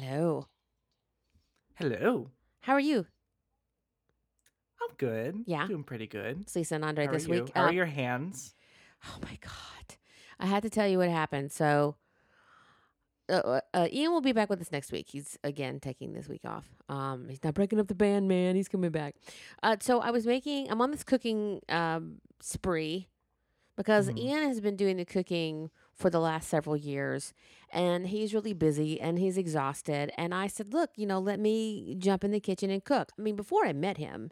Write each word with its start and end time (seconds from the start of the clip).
Hello. 0.00 0.46
Hello. 1.76 2.30
How 2.60 2.74
are 2.74 2.80
you? 2.80 3.06
I'm 4.82 4.94
good. 4.98 5.44
Yeah. 5.46 5.66
Doing 5.66 5.84
pretty 5.84 6.06
good. 6.06 6.42
It's 6.42 6.54
Lisa 6.54 6.74
and 6.74 6.84
Andre 6.84 7.06
How 7.06 7.12
this 7.12 7.26
are 7.26 7.34
you? 7.34 7.42
week. 7.44 7.52
How 7.54 7.62
Uh, 7.62 7.66
are 7.68 7.72
your 7.72 7.86
hands? 7.86 8.54
oh 9.06 9.18
my 9.22 9.38
God. 9.40 9.96
I 10.38 10.46
had 10.46 10.62
to 10.64 10.70
tell 10.70 10.86
you 10.86 10.98
what 10.98 11.08
happened. 11.08 11.50
So, 11.50 11.96
uh, 13.30 13.32
uh, 13.32 13.60
uh, 13.72 13.88
Ian 13.90 14.12
will 14.12 14.20
be 14.20 14.32
back 14.32 14.50
with 14.50 14.60
us 14.60 14.70
next 14.70 14.92
week. 14.92 15.06
He's 15.08 15.38
again 15.42 15.80
taking 15.80 16.12
this 16.12 16.28
week 16.28 16.44
off. 16.44 16.66
Um, 16.90 17.28
he's 17.30 17.42
not 17.42 17.54
breaking 17.54 17.80
up 17.80 17.88
the 17.88 17.94
band, 17.94 18.28
man. 18.28 18.54
He's 18.54 18.68
coming 18.68 18.90
back. 18.90 19.14
Uh, 19.62 19.76
so 19.80 20.00
I 20.00 20.10
was 20.10 20.26
making. 20.26 20.70
I'm 20.70 20.82
on 20.82 20.90
this 20.90 21.04
cooking 21.04 21.60
um 21.70 22.20
spree 22.40 23.08
because 23.76 24.10
Mhm. 24.10 24.18
Ian 24.18 24.42
has 24.48 24.60
been 24.60 24.76
doing 24.76 24.98
the 24.98 25.06
cooking 25.06 25.70
for 25.96 26.10
the 26.10 26.20
last 26.20 26.48
several 26.48 26.76
years, 26.76 27.32
and 27.72 28.08
he's 28.08 28.34
really 28.34 28.52
busy 28.52 29.00
and 29.00 29.18
he's 29.18 29.38
exhausted. 29.38 30.12
And 30.18 30.34
I 30.34 30.46
said, 30.46 30.72
look, 30.74 30.90
you 30.96 31.06
know, 31.06 31.18
let 31.18 31.40
me 31.40 31.96
jump 31.98 32.22
in 32.22 32.30
the 32.32 32.40
kitchen 32.40 32.70
and 32.70 32.84
cook. 32.84 33.10
I 33.18 33.22
mean, 33.22 33.36
before 33.36 33.66
I 33.66 33.72
met 33.72 33.96
him, 33.96 34.30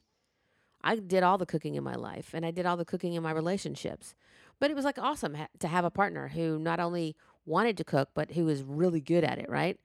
I 0.82 0.96
did 0.96 1.22
all 1.22 1.38
the 1.38 1.46
cooking 1.46 1.74
in 1.77 1.82
my 1.82 1.95
life 1.95 2.34
and 2.34 2.45
I 2.45 2.50
did 2.50 2.66
all 2.66 2.77
the 2.77 2.84
cooking 2.84 3.14
in 3.14 3.22
my 3.22 3.32
relationships. 3.32 4.14
But 4.60 4.70
it 4.70 4.77
was 4.77 4.84
like 4.84 4.98
awesome 4.98 5.34
ha- 5.34 5.48
to 5.60 5.69
have 5.69 5.84
a 5.84 5.91
partner 5.91 6.28
who 6.28 6.58
not 6.58 6.78
only 6.80 7.16
wanted 7.46 7.78
to 7.78 7.84
cook, 7.84 8.10
but 8.14 8.33
who 8.33 8.44
was 8.44 8.62
really 8.62 9.00
good 9.00 9.24
at 9.24 9.38
it, 9.38 9.48
right? 9.48 9.78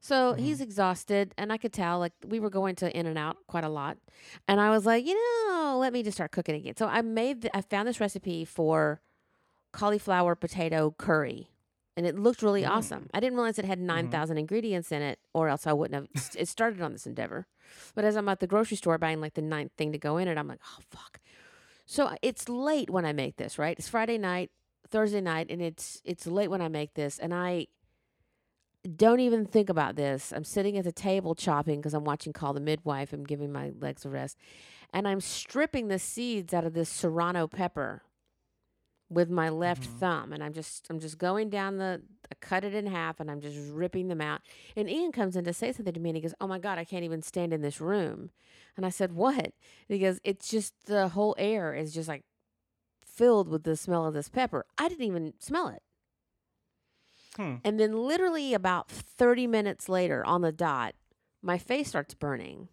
So 0.00 0.34
Mhm. 0.34 0.38
he's 0.38 0.60
exhausted, 0.60 1.34
and 1.36 1.52
I 1.52 1.56
could 1.58 1.72
tell 1.72 1.98
like 1.98 2.12
we 2.24 2.38
were 2.40 2.50
going 2.50 2.76
to 2.76 2.96
In 2.96 3.06
and 3.06 3.18
Out 3.18 3.36
quite 3.48 3.64
a 3.64 3.68
lot, 3.68 3.98
and 4.46 4.60
I 4.60 4.70
was 4.70 4.86
like, 4.86 5.04
you 5.04 5.14
know, 5.14 5.76
let 5.80 5.92
me 5.92 6.02
just 6.04 6.16
start 6.16 6.30
cooking 6.30 6.54
again. 6.54 6.76
So 6.76 6.86
I 6.86 7.02
made, 7.02 7.50
I 7.52 7.62
found 7.62 7.88
this 7.88 8.00
recipe 8.00 8.44
for 8.44 9.00
cauliflower 9.72 10.34
potato 10.34 10.94
curry, 10.98 11.50
and 11.96 12.06
it 12.06 12.18
looked 12.18 12.42
really 12.42 12.62
Mm. 12.62 12.70
awesome. 12.70 13.10
I 13.12 13.20
didn't 13.20 13.36
realize 13.36 13.58
it 13.58 13.64
had 13.64 13.78
nine 13.80 14.08
thousand 14.10 14.38
ingredients 14.38 14.90
in 14.92 15.02
it, 15.02 15.18
or 15.34 15.48
else 15.48 15.66
I 15.66 15.72
wouldn't 15.72 16.08
have. 16.14 16.34
it 16.36 16.48
started 16.48 16.80
on 16.80 16.92
this 16.92 17.06
endeavor, 17.06 17.46
but 17.94 18.04
as 18.04 18.16
I'm 18.16 18.28
at 18.28 18.40
the 18.40 18.46
grocery 18.46 18.76
store 18.76 18.98
buying 18.98 19.20
like 19.20 19.34
the 19.34 19.42
ninth 19.42 19.72
thing 19.76 19.92
to 19.92 19.98
go 19.98 20.16
in 20.16 20.28
it, 20.28 20.38
I'm 20.38 20.48
like, 20.48 20.60
oh 20.64 20.82
fuck. 20.90 21.20
So 21.86 22.14
it's 22.22 22.48
late 22.48 22.90
when 22.90 23.04
I 23.06 23.12
make 23.12 23.36
this, 23.36 23.58
right? 23.58 23.78
It's 23.78 23.88
Friday 23.88 24.18
night, 24.18 24.50
Thursday 24.90 25.20
night, 25.20 25.46
and 25.50 25.60
it's 25.62 26.00
it's 26.04 26.26
late 26.26 26.48
when 26.50 26.60
I 26.60 26.68
make 26.68 26.94
this, 26.94 27.18
and 27.18 27.32
I 27.34 27.66
don't 28.96 29.20
even 29.20 29.44
think 29.44 29.68
about 29.68 29.96
this. 29.96 30.32
I'm 30.32 30.44
sitting 30.44 30.78
at 30.78 30.84
the 30.84 30.92
table 30.92 31.34
chopping 31.34 31.80
because 31.80 31.94
I'm 31.94 32.04
watching 32.04 32.32
Call 32.32 32.52
the 32.52 32.60
Midwife. 32.60 33.12
I'm 33.12 33.24
giving 33.24 33.52
my 33.52 33.72
legs 33.80 34.04
a 34.04 34.08
rest, 34.10 34.36
and 34.94 35.06
I'm 35.08 35.20
stripping 35.20 35.88
the 35.88 35.98
seeds 35.98 36.54
out 36.54 36.64
of 36.64 36.74
this 36.74 36.88
serrano 36.88 37.46
pepper 37.48 38.02
with 39.10 39.30
my 39.30 39.48
left 39.48 39.84
Mhm. 39.84 39.98
thumb, 39.98 40.32
and 40.32 40.42
I'm 40.44 40.52
just 40.52 40.86
I'm 40.90 41.00
just 41.00 41.18
going 41.18 41.48
down 41.50 41.78
the. 41.78 42.02
I 42.30 42.34
cut 42.40 42.64
it 42.64 42.74
in 42.74 42.86
half, 42.86 43.20
and 43.20 43.30
I'm 43.30 43.40
just 43.40 43.58
ripping 43.70 44.08
them 44.08 44.20
out. 44.20 44.42
And 44.76 44.88
Ian 44.88 45.12
comes 45.12 45.34
in 45.36 45.44
to 45.44 45.52
say 45.54 45.72
something 45.72 45.94
to 45.94 46.00
me, 46.00 46.10
and 46.10 46.16
he 46.16 46.22
goes, 46.22 46.34
"Oh 46.40 46.46
my 46.46 46.58
god, 46.58 46.78
I 46.78 46.84
can't 46.84 47.04
even 47.04 47.22
stand 47.22 47.52
in 47.52 47.62
this 47.62 47.80
room." 47.80 48.30
And 48.76 48.84
I 48.84 48.90
said, 48.90 49.12
"What?" 49.12 49.36
And 49.38 49.52
he 49.88 49.98
goes, 49.98 50.20
"It's 50.24 50.48
just 50.48 50.74
the 50.86 51.08
whole 51.08 51.34
air 51.38 51.74
is 51.74 51.94
just 51.94 52.08
like 52.08 52.24
filled 53.04 53.48
with 53.48 53.64
the 53.64 53.76
smell 53.76 54.06
of 54.06 54.14
this 54.14 54.28
pepper. 54.28 54.66
I 54.76 54.88
didn't 54.88 55.06
even 55.06 55.34
smell 55.38 55.68
it." 55.68 55.82
Hmm. 57.36 57.56
And 57.64 57.78
then, 57.80 57.96
literally, 57.96 58.52
about 58.52 58.88
30 58.90 59.46
minutes 59.46 59.88
later 59.88 60.24
on 60.26 60.42
the 60.42 60.52
dot, 60.52 60.94
my 61.40 61.56
face 61.56 61.88
starts 61.88 62.14
burning. 62.14 62.68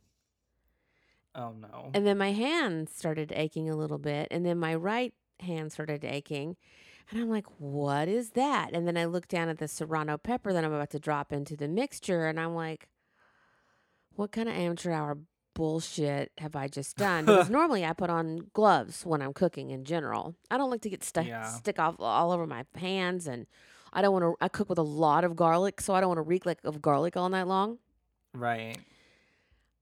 Oh 1.35 1.51
no. 1.51 1.91
And 1.93 2.05
then 2.07 2.17
my 2.17 2.31
hand 2.31 2.89
started 2.89 3.31
aching 3.35 3.69
a 3.69 3.75
little 3.75 3.97
bit. 3.97 4.27
And 4.31 4.45
then 4.45 4.57
my 4.57 4.73
right 4.73 5.13
hand 5.39 5.71
started 5.71 6.03
aching. 6.05 6.55
And 7.11 7.21
I'm 7.21 7.29
like, 7.29 7.45
what 7.59 8.07
is 8.07 8.31
that? 8.31 8.71
And 8.73 8.87
then 8.87 8.97
I 8.97 9.05
look 9.05 9.27
down 9.27 9.47
at 9.49 9.59
the 9.59 9.67
serrano 9.67 10.17
pepper 10.17 10.51
that 10.53 10.63
I'm 10.63 10.73
about 10.73 10.89
to 10.91 10.99
drop 10.99 11.31
into 11.31 11.55
the 11.55 11.67
mixture. 11.67 12.25
And 12.25 12.39
I'm 12.39 12.55
like, 12.55 12.89
what 14.15 14.31
kind 14.31 14.49
of 14.49 14.55
amateur 14.55 14.91
hour 14.91 15.17
bullshit 15.53 16.31
have 16.39 16.55
I 16.55 16.67
just 16.67 16.97
done? 16.97 17.25
Because 17.25 17.49
normally 17.49 17.85
I 17.85 17.93
put 17.93 18.09
on 18.09 18.49
gloves 18.53 19.05
when 19.05 19.21
I'm 19.21 19.33
cooking 19.33 19.69
in 19.69 19.83
general. 19.85 20.35
I 20.49 20.57
don't 20.57 20.71
like 20.71 20.81
to 20.81 20.89
get 20.89 21.03
stuck 21.03 21.27
Yeah. 21.27 21.43
stick 21.43 21.79
off 21.79 21.95
all 21.99 22.31
over 22.31 22.47
my 22.47 22.65
hands. 22.75 23.27
And 23.27 23.45
I 23.93 24.01
don't 24.01 24.11
want 24.13 24.23
to, 24.23 24.35
I 24.43 24.47
cook 24.47 24.67
with 24.69 24.79
a 24.79 24.83
lot 24.83 25.23
of 25.23 25.35
garlic. 25.35 25.81
So 25.81 25.93
I 25.93 25.99
don't 26.01 26.09
want 26.09 26.17
to 26.17 26.23
reek 26.23 26.45
like 26.45 26.59
of 26.63 26.81
garlic 26.81 27.15
all 27.15 27.29
night 27.29 27.47
long. 27.47 27.77
right. 28.33 28.77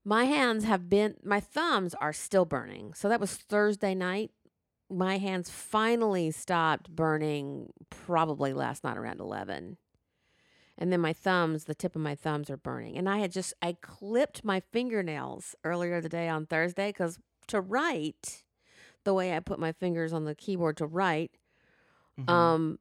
My 0.05 0.25
hands 0.25 0.66
have 0.66 0.89
been, 0.89 1.16
my 1.23 1.39
thumbs 1.39 1.95
are 2.01 2.11
still 2.11 2.44
burning. 2.44 2.94
So 2.94 3.07
that 3.07 3.22
was 3.22 3.35
Thursday 3.35 3.95
night. 3.95 4.31
My 4.93 5.17
hands 5.17 5.49
finally 5.49 6.31
stopped 6.31 6.95
burning 6.95 7.71
probably 7.89 8.53
last 8.53 8.83
night 8.83 8.97
around 8.97 9.19
11. 9.19 9.77
And 10.77 10.91
then 10.91 11.01
my 11.01 11.13
thumbs, 11.13 11.65
the 11.65 11.75
tip 11.75 11.95
of 11.95 12.01
my 12.01 12.15
thumbs 12.15 12.49
are 12.49 12.57
burning. 12.57 12.97
And 12.97 13.07
I 13.09 13.17
had 13.17 13.31
just, 13.31 13.53
I 13.61 13.77
clipped 13.81 14.43
my 14.43 14.59
fingernails 14.59 15.55
earlier 15.63 16.01
today 16.01 16.27
on 16.29 16.45
Thursday 16.45 16.89
because 16.89 17.19
to 17.47 17.61
write, 17.61 18.43
the 19.03 19.13
way 19.13 19.35
I 19.35 19.39
put 19.39 19.59
my 19.59 19.71
fingers 19.71 20.13
on 20.13 20.25
the 20.25 20.33
keyboard 20.35 20.77
to 20.77 20.85
write, 20.85 21.31
Mhm. 22.19 22.29
um, 22.29 22.79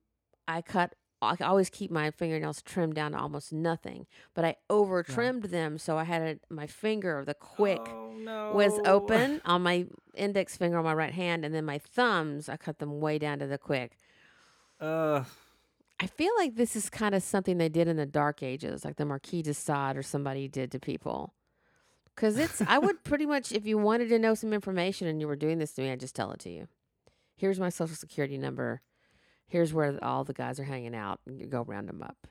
I 0.48 0.62
cut. 0.62 0.94
I 1.22 1.37
always 1.44 1.71
keep 1.71 1.91
my 1.91 2.10
fingernails 2.10 2.60
trimmed 2.62 2.94
down 2.97 3.12
to 3.12 3.19
almost 3.19 3.53
nothing, 3.53 4.06
but 4.34 4.44
I 4.44 4.56
over 4.69 5.03
trimmed 5.03 5.44
them, 5.44 5.78
so 5.78 5.97
I 5.97 6.05
had 6.05 6.22
a, 6.22 6.55
my 6.55 6.66
finger, 6.66 7.22
the 7.25 7.34
quick, 7.34 7.81
Oh, 7.81 8.12
no. 8.19 8.53
was 8.53 8.78
open 8.84 9.41
on 9.44 9.62
my 9.62 9.87
index 10.15 10.56
finger 10.56 10.78
on 10.78 10.84
my 10.84 10.94
right 10.94 11.12
hand, 11.12 11.44
and 11.44 11.55
then 11.55 11.65
my 11.65 11.78
thumbs, 11.78 12.49
I 12.49 12.56
cut 12.56 12.78
them 12.81 13.00
way 13.00 13.19
down 13.19 13.38
to 13.38 13.47
the 13.47 13.56
quick. 13.59 13.97
Uh, 14.81 15.25
I 16.00 16.06
feel 16.09 16.33
like 16.37 16.56
this 16.56 16.75
is 16.75 16.91
kind 16.91 17.15
of 17.15 17.22
something 17.22 17.59
they 17.59 17.69
did 17.69 17.87
in 17.87 17.97
the 17.97 18.06
Dark 18.06 18.43
Ages, 18.43 18.84
like 18.84 18.97
the 18.97 19.04
Marquis 19.04 19.43
de 19.43 19.54
Sade 19.54 19.97
or 19.97 20.03
somebody 20.03 20.49
did 20.49 20.72
to 20.72 20.81
people. 20.81 21.34
Because 22.15 22.37
it's, 22.37 22.60
I 22.66 22.78
would 22.78 23.04
pretty 23.04 23.27
much, 23.27 23.53
if 23.53 23.65
you 23.65 23.78
wanted 23.78 24.09
to 24.09 24.19
know 24.19 24.34
some 24.34 24.53
information 24.53 25.06
and 25.06 25.21
you 25.21 25.28
were 25.28 25.37
doing 25.37 25.59
this 25.59 25.72
to 25.75 25.83
me, 25.83 25.91
I'd 25.93 26.00
just 26.00 26.16
tell 26.16 26.33
it 26.33 26.41
to 26.41 26.50
you. 26.50 26.66
Here's 27.37 27.60
my 27.60 27.69
social 27.69 27.94
security 27.97 28.37
number. 28.39 28.81
Here's 29.48 29.72
where 29.72 29.98
all 30.03 30.25
the 30.25 30.32
guys 30.32 30.58
are 30.60 30.64
hanging 30.64 30.94
out. 30.94 31.20
And 31.26 31.41
you 31.41 31.47
go 31.47 31.62
round 31.62 31.88
them 31.88 32.03
up. 32.03 32.26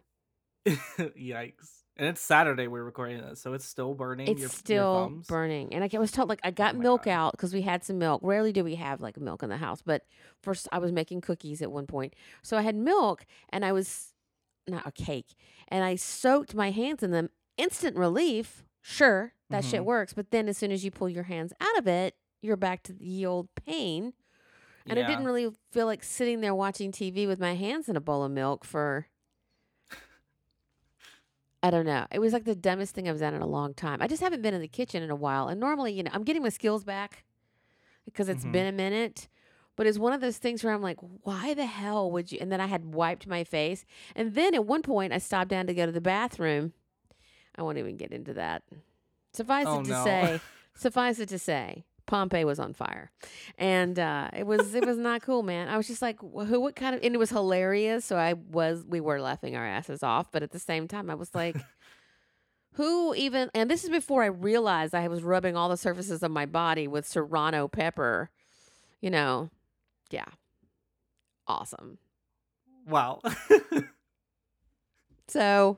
Yikes. 0.68 1.78
And 1.98 2.08
it's 2.08 2.22
Saturday 2.22 2.68
we're 2.68 2.84
recording 2.84 3.22
this, 3.22 3.42
so 3.42 3.54
it's 3.54 3.66
still 3.66 3.94
burning. 3.94 4.28
It's 4.28 4.40
your, 4.40 4.50
still 4.50 5.10
your 5.12 5.22
burning. 5.28 5.74
And 5.74 5.84
I 5.84 5.98
was 6.00 6.12
told, 6.12 6.30
like, 6.30 6.40
I 6.44 6.50
got 6.50 6.76
Oh 6.76 6.80
milk 6.80 7.04
God. 7.04 7.12
out 7.12 7.32
because 7.34 7.54
we 7.54 7.62
had 7.62 7.84
some 7.84 8.00
milk. 8.00 8.22
Rarely 8.24 8.52
do 8.54 8.64
we 8.64 8.76
have, 8.76 9.02
like, 9.02 9.20
milk 9.20 9.44
in 9.44 9.50
the 9.50 9.58
house. 9.58 9.82
But 9.86 10.04
first, 10.42 10.68
I 10.72 10.80
was 10.80 10.92
making 10.92 11.22
cookies 11.22 11.62
at 11.62 11.72
one 11.72 11.86
point. 11.86 12.16
So 12.44 12.58
I 12.58 12.62
had 12.62 12.76
milk 12.76 13.26
and 13.50 13.66
I 13.66 13.72
was, 13.74 14.14
not 14.68 14.88
a 14.88 14.92
cake, 14.92 15.36
and 15.68 15.84
I 15.84 15.96
soaked 15.96 16.56
my 16.56 16.72
hands 16.72 17.04
in 17.04 17.12
them. 17.12 17.30
Instant 17.58 17.98
relief. 17.98 18.64
Sure, 18.82 19.34
that 19.50 19.64
shit 19.66 19.82
Mhm. 19.82 19.86
works. 19.86 20.14
But 20.14 20.32
then 20.32 20.48
as 20.48 20.58
soon 20.58 20.72
as 20.72 20.84
you 20.86 20.90
pull 20.92 21.10
your 21.10 21.24
hands 21.24 21.52
out 21.60 21.78
of 21.78 21.88
it, 21.88 22.16
you're 22.42 22.58
back 22.58 22.82
to 22.84 22.94
the 22.94 23.26
old 23.26 23.50
pain. 23.54 24.14
And 24.88 24.98
I 25.00 25.04
didn't 25.04 25.26
really 25.26 25.50
feel 25.72 25.86
like 25.86 26.04
sitting 26.04 26.42
there 26.42 26.56
watching 26.56 26.92
TV 26.92 27.28
with 27.28 27.40
my 27.40 27.56
hands 27.56 27.88
in 27.88 27.96
a 27.96 28.02
bowl 28.02 28.24
of 28.24 28.32
milk 28.32 28.66
for. 28.66 29.08
I 31.64 31.70
don't 31.70 31.86
know. 31.86 32.08
It 32.12 32.20
was 32.20 32.34
like 32.34 32.46
the 32.46 32.56
dumbest 32.56 32.96
thing 32.96 33.08
I've 33.08 33.20
done 33.20 33.36
in 33.36 33.42
a 33.42 33.48
long 33.48 33.74
time. 33.76 34.02
I 34.02 34.08
just 34.08 34.22
haven't 34.22 34.42
been 34.42 34.56
in 34.56 34.62
the 34.62 34.68
kitchen 34.68 35.04
in 35.04 35.12
a 35.12 35.16
while. 35.16 35.48
And 35.48 35.60
normally, 35.60 35.94
you 35.94 36.02
know, 36.02 36.10
I'm 36.12 36.24
getting 36.24 36.42
my 36.42 36.50
skills 36.50 36.84
back 36.84 37.24
because 38.06 38.30
it's 38.30 38.44
Mhm. 38.44 38.52
been 38.52 38.66
a 38.66 38.72
minute. 38.72 39.28
But 39.76 39.86
it's 39.88 40.00
one 40.00 40.12
of 40.14 40.22
those 40.22 40.38
things 40.38 40.64
where 40.64 40.74
I'm 40.74 40.82
like, 40.82 40.98
why 41.24 41.54
the 41.54 41.66
hell 41.68 42.12
would 42.12 42.32
you? 42.32 42.40
And 42.42 42.52
then 42.52 42.60
I 42.60 42.66
had 42.68 42.94
wiped 42.94 43.28
my 43.28 43.44
face. 43.44 43.86
And 44.16 44.34
then 44.34 44.54
at 44.56 44.66
one 44.66 44.82
point, 44.82 45.14
I 45.14 45.18
stopped 45.20 45.50
down 45.50 45.68
to 45.68 45.74
go 45.74 45.86
to 45.86 45.92
the 45.92 46.02
bathroom. 46.02 46.74
I 47.56 47.62
won't 47.62 47.78
even 47.78 47.96
get 47.96 48.12
into 48.12 48.34
that. 48.34 48.64
Suffice 49.34 49.68
Oh, 49.68 49.80
it 49.80 49.86
to 49.86 49.92
no. 49.92 50.04
say, 50.04 50.42
suffice 50.76 51.20
it 51.20 51.30
to 51.30 51.40
say, 51.40 51.86
Pompeii 52.12 52.44
was 52.44 52.60
on 52.60 52.74
fire, 52.74 53.10
and 53.58 53.98
uh, 53.98 54.28
it 54.36 54.46
was 54.46 54.76
it 54.76 54.86
was 54.86 54.98
not 54.98 55.22
cool, 55.24 55.44
man. 55.44 55.70
I 55.70 55.78
was 55.78 55.88
just 55.88 56.02
like, 56.02 56.20
who? 56.20 56.60
What 56.60 56.76
kind 56.76 56.94
of? 56.94 57.02
And 57.02 57.16
it 57.16 57.18
was 57.18 57.30
hilarious. 57.30 58.04
So 58.04 58.18
I 58.18 58.34
was, 58.34 58.84
we 58.86 59.00
were 59.00 59.22
laughing 59.22 59.56
our 59.56 59.66
asses 59.66 60.04
off, 60.04 60.30
but 60.30 60.44
at 60.44 60.52
the 60.52 60.60
same 60.60 60.90
time, 60.90 61.10
I 61.10 61.16
was 61.16 61.34
like, 61.34 61.56
who 62.74 63.16
even? 63.16 63.50
And 63.56 63.72
this 63.72 63.86
is 63.86 63.90
before 63.90 64.24
I 64.24 64.26
realized 64.26 64.94
I 64.94 65.08
was 65.08 65.24
rubbing 65.24 65.56
all 65.56 65.70
the 65.70 65.78
surfaces 65.78 66.22
of 66.22 66.32
my 66.32 66.46
body 66.46 66.86
with 66.86 67.08
serrano 67.08 67.70
pepper. 67.70 68.30
You 69.00 69.10
know, 69.10 69.50
yeah, 70.10 70.26
awesome. 71.48 71.98
Wow. 72.86 73.22
So 75.30 75.78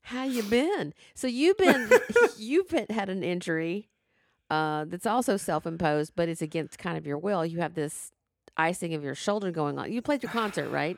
how 0.00 0.24
you 0.24 0.42
been? 0.42 0.94
So 1.14 1.26
you've 1.26 1.58
been 1.58 1.90
you've 2.38 2.68
been, 2.68 2.86
had 2.88 3.10
an 3.10 3.22
injury 3.22 3.90
uh, 4.50 4.84
that's 4.86 5.06
also 5.06 5.36
self-imposed, 5.36 6.12
but 6.16 6.28
it's 6.28 6.42
against 6.42 6.78
kind 6.78 6.96
of 6.96 7.06
your 7.06 7.18
will. 7.18 7.44
You 7.44 7.60
have 7.60 7.74
this 7.74 8.12
icing 8.56 8.94
of 8.94 9.02
your 9.04 9.14
shoulder 9.14 9.50
going 9.50 9.78
on. 9.78 9.92
You 9.92 10.02
played 10.02 10.22
your 10.22 10.32
concert, 10.32 10.68
right? 10.70 10.96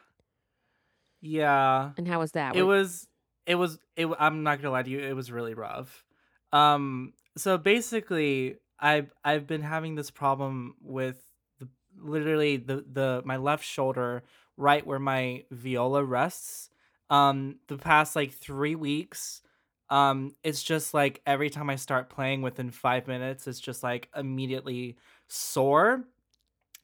yeah. 1.20 1.90
And 1.96 2.06
how 2.08 2.20
was 2.20 2.32
that? 2.32 2.56
It 2.56 2.62
Were- 2.62 2.76
was 2.76 3.06
it 3.46 3.54
was 3.56 3.78
it 3.96 4.06
I'm 4.18 4.42
not 4.42 4.56
going 4.56 4.64
to 4.64 4.70
lie 4.70 4.82
to 4.82 4.90
you, 4.90 5.00
it 5.00 5.14
was 5.14 5.30
really 5.32 5.54
rough. 5.54 6.04
Um 6.52 7.12
so 7.36 7.58
basically 7.58 8.56
I've 8.78 9.12
I've 9.24 9.46
been 9.46 9.62
having 9.62 9.94
this 9.94 10.10
problem 10.10 10.74
with 10.82 11.22
the 11.58 11.68
literally 11.98 12.56
the 12.56 12.84
the 12.90 13.22
my 13.24 13.36
left 13.36 13.64
shoulder 13.64 14.22
right 14.56 14.86
where 14.86 14.98
my 14.98 15.44
viola 15.50 16.04
rests 16.04 16.70
um 17.08 17.56
the 17.68 17.76
past 17.78 18.14
like 18.16 18.32
3 18.32 18.74
weeks 18.74 19.42
Um, 19.90 20.34
it's 20.44 20.62
just 20.62 20.94
like 20.94 21.20
every 21.26 21.50
time 21.50 21.68
I 21.68 21.76
start 21.76 22.10
playing 22.10 22.42
within 22.42 22.70
five 22.70 23.08
minutes, 23.08 23.46
it's 23.46 23.60
just 23.60 23.82
like 23.82 24.08
immediately 24.16 24.96
sore. 25.28 26.04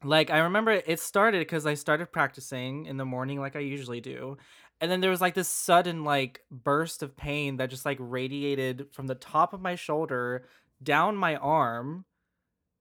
Like 0.04 0.30
I 0.30 0.38
remember 0.38 0.72
it 0.72 1.00
started 1.00 1.40
because 1.40 1.66
I 1.66 1.74
started 1.74 2.12
practicing 2.12 2.86
in 2.86 2.96
the 2.96 3.04
morning 3.04 3.40
like 3.40 3.56
I 3.56 3.60
usually 3.60 4.00
do. 4.00 4.36
And 4.80 4.90
then 4.90 5.00
there 5.00 5.10
was 5.10 5.20
like 5.22 5.34
this 5.34 5.48
sudden 5.48 6.04
like 6.04 6.42
burst 6.50 7.02
of 7.02 7.16
pain 7.16 7.56
that 7.56 7.70
just 7.70 7.86
like 7.86 7.98
radiated 8.00 8.88
from 8.92 9.06
the 9.06 9.14
top 9.14 9.54
of 9.54 9.62
my 9.62 9.74
shoulder 9.74 10.46
down 10.82 11.16
my 11.16 11.36
arm. 11.36 12.04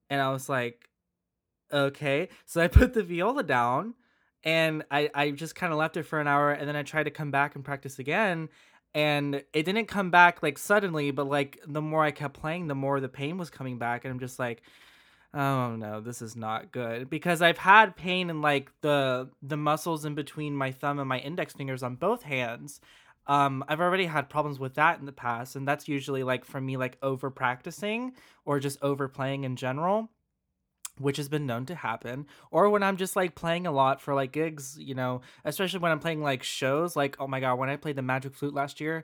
And 0.10 0.22
I 0.22 0.31
was 0.31 0.50
like, 0.50 0.89
okay. 1.72 2.30
So 2.45 2.62
I 2.62 2.68
put 2.69 2.94
the 2.94 3.04
viola 3.04 3.44
down 3.44 3.95
and 4.44 4.83
I, 4.92 5.10
I 5.13 5.31
just 5.31 5.56
kind 5.56 5.74
of 5.74 5.80
left 5.80 5.98
it 5.98 6.04
for 6.04 6.19
an 6.19 6.27
hour 6.27 6.51
and 6.51 6.68
then 6.68 6.75
I 6.75 6.83
tried 6.83 7.04
to 7.04 7.12
come 7.12 7.31
back 7.31 7.56
and 7.56 7.63
practice 7.66 8.00
again. 8.00 8.50
And 8.95 9.44
it 9.51 9.63
didn't 9.63 9.88
come 9.88 10.09
back 10.09 10.42
like 10.42 10.57
suddenly, 10.57 11.12
but 11.12 11.27
like 11.27 11.59
the 11.68 11.81
more 11.81 12.01
I 12.01 12.12
kept 12.12 12.39
playing, 12.39 12.68
the 12.68 12.75
more 12.75 13.01
the 13.01 13.09
pain 13.09 13.38
was 13.38 13.50
coming 13.50 13.77
back. 13.77 14.06
And 14.06 14.12
I'm 14.12 14.21
just 14.21 14.39
like, 14.39 14.62
oh 15.33 15.75
no, 15.75 16.00
this 16.00 16.21
is 16.21 16.38
not 16.38 16.71
good. 16.71 17.09
Because 17.09 17.42
I've 17.42 17.57
had 17.57 17.97
pain 17.97 18.30
in 18.30 18.42
like 18.42 18.71
the 18.80 19.30
the 19.44 19.57
muscles 19.57 20.06
in 20.06 20.15
between 20.15 20.56
my 20.56 20.71
thumb 20.71 20.97
and 20.97 21.09
my 21.09 21.19
index 21.19 21.53
fingers 21.53 21.83
on 21.83 21.97
both 21.97 22.24
hands. 22.24 22.80
Um, 23.27 23.65
I've 23.68 23.81
already 23.81 24.06
had 24.06 24.30
problems 24.30 24.59
with 24.59 24.75
that 24.75 25.00
in 25.00 25.06
the 25.06 25.12
past, 25.12 25.57
and 25.57 25.68
that's 25.68 25.89
usually 25.89 26.24
like 26.24 26.45
for 26.45 26.62
me 26.62 26.77
like 26.77 26.98
over 27.01 27.30
practicing 27.30 28.13
or 28.45 28.62
just 28.62 28.77
over 28.81 29.09
playing 29.09 29.44
in 29.44 29.57
general 29.57 30.09
which 31.00 31.18
has 31.18 31.30
been 31.30 31.45
known 31.45 31.65
to 31.65 31.75
happen 31.75 32.25
or 32.51 32.69
when 32.69 32.83
i'm 32.83 32.97
just 32.97 33.15
like 33.15 33.36
playing 33.36 33.68
a 33.68 33.71
lot 33.71 34.01
for 34.01 34.13
like 34.13 34.31
gigs 34.31 34.77
you 34.80 34.95
know 34.95 35.21
especially 35.44 35.80
when 35.80 35.92
i'm 35.92 36.00
playing 36.00 36.21
like 36.21 36.44
shows 36.44 36.95
like 36.95 37.15
oh 37.19 37.27
my 37.27 37.39
god 37.39 37.56
when 37.56 37.69
i 37.69 37.75
played 37.75 37.95
the 37.95 38.01
magic 38.01 38.33
flute 38.33 38.53
last 38.53 38.80
year 38.80 39.03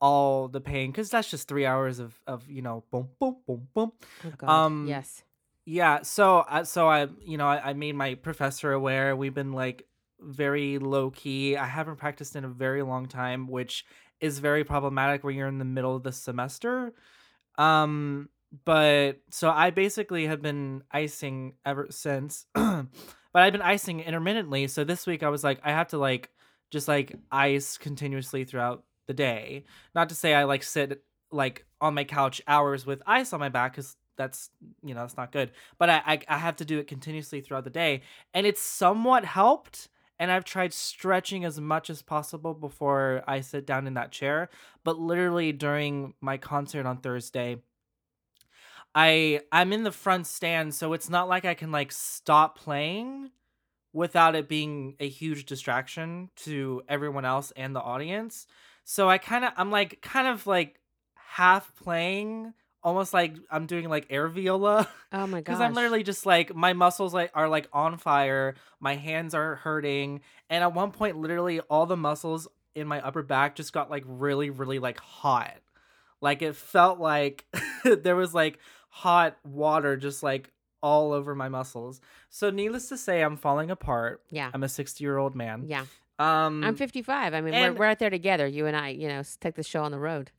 all 0.00 0.48
the 0.48 0.60
pain 0.60 0.90
because 0.90 1.08
that's 1.10 1.30
just 1.30 1.48
three 1.48 1.64
hours 1.64 1.98
of 1.98 2.20
of 2.26 2.48
you 2.50 2.62
know 2.62 2.84
boom 2.90 3.08
boom 3.18 3.36
boom 3.46 3.68
boom 3.74 3.92
Oh 4.24 4.32
God. 4.36 4.50
Um, 4.50 4.86
yes. 4.88 5.24
yeah 5.64 6.02
so 6.02 6.44
I 6.48 6.64
so 6.64 6.86
i 6.88 7.08
you 7.24 7.38
know 7.38 7.46
I, 7.46 7.70
I 7.70 7.72
made 7.72 7.94
my 7.94 8.14
professor 8.14 8.72
aware 8.72 9.16
we've 9.16 9.34
been 9.34 9.52
like 9.52 9.86
very 10.20 10.78
low 10.78 11.10
key 11.10 11.56
i 11.56 11.66
haven't 11.66 11.96
practiced 11.96 12.36
in 12.36 12.44
a 12.44 12.48
very 12.48 12.82
long 12.82 13.06
time 13.06 13.48
which 13.48 13.84
is 14.20 14.38
very 14.38 14.64
problematic 14.64 15.24
when 15.24 15.34
you're 15.34 15.48
in 15.48 15.58
the 15.58 15.64
middle 15.64 15.96
of 15.96 16.02
the 16.02 16.12
semester 16.12 16.92
um 17.58 18.28
but 18.64 19.20
so 19.30 19.50
i 19.50 19.70
basically 19.70 20.26
have 20.26 20.40
been 20.40 20.82
icing 20.90 21.54
ever 21.64 21.86
since 21.90 22.46
but 22.54 22.86
i've 23.34 23.52
been 23.52 23.62
icing 23.62 24.00
intermittently 24.00 24.66
so 24.66 24.84
this 24.84 25.06
week 25.06 25.22
i 25.22 25.28
was 25.28 25.42
like 25.42 25.60
i 25.64 25.70
have 25.70 25.88
to 25.88 25.98
like 25.98 26.30
just 26.70 26.88
like 26.88 27.14
ice 27.30 27.78
continuously 27.78 28.44
throughout 28.44 28.84
the 29.06 29.14
day. 29.14 29.64
Not 29.94 30.08
to 30.08 30.14
say 30.14 30.34
i 30.34 30.44
like 30.44 30.62
sit 30.62 31.02
like 31.30 31.64
on 31.80 31.94
my 31.94 32.04
couch 32.04 32.42
hours 32.46 32.86
with 32.86 33.02
ice 33.06 33.32
on 33.32 33.40
my 33.40 33.48
back 33.48 33.72
because 33.72 33.96
that's 34.16 34.50
you 34.82 34.94
know 34.94 35.00
that's 35.00 35.16
not 35.16 35.32
good 35.32 35.50
but 35.78 35.90
I, 35.90 36.02
I 36.06 36.20
i 36.28 36.38
have 36.38 36.56
to 36.56 36.64
do 36.64 36.78
it 36.78 36.86
continuously 36.86 37.42
throughout 37.42 37.64
the 37.64 37.70
day 37.70 38.00
and 38.32 38.46
it's 38.46 38.62
somewhat 38.62 39.26
helped 39.26 39.88
and 40.18 40.30
i've 40.30 40.44
tried 40.44 40.72
stretching 40.72 41.44
as 41.44 41.60
much 41.60 41.90
as 41.90 42.00
possible 42.00 42.54
before 42.54 43.22
i 43.26 43.40
sit 43.40 43.66
down 43.66 43.86
in 43.86 43.94
that 43.94 44.12
chair 44.12 44.48
but 44.84 44.98
literally 44.98 45.52
during 45.52 46.14
my 46.22 46.38
concert 46.38 46.86
on 46.86 46.98
thursday 46.98 47.56
i 48.96 49.40
i'm 49.52 49.72
in 49.72 49.84
the 49.84 49.92
front 49.92 50.26
stand 50.26 50.74
so 50.74 50.92
it's 50.92 51.08
not 51.08 51.28
like 51.28 51.44
i 51.44 51.54
can 51.54 51.70
like 51.70 51.92
stop 51.92 52.58
playing 52.58 53.30
without 53.92 54.34
it 54.34 54.48
being 54.48 54.96
a 54.98 55.08
huge 55.08 55.44
distraction 55.46 56.30
to 56.34 56.82
everyone 56.88 57.24
else 57.24 57.52
and 57.56 57.76
the 57.76 57.80
audience 57.80 58.46
so 58.84 59.08
i 59.08 59.18
kind 59.18 59.44
of 59.44 59.52
i'm 59.56 59.70
like 59.70 60.00
kind 60.02 60.26
of 60.26 60.46
like 60.46 60.80
half 61.14 61.74
playing 61.76 62.52
almost 62.82 63.12
like 63.12 63.36
i'm 63.50 63.66
doing 63.66 63.88
like 63.88 64.06
air 64.10 64.26
viola 64.28 64.88
Oh 65.12 65.26
my 65.26 65.38
god. 65.40 65.44
because. 65.44 65.60
I'm 65.60 65.74
literally 65.74 66.02
just 66.02 66.26
like 66.26 66.54
my 66.54 66.72
muscles 66.72 67.14
like 67.14 67.30
are 67.34 67.48
like 67.48 67.68
on 67.72 67.96
fire, 67.98 68.54
my 68.80 68.96
hands 68.96 69.34
are 69.34 69.54
hurting, 69.56 70.20
and 70.50 70.62
at 70.64 70.74
one 70.74 70.90
point, 70.90 71.16
literally 71.16 71.60
all 71.60 71.86
the 71.86 71.96
muscles 71.96 72.48
in 72.74 72.86
my 72.86 73.00
upper 73.00 73.22
back 73.22 73.54
just 73.54 73.72
got 73.72 73.88
like 73.88 74.02
really, 74.06 74.50
really 74.50 74.78
like 74.78 74.98
hot. 75.00 75.56
Like 76.20 76.42
it 76.42 76.54
felt 76.56 76.98
like 76.98 77.46
there 77.84 78.16
was 78.16 78.34
like 78.34 78.58
hot 79.00 79.36
water 79.44 79.96
just 79.96 80.22
like 80.22 80.50
all 80.82 81.12
over 81.12 81.34
my 81.34 81.48
muscles. 81.48 82.00
So 82.30 82.50
needless 82.50 82.88
to 82.90 82.96
say, 82.96 83.20
I'm 83.22 83.36
falling 83.36 83.70
apart. 83.70 84.22
Yeah. 84.30 84.50
I'm 84.54 84.62
a 84.62 84.68
60 84.68 85.02
year 85.04 85.16
old 85.18 85.34
man. 85.34 85.64
Yeah. 85.66 85.84
Um, 86.18 86.64
I'm 86.64 86.76
55. 86.76 87.34
I 87.34 87.40
mean, 87.42 87.52
we're, 87.52 87.72
we're 87.74 87.84
out 87.86 87.98
there 87.98 88.08
together. 88.10 88.46
You 88.46 88.66
and 88.66 88.76
I, 88.76 88.88
you 88.90 89.08
know, 89.08 89.22
take 89.40 89.54
the 89.54 89.62
show 89.62 89.82
on 89.84 89.90
the 89.92 89.98
road. 89.98 90.30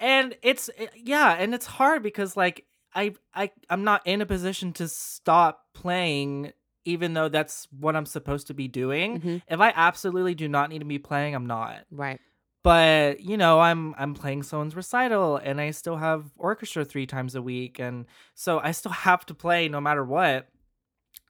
and 0.00 0.36
it's 0.42 0.68
eh, 0.78 0.86
yeah 0.96 1.32
and 1.38 1.54
it's 1.54 1.64
hard 1.66 2.02
because 2.02 2.36
like 2.36 2.66
i 2.94 3.14
i 3.34 3.50
i'm 3.70 3.82
not 3.84 4.02
in 4.04 4.20
a 4.20 4.26
position 4.26 4.72
to 4.72 4.86
stop 4.88 5.64
playing 5.72 6.52
even 6.84 7.14
though 7.14 7.28
that's 7.30 7.66
what 7.80 7.96
i'm 7.96 8.04
supposed 8.04 8.46
to 8.48 8.54
be 8.54 8.68
doing 8.68 9.20
Mhm. 9.20 9.42
if 9.48 9.58
i 9.60 9.72
absolutely 9.74 10.34
do 10.34 10.48
not 10.48 10.68
need 10.70 10.80
to 10.80 10.84
be 10.84 10.98
playing 10.98 11.34
i'm 11.34 11.46
not 11.46 11.84
Right. 11.90 12.20
But 12.66 13.20
you 13.20 13.36
know 13.36 13.60
i'm 13.60 13.94
i'm 13.96 14.12
playing 14.12 14.42
someone's 14.42 14.74
recital 14.74 15.36
and 15.36 15.60
i 15.60 15.70
still 15.70 15.98
have 15.98 16.24
orchestra 16.36 16.84
three 16.84 17.06
times 17.06 17.36
a 17.36 17.40
week. 17.40 17.78
And 17.78 18.06
so 18.34 18.58
i 18.58 18.72
still 18.72 18.90
have 19.06 19.24
to 19.26 19.34
play 19.34 19.68
no 19.68 19.80
matter 19.80 20.04
what 20.04 20.48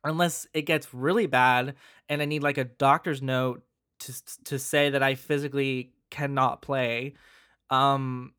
unless 0.02 0.46
it 0.54 0.62
gets 0.62 0.94
really 0.94 1.26
bad 1.26 1.74
and 2.08 2.22
i 2.22 2.24
need 2.24 2.42
like 2.42 2.56
a 2.56 2.64
doctor's 2.64 3.20
note 3.20 3.62
to 4.00 4.14
to 4.44 4.58
say 4.58 4.88
that 4.88 5.02
i 5.02 5.14
physically 5.14 5.92
cannot 6.10 6.62
play. 6.62 7.12
Um 7.68 8.32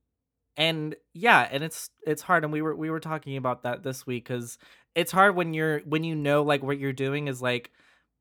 and 0.56 0.96
yeah 1.14 1.48
and 1.52 1.64
it's 1.64 1.92
it's 2.04 2.24
hard. 2.24 2.44
And 2.46 2.52
we 2.52 2.64
were 2.64 2.76
we 2.76 2.90
were 2.90 3.00
talking 3.00 3.38
about 3.38 3.62
that 3.62 3.84
this 3.84 4.08
week 4.08 4.28
because 4.28 4.58
it's 4.96 5.12
hard 5.12 5.36
when 5.36 5.54
you're 5.54 5.82
when 5.82 6.04
you 6.04 6.16
know 6.16 6.42
like 6.42 6.64
what 6.64 6.80
you're 6.80 6.94
doing 6.94 7.28
is 7.28 7.44
like 7.44 7.70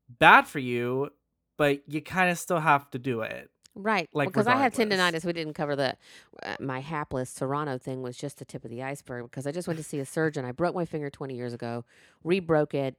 bad 0.07 0.45
for 0.47 0.59
you 0.59 1.09
but 1.57 1.81
you 1.87 2.01
kind 2.01 2.29
of 2.29 2.37
still 2.37 2.59
have 2.59 2.87
to 2.91 2.99
do 2.99 3.21
it 3.21 3.49
Right. 3.77 4.09
Like, 4.13 4.29
because 4.29 4.47
I 4.47 4.55
had 4.55 4.77
regardless. 4.77 4.99
tendonitis. 4.99 5.25
We 5.25 5.33
didn't 5.33 5.53
cover 5.53 5.75
the 5.75 5.95
uh, 6.43 6.55
my 6.59 6.79
hapless 6.79 7.29
Serrano 7.29 7.77
thing 7.77 8.01
was 8.01 8.17
just 8.17 8.39
the 8.39 8.45
tip 8.45 8.65
of 8.65 8.71
the 8.71 8.83
iceberg 8.83 9.23
because 9.25 9.45
I 9.45 9.51
just 9.51 9.67
went 9.67 9.77
to 9.77 9.83
see 9.83 9.99
a 9.99 10.05
surgeon. 10.05 10.45
I 10.45 10.51
broke 10.51 10.75
my 10.75 10.85
finger 10.85 11.09
20 11.09 11.35
years 11.35 11.53
ago, 11.53 11.85
re-broke 12.23 12.73
it 12.73 12.95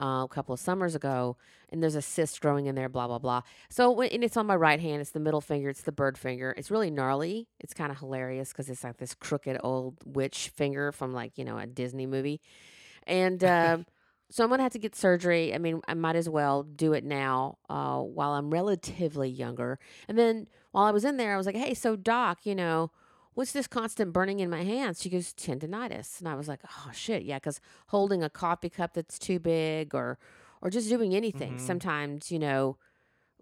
uh, 0.00 0.24
a 0.24 0.28
couple 0.30 0.52
of 0.52 0.60
summers 0.60 0.94
ago, 0.94 1.36
and 1.70 1.82
there's 1.82 1.94
a 1.94 2.02
cyst 2.02 2.40
growing 2.40 2.66
in 2.66 2.74
there. 2.74 2.88
Blah 2.88 3.06
blah 3.06 3.18
blah. 3.18 3.42
So 3.68 4.00
and 4.02 4.22
it's 4.22 4.36
on 4.36 4.46
my 4.46 4.56
right 4.56 4.80
hand. 4.80 5.00
It's 5.00 5.10
the 5.10 5.20
middle 5.20 5.40
finger. 5.40 5.70
It's 5.70 5.82
the 5.82 5.92
bird 5.92 6.18
finger. 6.18 6.54
It's 6.56 6.70
really 6.70 6.90
gnarly. 6.90 7.48
It's 7.58 7.74
kind 7.74 7.90
of 7.90 7.98
hilarious 7.98 8.50
because 8.50 8.68
it's 8.68 8.84
like 8.84 8.98
this 8.98 9.14
crooked 9.14 9.58
old 9.62 9.96
witch 10.04 10.50
finger 10.54 10.92
from 10.92 11.12
like 11.14 11.38
you 11.38 11.44
know 11.44 11.58
a 11.58 11.66
Disney 11.66 12.06
movie, 12.06 12.40
and. 13.06 13.42
Uh, 13.42 13.78
So 14.30 14.44
I'm 14.44 14.50
gonna 14.50 14.62
have 14.62 14.72
to 14.72 14.78
get 14.78 14.94
surgery. 14.94 15.54
I 15.54 15.58
mean, 15.58 15.80
I 15.88 15.94
might 15.94 16.16
as 16.16 16.28
well 16.28 16.62
do 16.62 16.92
it 16.92 17.04
now 17.04 17.58
uh, 17.70 18.00
while 18.00 18.32
I'm 18.32 18.50
relatively 18.50 19.28
younger. 19.30 19.78
And 20.06 20.18
then 20.18 20.48
while 20.72 20.84
I 20.84 20.90
was 20.90 21.04
in 21.04 21.16
there, 21.16 21.32
I 21.34 21.36
was 21.38 21.46
like, 21.46 21.56
"Hey, 21.56 21.72
so 21.74 21.96
doc, 21.96 22.44
you 22.44 22.54
know, 22.54 22.90
what's 23.34 23.52
this 23.52 23.66
constant 23.66 24.12
burning 24.12 24.40
in 24.40 24.50
my 24.50 24.64
hands?" 24.64 25.00
She 25.00 25.08
goes, 25.08 25.32
"Tendonitis." 25.32 26.18
And 26.20 26.28
I 26.28 26.34
was 26.34 26.46
like, 26.48 26.60
"Oh 26.64 26.90
shit, 26.92 27.22
yeah," 27.22 27.36
because 27.36 27.60
holding 27.88 28.22
a 28.22 28.28
coffee 28.30 28.68
cup 28.70 28.92
that's 28.94 29.18
too 29.18 29.38
big, 29.38 29.94
or 29.94 30.18
or 30.60 30.70
just 30.70 30.88
doing 30.90 31.14
anything. 31.14 31.56
Mhm. 31.56 31.60
Sometimes, 31.60 32.30
you 32.30 32.38
know, 32.38 32.76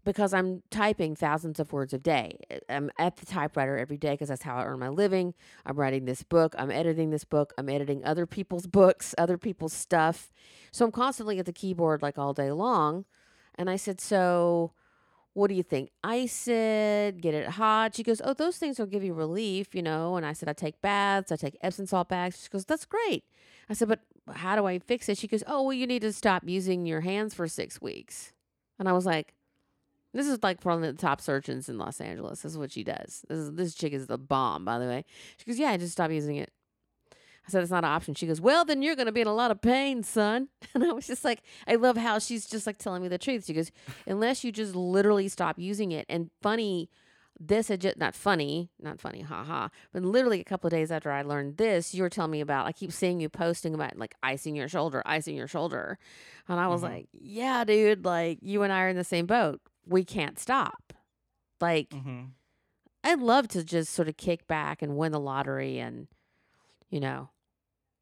because 0.07 0.33
I'm 0.33 0.63
typing 0.71 1.17
thousands 1.17 1.59
of 1.59 1.73
words 1.73 1.93
a 1.93 1.99
day. 1.99 2.39
I'm 2.69 2.91
at 2.97 3.17
the 3.17 3.27
typewriter 3.27 3.77
every 3.77 3.97
day 3.97 4.13
because 4.13 4.29
that's 4.29 4.45
how 4.45 4.57
I 4.57 4.65
earn 4.65 4.79
my 4.79 4.89
living. 4.89 5.35
I'm 5.67 5.77
writing 5.77 6.05
this 6.05 6.23
book. 6.23 6.55
I'm 6.57 6.71
editing 6.71 7.11
this 7.11 7.25
book. 7.25 7.53
I'm 7.59 7.69
editing 7.69 8.05
other 8.05 8.25
people's 8.25 8.67
books, 8.79 9.17
other 9.19 9.37
people's 9.37 9.73
stuff. 9.73 10.31
So 10.71 10.85
I'm 10.85 10.93
constantly 10.93 11.41
at 11.41 11.45
the 11.45 11.53
keyboard 11.53 12.03
like 12.03 12.19
all 12.19 12.33
day 12.33 12.53
long. 12.53 13.05
And 13.57 13.69
I 13.69 13.75
said, 13.75 14.01
So 14.01 14.73
what 15.33 15.49
do 15.49 15.55
you 15.55 15.65
think? 15.65 15.91
I 16.05 16.27
said, 16.27 17.21
Get 17.21 17.35
it 17.35 17.49
hot. 17.49 17.97
She 17.97 18.05
goes, 18.05 18.23
Oh, 18.25 18.33
those 18.33 18.59
things 18.59 18.79
will 18.79 18.87
give 18.87 19.03
you 19.03 19.13
relief, 19.13 19.75
you 19.75 19.83
know. 19.83 20.15
And 20.15 20.25
I 20.25 20.35
said, 20.35 20.49
I 20.49 20.53
take 20.53 20.81
baths. 20.81 21.33
I 21.33 21.37
take 21.37 21.59
Epsom 21.63 21.87
salt 21.87 22.09
baths. 22.09 22.45
She 22.45 22.49
goes, 22.49 22.65
That's 22.65 22.85
great. 22.85 23.25
I 23.69 23.75
said, 23.75 23.89
But 23.89 24.03
how 24.33 24.55
do 24.55 24.67
I 24.67 24.79
fix 24.79 25.09
it? 25.09 25.19
She 25.19 25.27
goes, 25.27 25.43
Oh, 25.49 25.65
well, 25.65 25.73
you 25.73 25.89
need 25.89 26.03
to 26.03 26.13
stop 26.13 26.45
using 26.47 26.87
your 26.87 27.01
hands 27.01 27.35
for 27.35 27.49
six 27.49 27.83
weeks. 27.83 28.33
And 28.79 28.89
I 28.89 28.93
was 28.93 29.05
like, 29.05 29.33
this 30.17 30.27
is 30.27 30.39
like 30.43 30.65
one 30.65 30.83
of 30.83 30.97
the 30.97 31.01
top 31.01 31.21
surgeons 31.21 31.69
in 31.69 31.79
Los 31.79 32.01
Angeles. 32.01 32.41
This 32.43 32.53
is 32.53 32.59
what 32.59 32.73
she 32.73 32.83
does. 32.83 33.25
This 33.29 33.39
is, 33.39 33.53
this 33.53 33.75
chick 33.75 33.93
is 33.93 34.07
the 34.07 34.19
bomb, 34.19 34.65
by 34.65 34.79
the 34.79 34.87
way. 34.87 35.05
She 35.37 35.45
goes, 35.45 35.59
yeah, 35.59 35.71
I 35.71 35.77
just 35.77 35.93
stop 35.93 36.11
using 36.11 36.37
it. 36.37 36.51
I 37.13 37.51
said, 37.51 37.63
it's 37.63 37.71
not 37.71 37.85
an 37.85 37.91
option. 37.91 38.15
She 38.15 38.27
goes, 38.27 38.41
well, 38.41 38.65
then 38.65 38.83
you're 38.83 38.97
going 38.97 39.07
to 39.07 39.13
be 39.13 39.21
in 39.21 39.29
a 39.29 39.35
lot 39.35 39.53
of 39.53 39.61
pain, 39.61 40.03
son. 40.03 40.49
And 40.75 40.83
I 40.83 40.91
was 40.93 41.07
just 41.07 41.25
like, 41.25 41.43
I 41.69 41.77
love 41.77 41.97
how 41.97 42.19
she's 42.19 42.47
just 42.47 42.67
like 42.67 42.79
telling 42.79 43.03
me 43.03 43.09
the 43.09 43.19
truth. 43.19 43.45
She 43.47 43.53
goes, 43.55 43.71
unless 44.07 44.43
you 44.43 44.51
just 44.51 44.75
literally 44.75 45.29
stop 45.29 45.57
using 45.59 45.93
it. 45.93 46.07
And 46.09 46.31
funny, 46.43 46.91
this 47.39 47.69
had 47.69 47.83
just, 47.83 47.99
not 47.99 48.15
funny, 48.17 48.71
not 48.81 49.01
funny, 49.01 49.21
haha. 49.21 49.69
But 49.93 50.03
literally 50.03 50.41
a 50.41 50.45
couple 50.45 50.67
of 50.67 50.73
days 50.73 50.91
after 50.91 51.13
I 51.13 51.23
learned 51.23 51.57
this, 51.59 51.95
you 51.95 52.03
were 52.03 52.09
telling 52.11 52.33
me 52.33 52.41
about, 52.41 52.67
I 52.67 52.73
keep 52.73 52.91
seeing 52.91 53.21
you 53.21 53.29
posting 53.29 53.75
about 53.75 53.97
like 53.97 54.15
icing 54.25 54.57
your 54.57 54.69
shoulder, 54.69 55.03
icing 55.07 55.37
your 55.37 55.47
shoulder. 55.47 55.99
And 56.49 56.59
I 56.59 56.67
was 56.67 56.81
Mhm. 56.81 56.85
like, 56.85 57.09
yeah, 57.13 57.63
dude, 57.65 58.05
like 58.05 58.39
you 58.43 58.63
and 58.63 58.73
I 58.73 58.81
are 58.83 58.89
in 58.89 58.97
the 58.97 59.05
same 59.05 59.27
boat. 59.27 59.61
We 59.87 60.05
can't 60.05 60.39
stop. 60.39 60.93
Like, 61.61 61.91
mm-hmm. 61.91 62.25
I'd 63.05 63.21
love 63.21 63.49
to 63.49 63.65
just 63.65 63.93
sort 63.93 64.09
of 64.09 64.17
kick 64.17 64.47
back 64.47 64.83
and 64.83 64.97
win 64.97 65.13
the 65.13 65.21
lottery 65.21 65.79
and, 65.79 66.09
you 66.91 67.01
know, 67.01 67.31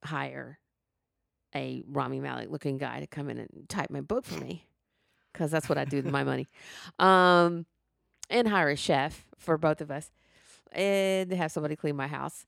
hire 0.03 0.59
a 1.55 1.83
Rami 1.87 2.21
Malek 2.21 2.51
looking 2.51 2.79
guy 2.79 3.01
to 3.01 3.07
come 3.07 3.29
in 3.31 3.39
and 3.39 3.69
type 3.69 3.91
my 3.91 4.01
book 4.01 4.25
for 4.25 4.41
me, 4.41 4.67
because 5.33 5.51
that's 5.51 5.69
what 5.69 5.79
I 5.79 5.85
do 5.85 5.99
with 5.99 6.11
my 6.11 6.25
money, 6.25 6.49
um, 6.99 7.67
and 8.29 8.49
hire 8.49 8.71
a 8.71 8.77
chef 8.77 9.27
for 9.39 9.57
both 9.57 9.81
of 9.81 9.91
us, 9.91 10.11
and 10.73 11.33
have 11.33 11.53
somebody 11.53 11.77
clean 11.77 11.97
my 11.97 12.09
house. 12.09 12.47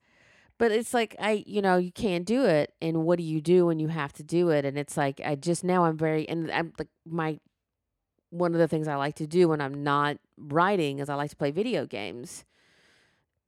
But 0.59 0.73
it's 0.73 0.95
like 0.95 1.15
I, 1.21 1.45
you 1.47 1.61
know, 1.61 1.77
you 1.77 1.93
can't 1.93 2.25
do 2.25 2.45
it, 2.45 2.73
and 2.81 3.05
what 3.05 3.19
do 3.19 3.25
you 3.25 3.41
do 3.41 3.67
when 3.67 3.79
you 3.79 3.89
have 3.89 4.13
to 4.15 4.23
do 4.23 4.49
it? 4.49 4.65
And 4.65 4.79
it's 4.79 4.97
like 4.97 5.21
I 5.25 5.35
just 5.35 5.63
now 5.63 5.85
I'm 5.85 5.97
very 5.97 6.29
and 6.29 6.51
I'm 6.51 6.73
like 6.79 6.89
my 7.07 7.39
one 8.31 8.53
of 8.55 8.59
the 8.59 8.69
things 8.69 8.89
I 8.89 8.97
like 8.97 9.15
to 9.17 9.27
do 9.27 9.49
when 9.49 9.61
I'm 9.61 9.83
not 9.83 10.19
writing 10.37 10.99
is 10.99 11.09
I 11.09 11.15
like 11.15 11.31
to 11.31 11.37
play 11.37 11.51
video 11.51 11.87
games. 11.87 12.45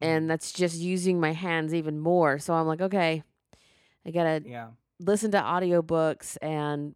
Mm-hmm. 0.01 0.13
And 0.13 0.31
that's 0.31 0.53
just 0.53 0.77
using 0.77 1.21
my 1.21 1.33
hands 1.33 1.75
even 1.75 1.99
more. 1.99 2.39
So 2.39 2.55
I'm 2.55 2.67
like, 2.67 2.81
okay, 2.81 3.23
I 4.07 4.11
got 4.11 4.25
to 4.25 4.43
Yeah. 4.49 4.69
listen 5.01 5.31
to 5.33 5.39
audiobooks 5.41 6.37
and 6.41 6.95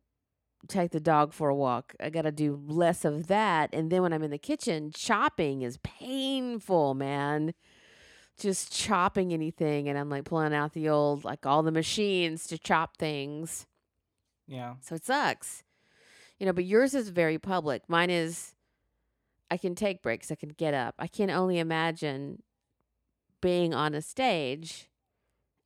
take 0.69 0.93
the 0.93 1.01
dog 1.01 1.33
for 1.33 1.49
a 1.49 1.55
walk. 1.55 1.95
I 2.01 2.09
got 2.11 2.23
to 2.23 2.31
do 2.33 2.62
less 2.67 3.05
of 3.05 3.27
that. 3.27 3.71
And 3.73 3.91
then 3.91 4.03
when 4.03 4.12
I'm 4.12 4.23
in 4.23 4.31
the 4.31 4.39
kitchen, 4.39 4.93
chopping 4.95 5.62
is 5.62 5.79
painful, 5.83 6.95
man. 6.95 7.53
Just 8.39 8.73
chopping 8.73 9.33
anything. 9.33 9.89
And 9.89 9.99
I'm 9.99 10.09
like 10.09 10.25
pulling 10.25 10.55
out 10.55 10.73
the 10.73 10.89
old, 10.89 11.25
like 11.25 11.45
all 11.45 11.62
the 11.65 11.73
machines 11.73 12.47
to 12.47 12.59
chop 12.59 12.97
things. 12.97 13.67
Yeah. 14.47 14.75
So 14.81 14.95
it 14.95 15.05
sucks. 15.05 15.65
You 16.42 16.46
know, 16.46 16.52
but 16.52 16.64
yours 16.64 16.92
is 16.92 17.11
very 17.11 17.38
public. 17.38 17.82
Mine 17.88 18.11
is 18.11 18.54
I 19.49 19.56
can 19.56 19.76
take 19.76 20.02
breaks, 20.02 20.28
I 20.32 20.34
can 20.34 20.49
get 20.49 20.75
up. 20.75 20.96
I 20.99 21.06
can 21.06 21.30
only 21.30 21.61
imagine 21.61 22.42
being 23.40 23.72
on 23.72 23.94
a 23.94 24.02
stage 24.02 24.88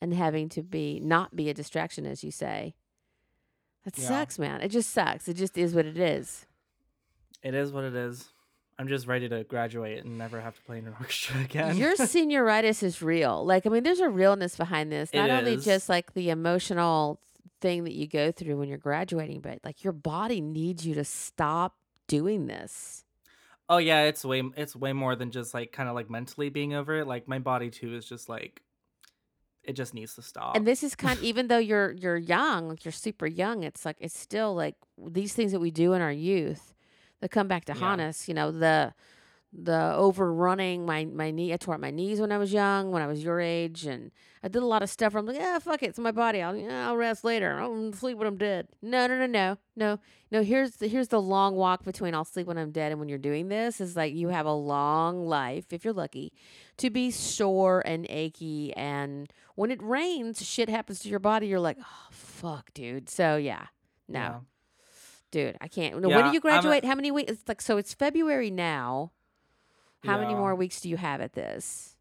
and 0.02 0.12
having 0.12 0.50
to 0.50 0.62
be 0.62 1.00
not 1.00 1.34
be 1.34 1.48
a 1.48 1.54
distraction 1.54 2.04
as 2.04 2.22
you 2.22 2.30
say. 2.30 2.74
That 3.84 3.96
Yeah. 3.96 4.06
sucks, 4.06 4.38
man. 4.38 4.60
It 4.60 4.68
just 4.68 4.90
sucks. 4.90 5.28
It 5.28 5.34
just 5.38 5.56
is 5.56 5.74
what 5.74 5.86
it 5.86 5.96
is. 5.96 6.44
It 7.42 7.54
is 7.54 7.72
what 7.72 7.84
it 7.84 7.94
is. 7.94 8.28
I'm 8.78 8.88
just 8.88 9.06
ready 9.06 9.30
to 9.30 9.44
graduate 9.44 10.04
and 10.04 10.18
never 10.18 10.42
have 10.42 10.56
to 10.56 10.60
play 10.60 10.76
in 10.76 10.86
an 10.88 10.94
orchestra 11.00 11.40
again. 11.40 11.78
Your 11.78 11.94
senioritis 11.96 12.82
is 12.82 13.00
real. 13.00 13.46
Like, 13.46 13.64
I 13.66 13.70
mean, 13.70 13.82
there's 13.82 14.00
a 14.00 14.10
realness 14.10 14.56
behind 14.56 14.92
this. 14.92 15.08
It 15.14 15.16
Not 15.16 15.30
only 15.30 15.54
is. 15.54 15.64
just 15.64 15.88
like 15.88 16.12
the 16.12 16.28
emotional 16.28 17.18
thing 17.60 17.84
that 17.84 17.92
you 17.94 18.06
go 18.06 18.30
through 18.32 18.56
when 18.58 18.68
you're 18.68 18.78
graduating, 18.78 19.40
but 19.40 19.60
like 19.64 19.82
your 19.84 19.92
body 19.92 20.40
needs 20.40 20.86
you 20.86 20.94
to 20.94 21.04
stop 21.04 21.76
doing 22.08 22.46
this. 22.46 23.04
oh 23.68 23.78
yeah, 23.78 24.02
it's 24.02 24.24
way 24.24 24.42
it's 24.56 24.76
way 24.76 24.92
more 24.92 25.16
than 25.16 25.30
just 25.30 25.54
like 25.54 25.72
kind 25.72 25.88
of 25.88 25.94
like 25.94 26.08
mentally 26.10 26.48
being 26.50 26.74
over 26.74 26.94
it. 27.00 27.06
Like 27.06 27.26
my 27.28 27.38
body 27.38 27.70
too 27.70 27.94
is 27.94 28.06
just 28.08 28.28
like 28.28 28.62
it 29.64 29.72
just 29.74 29.94
needs 29.94 30.14
to 30.14 30.22
stop. 30.22 30.54
And 30.56 30.64
this 30.66 30.84
is 30.84 30.94
kind 30.94 31.18
of, 31.18 31.24
even 31.30 31.48
though 31.48 31.58
you're 31.58 31.92
you're 31.92 32.16
young, 32.16 32.68
like 32.68 32.84
you're 32.84 32.92
super 32.92 33.26
young, 33.26 33.62
it's 33.64 33.84
like 33.84 33.96
it's 34.00 34.18
still 34.18 34.54
like 34.54 34.76
these 34.96 35.34
things 35.34 35.52
that 35.52 35.60
we 35.60 35.70
do 35.70 35.92
in 35.92 36.00
our 36.02 36.12
youth 36.12 36.72
that 37.20 37.30
come 37.30 37.48
back 37.48 37.64
to 37.64 37.72
Yeah. 37.72 37.78
haunt 37.80 38.00
us. 38.00 38.28
You 38.28 38.34
know, 38.34 38.52
the 38.52 38.94
the 39.52 39.92
overrunning 39.94 40.84
my 40.84 41.04
my 41.06 41.30
knee. 41.30 41.52
I 41.52 41.56
tore 41.56 41.74
up 41.74 41.80
my 41.80 41.90
knees 41.90 42.20
when 42.20 42.32
I 42.32 42.38
was 42.38 42.52
young, 42.52 42.90
when 42.90 43.02
I 43.02 43.06
was 43.06 43.22
your 43.24 43.40
age, 43.40 43.86
and 43.86 44.10
I 44.42 44.48
did 44.48 44.62
a 44.62 44.66
lot 44.66 44.82
of 44.82 44.90
stuff. 44.90 45.14
Where 45.14 45.20
I'm 45.20 45.26
like, 45.26 45.36
yeah, 45.36 45.58
fuck 45.58 45.82
it, 45.82 45.86
it's 45.90 45.98
my 45.98 46.10
body. 46.10 46.42
I'll 46.42 46.54
yeah, 46.56 46.88
I'll 46.88 46.96
rest 46.96 47.24
later. 47.24 47.58
I'll 47.58 47.92
sleep 47.92 48.18
when 48.18 48.26
I'm 48.26 48.36
dead. 48.36 48.68
No, 48.82 49.06
no, 49.06 49.16
no, 49.18 49.26
no, 49.26 49.56
no, 49.76 49.98
no. 50.30 50.42
Here's 50.42 50.72
the 50.76 50.88
here's 50.88 51.08
the 51.08 51.20
long 51.22 51.54
walk 51.56 51.84
between 51.84 52.14
I'll 52.14 52.24
sleep 52.24 52.46
when 52.46 52.58
I'm 52.58 52.70
dead 52.70 52.92
and 52.92 52.98
when 53.00 53.08
you're 53.08 53.18
doing 53.18 53.48
this 53.48 53.80
is 53.80 53.96
like 53.96 54.14
you 54.14 54.28
have 54.28 54.46
a 54.46 54.52
long 54.52 55.26
life 55.26 55.72
if 55.72 55.84
you're 55.84 55.94
lucky 55.94 56.32
to 56.78 56.90
be 56.90 57.10
sore 57.10 57.82
and 57.86 58.06
achy 58.10 58.74
and 58.76 59.32
when 59.54 59.70
it 59.70 59.82
rains 59.82 60.44
shit 60.44 60.68
happens 60.68 60.98
to 61.00 61.08
your 61.08 61.18
body 61.20 61.46
you're 61.46 61.60
like 61.60 61.78
oh 61.80 62.08
fuck 62.10 62.74
dude 62.74 63.08
so 63.08 63.36
yeah 63.36 63.66
no 64.06 64.18
Yeah. 64.18 64.34
dude 65.30 65.56
i 65.62 65.68
can't 65.68 65.98
no, 66.00 66.08
when 66.08 66.18
Yeah, 66.18 66.24
do 66.24 66.28
you 66.32 66.32
I'm 66.32 66.36
a- 66.36 66.40
graduate 66.40 66.84
how 66.84 66.94
many 66.94 67.10
weeks 67.10 67.32
it's 67.32 67.48
like 67.48 67.62
so 67.62 67.78
it's 67.78 67.94
february 67.94 68.50
now 68.50 69.12
how 70.04 70.18
many 70.18 70.34
more 70.34 70.54
weeks 70.54 70.80
do 70.80 70.88
you 70.88 70.96
have 70.96 71.20
at 71.20 71.32
this 71.32 71.96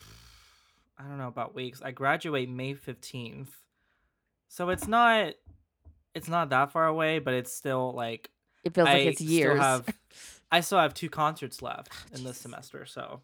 I 0.98 1.02
don't 1.04 1.18
know 1.18 1.28
about 1.28 1.54
weeks. 1.54 1.82
I 1.82 1.90
graduate 1.90 2.48
May 2.48 2.74
15th. 2.74 3.48
So 4.48 4.70
it's 4.70 4.86
not 4.86 5.34
it's 6.14 6.28
not 6.28 6.50
that 6.50 6.70
far 6.70 6.86
away, 6.86 7.18
but 7.18 7.34
it's 7.34 7.52
still 7.52 7.92
like 7.92 8.30
it 8.62 8.74
feels 8.74 8.86
like 8.86 9.06
it's 9.06 9.20
years 9.20 9.58
still 9.58 9.62
have 9.62 9.94
I 10.52 10.60
still 10.60 10.78
have 10.78 10.94
two 10.94 11.10
concerts 11.10 11.60
left 11.62 11.88
oh, 11.92 12.16
in 12.16 12.24
this 12.24 12.38
semester, 12.38 12.86
so 12.86 13.20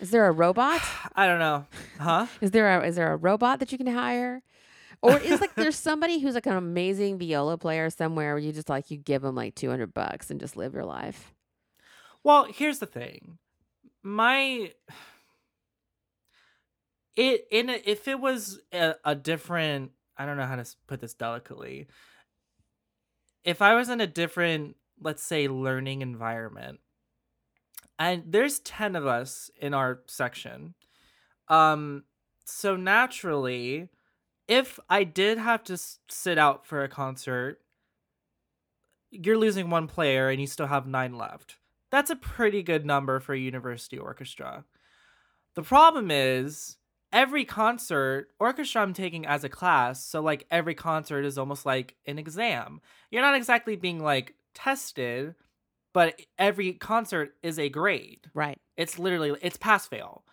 is 0.00 0.10
there 0.10 0.26
a 0.26 0.32
robot 0.32 0.80
I 1.14 1.26
don't 1.26 1.38
know. 1.38 1.66
Huh? 2.00 2.26
is 2.40 2.52
there 2.52 2.80
a 2.80 2.86
is 2.86 2.96
there 2.96 3.12
a 3.12 3.16
robot 3.16 3.58
that 3.60 3.72
you 3.72 3.78
can 3.78 3.86
hire 3.86 4.42
or 5.02 5.18
is 5.18 5.40
like 5.40 5.54
there's 5.56 5.76
somebody 5.76 6.18
who's 6.20 6.34
like 6.34 6.46
an 6.46 6.56
amazing 6.56 7.18
viola 7.18 7.58
player 7.58 7.90
somewhere 7.90 8.34
where 8.34 8.38
you 8.38 8.52
just 8.52 8.70
like 8.70 8.90
you 8.90 8.96
give 8.96 9.20
them 9.20 9.34
like 9.34 9.54
200 9.54 9.92
bucks 9.92 10.30
and 10.30 10.40
just 10.40 10.56
live 10.56 10.72
your 10.72 10.86
life 10.86 11.34
Well, 12.26 12.48
here's 12.52 12.80
the 12.80 12.86
thing. 12.86 13.38
My 14.02 14.72
it 17.14 17.46
in 17.52 17.70
a, 17.70 17.80
if 17.84 18.08
it 18.08 18.18
was 18.18 18.58
a, 18.72 18.96
a 19.04 19.14
different 19.14 19.92
I 20.18 20.26
don't 20.26 20.36
know 20.36 20.46
how 20.46 20.56
to 20.56 20.66
put 20.88 21.00
this 21.00 21.14
delicately. 21.14 21.86
If 23.44 23.62
I 23.62 23.76
was 23.76 23.88
in 23.88 24.00
a 24.00 24.08
different, 24.08 24.74
let's 25.00 25.22
say, 25.22 25.46
learning 25.46 26.02
environment, 26.02 26.80
and 27.96 28.24
there's 28.26 28.58
10 28.58 28.96
of 28.96 29.06
us 29.06 29.48
in 29.60 29.72
our 29.72 30.00
section. 30.08 30.74
Um 31.46 32.02
so 32.44 32.74
naturally, 32.74 33.88
if 34.48 34.80
I 34.90 35.04
did 35.04 35.38
have 35.38 35.62
to 35.62 35.78
sit 36.08 36.38
out 36.38 36.66
for 36.66 36.82
a 36.82 36.88
concert, 36.88 37.60
you're 39.12 39.38
losing 39.38 39.70
one 39.70 39.86
player 39.86 40.28
and 40.28 40.40
you 40.40 40.48
still 40.48 40.66
have 40.66 40.88
9 40.88 41.16
left. 41.16 41.58
That's 41.90 42.10
a 42.10 42.16
pretty 42.16 42.62
good 42.62 42.84
number 42.84 43.20
for 43.20 43.34
a 43.34 43.38
university 43.38 43.98
orchestra. 43.98 44.64
The 45.54 45.62
problem 45.62 46.10
is 46.10 46.76
every 47.12 47.44
concert 47.44 48.28
orchestra 48.38 48.82
I'm 48.82 48.92
taking 48.92 49.26
as 49.26 49.44
a 49.44 49.48
class, 49.48 50.04
so 50.04 50.20
like 50.20 50.46
every 50.50 50.74
concert 50.74 51.24
is 51.24 51.38
almost 51.38 51.64
like 51.64 51.96
an 52.06 52.18
exam. 52.18 52.80
You're 53.10 53.22
not 53.22 53.36
exactly 53.36 53.76
being 53.76 54.02
like 54.02 54.34
tested, 54.54 55.34
but 55.94 56.20
every 56.38 56.74
concert 56.74 57.34
is 57.42 57.58
a 57.58 57.68
grade. 57.68 58.30
right 58.34 58.58
It's 58.76 58.98
literally 58.98 59.32
it's 59.40 59.56
pass 59.56 59.86
fail. 59.86 60.24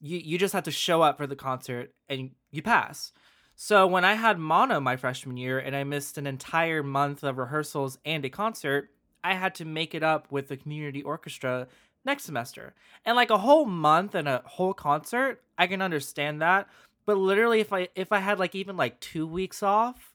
You 0.00 0.18
you 0.18 0.38
just 0.38 0.52
have 0.54 0.64
to 0.64 0.70
show 0.70 1.02
up 1.02 1.16
for 1.16 1.26
the 1.26 1.36
concert 1.36 1.94
and 2.08 2.32
you 2.50 2.62
pass. 2.62 3.12
So 3.54 3.86
when 3.86 4.04
I 4.04 4.14
had 4.14 4.38
mono 4.38 4.80
my 4.80 4.96
freshman 4.96 5.36
year 5.36 5.58
and 5.58 5.76
I 5.76 5.84
missed 5.84 6.18
an 6.18 6.26
entire 6.26 6.82
month 6.82 7.22
of 7.22 7.38
rehearsals 7.38 7.98
and 8.04 8.24
a 8.24 8.30
concert, 8.30 8.90
I 9.24 9.34
had 9.34 9.54
to 9.56 9.64
make 9.64 9.94
it 9.94 10.02
up 10.02 10.30
with 10.30 10.48
the 10.48 10.56
community 10.56 11.02
orchestra 11.02 11.68
next 12.04 12.24
semester. 12.24 12.74
And 13.04 13.16
like 13.16 13.30
a 13.30 13.38
whole 13.38 13.64
month 13.64 14.14
and 14.14 14.28
a 14.28 14.42
whole 14.44 14.74
concert, 14.74 15.42
I 15.56 15.66
can 15.66 15.82
understand 15.82 16.42
that. 16.42 16.68
But 17.06 17.16
literally 17.16 17.60
if 17.60 17.72
I 17.72 17.88
if 17.94 18.12
I 18.12 18.18
had 18.18 18.38
like 18.38 18.54
even 18.54 18.76
like 18.76 19.00
2 19.00 19.26
weeks 19.26 19.62
off, 19.62 20.14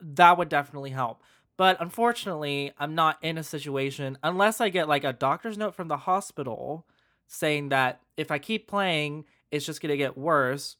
that 0.00 0.38
would 0.38 0.48
definitely 0.48 0.90
help. 0.90 1.22
But 1.56 1.76
unfortunately, 1.80 2.72
I'm 2.78 2.94
not 2.94 3.18
in 3.22 3.36
a 3.36 3.42
situation 3.42 4.16
unless 4.22 4.60
I 4.60 4.68
get 4.68 4.88
like 4.88 5.04
a 5.04 5.12
doctor's 5.12 5.58
note 5.58 5.74
from 5.74 5.88
the 5.88 5.96
hospital 5.96 6.86
saying 7.26 7.70
that 7.70 8.00
if 8.16 8.30
I 8.30 8.38
keep 8.38 8.68
playing, 8.68 9.24
it's 9.50 9.66
just 9.66 9.80
going 9.80 9.90
to 9.90 9.96
get 9.96 10.16
worse, 10.16 10.76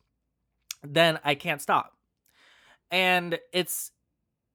then 0.82 1.18
I 1.24 1.34
can't 1.34 1.60
stop. 1.60 1.94
And 2.90 3.38
it's 3.52 3.90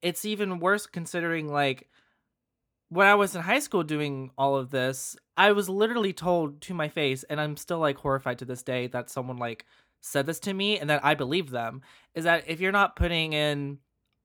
it's 0.02 0.26
even 0.26 0.60
worse 0.60 0.86
considering 0.86 1.52
like 1.52 1.88
when 2.94 3.08
I 3.08 3.16
was 3.16 3.36
in 3.36 3.42
high 3.42 3.60
school 3.60 3.84
doing 3.84 4.30
all 4.38 4.56
of 4.56 4.70
this, 4.70 5.16
I 5.36 5.52
was 5.52 5.68
literally 5.68 6.14
told 6.14 6.62
to 6.62 6.74
my 6.76 6.90
face 6.90 7.24
and 7.24 7.42
I'm 7.42 7.58
still 7.58 7.80
like 7.80 7.98
horrified 7.98 8.40
to 8.40 8.46
this 8.46 8.62
day 8.62 8.88
that 8.88 9.10
someone 9.10 9.38
like 9.38 9.66
said 10.02 10.28
this 10.28 10.40
to 10.42 10.54
me 10.54 10.78
and 10.78 10.90
that 10.90 11.04
I 11.04 11.16
believe 11.16 11.50
them 11.50 11.82
is 12.14 12.26
that 12.26 12.44
if 12.48 12.60
you're 12.60 12.72
not 12.72 12.96
putting 12.96 13.34
in 13.34 13.80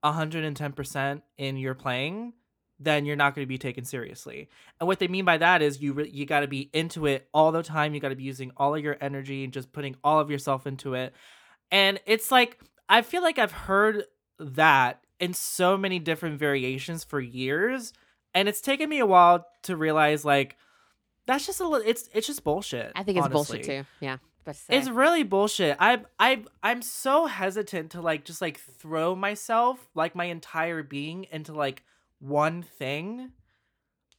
110% 0.04 1.22
in 1.38 1.56
your 1.56 1.74
playing, 1.74 2.34
then 2.78 3.06
you're 3.06 3.16
not 3.16 3.34
going 3.34 3.44
to 3.44 3.48
be 3.48 3.58
taken 3.58 3.84
seriously. 3.84 4.48
And 4.78 4.86
what 4.86 4.98
they 4.98 5.08
mean 5.08 5.24
by 5.24 5.38
that 5.38 5.62
is 5.62 5.80
you 5.80 5.94
re- 5.94 6.10
you 6.10 6.26
got 6.26 6.40
to 6.40 6.46
be 6.46 6.68
into 6.72 7.06
it 7.06 7.26
all 7.32 7.50
the 7.50 7.62
time. 7.62 7.94
You 7.94 8.00
got 8.00 8.10
to 8.10 8.16
be 8.16 8.22
using 8.22 8.52
all 8.56 8.74
of 8.74 8.84
your 8.84 8.96
energy 9.00 9.44
and 9.44 9.52
just 9.52 9.72
putting 9.72 9.96
all 10.04 10.20
of 10.20 10.30
yourself 10.30 10.66
into 10.66 10.94
it. 10.94 11.14
And 11.70 12.00
it's 12.06 12.30
like 12.30 12.58
I 12.88 13.02
feel 13.02 13.22
like 13.22 13.38
I've 13.38 13.52
heard 13.52 14.04
that 14.38 15.02
in 15.18 15.34
so 15.34 15.76
many 15.76 15.98
different 15.98 16.38
variations 16.38 17.02
for 17.02 17.20
years, 17.20 17.92
and 18.34 18.48
it's 18.48 18.60
taken 18.60 18.88
me 18.88 18.98
a 18.98 19.06
while 19.06 19.46
to 19.64 19.76
realize 19.76 20.24
like 20.24 20.56
that's 21.26 21.44
just 21.46 21.60
a 21.60 21.68
little. 21.68 21.86
It's 21.86 22.08
it's 22.14 22.26
just 22.26 22.42
bullshit. 22.42 22.92
i 22.96 23.02
think 23.02 23.18
it's 23.18 23.26
honestly. 23.26 23.58
bullshit 23.58 23.84
too 23.84 23.86
yeah. 24.00 24.16
It's 24.70 24.88
really 24.88 25.24
bullshit. 25.24 25.76
I 25.78 26.00
I 26.18 26.44
I'm 26.62 26.80
so 26.80 27.26
hesitant 27.26 27.90
to 27.90 28.00
like 28.00 28.24
just 28.24 28.40
like 28.40 28.58
throw 28.58 29.14
myself 29.14 29.90
like 29.94 30.14
my 30.14 30.24
entire 30.24 30.82
being 30.82 31.26
into 31.30 31.52
like 31.52 31.82
one 32.18 32.62
thing 32.62 33.32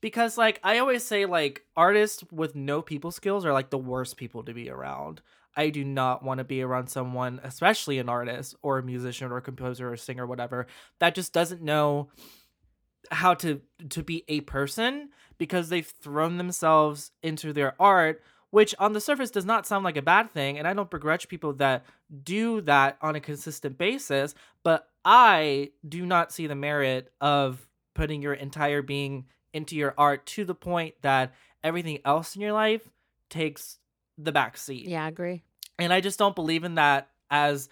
because 0.02 0.38
like 0.38 0.60
I 0.64 0.78
always 0.78 1.04
say 1.04 1.26
like 1.26 1.64
artists 1.76 2.24
with 2.32 2.56
no 2.56 2.82
people 2.82 3.12
skills 3.12 3.46
are 3.46 3.54
like 3.54 3.72
the 3.72 3.78
worst 3.78 4.18
people 4.18 4.44
to 4.44 4.54
be 4.54 4.70
around. 4.70 5.22
I 5.56 5.70
do 5.70 5.84
not 5.84 6.24
want 6.24 6.38
to 6.38 6.44
be 6.44 6.62
around 6.62 6.90
someone, 6.90 7.42
especially 7.44 7.98
an 7.98 8.08
artist 8.08 8.56
or 8.62 8.78
a 8.78 8.84
musician 8.84 9.32
or 9.32 9.38
a 9.38 9.42
composer 9.42 9.90
or 9.90 9.94
a 9.94 9.98
singer 9.98 10.24
or 10.24 10.28
whatever, 10.28 10.68
that 11.00 11.16
just 11.16 11.34
doesn't 11.34 11.62
know 11.62 12.10
how 13.12 13.34
to 13.34 13.62
to 13.90 14.04
be 14.04 14.24
a 14.28 14.42
person 14.42 15.10
because 15.38 15.70
they've 15.70 15.88
thrown 16.02 16.38
themselves 16.38 17.12
into 17.24 17.54
their 17.54 17.74
art 17.82 18.22
which 18.52 18.74
on 18.80 18.94
the 18.94 19.00
surface 19.02 19.30
does 19.30 19.46
not 19.46 19.66
sound 19.68 19.84
like 19.84 19.96
a 19.98 20.02
bad 20.02 20.32
thing 20.32 20.58
and 20.58 20.68
i 20.68 20.74
don't 20.74 20.90
begrudge 20.92 21.28
people 21.28 21.54
that 21.54 21.86
do 22.24 22.62
that 22.62 22.98
on 23.02 23.16
a 23.16 23.20
consistent 23.20 23.78
basis 23.78 24.36
but 24.64 24.90
i 25.06 25.70
do 25.88 26.06
not 26.06 26.32
see 26.32 26.46
the 26.48 26.56
merit 26.56 27.12
of 27.22 27.68
putting 27.96 28.22
your 28.22 28.34
entire 28.34 28.82
being 28.82 29.26
into 29.54 29.76
your 29.76 29.94
art 29.98 30.26
to 30.26 30.44
the 30.46 30.56
point 30.56 30.94
that 31.02 31.34
everything 31.64 32.00
else 32.06 32.36
in 32.36 32.42
your 32.42 32.54
life 32.54 32.90
takes 33.30 33.78
the 34.18 34.32
back 34.32 34.58
seat 34.58 34.88
Yeah, 34.88 35.06
I 35.06 35.08
agree. 35.08 35.42
and 35.78 35.94
I 35.94 36.02
just 36.02 36.20
don't 36.20 36.36
believe 36.36 36.64
in 36.64 36.76
that 36.76 37.10
as 37.32 37.70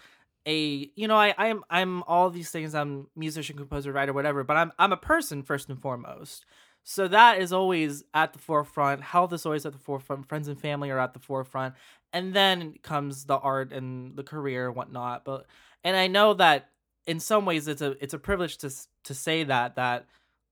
a 0.48 0.90
you 0.96 1.06
know 1.06 1.16
I 1.16 1.34
I'm 1.36 1.62
I'm 1.70 2.02
all 2.04 2.30
these 2.30 2.50
things 2.50 2.74
I'm 2.74 3.08
musician 3.14 3.56
composer 3.56 3.92
writer 3.92 4.12
whatever 4.12 4.42
but 4.42 4.56
I'm 4.56 4.72
I'm 4.78 4.92
a 4.92 4.96
person 4.96 5.42
first 5.42 5.68
and 5.68 5.80
foremost. 5.80 6.46
So 6.82 7.06
that 7.06 7.38
is 7.38 7.52
always 7.52 8.02
at 8.14 8.32
the 8.32 8.38
forefront 8.38 9.02
health 9.02 9.32
is 9.34 9.44
always 9.44 9.66
at 9.66 9.72
the 9.72 9.78
forefront 9.78 10.26
friends 10.28 10.48
and 10.48 10.58
family 10.58 10.90
are 10.90 10.98
at 10.98 11.12
the 11.12 11.20
forefront 11.20 11.74
and 12.12 12.32
then 12.32 12.74
comes 12.82 13.26
the 13.26 13.36
art 13.36 13.72
and 13.72 14.16
the 14.16 14.22
career 14.22 14.68
and 14.68 14.76
whatnot 14.76 15.24
but 15.24 15.46
and 15.84 15.96
I 15.96 16.06
know 16.06 16.34
that 16.34 16.70
in 17.06 17.20
some 17.20 17.44
ways 17.44 17.68
it's 17.68 17.82
a 17.82 18.02
it's 18.02 18.14
a 18.14 18.18
privilege 18.18 18.56
to 18.58 18.70
to 19.04 19.14
say 19.14 19.44
that 19.44 19.76
that 19.76 20.06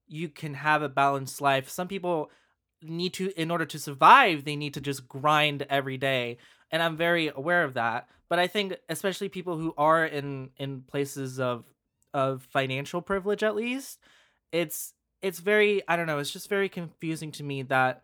you 0.06 0.28
can 0.28 0.54
have 0.54 0.82
a 0.82 0.88
balanced 0.88 1.40
life. 1.40 1.68
Some 1.68 1.88
people 1.88 2.30
need 2.82 3.14
to 3.14 3.32
in 3.40 3.50
order 3.50 3.64
to 3.64 3.78
survive 3.78 4.44
they 4.44 4.56
need 4.56 4.74
to 4.74 4.80
just 4.80 5.08
grind 5.08 5.66
every 5.70 5.96
day 5.96 6.36
and 6.70 6.82
i'm 6.82 6.96
very 6.96 7.28
aware 7.28 7.64
of 7.64 7.74
that 7.74 8.08
but 8.28 8.38
i 8.38 8.46
think 8.46 8.74
especially 8.88 9.28
people 9.28 9.56
who 9.56 9.74
are 9.76 10.04
in 10.04 10.50
in 10.56 10.82
places 10.82 11.38
of 11.38 11.64
of 12.14 12.42
financial 12.50 13.02
privilege 13.02 13.42
at 13.42 13.54
least 13.54 13.98
it's 14.52 14.94
it's 15.22 15.38
very 15.40 15.82
i 15.88 15.96
don't 15.96 16.06
know 16.06 16.18
it's 16.18 16.30
just 16.30 16.48
very 16.48 16.68
confusing 16.68 17.30
to 17.32 17.42
me 17.42 17.62
that 17.62 18.02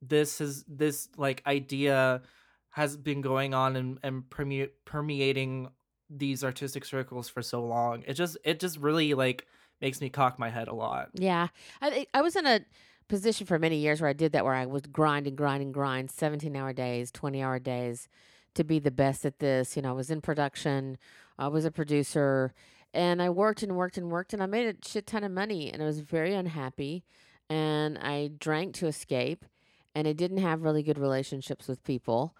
this 0.00 0.40
is 0.40 0.64
this 0.66 1.08
like 1.16 1.42
idea 1.46 2.22
has 2.70 2.96
been 2.96 3.20
going 3.20 3.54
on 3.54 3.76
and, 3.76 3.98
and 4.02 4.28
perme- 4.30 4.70
permeating 4.84 5.68
these 6.10 6.42
artistic 6.42 6.84
circles 6.84 7.28
for 7.28 7.42
so 7.42 7.64
long. 7.64 8.02
It 8.06 8.14
just 8.14 8.36
it 8.44 8.60
just 8.60 8.78
really 8.78 9.14
like 9.14 9.46
makes 9.80 10.00
me 10.00 10.08
cock 10.08 10.38
my 10.38 10.50
head 10.50 10.68
a 10.68 10.74
lot. 10.74 11.10
Yeah, 11.14 11.48
I 11.80 12.06
I 12.12 12.22
was 12.22 12.36
in 12.36 12.46
a 12.46 12.60
position 13.08 13.46
for 13.46 13.58
many 13.58 13.76
years 13.76 14.00
where 14.00 14.10
I 14.10 14.14
did 14.14 14.32
that, 14.32 14.44
where 14.44 14.54
I 14.54 14.66
would 14.66 14.92
grind 14.92 15.26
and 15.26 15.36
grind 15.36 15.62
and 15.62 15.74
grind, 15.74 16.10
seventeen 16.10 16.56
hour 16.56 16.72
days, 16.72 17.10
twenty 17.10 17.42
hour 17.42 17.58
days, 17.58 18.08
to 18.54 18.64
be 18.64 18.78
the 18.78 18.90
best 18.90 19.24
at 19.24 19.38
this. 19.38 19.76
You 19.76 19.82
know, 19.82 19.90
I 19.90 19.92
was 19.92 20.10
in 20.10 20.20
production, 20.20 20.98
I 21.38 21.48
was 21.48 21.64
a 21.64 21.70
producer, 21.70 22.52
and 22.94 23.22
I 23.22 23.30
worked 23.30 23.62
and 23.62 23.76
worked 23.76 23.96
and 23.98 24.10
worked, 24.10 24.32
and 24.32 24.42
I 24.42 24.46
made 24.46 24.66
a 24.66 24.86
shit 24.86 25.06
ton 25.06 25.24
of 25.24 25.32
money, 25.32 25.70
and 25.72 25.82
I 25.82 25.86
was 25.86 26.00
very 26.00 26.34
unhappy, 26.34 27.04
and 27.48 27.98
I 27.98 28.30
drank 28.38 28.74
to 28.76 28.86
escape, 28.86 29.44
and 29.94 30.06
I 30.08 30.12
didn't 30.12 30.38
have 30.38 30.62
really 30.62 30.82
good 30.82 30.98
relationships 30.98 31.68
with 31.68 31.84
people. 31.84 32.34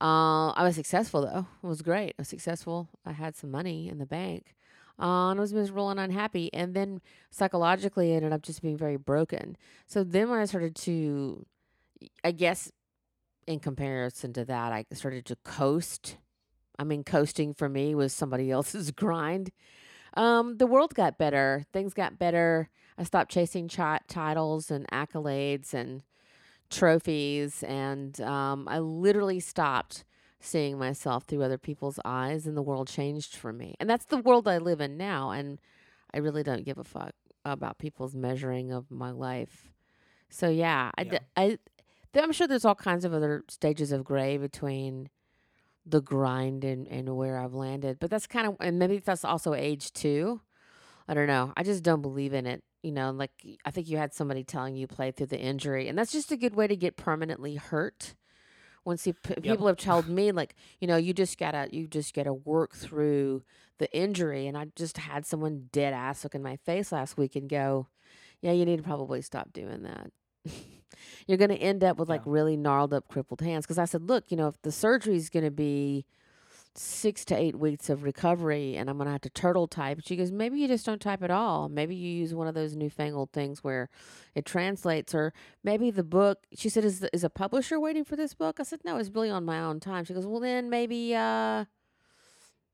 Uh, 0.00 0.50
I 0.50 0.62
was 0.62 0.76
successful 0.76 1.22
though; 1.22 1.46
it 1.62 1.66
was 1.66 1.82
great. 1.82 2.10
I 2.10 2.22
was 2.22 2.28
successful. 2.28 2.88
I 3.04 3.12
had 3.12 3.36
some 3.36 3.50
money 3.50 3.88
in 3.88 3.98
the 3.98 4.06
bank. 4.06 4.54
Uh, 5.00 5.30
and 5.30 5.38
I 5.38 5.40
was 5.40 5.54
miserable 5.54 5.90
and 5.90 6.00
unhappy. 6.00 6.52
And 6.52 6.74
then 6.74 7.00
psychologically, 7.30 8.12
I 8.12 8.16
ended 8.16 8.32
up 8.32 8.42
just 8.42 8.62
being 8.62 8.76
very 8.76 8.96
broken. 8.96 9.56
So 9.86 10.02
then 10.02 10.28
when 10.28 10.40
I 10.40 10.44
started 10.44 10.74
to, 10.76 11.46
I 12.24 12.32
guess, 12.32 12.72
in 13.46 13.60
comparison 13.60 14.32
to 14.34 14.44
that, 14.44 14.72
I 14.72 14.84
started 14.92 15.24
to 15.26 15.36
coast. 15.36 16.16
I 16.78 16.84
mean, 16.84 17.04
coasting 17.04 17.54
for 17.54 17.68
me 17.68 17.94
was 17.94 18.12
somebody 18.12 18.50
else's 18.52 18.90
grind. 18.90 19.50
Um, 20.14 20.56
the 20.56 20.66
world 20.66 20.94
got 20.94 21.18
better. 21.18 21.64
Things 21.72 21.94
got 21.94 22.18
better. 22.18 22.70
I 22.96 23.04
stopped 23.04 23.30
chasing 23.30 23.68
titles 23.68 24.70
and 24.70 24.86
accolades 24.88 25.72
and 25.72 26.02
trophies, 26.68 27.62
and 27.62 28.20
um, 28.20 28.66
I 28.68 28.80
literally 28.80 29.38
stopped 29.38 30.04
seeing 30.40 30.78
myself 30.78 31.24
through 31.24 31.42
other 31.42 31.58
people's 31.58 31.98
eyes, 32.04 32.46
and 32.46 32.56
the 32.56 32.62
world 32.62 32.88
changed 32.88 33.34
for 33.34 33.52
me. 33.52 33.74
And 33.80 33.88
that's 33.88 34.04
the 34.06 34.18
world 34.18 34.46
I 34.46 34.58
live 34.58 34.80
in 34.80 34.96
now, 34.96 35.30
and 35.30 35.60
I 36.12 36.18
really 36.18 36.42
don't 36.42 36.64
give 36.64 36.78
a 36.78 36.84
fuck 36.84 37.12
about 37.44 37.78
people's 37.78 38.14
measuring 38.14 38.70
of 38.72 38.90
my 38.90 39.10
life. 39.10 39.72
So 40.30 40.48
yeah, 40.48 40.90
I, 40.96 41.02
Yeah. 41.02 41.18
I 41.36 41.58
I'm 42.14 42.32
sure 42.32 42.46
there's 42.46 42.64
all 42.64 42.74
kinds 42.74 43.04
of 43.04 43.12
other 43.14 43.44
stages 43.48 43.92
of 43.92 44.04
gray 44.04 44.38
between 44.38 45.08
the 45.86 46.00
grind 46.00 46.64
and, 46.64 46.86
and 46.88 47.16
where 47.16 47.38
I've 47.38 47.54
landed. 47.54 47.98
But 48.00 48.10
that's 48.10 48.26
kind 48.26 48.46
of 48.46 48.56
and 48.60 48.78
maybe 48.78 48.98
that's 48.98 49.24
also 49.24 49.54
age 49.54 49.92
too. 49.92 50.40
I 51.06 51.14
don't 51.14 51.26
know. 51.26 51.52
I 51.56 51.62
just 51.62 51.82
don't 51.82 52.02
believe 52.02 52.34
in 52.34 52.46
it. 52.46 52.62
You 52.82 52.92
know, 52.92 53.10
like 53.10 53.30
I 53.64 53.70
think 53.70 53.88
you 53.88 53.96
had 53.96 54.14
somebody 54.14 54.44
telling 54.44 54.76
you 54.76 54.86
play 54.86 55.10
through 55.10 55.26
the 55.26 55.40
injury, 55.40 55.88
and 55.88 55.98
that's 55.98 56.12
just 56.12 56.30
a 56.32 56.36
good 56.36 56.54
way 56.54 56.66
to 56.66 56.76
get 56.76 56.96
permanently 56.96 57.56
hurt. 57.56 58.14
Once 58.88 59.06
you, 59.06 59.12
p- 59.12 59.34
people 59.42 59.66
have 59.66 59.76
told 59.76 60.08
me, 60.18 60.32
like 60.32 60.54
you 60.80 60.88
know, 60.88 60.96
you 60.96 61.12
just 61.12 61.38
gotta 61.38 61.68
you 61.70 61.86
just 61.86 62.14
gotta 62.14 62.32
work 62.32 62.74
through 62.74 63.42
the 63.76 63.94
injury, 63.94 64.46
and 64.46 64.56
I 64.56 64.68
just 64.74 64.96
had 64.96 65.26
someone 65.26 65.68
dead 65.72 65.92
ass 65.92 66.24
look 66.24 66.34
in 66.34 66.42
my 66.42 66.56
face 66.56 66.90
last 66.90 67.18
week 67.18 67.36
and 67.36 67.50
go, 67.50 67.86
"Yeah, 68.40 68.52
you 68.52 68.64
need 68.64 68.78
to 68.78 68.82
probably 68.82 69.20
stop 69.20 69.52
doing 69.52 69.82
that." 69.82 70.10
You're 71.26 71.36
gonna 71.36 71.52
end 71.52 71.84
up 71.84 71.98
with 71.98 72.08
like 72.08 72.22
really 72.24 72.56
gnarled 72.56 72.94
up, 72.94 73.08
crippled 73.08 73.42
hands. 73.42 73.66
Because 73.66 73.78
I 73.78 73.84
said, 73.84 74.08
"Look, 74.08 74.30
you 74.30 74.38
know, 74.38 74.48
if 74.48 74.60
the 74.62 74.72
surgery's 74.72 75.28
gonna 75.28 75.50
be." 75.50 76.06
Six 76.78 77.24
to 77.26 77.36
eight 77.36 77.56
weeks 77.56 77.90
of 77.90 78.02
recovery 78.02 78.76
and 78.76 78.88
I'm 78.88 78.98
gonna 78.98 79.12
have 79.12 79.20
to 79.22 79.30
turtle 79.30 79.66
type. 79.66 80.00
She 80.04 80.16
goes, 80.16 80.30
maybe 80.30 80.58
you 80.58 80.68
just 80.68 80.86
don't 80.86 81.00
type 81.00 81.22
at 81.22 81.30
all. 81.30 81.68
Maybe 81.68 81.94
you 81.94 82.10
use 82.10 82.34
one 82.34 82.46
of 82.46 82.54
those 82.54 82.76
newfangled 82.76 83.32
things 83.32 83.64
where 83.64 83.88
it 84.34 84.44
translates, 84.44 85.14
or 85.14 85.32
maybe 85.64 85.90
the 85.90 86.04
book. 86.04 86.38
She 86.54 86.68
said, 86.68 86.84
is 86.84 87.00
the, 87.00 87.10
is 87.12 87.24
a 87.24 87.30
publisher 87.30 87.80
waiting 87.80 88.04
for 88.04 88.16
this 88.16 88.34
book? 88.34 88.60
I 88.60 88.62
said, 88.62 88.80
no, 88.84 88.96
it's 88.96 89.10
really 89.10 89.30
on 89.30 89.44
my 89.44 89.60
own 89.60 89.80
time. 89.80 90.04
She 90.04 90.14
goes, 90.14 90.26
well 90.26 90.40
then 90.40 90.70
maybe 90.70 91.14
uh, 91.14 91.64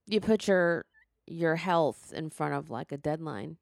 you 0.06 0.20
put 0.20 0.46
your 0.48 0.84
your 1.26 1.56
health 1.56 2.12
in 2.14 2.30
front 2.30 2.54
of 2.54 2.70
like 2.70 2.92
a 2.92 2.98
deadline. 2.98 3.56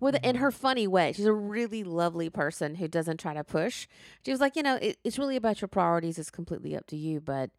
With 0.00 0.16
in 0.24 0.36
her 0.36 0.50
funny 0.50 0.86
way, 0.86 1.12
she's 1.12 1.24
a 1.24 1.32
really 1.32 1.82
lovely 1.82 2.28
person 2.28 2.74
who 2.74 2.88
doesn't 2.88 3.18
try 3.18 3.32
to 3.34 3.44
push. 3.44 3.86
She 4.24 4.30
was 4.30 4.40
like, 4.40 4.56
you 4.56 4.62
know, 4.62 4.76
it, 4.76 4.98
it's 5.04 5.18
really 5.18 5.36
about 5.36 5.60
your 5.60 5.68
priorities. 5.68 6.18
It's 6.18 6.30
completely 6.30 6.76
up 6.76 6.86
to 6.88 6.96
you, 6.96 7.20
but 7.20 7.50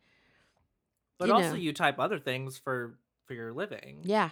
but 1.18 1.28
you 1.28 1.34
also 1.34 1.50
know. 1.50 1.56
you 1.56 1.74
type 1.74 2.00
other 2.00 2.20
things 2.20 2.58
for 2.58 2.98
for 3.26 3.34
your 3.34 3.54
living 3.54 4.02
yeah, 4.04 4.30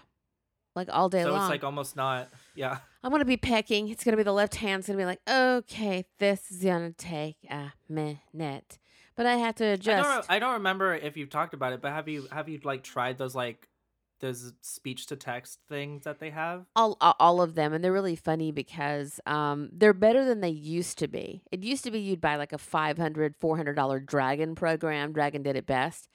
like 0.75 0.87
all 0.91 1.09
day 1.09 1.23
so 1.23 1.31
long. 1.31 1.41
it's 1.41 1.49
like 1.49 1.63
almost 1.63 1.95
not 1.95 2.29
yeah 2.55 2.77
I'm 3.03 3.11
gonna 3.11 3.25
be 3.25 3.37
pecking. 3.37 3.89
It's 3.89 4.03
gonna 4.03 4.17
be 4.17 4.23
the 4.23 4.33
left 4.33 4.55
hand's 4.55 4.87
gonna 4.87 4.97
be 4.97 5.05
like, 5.05 5.21
okay, 5.29 6.05
this 6.19 6.51
is 6.51 6.63
gonna 6.63 6.93
take 6.93 7.37
a 7.49 7.73
minute, 7.89 8.79
but 9.15 9.25
I 9.25 9.35
have 9.35 9.55
to 9.55 9.65
I 9.65 9.69
adjust. 9.69 10.27
don't, 10.27 10.35
I 10.35 10.39
don't 10.39 10.53
remember 10.53 10.93
if 10.93 11.17
you've 11.17 11.29
talked 11.29 11.53
about 11.53 11.73
it 11.73 11.81
but 11.81 11.91
have 11.91 12.07
you 12.07 12.27
have 12.31 12.47
you 12.47 12.59
like 12.63 12.83
tried 12.83 13.17
those 13.17 13.35
like 13.35 13.67
those 14.23 14.53
speech 14.61 15.07
to 15.07 15.17
text 15.17 15.59
things 15.67 16.05
that 16.05 16.19
they 16.19 16.29
have 16.29 16.65
all, 16.77 16.97
all 17.01 17.15
all 17.19 17.41
of 17.41 17.55
them, 17.55 17.73
and 17.73 17.83
they're 17.83 17.91
really 17.91 18.15
funny 18.15 18.53
because 18.53 19.19
um, 19.25 19.69
they're 19.73 19.93
better 19.93 20.23
than 20.23 20.39
they 20.39 20.49
used 20.49 20.97
to 20.99 21.09
be. 21.09 21.43
It 21.51 21.61
used 21.61 21.83
to 21.83 21.91
be 21.91 21.99
you'd 21.99 22.21
buy 22.21 22.37
like 22.37 22.53
a 22.53 22.57
500 22.57 23.35
400 23.35 23.73
dollar 23.73 23.99
Dragon 23.99 24.55
program. 24.55 25.11
Dragon 25.11 25.43
did 25.43 25.57
it 25.57 25.65
best. 25.65 26.07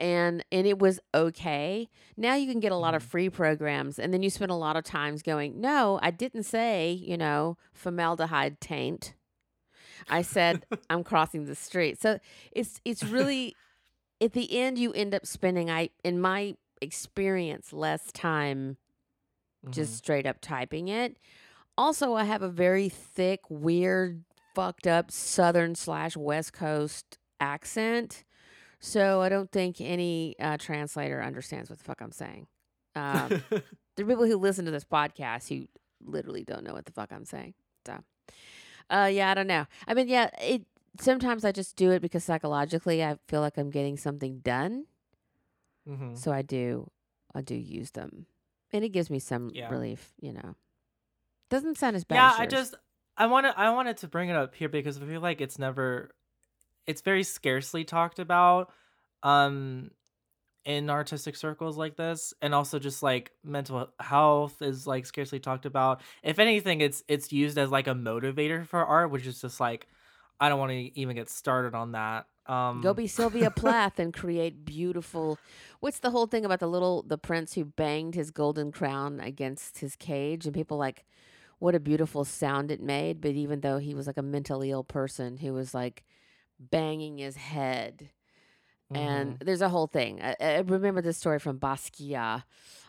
And 0.00 0.42
and 0.50 0.66
it 0.66 0.78
was 0.78 0.98
okay. 1.14 1.88
Now 2.16 2.34
you 2.34 2.50
can 2.50 2.58
get 2.58 2.72
a 2.72 2.76
lot 2.76 2.94
of 2.94 3.02
Mhm. 3.04 3.10
free 3.10 3.28
programs, 3.30 3.98
and 3.98 4.12
then 4.14 4.22
you 4.22 4.30
spend 4.30 4.50
a 4.50 4.54
lot 4.56 4.74
of 4.76 4.82
times 4.82 5.22
going, 5.22 5.60
"No, 5.60 6.00
I 6.02 6.10
didn't 6.10 6.44
say, 6.44 6.90
you 6.92 7.18
know, 7.18 7.58
formaldehyde 7.74 8.60
taint. 8.60 9.14
I 10.08 10.22
said 10.22 10.64
I'm 10.90 11.04
crossing 11.04 11.44
the 11.44 11.54
street." 11.54 12.00
So 12.00 12.18
it's 12.50 12.80
it's 12.84 13.04
really 13.04 13.54
at 14.22 14.32
the 14.32 14.58
end 14.58 14.78
you 14.78 14.92
end 14.94 15.14
up 15.14 15.26
spending 15.26 15.70
I 15.70 15.90
in 16.02 16.18
my 16.20 16.56
experience 16.80 17.72
less 17.72 18.10
time 18.12 18.78
just 19.70 19.96
straight 19.98 20.24
up 20.26 20.38
typing 20.40 20.88
it. 20.88 21.18
Also, 21.76 22.14
I 22.14 22.24
have 22.24 22.42
a 22.42 22.48
very 22.48 22.88
thick, 22.88 23.40
weird, 23.50 24.24
fucked 24.54 24.86
up 24.86 25.10
Southern 25.10 25.74
slash 25.74 26.16
West 26.16 26.54
Coast 26.54 27.18
accent. 27.40 28.24
So 28.80 29.20
I 29.20 29.28
don't 29.28 29.50
think 29.52 29.80
any 29.80 30.36
uh, 30.40 30.56
translator 30.58 31.22
understands 31.22 31.68
what 31.70 31.78
the 31.78 31.84
fuck 31.84 32.00
I'm 32.00 32.12
saying. 32.12 32.46
Um, 32.96 33.42
there 33.50 34.04
are 34.04 34.08
people 34.08 34.26
who 34.26 34.36
listen 34.38 34.64
to 34.64 34.70
this 34.70 34.84
podcast 34.84 35.48
who 35.48 35.66
literally 36.04 36.44
don't 36.44 36.64
know 36.64 36.72
what 36.72 36.86
the 36.86 36.92
fuck 36.92 37.12
I'm 37.12 37.24
saying. 37.26 37.54
So, 37.86 37.98
uh, 38.88 39.10
yeah, 39.12 39.30
I 39.30 39.34
don't 39.34 39.46
know. 39.46 39.66
I 39.86 39.94
mean, 39.94 40.08
yeah, 40.08 40.30
it. 40.40 40.62
Sometimes 41.00 41.44
I 41.44 41.52
just 41.52 41.76
do 41.76 41.92
it 41.92 42.02
because 42.02 42.24
psychologically 42.24 43.04
I 43.04 43.16
feel 43.28 43.40
like 43.40 43.56
I'm 43.56 43.70
getting 43.70 43.96
something 43.96 44.38
done. 44.40 44.86
Mhm. 45.88 46.16
So 46.18 46.32
I 46.32 46.42
do, 46.42 46.90
I 47.34 47.42
do 47.42 47.54
use 47.54 47.92
them, 47.92 48.26
and 48.72 48.84
it 48.84 48.88
gives 48.90 49.08
me 49.08 49.18
some 49.20 49.50
Yeah. 49.54 49.70
relief. 49.70 50.12
You 50.20 50.32
know, 50.32 50.56
doesn't 51.48 51.78
sound 51.78 51.96
as 51.96 52.04
bad. 52.04 52.16
yeah 52.16 52.32
as 52.34 52.40
i 52.40 52.46
just 52.46 52.74
I 53.16 53.26
want 53.26 53.46
to 53.46 53.58
I 53.58 53.70
wanted 53.70 53.98
to 53.98 54.08
bring 54.08 54.30
it 54.30 54.36
up 54.36 54.54
here 54.54 54.68
because 54.68 54.96
I 55.00 55.04
feel 55.06 55.20
like 55.20 55.40
it's 55.40 55.58
never 55.58 56.10
it's 56.86 57.00
very 57.02 57.22
scarcely 57.22 57.84
talked 57.84 58.18
about 58.18 58.72
um 59.22 59.90
in 60.64 60.90
artistic 60.90 61.36
circles 61.36 61.78
like 61.78 61.96
this 61.96 62.34
and 62.42 62.54
also 62.54 62.78
just 62.78 63.02
like 63.02 63.32
mental 63.42 63.88
health 63.98 64.60
is 64.60 64.86
like 64.86 65.06
scarcely 65.06 65.40
talked 65.40 65.64
about 65.64 66.02
if 66.22 66.38
anything 66.38 66.80
it's 66.80 67.02
it's 67.08 67.32
used 67.32 67.56
as 67.56 67.70
like 67.70 67.86
a 67.86 67.94
motivator 67.94 68.66
for 68.66 68.84
art 68.84 69.10
which 69.10 69.26
is 69.26 69.40
just 69.40 69.58
like 69.58 69.86
i 70.38 70.48
don't 70.48 70.58
want 70.58 70.70
to 70.70 70.98
even 70.98 71.16
get 71.16 71.30
started 71.30 71.74
on 71.74 71.92
that 71.92 72.26
um 72.46 72.80
Go 72.82 72.92
be 72.94 73.06
Sylvia 73.06 73.50
Plath 73.50 73.98
and 73.98 74.12
create 74.12 74.64
beautiful. 74.64 75.38
What's 75.80 76.00
the 76.00 76.10
whole 76.10 76.26
thing 76.26 76.44
about 76.44 76.58
the 76.58 76.66
little 76.66 77.02
the 77.02 77.18
prince 77.18 77.54
who 77.54 77.64
banged 77.64 78.14
his 78.14 78.30
golden 78.30 78.72
crown 78.72 79.20
against 79.20 79.78
his 79.78 79.94
cage 79.94 80.46
and 80.46 80.54
people 80.54 80.76
like 80.76 81.04
what 81.60 81.74
a 81.74 81.80
beautiful 81.80 82.24
sound 82.24 82.70
it 82.70 82.80
made, 82.80 83.20
but 83.20 83.32
even 83.32 83.60
though 83.60 83.78
he 83.78 83.94
was 83.94 84.06
like 84.06 84.16
a 84.16 84.22
mentally 84.22 84.70
ill 84.70 84.82
person 84.82 85.36
who 85.36 85.52
was 85.52 85.74
like 85.74 86.02
banging 86.60 87.18
his 87.18 87.36
head. 87.36 88.10
And 88.92 89.38
mhm. 89.38 89.44
there's 89.44 89.62
a 89.62 89.68
whole 89.68 89.86
thing. 89.86 90.20
I, 90.20 90.34
I 90.40 90.58
remember 90.58 91.00
this 91.00 91.16
story 91.16 91.38
from 91.38 91.58
Basquiat 91.58 92.42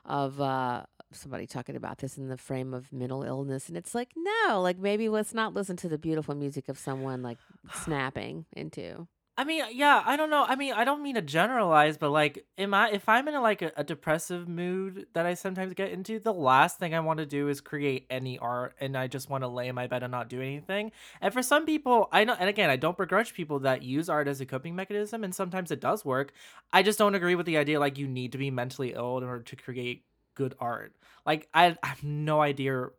of 0.06 0.42
uh 0.42 0.84
somebody 1.14 1.46
talking 1.46 1.76
about 1.76 2.00
this 2.00 2.18
in 2.18 2.28
the 2.30 2.38
frame 2.38 2.74
of 2.74 2.92
mental 2.92 3.24
illness 3.24 3.68
and 3.68 3.78
it's 3.78 3.94
like 3.94 4.10
no 4.16 4.62
like 4.62 4.78
maybe 4.78 5.10
let's 5.10 5.34
not 5.34 5.54
listen 5.54 5.76
to 5.76 5.90
the 5.90 5.98
beautiful 5.98 6.34
music 6.34 6.70
of 6.70 6.80
someone 6.80 7.22
like 7.22 7.38
snapping 7.74 8.46
into 8.54 9.08
I 9.42 9.44
mean, 9.44 9.64
yeah, 9.72 10.04
I 10.06 10.18
don't 10.18 10.30
know. 10.30 10.46
I 10.48 10.56
mean, 10.56 10.72
I 10.74 10.84
don't 10.84 11.02
mean 11.02 11.16
to 11.16 11.22
generalize, 11.24 11.98
but 11.98 12.12
like, 12.12 12.46
am 12.60 12.76
I 12.76 12.92
if 12.92 13.10
I'm 13.10 13.28
in 13.28 13.34
a, 13.34 13.42
like 13.42 13.64
a, 13.64 13.72
a 13.76 13.84
depressive 13.84 14.48
mood 14.48 15.08
that 15.14 15.26
I 15.26 15.34
sometimes 15.34 15.74
get 15.74 15.90
into, 15.90 16.20
the 16.20 16.32
last 16.32 16.78
thing 16.78 16.94
I 16.94 17.00
want 17.00 17.18
to 17.18 17.26
do 17.26 17.48
is 17.48 17.60
create 17.60 18.06
any 18.12 18.38
art, 18.38 18.76
and 18.80 18.96
I 18.96 19.08
just 19.08 19.32
want 19.32 19.44
to 19.44 19.48
lay 19.48 19.68
in 19.68 19.74
my 19.74 19.88
bed 19.88 20.04
and 20.04 20.12
not 20.12 20.30
do 20.30 20.42
anything. 20.42 20.92
And 21.22 21.34
for 21.34 21.42
some 21.42 21.66
people, 21.66 22.08
I 22.12 22.24
know, 22.24 22.36
and 22.40 22.50
again, 22.50 22.70
I 22.70 22.76
don't 22.76 22.96
begrudge 22.96 23.34
people 23.34 23.58
that 23.62 23.82
use 23.82 24.10
art 24.10 24.28
as 24.28 24.42
a 24.42 24.46
coping 24.46 24.76
mechanism, 24.76 25.24
and 25.24 25.34
sometimes 25.34 25.72
it 25.72 25.80
does 25.80 26.06
work. 26.06 26.34
I 26.72 26.84
just 26.84 27.00
don't 27.00 27.16
agree 27.16 27.34
with 27.34 27.48
the 27.48 27.58
idea 27.58 27.80
like 27.80 27.98
you 27.98 28.08
need 28.08 28.34
to 28.34 28.38
be 28.38 28.52
mentally 28.52 28.94
ill 28.94 29.18
in 29.18 29.24
order 29.24 29.42
to 29.42 29.56
create 29.56 30.06
good 30.36 30.54
art. 30.60 30.94
Like, 31.26 31.50
I, 31.52 31.76
I 31.82 31.88
have 31.88 32.04
no 32.04 32.42
idea, 32.42 32.90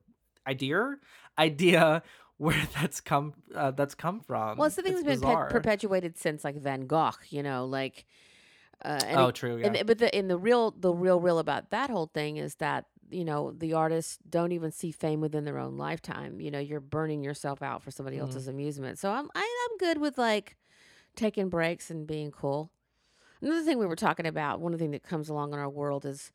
idea, 0.44 0.96
idea 1.38 2.02
where 2.42 2.66
that's 2.80 3.00
come 3.00 3.34
uh, 3.54 3.70
that's 3.70 3.94
come 3.94 4.20
Well, 4.28 4.42
from. 4.56 4.66
it's 4.66 4.74
something 4.76 4.92
that's 4.94 5.04
been 5.04 5.20
pe- 5.20 5.48
perpetuated 5.50 6.18
since 6.18 6.44
like 6.44 6.56
Van 6.56 6.86
Gogh, 6.86 7.12
you 7.30 7.42
know, 7.42 7.64
like, 7.64 8.04
uh, 8.84 8.88
and, 9.06 9.20
Oh, 9.20 9.28
it, 9.28 9.34
true. 9.34 9.56
Yeah. 9.58 9.72
th- 9.72 9.86
but 9.86 9.98
the 9.98 10.16
in 10.16 10.28
the 10.28 10.36
real 10.38 10.72
the 10.72 10.92
real 10.92 11.20
real 11.20 11.38
about 11.38 11.70
that 11.70 11.88
whole 11.90 12.10
thing 12.12 12.36
is 12.36 12.56
that 12.56 12.86
you 13.10 13.24
know 13.24 13.52
the 13.52 13.74
artists 13.74 14.18
don't 14.28 14.52
even 14.52 14.72
see 14.72 14.90
fame 14.90 15.20
within 15.20 15.44
their 15.44 15.58
own 15.58 15.76
lifetime. 15.76 16.40
You 16.40 16.50
know, 16.50 16.58
you're 16.58 16.80
burning 16.80 17.22
yourself 17.22 17.62
out 17.62 17.82
for 17.82 17.90
somebody 17.90 18.16
Mhm. 18.16 18.22
else's 18.22 18.48
amusement. 18.48 18.98
So 18.98 19.10
I'm 19.12 19.28
I, 19.34 19.66
I'm 19.70 19.76
good 19.78 19.98
with 19.98 20.18
like 20.18 20.56
taking 21.14 21.48
breaks 21.48 21.90
and 21.90 22.06
being 22.06 22.30
cool. 22.30 22.70
Another 23.40 23.62
thing 23.62 23.78
we 23.78 23.86
were 23.86 23.96
talking 23.96 24.26
about, 24.26 24.60
one 24.60 24.72
of 24.72 24.78
the 24.78 24.84
things 24.84 24.92
that 24.92 25.02
comes 25.02 25.28
along 25.28 25.52
in 25.52 25.58
our 25.58 25.68
world 25.68 26.06
is 26.06 26.30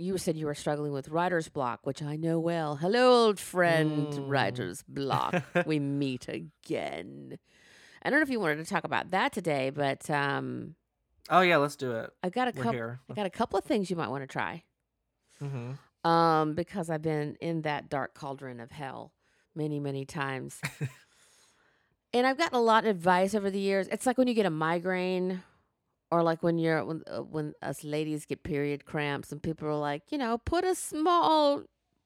you 0.00 0.16
said 0.18 0.36
you 0.36 0.46
were 0.46 0.54
struggling 0.54 0.92
with 0.92 1.08
writer's 1.08 1.48
block, 1.48 1.80
which 1.84 2.02
I 2.02 2.16
know 2.16 2.38
well. 2.40 2.76
Hello, 2.76 3.26
old 3.26 3.38
friend, 3.38 4.08
Mm. 4.12 4.28
writer's 4.28 4.82
block. 4.88 5.34
we 5.66 5.78
meet 5.78 6.28
again. 6.28 7.38
I 8.02 8.10
don't 8.10 8.18
know 8.18 8.22
if 8.22 8.30
you 8.30 8.40
wanted 8.40 8.56
to 8.56 8.64
talk 8.64 8.84
about 8.84 9.10
that 9.10 9.32
today, 9.32 9.70
but 9.70 10.08
um, 10.10 10.74
oh 11.28 11.40
yeah, 11.42 11.58
let's 11.58 11.76
do 11.76 11.92
it. 11.92 12.10
I 12.22 12.30
got 12.30 12.48
a 12.48 12.52
couple. 12.52 12.70
I 13.10 13.14
got 13.14 13.26
a 13.26 13.30
couple 13.30 13.58
of 13.58 13.64
things 13.64 13.90
you 13.90 13.96
might 13.96 14.08
want 14.08 14.22
to 14.22 14.26
try. 14.26 14.64
hmm 15.38 15.72
Um, 16.02 16.54
because 16.54 16.88
I've 16.88 17.02
been 17.02 17.36
in 17.40 17.62
that 17.62 17.90
dark 17.90 18.14
cauldron 18.14 18.58
of 18.60 18.70
hell 18.70 19.12
many, 19.54 19.80
many 19.80 20.06
times, 20.06 20.60
and 22.14 22.26
I've 22.26 22.38
gotten 22.38 22.56
a 22.56 22.62
lot 22.62 22.84
of 22.84 22.90
advice 22.96 23.34
over 23.34 23.50
the 23.50 23.60
years. 23.60 23.86
It's 23.88 24.06
like 24.06 24.16
when 24.18 24.28
you 24.28 24.34
get 24.34 24.46
a 24.46 24.50
migraine, 24.50 25.42
or 26.10 26.22
like 26.22 26.42
when 26.42 26.58
you're 26.58 26.84
when 26.84 27.02
uh, 27.06 27.22
when 27.22 27.54
us 27.62 27.84
ladies 27.84 28.24
get 28.26 28.42
period 28.42 28.84
cramps, 28.84 29.32
and 29.32 29.42
people 29.42 29.68
are 29.68 29.74
like, 29.78 30.02
you 30.10 30.18
know, 30.18 30.38
put 30.38 30.64
a 30.64 30.74
small 30.74 31.62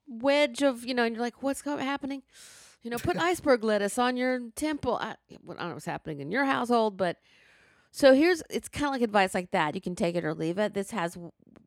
wedge 0.07 0.61
of, 0.61 0.85
you 0.85 0.93
know, 0.93 1.03
and 1.03 1.15
you're 1.15 1.23
like, 1.23 1.41
what's 1.41 1.61
go- 1.61 1.77
happening? 1.77 2.21
You 2.83 2.91
know, 2.91 2.97
put 2.99 3.17
iceberg 3.21 3.63
lettuce 3.63 3.97
on 3.97 4.17
your 4.17 4.39
temple. 4.55 4.97
I, 5.01 5.11
I 5.31 5.37
don't 5.47 5.57
know 5.59 5.73
what's 5.73 5.85
happening 5.85 6.19
in 6.19 6.31
your 6.31 6.45
household, 6.45 6.97
but 6.97 7.17
so 7.91 8.13
here's 8.13 8.43
it's 8.49 8.67
kind 8.69 8.87
of 8.87 8.91
like 8.91 9.01
advice 9.01 9.33
like 9.33 9.51
that. 9.51 9.75
You 9.75 9.81
can 9.81 9.95
take 9.95 10.15
it 10.15 10.23
or 10.25 10.33
leave 10.33 10.57
it. 10.59 10.73
This 10.73 10.91
has 10.91 11.17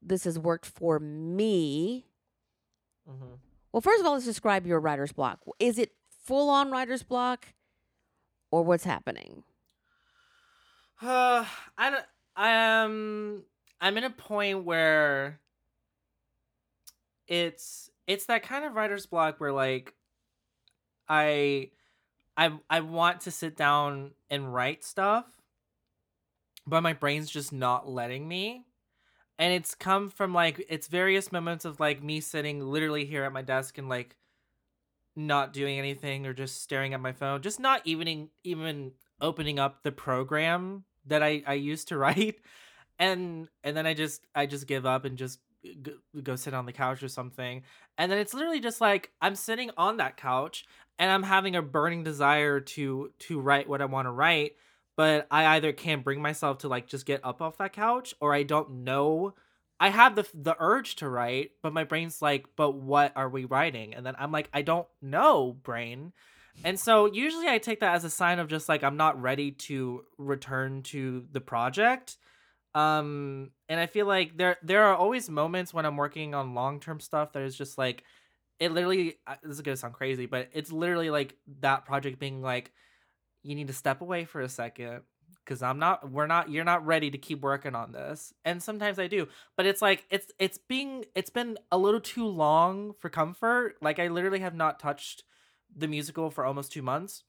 this 0.03 0.25
has 0.25 0.39
worked 0.39 0.67
for 0.67 0.99
me. 0.99 2.07
hmm 3.07 3.35
Well, 3.73 3.81
first 3.81 4.01
of 4.01 4.07
all, 4.07 4.13
let's 4.15 4.25
describe 4.25 4.67
your 4.67 4.81
writer's 4.81 5.13
block. 5.13 5.41
Is 5.59 5.79
it 5.79 5.93
full 6.25 6.51
on 6.51 6.71
writer's 6.71 7.03
block, 7.03 7.49
or 8.51 8.63
what's 8.63 8.85
happening? 8.85 9.45
Uh, 11.01 11.45
I 11.79 11.91
don't. 11.91 12.05
Um, 12.39 13.43
I'm 13.81 13.99
in 13.99 14.05
a 14.05 14.11
point 14.11 14.65
where 14.65 15.41
it's 17.27 17.91
it's 18.07 18.27
that 18.27 18.45
kind 18.45 18.65
of 18.65 18.75
writer's 18.75 19.07
block 19.07 19.41
where 19.41 19.53
like 19.53 19.95
I 21.09 21.71
I 22.37 22.53
I 22.71 22.81
want 22.81 23.23
to 23.23 23.33
sit 23.33 23.57
down 23.57 24.13
and 24.31 24.55
write 24.55 24.85
stuff, 24.85 25.27
but 26.65 26.83
my 26.83 26.93
brain's 26.93 27.29
just 27.29 27.53
not 27.53 27.89
letting 27.89 28.29
me. 28.29 28.65
And 29.37 29.53
it's 29.53 29.75
come 29.75 30.09
from 30.09 30.33
like 30.33 30.65
it's 30.69 30.87
various 30.87 31.33
moments 31.33 31.65
of 31.65 31.81
like 31.81 32.05
me 32.05 32.21
sitting 32.21 32.61
literally 32.61 33.05
here 33.05 33.25
at 33.25 33.33
my 33.33 33.43
desk 33.43 33.79
and 33.79 33.89
like 33.89 34.15
not 35.17 35.53
doing 35.53 35.77
anything 35.77 36.25
or 36.25 36.33
just 36.33 36.63
staring 36.63 36.95
at 36.95 37.01
my 37.01 37.13
phone, 37.13 37.43
just 37.43 37.59
not 37.59 37.83
even 37.85 38.29
even 38.45 38.93
opening 39.21 39.59
up 39.59 39.83
the 39.83 39.91
program 39.91 40.85
that 41.07 41.23
I 41.23 41.43
I 41.47 41.55
used 41.55 41.89
to 41.89 41.99
write, 41.99 42.37
and 42.99 43.49
and 43.65 43.77
then 43.77 43.87
I 43.87 43.95
just 43.95 44.27
I 44.35 44.47
just 44.47 44.67
give 44.67 44.87
up 44.87 45.05
and 45.05 45.19
just 45.19 45.41
go, 46.23 46.37
sit 46.37 46.55
on 46.55 46.67
the 46.67 46.73
couch 46.73 47.03
or 47.03 47.09
something, 47.09 47.63
and 47.97 48.11
then 48.11 48.19
it's 48.19 48.35
literally 48.35 48.61
just 48.61 48.81
like 48.81 49.11
I'm 49.21 49.35
sitting 49.35 49.71
on 49.77 49.99
that 49.99 50.17
couch 50.17 50.67
and 50.99 51.11
I'm 51.11 51.23
having 51.23 51.57
a 51.57 51.63
burning 51.63 52.05
desire 52.05 52.61
to 52.61 53.13
to 53.19 53.41
write 53.41 53.69
what 53.69 53.83
I 53.83 53.87
want 53.87 54.07
to 54.07 54.13
write, 54.13 54.53
but 54.97 55.27
I 55.31 55.57
either 55.57 55.73
can't 55.73 56.05
bring 56.05 56.23
myself 56.23 56.59
to 56.59 56.69
like 56.69 56.87
just 56.87 57.07
get 57.07 57.25
up 57.25 57.43
off 57.43 57.59
that 57.59 57.73
couch 57.73 58.15
or 58.21 58.35
I 58.35 58.43
don't 58.43 58.85
know 58.85 59.35
I 59.81 59.91
have 59.91 60.17
the 60.17 60.27
the 60.35 60.57
urge 60.59 60.97
to 60.97 61.09
write, 61.09 61.53
but 61.63 61.73
my 61.73 61.85
brain's 61.85 62.21
like, 62.21 62.47
"But 62.57 62.73
what 62.73 63.13
are 63.17 63.29
we 63.29 63.45
writing?" 63.45 63.95
And 63.95 64.05
then 64.05 64.17
I'm 64.19 64.33
like, 64.33 64.51
"I 64.53 64.63
don't 64.63 64.89
know, 65.01 65.53
brain." 65.53 66.13
And 66.65 66.79
so 66.79 67.07
usually 67.07 67.49
I 67.49 67.59
take 67.59 67.81
that 67.81 67.95
as 67.95 68.05
a 68.05 68.11
sign 68.11 68.39
of 68.39 68.49
just 68.49 68.69
like 68.69 68.83
I'm 68.83 68.97
not 68.97 69.21
ready 69.21 69.53
to 69.53 70.05
return 70.17 70.83
to 70.85 71.25
the 71.31 71.41
project. 71.41 72.19
Um 72.75 73.51
and 73.69 73.81
I 73.81 73.87
feel 73.87 74.07
like 74.07 74.37
there 74.37 74.59
there 74.63 74.85
are 74.85 74.97
always 74.97 75.31
moments 75.31 75.73
when 75.73 75.87
I'm 75.87 75.97
working 75.97 76.35
on 76.35 76.55
long-term 76.55 77.01
stuff 77.01 77.33
that 77.33 77.43
is 77.43 77.57
just 77.57 77.79
like 77.79 78.05
it 78.59 78.73
literally 78.73 79.17
uh, 79.27 79.37
this 79.43 79.53
is 79.53 79.61
going 79.63 79.75
to 79.75 79.81
sound 79.81 79.95
crazy, 79.95 80.27
but 80.27 80.49
it's 80.53 80.73
literally 80.73 81.11
like 81.11 81.37
that 81.61 81.85
project 81.85 82.19
being 82.19 82.43
like 82.43 82.73
you 83.43 83.55
need 83.55 83.69
to 83.69 83.73
step 83.73 84.01
away 84.01 84.25
for 84.25 84.41
a 84.41 84.49
second 84.49 85.03
because 85.45 85.63
I'm 85.63 85.79
not 85.79 86.11
we're 86.11 86.27
not 86.27 86.51
you're 86.51 86.65
not 86.65 86.85
ready 86.85 87.11
to 87.11 87.19
keep 87.19 87.41
working 87.41 87.75
on 87.75 87.93
this. 87.93 88.35
And 88.45 88.63
sometimes 88.63 88.99
I 88.99 89.07
do. 89.07 89.29
But 89.57 89.67
it's 89.67 89.81
like 89.81 90.05
it's 90.11 90.31
it's 90.39 90.59
being 90.59 91.05
it's 91.15 91.31
been 91.31 91.57
a 91.73 91.79
little 91.79 92.01
too 92.01 92.27
long 92.27 92.93
for 92.99 93.09
comfort. 93.09 93.77
Like 93.81 93.99
I 93.99 94.09
literally 94.09 94.41
have 94.41 94.55
not 94.55 94.79
touched 94.81 95.23
the 95.77 95.89
musical 95.89 96.31
for 96.31 96.45
almost 96.45 96.73
2 96.73 96.83
months 96.83 97.25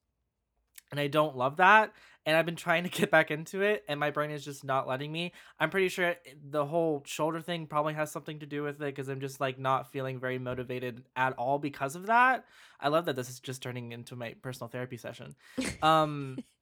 and 0.92 1.00
I 1.00 1.08
don't 1.08 1.38
love 1.38 1.58
that. 1.58 1.94
And 2.26 2.36
I've 2.36 2.46
been 2.46 2.56
trying 2.56 2.84
to 2.84 2.90
get 3.00 3.10
back 3.10 3.32
into 3.32 3.62
it, 3.62 3.84
and 3.88 4.00
my 4.00 4.12
brain 4.12 4.32
is 4.32 4.44
just 4.44 4.64
not 4.64 4.88
letting 4.88 5.12
me. 5.12 5.34
I'm 5.60 5.70
pretty 5.70 5.90
sure 5.90 6.16
the 6.50 6.66
whole 6.66 7.04
shoulder 7.06 7.42
thing 7.42 7.66
probably 7.66 7.94
has 7.94 8.12
something 8.12 8.40
to 8.40 8.46
do 8.46 8.64
with 8.64 8.76
it 8.76 8.86
because 8.86 9.08
I'm 9.08 9.22
just 9.22 9.40
like 9.40 9.58
not 9.58 9.92
feeling 9.92 10.20
very 10.20 10.38
motivated 10.38 11.04
at 11.16 11.34
all 11.34 11.60
because 11.60 11.96
of 11.96 12.08
that. 12.08 12.46
I 12.80 12.90
love 12.90 13.06
that 13.06 13.16
this 13.16 13.30
is 13.30 13.40
just 13.40 13.62
turning 13.62 13.92
into 13.92 14.16
my 14.16 14.36
personal 14.42 14.70
therapy 14.70 14.98
session. 14.98 15.36
Um, 15.82 16.38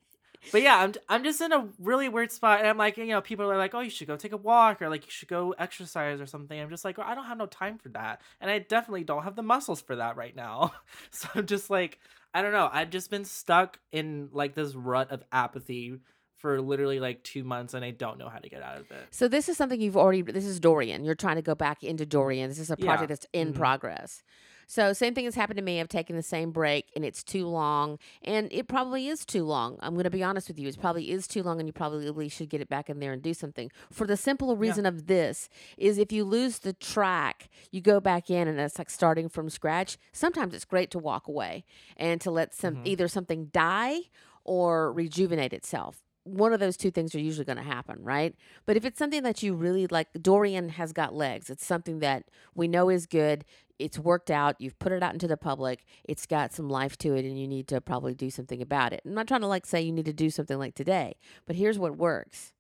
but 0.52 0.62
yeah, 0.62 0.78
I'm 0.78 0.94
I'm 1.10 1.24
just 1.24 1.42
in 1.42 1.52
a 1.52 1.68
really 1.80 2.10
weird 2.10 2.32
spot, 2.32 2.60
and 2.60 2.68
I'm 2.68 2.78
like, 2.78 2.98
you 2.98 3.06
know, 3.08 3.22
people 3.22 3.50
are 3.52 3.58
like, 3.58 3.74
oh, 3.74 3.80
you 3.82 3.90
should 3.90 4.08
go 4.08 4.16
take 4.16 4.32
a 4.34 4.38
walk, 4.38 4.82
or 4.82 4.90
like 4.90 5.06
you 5.06 5.12
should 5.12 5.28
go 5.28 5.54
exercise 5.58 6.20
or 6.22 6.26
something. 6.26 6.60
I'm 6.60 6.70
just 6.70 6.86
like, 6.86 7.00
I 7.00 7.16
don't 7.16 7.26
have 7.26 7.38
no 7.38 7.46
time 7.48 7.78
for 7.78 7.90
that, 7.90 8.22
and 8.42 8.50
I 8.50 8.60
definitely 8.60 9.04
don't 9.04 9.24
have 9.24 9.36
the 9.36 9.44
muscles 9.44 9.82
for 9.82 9.96
that 9.98 10.18
right 10.18 10.36
now. 10.36 10.74
so 11.12 11.28
I'm 11.36 11.46
just 11.46 11.70
like, 11.70 12.00
I 12.34 12.42
don't 12.42 12.52
know. 12.54 12.70
I've 12.72 12.90
just 12.90 13.10
been 13.10 13.26
stuck 13.26 13.80
in 13.92 14.30
like 14.32 14.56
this 14.56 14.76
rut 14.76 15.12
of 15.12 15.24
apathy 15.32 16.00
for 16.38 16.62
literally 16.62 17.00
like 17.00 17.24
two 17.24 17.44
months, 17.44 17.74
and 17.74 17.84
I 17.84 17.92
don't 17.92 18.20
know 18.20 18.30
how 18.30 18.38
to 18.38 18.48
get 18.50 18.62
out 18.62 18.78
of 18.78 18.92
it. 18.92 19.08
So 19.10 19.28
this 19.28 19.50
is 19.50 19.58
something 19.58 19.82
you've 19.82 19.98
already. 19.98 20.22
This 20.22 20.46
is 20.46 20.60
Dorian. 20.60 21.04
You're 21.04 21.16
trying 21.16 21.38
to 21.38 21.42
go 21.42 21.56
back 21.56 21.84
into 21.84 22.06
Dorian. 22.06 22.50
This 22.50 22.60
is 22.60 22.70
a 22.70 22.76
Yeah. 22.78 22.86
project 22.86 23.10
that's 23.10 23.26
in 23.34 23.54
Mhm. 23.54 23.58
progress. 23.58 24.22
So 24.70 24.92
same 24.92 25.16
thing 25.16 25.24
has 25.24 25.36
happened 25.36 25.58
to 25.58 25.64
me. 25.64 25.80
I've 25.80 25.88
taken 25.88 26.18
the 26.18 26.22
same 26.22 26.52
break 26.52 26.92
and 26.94 27.06
it's 27.06 27.24
too 27.24 27.48
long, 27.48 27.98
and 28.22 28.50
it 28.52 28.68
probably 28.68 29.08
is 29.08 29.26
too 29.26 29.46
long. 29.46 29.78
I'm 29.80 29.94
going 29.94 30.04
to 30.04 30.10
be 30.10 30.24
honest 30.24 30.50
with 30.50 30.60
you. 30.60 30.68
It 30.68 30.80
probably 30.80 31.10
is 31.10 31.26
too 31.26 31.42
long, 31.42 31.60
and 31.60 31.68
you 31.68 31.74
probably 31.74 32.28
should 32.28 32.50
get 32.50 32.60
it 32.60 32.68
back 32.68 32.90
in 32.90 33.00
there 33.00 33.14
and 33.14 33.22
do 33.22 33.34
something. 33.34 33.72
For 33.92 34.06
the 34.06 34.18
simple 34.18 34.58
reason 34.58 34.84
yeah. 34.84 34.90
of 34.90 35.08
this 35.08 35.48
is 35.78 35.98
if 35.98 36.12
you 36.12 36.26
lose 36.26 36.60
the 36.60 36.74
track, 36.74 37.50
you 37.72 37.80
go 37.80 38.02
back 38.02 38.30
in, 38.30 38.48
and 38.48 38.60
it's 38.60 38.78
like 38.78 38.90
starting 38.90 39.30
from 39.30 39.50
scratch. 39.50 39.98
Sometimes 40.12 40.54
it's 40.54 40.66
great 40.66 40.92
to 40.92 41.00
walk 41.00 41.30
away 41.30 41.64
and 41.96 42.20
to 42.22 42.30
let 42.30 42.54
some 42.54 42.76
mm-hmm. 42.76 42.88
either 42.88 43.08
something 43.08 43.46
die 43.46 44.02
or 44.44 44.92
rejuvenate 44.92 45.54
itself 45.54 46.04
one 46.28 46.52
of 46.52 46.60
those 46.60 46.76
two 46.76 46.92
things 46.92 47.16
are 47.16 47.20
usually 47.20 47.46
going 47.46 47.58
to 47.58 47.64
happen, 47.64 48.04
right? 48.04 48.36
But 48.66 48.76
if 48.76 48.86
it's 48.86 49.00
something 49.00 49.24
that 49.24 49.42
you 49.42 49.54
really 49.54 49.88
like, 49.88 50.10
Dorian 50.22 50.70
has 50.70 50.92
got 50.92 51.16
legs. 51.16 51.50
It's 51.50 51.66
something 51.66 52.00
that 52.00 52.26
we 52.54 52.68
know 52.68 52.90
is 52.90 53.06
good. 53.06 53.46
It's 53.80 54.00
worked 54.00 54.32
out. 54.32 54.56
You've 54.60 54.80
put 54.80 54.92
it 54.92 55.04
out 55.04 55.14
into 55.14 55.28
the 55.28 55.38
public. 55.38 55.86
It's 56.04 56.26
got 56.26 56.54
some 56.54 56.70
life 56.70 56.98
to 57.00 57.16
it, 57.16 57.26
and 57.26 57.40
you 57.40 57.48
need 57.48 57.68
to 57.70 57.82
probably 57.82 58.14
do 58.14 58.30
something 58.30 58.62
about 58.62 58.94
it. 58.94 59.02
I'm 59.06 59.14
not 59.14 59.28
trying 59.28 59.42
to 59.42 59.48
like 59.48 59.66
say 59.66 59.82
you 59.82 59.92
need 59.92 60.06
to 60.06 60.14
do 60.14 60.30
something 60.30 60.58
like 60.58 60.76
today, 60.76 61.16
but 61.46 61.56
here's 61.56 61.80
what 61.80 61.98
works. 61.98 62.54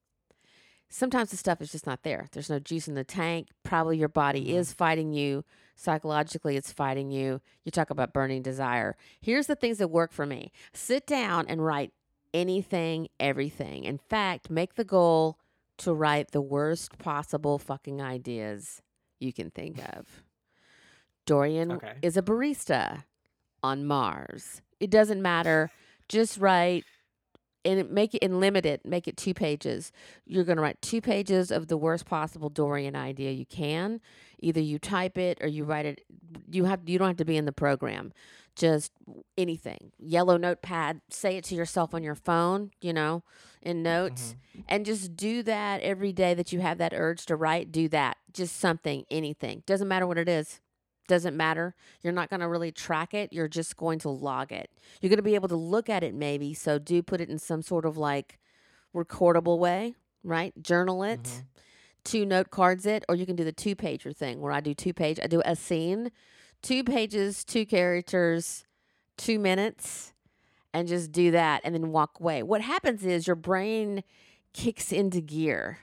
Sometimes 0.90 1.32
the 1.32 1.38
stuff 1.38 1.62
is 1.62 1.72
just 1.72 1.86
not 1.86 2.04
there. 2.04 2.28
There's 2.32 2.50
no 2.50 2.60
juice 2.60 2.88
in 2.88 2.96
the 2.96 3.04
tank. 3.04 3.50
Probably 3.64 3.98
your 3.98 4.08
body 4.08 4.46
mm-hmm. 4.46 4.58
is 4.58 4.72
fighting 4.72 5.12
you. 5.12 5.44
Psychologically, 5.76 6.56
it's 6.56 6.72
fighting 6.72 7.12
you. 7.12 7.42
You 7.66 7.72
talk 7.72 7.90
about 7.90 8.14
burning 8.14 8.42
desire. 8.42 8.96
Here's 9.22 9.48
the 9.48 9.56
things 9.56 9.80
that 9.80 9.90
work 9.90 10.14
for 10.14 10.26
me 10.26 10.52
sit 10.74 11.06
down 11.06 11.46
and 11.48 11.64
write 11.64 11.92
anything, 12.34 13.10
everything. 13.20 13.84
In 13.84 13.98
fact, 13.98 14.50
make 14.50 14.76
the 14.76 14.86
goal 14.86 15.40
to 15.80 15.94
write 15.94 16.32
the 16.32 16.42
worst 16.42 16.98
possible 16.98 17.60
fucking 17.60 18.02
ideas 18.02 18.82
you 19.20 19.34
can 19.34 19.52
think 19.52 19.80
of. 19.94 20.24
Dorian 21.28 21.74
okay. 21.74 21.94
is 22.02 22.18
a 22.18 22.24
barista 22.24 23.04
on 23.62 23.86
Mars. 23.86 24.62
It 24.80 24.90
doesn't 24.90 25.22
matter. 25.22 25.70
Just 26.10 26.40
write 26.40 26.86
and 27.64 27.92
make 27.92 28.16
it 28.16 28.24
and 28.24 28.40
limit 28.40 28.66
it. 28.66 28.86
Make 28.86 29.08
it 29.08 29.18
two 29.18 29.34
pages. 29.34 29.92
You're 30.26 30.46
going 30.46 30.56
to 30.56 30.64
write 30.64 30.82
two 30.82 31.02
pages 31.02 31.52
of 31.52 31.68
the 31.68 31.78
worst 31.78 32.06
possible 32.06 32.50
Dorian 32.50 32.96
idea 32.96 33.32
you 33.32 33.46
can. 33.46 34.00
Either 34.40 34.62
you 34.62 34.80
type 34.80 35.18
it 35.18 35.38
or 35.42 35.48
you 35.48 35.66
write 35.66 35.86
it. 35.86 36.02
You 36.50 36.66
have 36.66 36.88
you 36.88 36.98
don't 36.98 37.08
have 37.08 37.18
to 37.18 37.26
be 37.26 37.38
in 37.38 37.46
the 37.46 37.52
program 37.52 38.14
just 38.58 38.92
anything 39.38 39.92
yellow 40.00 40.36
notepad 40.36 41.00
say 41.10 41.38
it 41.38 41.44
to 41.44 41.54
yourself 41.54 41.94
on 41.94 42.04
your 42.04 42.16
phone 42.16 42.72
you 42.82 42.92
know 42.92 43.24
in 43.62 43.84
notes 43.84 44.36
mm-hmm. 44.52 44.62
and 44.68 44.86
just 44.86 45.16
do 45.16 45.44
that 45.44 45.80
every 45.82 46.12
day 46.12 46.34
that 46.34 46.52
you 46.52 46.60
have 46.60 46.80
that 46.80 46.92
urge 46.96 47.26
to 47.28 47.36
write 47.36 47.72
do 47.72 47.88
that 47.88 48.18
just 48.34 48.60
something 48.60 49.06
anything 49.12 49.62
doesn't 49.68 49.88
matter 49.88 50.08
what 50.08 50.18
it 50.18 50.28
is 50.28 50.60
doesn't 51.08 51.36
matter 51.36 51.76
you're 52.02 52.14
not 52.14 52.30
going 52.30 52.40
to 52.40 52.48
really 52.48 52.72
track 52.72 53.14
it 53.14 53.32
you're 53.32 53.48
just 53.48 53.78
going 53.78 54.00
to 54.00 54.10
log 54.10 54.52
it 54.52 54.70
you're 55.02 55.10
going 55.10 55.18
to 55.18 55.24
be 55.24 55.36
able 55.36 55.48
to 55.48 55.56
look 55.56 55.90
at 55.90 56.04
it 56.04 56.14
maybe 56.14 56.54
so 56.54 56.78
do 56.78 57.02
put 57.02 57.22
it 57.22 57.30
in 57.30 57.40
some 57.40 57.62
sort 57.62 57.86
of 57.86 57.98
like 57.98 58.40
recordable 58.96 59.58
way 59.58 59.96
right 60.24 60.54
journal 60.62 61.04
it 61.04 61.24
mm-hmm. 61.24 61.42
two 62.04 62.26
note 62.26 62.50
cards 62.50 62.86
it 62.86 63.06
or 63.08 63.16
you 63.16 63.26
can 63.26 63.36
do 63.36 63.44
the 63.44 63.52
two 63.52 63.76
pager 63.76 64.16
thing 64.16 64.42
where 64.42 64.52
i 64.52 64.60
do 64.60 64.74
two 64.74 64.94
page 64.94 65.20
i 65.24 65.28
do 65.28 65.42
a 65.46 65.56
scene 65.56 66.12
two 66.62 66.84
pages, 66.84 67.44
two 67.44 67.66
characters, 67.66 68.66
two 69.18 69.40
minutes, 69.40 70.14
and 70.74 70.88
just 70.88 71.12
do 71.12 71.32
that 71.32 71.62
and 71.64 71.74
then 71.74 71.92
walk 71.92 72.20
away. 72.20 72.44
What 72.44 72.62
happens 72.62 73.06
is 73.06 73.28
your 73.28 73.36
brain 73.36 74.04
kicks 74.54 74.92
into 74.92 75.22
gear, 75.22 75.80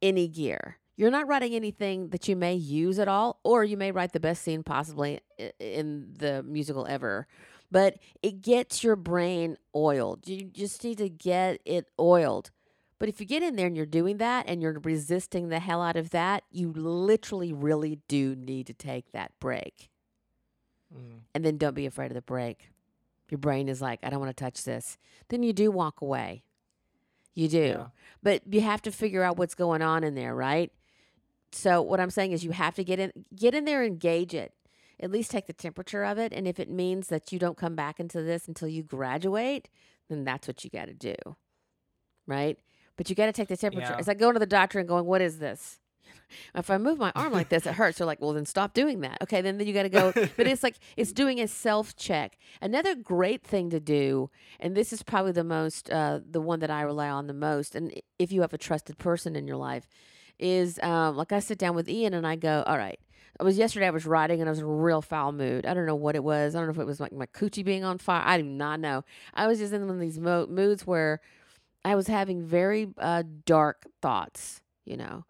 any 0.00 0.28
gear. 0.28 0.78
You're 0.96 1.10
not 1.10 1.28
writing 1.28 1.54
anything 1.54 2.08
that 2.08 2.26
you 2.26 2.36
may 2.36 2.54
use 2.54 2.98
at 2.98 3.06
all, 3.06 3.38
or 3.44 3.64
you 3.64 3.76
may 3.76 3.92
write 3.92 4.12
the 4.12 4.20
best 4.20 4.42
scene 4.42 4.62
possibly 4.62 5.20
in 5.60 6.14
the 6.18 6.42
musical 6.42 6.86
ever. 6.86 7.26
But 7.70 7.98
it 8.22 8.40
gets 8.42 8.82
your 8.82 8.96
brain 8.96 9.58
oiled. 9.74 10.26
You 10.26 10.44
just 10.44 10.82
need 10.84 10.98
to 10.98 11.08
get 11.08 11.60
it 11.64 11.88
oiled. 12.00 12.50
But 12.98 13.10
if 13.10 13.20
you 13.20 13.26
get 13.26 13.42
in 13.42 13.56
there 13.56 13.66
and 13.66 13.76
you're 13.76 13.84
doing 13.84 14.16
that 14.18 14.46
and 14.48 14.62
you're 14.62 14.80
resisting 14.80 15.48
the 15.48 15.58
hell 15.58 15.82
out 15.82 15.96
of 15.96 16.10
that, 16.10 16.44
you 16.50 16.72
literally 16.72 17.52
really 17.52 17.98
do 18.08 18.34
need 18.34 18.66
to 18.68 18.72
take 18.72 19.12
that 19.12 19.32
break. 19.38 19.90
Mm. 20.94 21.20
And 21.34 21.44
then 21.44 21.58
don't 21.58 21.74
be 21.74 21.84
afraid 21.84 22.10
of 22.10 22.14
the 22.14 22.22
break. 22.22 22.70
Your 23.28 23.38
brain 23.38 23.68
is 23.68 23.82
like, 23.82 24.00
I 24.02 24.08
don't 24.08 24.20
want 24.20 24.34
to 24.34 24.44
touch 24.44 24.64
this. 24.64 24.96
Then 25.28 25.42
you 25.42 25.52
do 25.52 25.70
walk 25.70 26.00
away. 26.00 26.44
You 27.34 27.48
do. 27.48 27.58
Yeah. 27.58 27.86
But 28.22 28.42
you 28.50 28.62
have 28.62 28.80
to 28.82 28.92
figure 28.92 29.22
out 29.22 29.36
what's 29.36 29.54
going 29.54 29.82
on 29.82 30.04
in 30.04 30.14
there, 30.14 30.34
right? 30.34 30.72
So 31.52 31.80
what 31.80 32.00
I'm 32.00 32.10
saying 32.10 32.32
is 32.32 32.44
you 32.44 32.50
have 32.52 32.74
to 32.74 32.84
get 32.84 32.98
in 32.98 33.12
get 33.34 33.54
in 33.54 33.64
there 33.64 33.82
and 33.82 33.98
gauge 33.98 34.34
it. 34.34 34.52
At 34.98 35.10
least 35.10 35.30
take 35.30 35.46
the 35.46 35.52
temperature 35.52 36.04
of 36.04 36.18
it. 36.18 36.32
And 36.32 36.48
if 36.48 36.58
it 36.58 36.70
means 36.70 37.08
that 37.08 37.30
you 37.30 37.38
don't 37.38 37.56
come 37.56 37.74
back 37.74 38.00
into 38.00 38.22
this 38.22 38.48
until 38.48 38.68
you 38.68 38.82
graduate, 38.82 39.68
then 40.08 40.24
that's 40.24 40.48
what 40.48 40.64
you 40.64 40.70
got 40.70 40.86
to 40.86 40.94
do. 40.94 41.14
Right? 42.26 42.58
But 42.96 43.10
you 43.10 43.16
got 43.16 43.26
to 43.26 43.32
take 43.32 43.48
the 43.48 43.56
temperature. 43.58 43.92
Yeah. 43.92 43.98
It's 43.98 44.08
like 44.08 44.18
going 44.18 44.34
to 44.34 44.40
the 44.40 44.46
doctor 44.46 44.78
and 44.78 44.88
going, 44.88 45.04
What 45.04 45.20
is 45.20 45.38
this? 45.38 45.78
if 46.54 46.70
I 46.70 46.78
move 46.78 46.98
my 46.98 47.12
arm 47.14 47.32
like 47.32 47.48
this, 47.48 47.66
it 47.66 47.74
hurts. 47.74 47.98
They're 47.98 48.06
like, 48.06 48.20
well, 48.20 48.32
then 48.32 48.46
stop 48.46 48.74
doing 48.74 49.00
that. 49.00 49.18
Okay, 49.22 49.40
then, 49.40 49.58
then 49.58 49.66
you 49.66 49.74
got 49.74 49.84
to 49.84 49.88
go. 49.88 50.12
but 50.36 50.46
it's 50.46 50.62
like, 50.62 50.76
it's 50.96 51.12
doing 51.12 51.40
a 51.40 51.48
self 51.48 51.96
check. 51.96 52.38
Another 52.60 52.94
great 52.94 53.42
thing 53.42 53.70
to 53.70 53.80
do, 53.80 54.30
and 54.60 54.76
this 54.76 54.92
is 54.92 55.02
probably 55.02 55.32
the 55.32 55.44
most, 55.44 55.90
uh, 55.90 56.20
the 56.28 56.40
one 56.40 56.60
that 56.60 56.70
I 56.70 56.82
rely 56.82 57.08
on 57.08 57.26
the 57.26 57.34
most, 57.34 57.74
and 57.74 57.92
if 58.18 58.32
you 58.32 58.40
have 58.42 58.52
a 58.52 58.58
trusted 58.58 58.98
person 58.98 59.36
in 59.36 59.46
your 59.46 59.56
life, 59.56 59.88
is 60.38 60.78
um, 60.82 61.16
like 61.16 61.32
I 61.32 61.40
sit 61.40 61.58
down 61.58 61.74
with 61.74 61.88
Ian 61.88 62.14
and 62.14 62.26
I 62.26 62.36
go, 62.36 62.62
all 62.66 62.76
right. 62.76 62.98
I 63.38 63.44
was 63.44 63.58
yesterday. 63.58 63.86
I 63.86 63.90
was 63.90 64.06
writing 64.06 64.40
and 64.40 64.48
I 64.48 64.50
was 64.50 64.60
in 64.60 64.64
a 64.64 64.68
real 64.68 65.02
foul 65.02 65.30
mood. 65.30 65.66
I 65.66 65.74
don't 65.74 65.84
know 65.84 65.94
what 65.94 66.16
it 66.16 66.24
was. 66.24 66.54
I 66.54 66.58
don't 66.58 66.68
know 66.68 66.72
if 66.72 66.78
it 66.78 66.86
was 66.86 67.00
like 67.00 67.12
my 67.12 67.26
coochie 67.26 67.64
being 67.64 67.84
on 67.84 67.98
fire. 67.98 68.22
I 68.24 68.38
do 68.38 68.44
not 68.44 68.80
know. 68.80 69.04
I 69.34 69.46
was 69.46 69.58
just 69.58 69.74
in 69.74 69.82
one 69.82 69.96
of 69.96 70.00
these 70.00 70.18
mo- 70.18 70.46
moods 70.46 70.86
where 70.86 71.20
I 71.84 71.96
was 71.96 72.06
having 72.06 72.42
very 72.42 72.88
uh, 72.96 73.24
dark 73.44 73.86
thoughts. 74.00 74.62
You 74.86 74.96
know, 74.96 75.26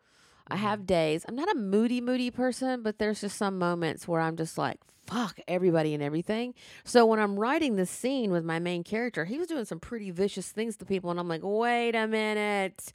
I 0.47 0.55
mm-hmm. 0.55 0.63
have 0.63 0.87
days. 0.87 1.25
I'm 1.27 1.35
not 1.35 1.51
a 1.51 1.59
moody, 1.59 2.01
moody 2.01 2.31
person, 2.31 2.83
but 2.83 2.99
there's 2.99 3.23
just 3.23 3.37
some 3.37 3.59
moments 3.59 4.07
where 4.07 4.21
I'm 4.21 4.37
just 4.37 4.57
like, 4.57 4.79
fuck 5.07 5.39
everybody 5.49 5.95
and 5.95 6.03
everything. 6.03 6.55
So 6.85 7.07
when 7.07 7.19
I'm 7.19 7.39
writing 7.39 7.77
this 7.77 7.91
scene 7.91 8.31
with 8.31 8.45
my 8.45 8.59
main 8.59 8.85
character, 8.85 9.25
he 9.25 9.39
was 9.39 9.49
doing 9.49 9.65
some 9.65 9.81
pretty 9.81 10.11
vicious 10.11 10.51
things 10.51 10.77
to 10.77 10.85
people. 10.85 11.11
And 11.11 11.19
I'm 11.19 11.29
like, 11.29 11.43
wait 11.43 11.95
a 11.95 12.07
minute. 12.07 12.93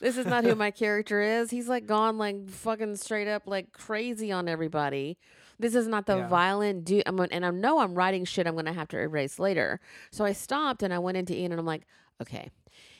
This 0.00 0.16
is 0.16 0.26
not 0.26 0.44
who 0.44 0.54
my 0.54 0.70
character 0.70 1.20
is. 1.20 1.50
He's 1.50 1.68
like 1.68 1.86
gone 1.86 2.18
like 2.18 2.48
fucking 2.48 2.96
straight 2.96 3.28
up 3.28 3.44
like 3.46 3.72
crazy 3.72 4.32
on 4.32 4.48
everybody. 4.48 5.18
This 5.58 5.74
is 5.74 5.86
not 5.86 6.06
the 6.06 6.18
yeah. 6.18 6.28
violent 6.28 6.84
dude. 6.84 7.02
I'm 7.06 7.18
and 7.18 7.44
I 7.44 7.50
know 7.50 7.80
I'm 7.80 7.94
writing 7.94 8.24
shit 8.24 8.46
I'm 8.46 8.56
gonna 8.56 8.72
have 8.72 8.88
to 8.88 8.98
erase 8.98 9.38
later. 9.38 9.80
So 10.10 10.24
I 10.24 10.32
stopped 10.32 10.82
and 10.82 10.92
I 10.92 10.98
went 10.98 11.16
into 11.16 11.36
Ian 11.36 11.52
and 11.52 11.60
I'm 11.60 11.66
like, 11.66 11.86
okay, 12.20 12.50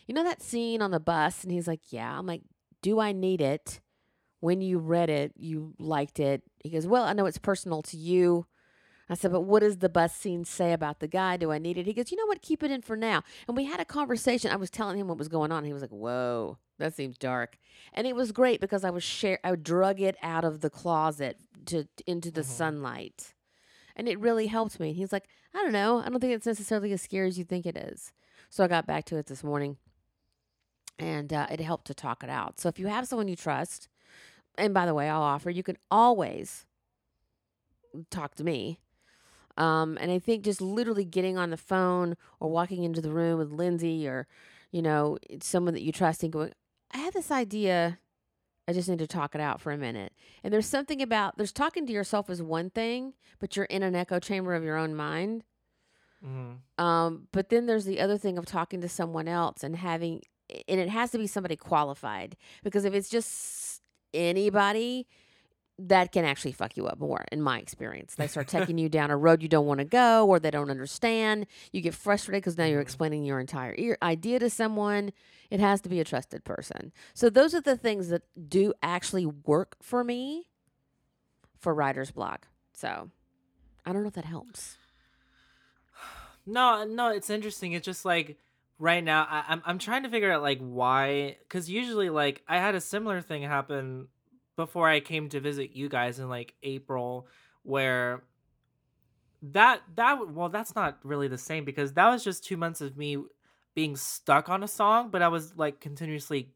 you 0.06 0.14
know 0.14 0.24
that 0.24 0.42
scene 0.42 0.82
on 0.82 0.90
the 0.90 1.00
bus? 1.00 1.42
And 1.42 1.52
he's 1.52 1.68
like, 1.68 1.92
yeah. 1.92 2.18
I'm 2.18 2.26
like, 2.26 2.42
do 2.82 3.00
I 3.00 3.12
need 3.12 3.40
it? 3.40 3.80
when 4.40 4.62
you 4.62 4.78
read 4.78 5.10
it, 5.10 5.32
you 5.36 5.74
liked 5.78 6.18
it. 6.18 6.42
He 6.58 6.70
goes, 6.70 6.86
Well, 6.86 7.04
I 7.04 7.12
know 7.12 7.26
it's 7.26 7.38
personal 7.38 7.82
to 7.82 7.96
you. 7.96 8.46
I 9.08 9.14
said, 9.14 9.32
But 9.32 9.42
what 9.42 9.60
does 9.60 9.78
the 9.78 9.88
bus 9.88 10.14
scene 10.14 10.44
say 10.44 10.72
about 10.72 11.00
the 11.00 11.08
guy? 11.08 11.36
Do 11.36 11.52
I 11.52 11.58
need 11.58 11.78
it? 11.78 11.86
He 11.86 11.92
goes, 11.92 12.10
You 12.10 12.16
know 12.16 12.26
what? 12.26 12.42
Keep 12.42 12.62
it 12.62 12.70
in 12.70 12.82
for 12.82 12.96
now. 12.96 13.22
And 13.46 13.56
we 13.56 13.64
had 13.64 13.80
a 13.80 13.84
conversation. 13.84 14.50
I 14.50 14.56
was 14.56 14.70
telling 14.70 14.98
him 14.98 15.08
what 15.08 15.18
was 15.18 15.28
going 15.28 15.52
on. 15.52 15.64
He 15.64 15.72
was 15.72 15.82
like, 15.82 15.90
Whoa, 15.90 16.58
that 16.80 16.94
seems 16.94 17.16
dark. 17.16 17.58
And 17.92 18.06
it 18.06 18.14
was 18.16 18.32
great 18.32 18.60
because 18.60 18.84
I 18.84 18.90
was 18.90 19.04
share 19.04 19.38
I 19.44 19.54
drug 19.54 20.00
it 20.00 20.16
out 20.22 20.44
of 20.44 20.60
the 20.60 20.70
closet 20.70 21.38
to 21.66 21.86
into 22.06 22.30
the 22.30 22.40
mm-hmm. 22.42 22.50
sunlight. 22.50 23.34
And 23.96 24.08
it 24.08 24.18
really 24.18 24.46
helped 24.46 24.80
me. 24.80 24.92
He's 24.92 25.12
like, 25.12 25.28
I 25.54 25.58
don't 25.58 25.72
know. 25.72 26.00
I 26.00 26.08
don't 26.08 26.20
think 26.20 26.32
it's 26.32 26.46
necessarily 26.46 26.92
as 26.92 27.02
scary 27.02 27.28
as 27.28 27.38
you 27.38 27.44
think 27.44 27.66
it 27.66 27.76
is. 27.76 28.12
So 28.48 28.64
I 28.64 28.68
got 28.68 28.86
back 28.86 29.04
to 29.06 29.16
it 29.16 29.26
this 29.26 29.44
morning 29.44 29.76
and 30.98 31.32
uh, 31.32 31.46
it 31.50 31.60
helped 31.60 31.86
to 31.88 31.94
talk 31.94 32.22
it 32.22 32.30
out. 32.30 32.60
So 32.60 32.68
if 32.68 32.78
you 32.78 32.86
have 32.86 33.06
someone 33.06 33.28
you 33.28 33.36
trust, 33.36 33.88
and 34.56 34.74
by 34.74 34.86
the 34.86 34.94
way, 34.94 35.08
I'll 35.08 35.22
offer 35.22 35.50
you 35.50 35.62
can 35.62 35.78
always 35.90 36.66
talk 38.10 38.34
to 38.36 38.44
me. 38.44 38.78
Um, 39.56 39.98
and 40.00 40.10
I 40.10 40.18
think 40.18 40.44
just 40.44 40.60
literally 40.60 41.04
getting 41.04 41.36
on 41.36 41.50
the 41.50 41.56
phone 41.56 42.16
or 42.38 42.50
walking 42.50 42.84
into 42.84 43.00
the 43.00 43.10
room 43.10 43.38
with 43.38 43.50
Lindsay 43.50 44.06
or, 44.06 44.26
you 44.70 44.82
know, 44.82 45.18
someone 45.42 45.74
that 45.74 45.82
you 45.82 45.92
trust 45.92 46.22
and 46.22 46.32
going, 46.32 46.52
I 46.92 46.98
have 46.98 47.14
this 47.14 47.30
idea. 47.30 47.98
I 48.68 48.72
just 48.72 48.88
need 48.88 48.98
to 48.98 49.06
talk 49.06 49.34
it 49.34 49.40
out 49.40 49.60
for 49.60 49.72
a 49.72 49.78
minute. 49.78 50.12
And 50.44 50.52
there's 50.52 50.66
something 50.66 51.02
about 51.02 51.36
there's 51.36 51.52
talking 51.52 51.86
to 51.86 51.92
yourself 51.92 52.30
is 52.30 52.42
one 52.42 52.70
thing, 52.70 53.14
but 53.38 53.56
you're 53.56 53.64
in 53.66 53.82
an 53.82 53.96
echo 53.96 54.18
chamber 54.18 54.54
of 54.54 54.62
your 54.62 54.76
own 54.76 54.94
mind. 54.94 55.44
Mm-hmm. 56.24 56.84
Um, 56.84 57.28
but 57.32 57.48
then 57.48 57.66
there's 57.66 57.84
the 57.84 58.00
other 58.00 58.18
thing 58.18 58.38
of 58.38 58.46
talking 58.46 58.80
to 58.82 58.88
someone 58.88 59.26
else 59.26 59.62
and 59.64 59.76
having, 59.76 60.22
and 60.68 60.78
it 60.80 60.88
has 60.88 61.10
to 61.12 61.18
be 61.18 61.26
somebody 61.26 61.56
qualified 61.56 62.36
because 62.62 62.84
if 62.84 62.94
it's 62.94 63.08
just 63.08 63.80
anybody 64.12 65.06
that 65.88 66.12
can 66.12 66.24
actually 66.24 66.52
fuck 66.52 66.76
you 66.76 66.86
up 66.86 66.98
more 66.98 67.24
in 67.32 67.40
my 67.40 67.58
experience 67.58 68.14
they 68.16 68.26
start 68.26 68.48
taking 68.48 68.78
you 68.78 68.88
down 68.88 69.10
a 69.10 69.16
road 69.16 69.42
you 69.42 69.48
don't 69.48 69.66
want 69.66 69.78
to 69.78 69.84
go 69.84 70.26
or 70.26 70.38
they 70.38 70.50
don't 70.50 70.70
understand 70.70 71.46
you 71.72 71.80
get 71.80 71.94
frustrated 71.94 72.42
because 72.42 72.58
now 72.58 72.64
you're 72.64 72.76
mm-hmm. 72.76 72.82
explaining 72.82 73.24
your 73.24 73.40
entire 73.40 73.96
idea 74.02 74.38
to 74.38 74.50
someone 74.50 75.12
it 75.50 75.60
has 75.60 75.80
to 75.80 75.88
be 75.88 76.00
a 76.00 76.04
trusted 76.04 76.44
person 76.44 76.92
so 77.14 77.30
those 77.30 77.54
are 77.54 77.60
the 77.60 77.76
things 77.76 78.08
that 78.08 78.22
do 78.48 78.72
actually 78.82 79.26
work 79.26 79.76
for 79.80 80.04
me 80.04 80.48
for 81.58 81.74
writer's 81.74 82.10
block 82.10 82.46
so 82.72 83.10
I 83.84 83.92
don't 83.92 84.02
know 84.02 84.08
if 84.08 84.14
that 84.14 84.24
helps. 84.24 84.76
No, 86.46 86.84
no, 86.84 87.08
it's 87.08 87.28
interesting. 87.28 87.74
It's 87.74 87.84
just 87.84 88.04
like 88.04 88.38
right 88.78 89.04
now 89.04 89.26
I, 89.30 89.44
I'm 89.48 89.62
I'm 89.66 89.78
trying 89.78 90.04
to 90.04 90.08
figure 90.08 90.32
out 90.32 90.40
like 90.40 90.58
why 90.58 91.36
because 91.42 91.68
usually 91.68 92.08
like 92.08 92.42
I 92.48 92.56
had 92.56 92.74
a 92.74 92.80
similar 92.80 93.20
thing 93.20 93.42
happen 93.42 94.08
before 94.60 94.88
I 94.88 95.00
came 95.00 95.30
to 95.30 95.40
visit 95.40 95.74
you 95.74 95.88
guys 95.88 96.18
in 96.18 96.28
like 96.28 96.54
April 96.62 97.26
where 97.62 98.22
that 99.42 99.80
that 99.96 100.28
well 100.28 100.50
that's 100.50 100.74
not 100.74 100.98
really 101.02 101.28
the 101.28 101.38
same 101.38 101.64
because 101.64 101.94
that 101.94 102.10
was 102.10 102.22
just 102.22 102.44
two 102.44 102.58
months 102.58 102.82
of 102.82 102.94
me 102.94 103.16
being 103.74 103.96
stuck 103.96 104.50
on 104.50 104.62
a 104.62 104.68
song 104.68 105.08
but 105.10 105.22
I 105.22 105.28
was 105.28 105.56
like 105.56 105.80
continuously 105.80 106.52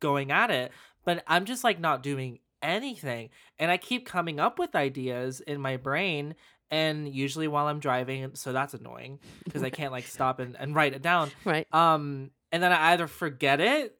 going 0.00 0.32
at 0.32 0.50
it 0.50 0.72
but 1.04 1.22
I'm 1.28 1.44
just 1.44 1.62
like 1.62 1.78
not 1.78 2.02
doing 2.02 2.40
anything 2.60 3.28
and 3.60 3.70
I 3.70 3.76
keep 3.76 4.04
coming 4.04 4.40
up 4.40 4.58
with 4.58 4.74
ideas 4.74 5.40
in 5.40 5.60
my 5.60 5.76
brain 5.76 6.34
and 6.72 7.08
usually 7.08 7.46
while 7.46 7.68
I'm 7.68 7.78
driving, 7.78 8.34
so 8.34 8.52
that's 8.52 8.74
annoying 8.74 9.20
because 9.44 9.62
I 9.62 9.70
can't 9.70 9.92
like 9.92 10.06
stop 10.06 10.40
and, 10.40 10.56
and 10.58 10.74
write 10.74 10.92
it 10.92 11.02
down. 11.02 11.30
Right. 11.44 11.72
Um, 11.72 12.30
and 12.50 12.60
then 12.60 12.72
I 12.72 12.92
either 12.92 13.06
forget 13.06 13.60
it 13.60 13.96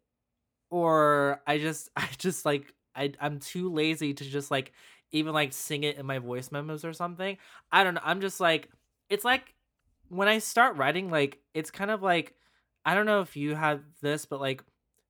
or 0.70 1.40
I 1.46 1.58
just 1.58 1.88
I 1.96 2.08
just 2.18 2.44
like 2.44 2.73
I 2.96 3.12
I'm 3.20 3.38
too 3.38 3.72
lazy 3.72 4.14
to 4.14 4.24
just 4.24 4.50
like 4.50 4.72
even 5.12 5.33
like 5.33 5.52
sing 5.52 5.85
it 5.85 5.96
in 5.96 6.07
my 6.07 6.18
voice 6.18 6.50
memos 6.52 6.85
or 6.85 6.92
something. 6.92 7.38
I 7.72 7.85
don't 7.85 7.94
know. 7.94 8.00
I'm 8.04 8.20
just 8.20 8.40
like 8.40 8.70
it's 9.09 9.24
like 9.24 9.54
when 10.09 10.28
I 10.28 10.38
start 10.38 10.76
writing, 10.76 11.11
like 11.11 11.40
it's 11.54 11.70
kind 11.70 11.90
of 11.90 12.02
like 12.02 12.35
I 12.85 12.94
don't 12.94 13.07
know 13.07 13.20
if 13.20 13.37
you 13.37 13.54
have 13.54 13.83
this, 14.02 14.26
but 14.26 14.40
like 14.40 14.62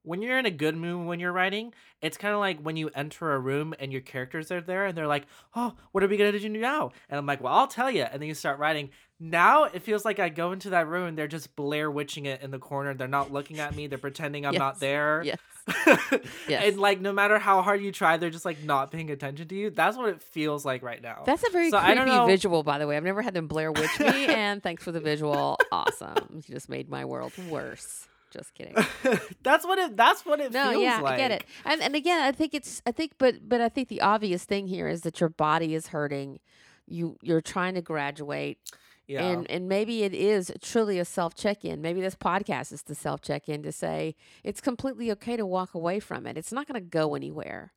when 0.03 0.20
you're 0.20 0.38
in 0.38 0.47
a 0.47 0.51
good 0.51 0.77
mood 0.77 1.07
when 1.07 1.18
you're 1.18 1.33
writing, 1.33 1.73
it's 2.03 2.18
kind 2.18 2.35
of 2.35 2.40
like 2.40 2.61
when 2.61 2.77
you 2.77 2.90
enter 2.94 3.33
a 3.33 3.38
room 3.38 3.75
and 3.79 3.90
your 3.90 4.03
characters 4.03 4.51
are 4.53 4.61
there 4.61 4.85
and 4.87 4.97
they're 4.97 5.07
like, 5.07 5.27
"Oh, 5.57 5.75
what 5.92 6.05
are 6.05 6.09
we 6.09 6.16
gonna 6.18 6.38
do 6.38 6.49
now?" 6.49 6.92
And 7.09 7.18
I'm 7.18 7.27
like, 7.27 7.40
"Well, 7.40 7.55
I'll 7.55 7.66
tell 7.66 7.90
you." 7.90 8.03
And 8.03 8.20
then 8.20 8.29
you 8.29 8.35
start 8.35 8.59
writing. 8.59 8.90
Now 9.31 9.65
it 9.65 9.83
feels 9.83 10.05
like 10.05 10.19
I 10.19 10.29
go 10.29 10.53
into 10.53 10.71
that 10.71 10.87
room 10.87 11.09
and 11.09 11.19
they're 11.19 11.27
just 11.29 11.57
Blair 11.57 11.91
witching 11.91 12.27
it 12.27 12.43
in 12.43 12.51
the 12.51 12.59
corner. 12.59 12.93
They're 12.95 13.09
not 13.09 13.33
looking 13.33 13.59
at 13.59 13.75
me. 13.75 13.87
They're 13.87 13.99
pretending 13.99 14.45
I'm 14.45 14.53
Yes. 14.53 14.59
not 14.61 14.81
there. 14.81 15.23
Yes. 15.25 15.39
Yes. 16.47 16.65
And 16.67 16.79
like 16.79 17.01
no 17.01 17.11
matter 17.13 17.39
how 17.39 17.63
hard 17.63 17.81
you 17.83 17.91
try, 17.91 18.19
they're 18.19 18.29
just 18.29 18.45
like 18.45 18.63
not 18.63 18.91
paying 18.91 19.11
attention 19.11 19.49
to 19.49 19.55
you. 19.55 19.71
That's 19.71 19.97
what 19.97 20.11
it 20.11 20.23
feels 20.23 20.65
like 20.65 20.83
right 20.83 21.01
now. 21.03 21.23
That's 21.25 21.43
a 21.47 21.51
very 21.51 21.71
So 21.71 21.81
creepy 21.81 22.27
visual, 22.27 22.63
by 22.63 22.79
the 22.79 22.87
way. 22.87 22.97
I've 22.99 23.03
never 23.05 23.23
had 23.23 23.33
them 23.33 23.47
Blair 23.49 23.73
Witch 23.73 23.99
me, 23.99 24.27
and 24.29 24.63
thanks 24.63 24.85
for 24.85 24.93
the 24.93 25.01
visual. 25.01 25.57
Awesome. 25.73 26.17
You 26.35 26.43
just 26.43 26.69
made 26.69 26.91
my 26.91 27.07
world 27.07 27.33
worse. 27.49 28.07
Just 28.31 28.53
kidding. 28.55 28.75
that's 29.43 29.65
what 29.65 29.79
it. 29.79 29.97
That's 29.97 30.27
what 30.27 30.41
it 30.41 30.53
No, 30.53 30.71
feels 30.73 30.83
yeah, 30.83 31.01
like. 31.01 31.15
I 31.15 31.17
get 31.17 31.31
it. 31.31 31.45
And 31.65 31.81
and 31.81 31.95
again, 31.97 32.21
I 32.21 32.33
think 32.33 32.53
it's 32.53 32.83
I 32.85 32.93
think 32.93 33.13
but 33.17 33.49
but 33.49 33.63
I 33.63 33.69
think 33.71 33.89
the 33.89 34.03
obvious 34.03 34.45
thing 34.45 34.67
here 34.67 34.87
is 34.89 35.01
that 35.03 35.19
your 35.21 35.31
body 35.31 35.75
is 35.75 35.87
hurting. 35.89 36.41
You 36.87 37.17
you're 37.23 37.41
trying 37.41 37.75
to 37.75 37.81
graduate 37.83 38.59
Yeah. 39.07 39.27
and 39.27 39.51
and 39.51 39.69
maybe 39.69 40.03
it 40.03 40.14
is 40.14 40.51
truly 40.62 40.99
a 40.99 41.05
self 41.05 41.35
check-in. 41.35 41.83
Maybe 41.83 42.01
this 42.01 42.14
podcast 42.14 42.73
is 42.73 42.83
the 42.83 42.95
self 42.95 43.21
check-in 43.21 43.62
to 43.62 43.73
say 43.73 44.14
it's 44.43 44.61
completely 44.61 45.11
okay 45.12 45.37
to 45.37 45.45
walk 45.47 45.75
away 45.75 46.01
from 46.01 46.27
it. 46.27 46.38
It's 46.38 46.53
not 46.53 46.67
going 46.67 46.81
to 46.81 46.87
go 46.88 47.14
anywhere. 47.14 47.73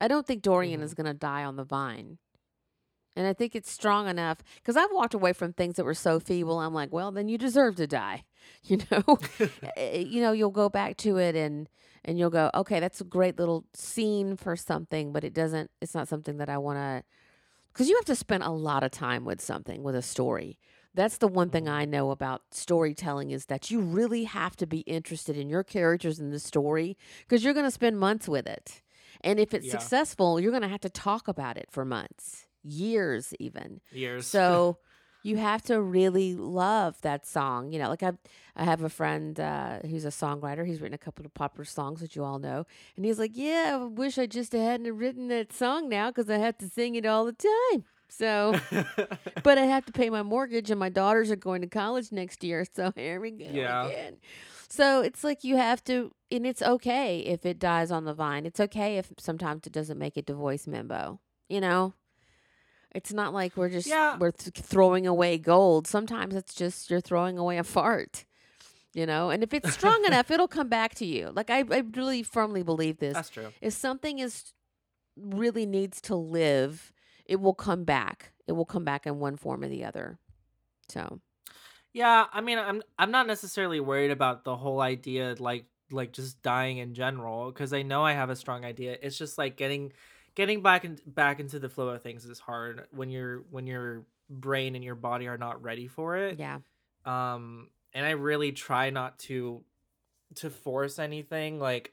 I 0.00 0.08
don't 0.08 0.26
think 0.26 0.42
Dorian 0.42 0.80
Mhm. 0.80 0.84
is 0.84 0.94
going 0.94 1.06
to 1.06 1.14
die 1.14 1.44
on 1.44 1.56
the 1.56 1.64
vine. 1.64 2.18
And 3.14 3.26
I 3.26 3.34
think 3.34 3.54
it's 3.54 3.70
strong 3.70 4.08
enough 4.08 4.38
because 4.56 4.74
I've 4.76 4.90
walked 4.90 5.12
away 5.12 5.34
from 5.34 5.52
things 5.52 5.76
that 5.76 5.84
were 5.84 5.92
so 5.92 6.18
feeble. 6.18 6.58
I'm 6.60 6.72
like, 6.72 6.90
well, 6.90 7.12
then 7.12 7.28
you 7.28 7.36
deserve 7.36 7.76
to 7.76 7.86
die. 7.86 8.24
You 8.64 8.78
know, 8.90 9.18
Eh, 9.76 9.98
you 9.98 10.20
know, 10.20 10.32
you'll 10.32 10.50
go 10.50 10.68
back 10.68 10.96
to 10.98 11.16
it 11.18 11.36
and 11.36 11.68
and 12.04 12.18
you'll 12.18 12.30
go, 12.30 12.50
okay, 12.54 12.80
that's 12.80 13.00
a 13.00 13.04
great 13.04 13.38
little 13.38 13.64
scene 13.74 14.36
for 14.36 14.56
something, 14.56 15.12
but 15.12 15.22
it 15.22 15.32
doesn't. 15.32 15.70
It's 15.80 15.94
not 15.94 16.08
something 16.08 16.38
that 16.38 16.48
I 16.48 16.58
want 16.58 16.78
to. 16.78 17.04
Because 17.72 17.88
you 17.88 17.96
have 17.96 18.04
to 18.06 18.16
spend 18.16 18.42
a 18.42 18.50
lot 18.50 18.82
of 18.82 18.90
time 18.90 19.24
with 19.24 19.40
something, 19.40 19.82
with 19.82 19.94
a 19.94 20.02
story. 20.02 20.58
That's 20.94 21.16
the 21.18 21.28
one 21.28 21.48
thing 21.50 21.68
Mhm. 21.68 21.70
I 21.70 21.84
know 21.86 22.10
about 22.10 22.42
storytelling 22.52 23.30
is 23.30 23.46
that 23.46 23.70
you 23.70 23.80
really 23.80 24.24
have 24.24 24.56
to 24.56 24.66
be 24.66 24.80
interested 24.80 25.36
in 25.38 25.48
your 25.48 25.64
characters 25.64 26.20
in 26.20 26.30
the 26.30 26.38
story 26.38 26.98
because 27.20 27.42
you're 27.42 27.54
going 27.54 27.66
to 27.66 27.70
spend 27.70 27.98
months 27.98 28.28
with 28.28 28.46
it. 28.46 28.82
And 29.22 29.40
if 29.40 29.54
it's 29.54 29.66
Yeah. 29.66 29.70
successful, 29.70 30.38
you're 30.38 30.50
going 30.50 30.62
to 30.62 30.68
have 30.68 30.80
to 30.82 30.90
talk 30.90 31.28
about 31.28 31.56
it 31.56 31.68
for 31.70 31.84
months, 31.84 32.46
years 32.62 33.32
even. 33.40 33.80
Years. 33.90 34.38
So 34.42 34.78
you 35.22 35.36
have 35.36 35.62
to 35.62 35.80
really 35.80 36.34
love 36.34 37.00
that 37.02 37.26
song. 37.26 37.72
You 37.72 37.78
know, 37.78 37.88
like 37.88 38.02
I 38.02 38.12
I 38.56 38.64
have 38.64 38.82
a 38.82 38.88
friend 38.88 39.38
uh, 39.38 39.78
who's 39.80 40.04
a 40.04 40.08
songwriter. 40.08 40.66
He's 40.66 40.80
written 40.80 40.94
a 40.94 40.98
couple 40.98 41.24
of 41.24 41.32
popular 41.34 41.64
songs 41.64 42.00
that 42.00 42.14
you 42.16 42.24
all 42.24 42.38
know, 42.38 42.66
and 42.96 43.04
he's 43.04 43.18
like, 43.18 43.32
"Yeah, 43.34 43.78
I 43.80 43.84
wish 43.84 44.18
I 44.18 44.26
just 44.26 44.52
hadn't 44.52 44.96
written 44.96 45.28
that 45.28 45.52
song 45.52 45.88
now 45.88 46.10
because 46.10 46.28
I 46.28 46.38
have 46.38 46.58
to 46.58 46.68
sing 46.68 46.94
it 46.94 47.06
all 47.06 47.24
the 47.24 47.32
time." 47.72 47.84
So, 48.08 48.60
but 49.42 49.56
I 49.58 49.62
have 49.64 49.86
to 49.86 49.92
pay 49.92 50.10
my 50.10 50.22
mortgage, 50.22 50.70
and 50.70 50.78
my 50.78 50.88
daughters 50.90 51.30
are 51.30 51.36
going 51.36 51.62
to 51.62 51.66
college 51.68 52.12
next 52.12 52.44
year. 52.44 52.66
So 52.74 52.92
here 52.96 53.20
we 53.20 53.30
go 53.30 53.46
Yeah. 53.46 53.86
again. 53.86 54.18
So 54.68 55.02
it's 55.02 55.22
like 55.22 55.44
you 55.44 55.56
have 55.56 55.84
to, 55.84 56.12
and 56.30 56.46
it's 56.46 56.62
okay 56.62 57.20
if 57.20 57.44
it 57.44 57.58
dies 57.58 57.90
on 57.90 58.04
the 58.04 58.14
vine. 58.14 58.46
It's 58.46 58.60
okay 58.60 58.96
if 58.98 59.12
sometimes 59.18 59.66
it 59.66 59.72
doesn't 59.72 59.98
make 59.98 60.16
it 60.16 60.26
to 60.28 60.34
voice 60.34 60.66
memo. 60.66 61.20
You 61.48 61.60
know, 61.60 61.92
it's 62.94 63.12
not 63.12 63.32
like 63.32 63.56
we're 63.56 63.68
just 63.70 63.86
Yeah. 63.88 64.16
we're 64.18 64.32
th- 64.32 64.54
throwing 64.54 65.06
away 65.06 65.38
gold. 65.38 65.86
Sometimes 65.86 66.34
it's 66.34 66.54
just 66.54 66.90
you're 66.90 67.00
throwing 67.00 67.38
away 67.38 67.58
a 67.58 67.64
fart. 67.64 68.24
You 68.94 69.06
know, 69.06 69.30
and 69.30 69.42
if 69.42 69.54
it's 69.54 69.72
strong 69.72 70.04
enough, 70.06 70.30
it'll 70.30 70.48
come 70.48 70.68
back 70.68 70.94
to 70.96 71.06
you. 71.06 71.30
Like 71.34 71.48
I, 71.48 71.60
I 71.70 71.82
really 71.94 72.22
firmly 72.22 72.62
believe 72.62 72.98
this. 72.98 73.14
That's 73.14 73.30
true. 73.30 73.48
if 73.62 73.72
something 73.72 74.18
is 74.18 74.52
really 75.16 75.64
needs 75.66 76.00
to 76.02 76.14
live, 76.14 76.92
it 77.24 77.40
will 77.40 77.54
come 77.54 77.84
back. 77.84 78.32
It 78.46 78.52
will 78.52 78.66
come 78.66 78.84
back 78.84 79.06
in 79.06 79.18
one 79.18 79.36
form 79.36 79.62
or 79.62 79.68
the 79.68 79.84
other. 79.84 80.18
So 80.88 81.20
Yeah, 81.94 82.26
I 82.32 82.40
mean, 82.42 82.58
I'm 82.58 82.82
I'm 82.98 83.10
not 83.10 83.26
necessarily 83.26 83.80
worried 83.80 84.10
about 84.10 84.44
the 84.44 84.56
whole 84.56 84.80
idea, 84.82 85.36
like 85.38 85.64
like 85.90 86.12
just 86.12 86.42
dying 86.42 86.78
in 86.78 86.92
general, 86.94 87.50
because 87.50 87.72
I 87.72 87.82
know 87.82 88.02
I 88.04 88.12
have 88.12 88.30
a 88.30 88.36
strong 88.36 88.64
idea. 88.64 88.96
It's 89.02 89.16
just 89.16 89.38
like 89.38 89.56
getting 89.56 89.92
getting 90.34 90.62
back 90.62 90.84
in, 90.84 90.98
back 91.06 91.40
into 91.40 91.58
the 91.58 91.68
flow 91.68 91.88
of 91.88 92.02
things 92.02 92.24
is 92.24 92.38
hard 92.38 92.86
when 92.90 93.10
your 93.10 93.44
when 93.50 93.66
your 93.66 94.04
brain 94.30 94.74
and 94.74 94.84
your 94.84 94.94
body 94.94 95.26
are 95.28 95.38
not 95.38 95.62
ready 95.62 95.86
for 95.88 96.16
it. 96.16 96.38
yeah, 96.38 96.58
Um, 97.04 97.68
and 97.92 98.06
I 98.06 98.10
really 98.10 98.52
try 98.52 98.90
not 98.90 99.18
to 99.20 99.62
to 100.36 100.48
force 100.50 100.98
anything. 100.98 101.58
Like, 101.60 101.92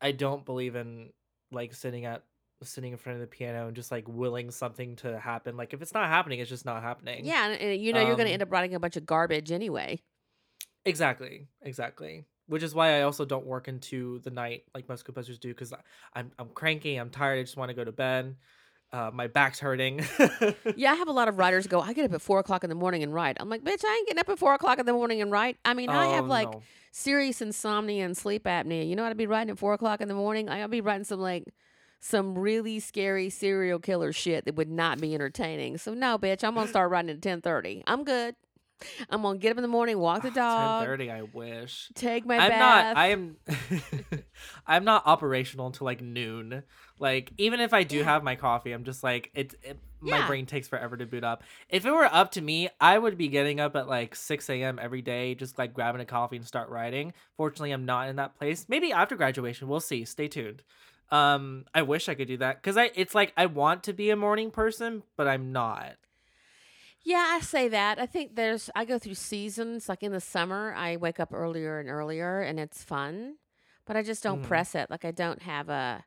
I 0.00 0.12
don't 0.12 0.44
believe 0.44 0.76
in 0.76 1.10
like 1.50 1.74
sitting 1.74 2.04
at 2.04 2.22
sitting 2.62 2.92
in 2.92 2.98
front 2.98 3.16
of 3.16 3.20
the 3.20 3.26
piano 3.26 3.66
and 3.66 3.76
just 3.76 3.90
like 3.90 4.06
willing 4.08 4.50
something 4.50 4.96
to 4.96 5.18
happen. 5.18 5.56
Like, 5.56 5.74
if 5.74 5.82
it's 5.82 5.92
not 5.92 6.08
happening, 6.08 6.38
it's 6.40 6.48
just 6.48 6.64
not 6.64 6.82
happening. 6.82 7.24
yeah, 7.24 7.48
and, 7.48 7.60
and 7.60 7.80
you 7.82 7.92
know 7.92 8.00
you're 8.00 8.16
going 8.16 8.26
to 8.26 8.30
Um, 8.32 8.34
end 8.34 8.42
up 8.42 8.50
writing 8.52 8.74
a 8.74 8.80
bunch 8.80 8.96
of 8.96 9.04
garbage 9.04 9.50
anyway. 9.52 10.00
Exactly, 10.84 11.46
exactly. 11.62 12.24
Which 12.46 12.62
is 12.62 12.74
why 12.74 12.98
I 12.98 13.02
also 13.02 13.24
don't 13.24 13.46
work 13.46 13.68
into 13.68 14.18
the 14.20 14.30
night 14.30 14.64
like 14.74 14.88
most 14.88 15.04
composers 15.04 15.38
do 15.38 15.48
because 15.48 15.72
I'm 16.14 16.30
I'm 16.38 16.48
cranky, 16.50 16.96
I'm 16.96 17.10
tired, 17.10 17.38
I 17.38 17.42
just 17.42 17.56
want 17.56 17.70
to 17.70 17.74
go 17.74 17.84
to 17.84 17.92
bed. 17.92 18.36
Uh, 18.92 19.10
my 19.12 19.26
back's 19.26 19.58
hurting. 19.58 20.04
Yeah, 20.76 20.92
I 20.92 20.94
have 20.96 21.08
a 21.08 21.12
lot 21.12 21.26
of 21.28 21.36
writers 21.38 21.66
go. 21.66 21.80
I 21.80 21.92
get 21.94 22.04
up 22.04 22.12
at 22.14 22.22
four 22.22 22.38
o'clock 22.38 22.62
in 22.64 22.70
the 22.70 22.76
morning 22.76 23.02
and 23.02 23.12
write. 23.12 23.36
I'm 23.40 23.48
like, 23.48 23.62
bitch, 23.64 23.82
I 23.84 23.94
ain't 23.98 24.06
getting 24.06 24.20
up 24.20 24.28
at 24.28 24.38
four 24.38 24.54
o'clock 24.54 24.78
in 24.78 24.86
the 24.86 24.92
morning 24.92 25.20
and 25.20 25.30
write. 25.32 25.56
I 25.64 25.74
mean, 25.74 25.88
I 25.90 26.06
have 26.08 26.24
Oh, 26.26 26.28
like 26.28 26.52
no. 26.52 26.62
serious 26.92 27.40
insomnia 27.42 28.04
and 28.04 28.16
sleep 28.16 28.44
apnea. 28.44 28.86
You 28.88 28.94
know 28.94 29.02
what 29.02 29.10
I'd 29.10 29.16
be 29.16 29.26
writing 29.26 29.50
at 29.50 29.58
four 29.58 29.72
o'clock 29.74 30.00
in 30.00 30.08
the 30.08 30.14
morning? 30.14 30.48
I'd 30.48 30.70
be 30.70 30.80
writing 30.80 31.04
some 31.04 31.20
like 31.20 31.44
some 32.00 32.38
really 32.38 32.78
scary 32.80 33.30
serial 33.30 33.78
killer 33.80 34.12
shit 34.12 34.44
that 34.44 34.54
would 34.56 34.70
not 34.70 35.00
be 35.00 35.14
entertaining. 35.14 35.78
So 35.78 35.94
no, 35.94 36.18
bitch, 36.18 36.44
I'm 36.44 36.54
gonna 36.54 36.68
start 36.68 36.90
writing 36.90 37.10
at 37.10 37.22
ten 37.22 37.40
thirty. 37.40 37.82
I'm 37.86 38.04
good. 38.04 38.36
I'm 39.10 39.22
gonna 39.22 39.38
get 39.38 39.52
up 39.52 39.58
in 39.58 39.62
the 39.62 39.68
morning, 39.68 39.98
walk 39.98 40.22
the 40.22 40.30
dog, 40.30 40.84
thirty. 40.84 41.10
I 41.10 41.22
wish. 41.22 41.90
take 41.94 42.26
my 42.26 42.38
I'm 42.38 42.50
bath. 42.50 42.94
not. 42.94 42.96
I 42.96 43.06
am. 43.08 43.36
I'm 44.66 44.84
not 44.84 45.02
operational 45.06 45.66
until 45.66 45.84
like 45.84 46.00
noon. 46.00 46.62
Like 46.98 47.32
even 47.38 47.60
if 47.60 47.72
I 47.72 47.82
do 47.82 48.02
have 48.02 48.22
my 48.22 48.36
coffee, 48.36 48.72
I'm 48.72 48.84
just 48.84 49.02
like 49.02 49.30
it. 49.34 49.54
it 49.62 49.78
my 50.00 50.18
Yeah. 50.18 50.26
brain 50.26 50.44
takes 50.44 50.68
forever 50.68 50.98
to 50.98 51.06
boot 51.06 51.24
up. 51.24 51.42
If 51.70 51.86
it 51.86 51.90
were 51.90 52.04
up 52.04 52.32
to 52.32 52.42
me, 52.42 52.68
I 52.78 52.98
would 52.98 53.16
be 53.16 53.28
getting 53.28 53.58
up 53.58 53.74
at 53.74 53.88
like 53.88 54.14
6 54.14 54.50
a.m. 54.50 54.78
every 54.78 55.00
day, 55.00 55.34
just 55.34 55.56
like 55.56 55.72
grabbing 55.72 56.02
a 56.02 56.04
coffee 56.04 56.36
and 56.36 56.46
start 56.46 56.68
writing. 56.68 57.14
Fortunately, 57.38 57.72
I'm 57.72 57.86
not 57.86 58.10
in 58.10 58.16
that 58.16 58.36
place. 58.36 58.66
Maybe 58.68 58.92
after 58.92 59.16
graduation, 59.16 59.66
we'll 59.66 59.80
see. 59.80 60.04
Stay 60.04 60.28
tuned. 60.28 60.62
Um, 61.10 61.64
I 61.74 61.80
wish 61.82 62.10
I 62.10 62.14
could 62.14 62.28
do 62.28 62.36
that 62.38 62.56
because 62.60 62.76
I. 62.76 62.90
It's 62.94 63.14
like 63.14 63.32
I 63.36 63.46
want 63.46 63.82
to 63.84 63.94
be 63.94 64.10
a 64.10 64.16
morning 64.16 64.50
person, 64.50 65.04
but 65.16 65.26
I'm 65.26 65.52
not. 65.52 65.94
Yeah, 67.04 67.24
I 67.36 67.40
say 67.40 67.68
that. 67.68 67.98
I 67.98 68.06
think 68.06 68.34
there's 68.34 68.70
I 68.74 68.84
go 68.84 68.98
through 68.98 69.14
seasons. 69.14 69.88
Like 69.88 70.02
in 70.02 70.12
the 70.12 70.20
summer, 70.20 70.72
I 70.74 70.96
wake 70.96 71.20
up 71.20 71.32
earlier 71.32 71.78
and 71.78 71.88
earlier 71.88 72.40
and 72.40 72.58
it's 72.58 72.82
fun. 72.82 73.36
But 73.86 73.96
I 73.96 74.02
just 74.02 74.22
don't 74.22 74.40
Mhm. 74.42 74.46
press 74.46 74.74
it. 74.74 74.90
Like 74.90 75.04
I 75.04 75.10
don't 75.10 75.42
have 75.42 75.68
a 75.68 76.04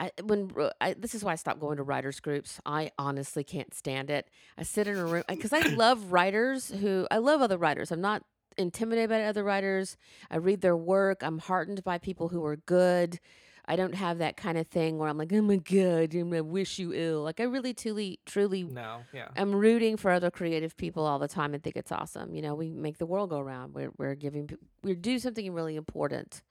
I 0.00 0.10
when 0.24 0.50
I, 0.80 0.94
this 0.94 1.14
is 1.14 1.22
why 1.22 1.32
I 1.32 1.36
stopped 1.36 1.60
going 1.60 1.76
to 1.76 1.82
writers 1.82 2.18
groups. 2.20 2.60
I 2.64 2.90
honestly 2.98 3.44
can't 3.44 3.74
stand 3.74 4.08
it. 4.10 4.28
I 4.56 4.62
sit 4.62 4.86
in 4.88 4.96
a 4.96 5.04
room 5.04 5.22
because 5.28 5.52
I 5.52 5.60
love 5.76 6.12
writers 6.12 6.70
who 6.70 7.06
I 7.10 7.18
love 7.18 7.42
other 7.42 7.58
writers. 7.58 7.92
I'm 7.92 8.00
not 8.00 8.22
intimidated 8.56 9.10
by 9.10 9.24
other 9.24 9.44
writers. 9.44 9.96
I 10.30 10.36
read 10.36 10.62
their 10.62 10.76
work. 10.76 11.22
I'm 11.22 11.38
heartened 11.40 11.84
by 11.84 11.98
people 11.98 12.28
who 12.28 12.44
are 12.44 12.56
good. 12.56 13.20
I 13.64 13.76
don't 13.76 13.94
have 13.94 14.18
that 14.18 14.36
kind 14.36 14.58
of 14.58 14.66
thing 14.66 14.98
where 14.98 15.08
I'm 15.08 15.16
like, 15.16 15.32
oh 15.32 15.40
my 15.40 15.56
god, 15.56 16.14
I 16.16 16.40
wish 16.40 16.78
you 16.80 16.92
ill. 16.92 17.22
Like 17.22 17.38
I 17.38 17.44
really, 17.44 17.72
truly, 17.72 18.18
truly, 18.26 18.64
No, 18.64 19.02
yeah. 19.12 19.28
I'm 19.36 19.54
rooting 19.54 19.96
for 19.96 20.10
other 20.10 20.30
creative 20.30 20.76
people 20.76 21.06
all 21.06 21.20
the 21.20 21.28
time 21.28 21.54
and 21.54 21.62
think 21.62 21.76
it's 21.76 21.92
awesome. 21.92 22.34
You 22.34 22.42
know, 22.42 22.54
we 22.54 22.70
make 22.70 22.98
the 22.98 23.06
world 23.06 23.30
go 23.30 23.40
round. 23.40 23.74
We're 23.74 23.92
we're 23.96 24.16
giving 24.16 24.50
we 24.82 24.94
do 24.94 25.18
something 25.20 25.52
really 25.52 25.76
important, 25.76 26.42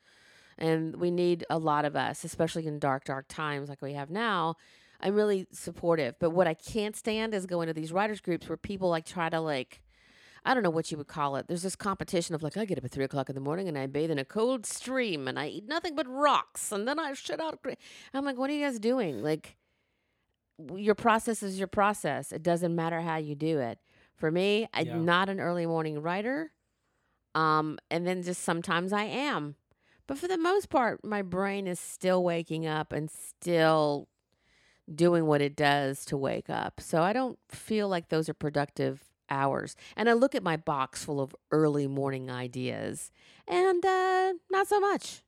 and 0.58 0.96
we 0.96 1.12
need 1.12 1.46
a 1.50 1.58
lot 1.58 1.84
of 1.84 1.98
us, 1.98 2.24
especially 2.24 2.66
in 2.66 2.80
dark, 2.80 3.04
dark 3.04 3.26
times 3.28 3.68
like 3.68 3.82
we 3.82 3.94
have 3.94 4.10
now. 4.10 4.56
I'm 5.02 5.16
really 5.16 5.48
supportive, 5.52 6.16
but 6.20 6.30
what 6.30 6.48
I 6.48 6.54
can't 6.54 6.96
stand 6.96 7.34
is 7.34 7.46
going 7.46 7.68
to 7.68 7.74
these 7.74 7.92
writers 7.92 8.22
groups 8.22 8.48
where 8.48 8.58
people 8.58 8.90
like 8.90 9.06
try 9.06 9.30
to 9.30 9.40
like. 9.40 9.82
I 10.44 10.54
don't 10.54 10.64
know 10.64 10.70
what 10.72 10.90
you 10.92 10.98
would 10.98 11.08
call 11.08 11.36
it. 11.36 11.48
There's 11.48 11.62
this 11.62 11.76
competition 11.76 12.34
of 12.34 12.42
like, 12.42 12.58
I 12.58 12.66
get 12.66 12.78
up 12.78 12.86
at 12.86 12.92
three 12.92 13.04
o'clock 13.04 13.30
in 13.30 13.36
the 13.36 13.42
morning 13.42 13.68
and 13.68 13.78
I 13.78 13.86
bathe 13.86 14.10
in 14.10 14.18
a 14.18 14.26
cold 14.26 14.66
stream 14.66 15.28
and 15.28 15.38
I 15.38 15.48
eat 15.48 15.68
nothing 15.68 15.96
but 15.96 16.08
rocks 16.08 16.72
and 16.72 16.88
then 16.88 16.98
I 17.00 17.14
shit 17.14 17.40
out. 17.40 17.60
I'm 18.14 18.26
like, 18.26 18.38
what 18.38 18.50
are 18.50 18.54
you 18.54 18.66
guys 18.66 18.80
doing? 18.80 19.22
Like, 19.22 19.56
your 20.76 20.96
process 20.96 21.44
is 21.44 21.60
your 21.60 21.68
process. 21.68 22.32
It 22.32 22.42
doesn't 22.44 22.76
matter 22.76 23.02
how 23.02 23.18
you 23.18 23.36
do 23.36 23.60
it. 23.60 23.78
For 24.16 24.32
me, 24.32 24.68
I'm 24.74 24.86
Yeah. 24.88 24.98
not 24.98 25.30
an 25.30 25.40
early 25.40 25.66
morning 25.66 26.02
writer. 26.02 26.52
Um, 27.34 27.78
and 27.90 28.06
then 28.06 28.24
just 28.24 28.42
sometimes 28.44 28.92
I 28.94 29.04
am. 29.04 29.56
But 30.08 30.18
for 30.18 30.28
the 30.28 30.38
most 30.38 30.70
part, 30.70 31.06
my 31.06 31.22
brain 31.22 31.68
is 31.68 31.80
still 31.80 32.24
waking 32.24 32.66
up 32.66 32.92
and 32.92 33.10
still 33.10 34.10
doing 34.94 35.26
what 35.26 35.42
it 35.42 35.56
does 35.56 36.04
to 36.06 36.18
wake 36.18 36.50
up. 36.50 36.82
So 36.82 37.02
I 37.02 37.14
don't 37.14 37.40
feel 37.48 37.88
like 37.88 38.10
those 38.10 38.28
are 38.28 38.34
productive 38.34 39.11
hours. 39.32 39.76
And 39.96 40.08
I 40.10 40.14
look 40.14 40.36
at 40.36 40.44
my 40.44 40.58
box 40.58 41.04
full 41.04 41.20
of 41.20 41.36
early 41.52 41.88
morning 41.88 42.30
ideas 42.30 43.12
and 43.48 43.84
uh, 43.84 44.34
not 44.52 44.68
so 44.68 44.80
much. 44.80 45.24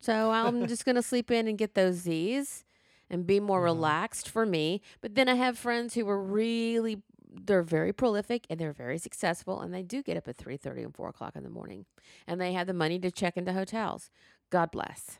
So 0.00 0.30
I'm 0.32 0.66
just 0.72 0.84
going 0.84 0.96
to 0.96 1.02
sleep 1.02 1.30
in 1.30 1.46
and 1.46 1.56
get 1.56 1.74
those 1.74 1.96
Z's 1.96 2.64
and 3.10 3.26
be 3.26 3.38
more 3.38 3.60
Mhm. 3.60 3.64
relaxed 3.64 4.28
for 4.28 4.44
me. 4.46 4.80
But 5.00 5.14
then 5.14 5.28
I 5.28 5.34
have 5.34 5.56
friends 5.58 5.94
who 5.94 6.08
are 6.08 6.20
really 6.20 7.02
they're 7.46 7.62
very 7.64 7.92
prolific 7.92 8.46
and 8.48 8.60
they're 8.60 8.72
very 8.72 8.96
successful 8.96 9.60
and 9.60 9.74
they 9.74 9.82
do 9.82 10.04
get 10.04 10.16
up 10.16 10.28
at 10.28 10.36
3.30 10.36 10.84
and 10.84 10.94
4 10.94 11.08
o'clock 11.08 11.34
in 11.34 11.42
the 11.42 11.50
morning 11.50 11.84
and 12.28 12.40
they 12.40 12.52
have 12.52 12.68
the 12.68 12.72
money 12.72 12.96
to 13.00 13.10
check 13.10 13.36
into 13.36 13.52
hotels 13.52 14.08
god 14.50 14.70
bless 14.70 15.18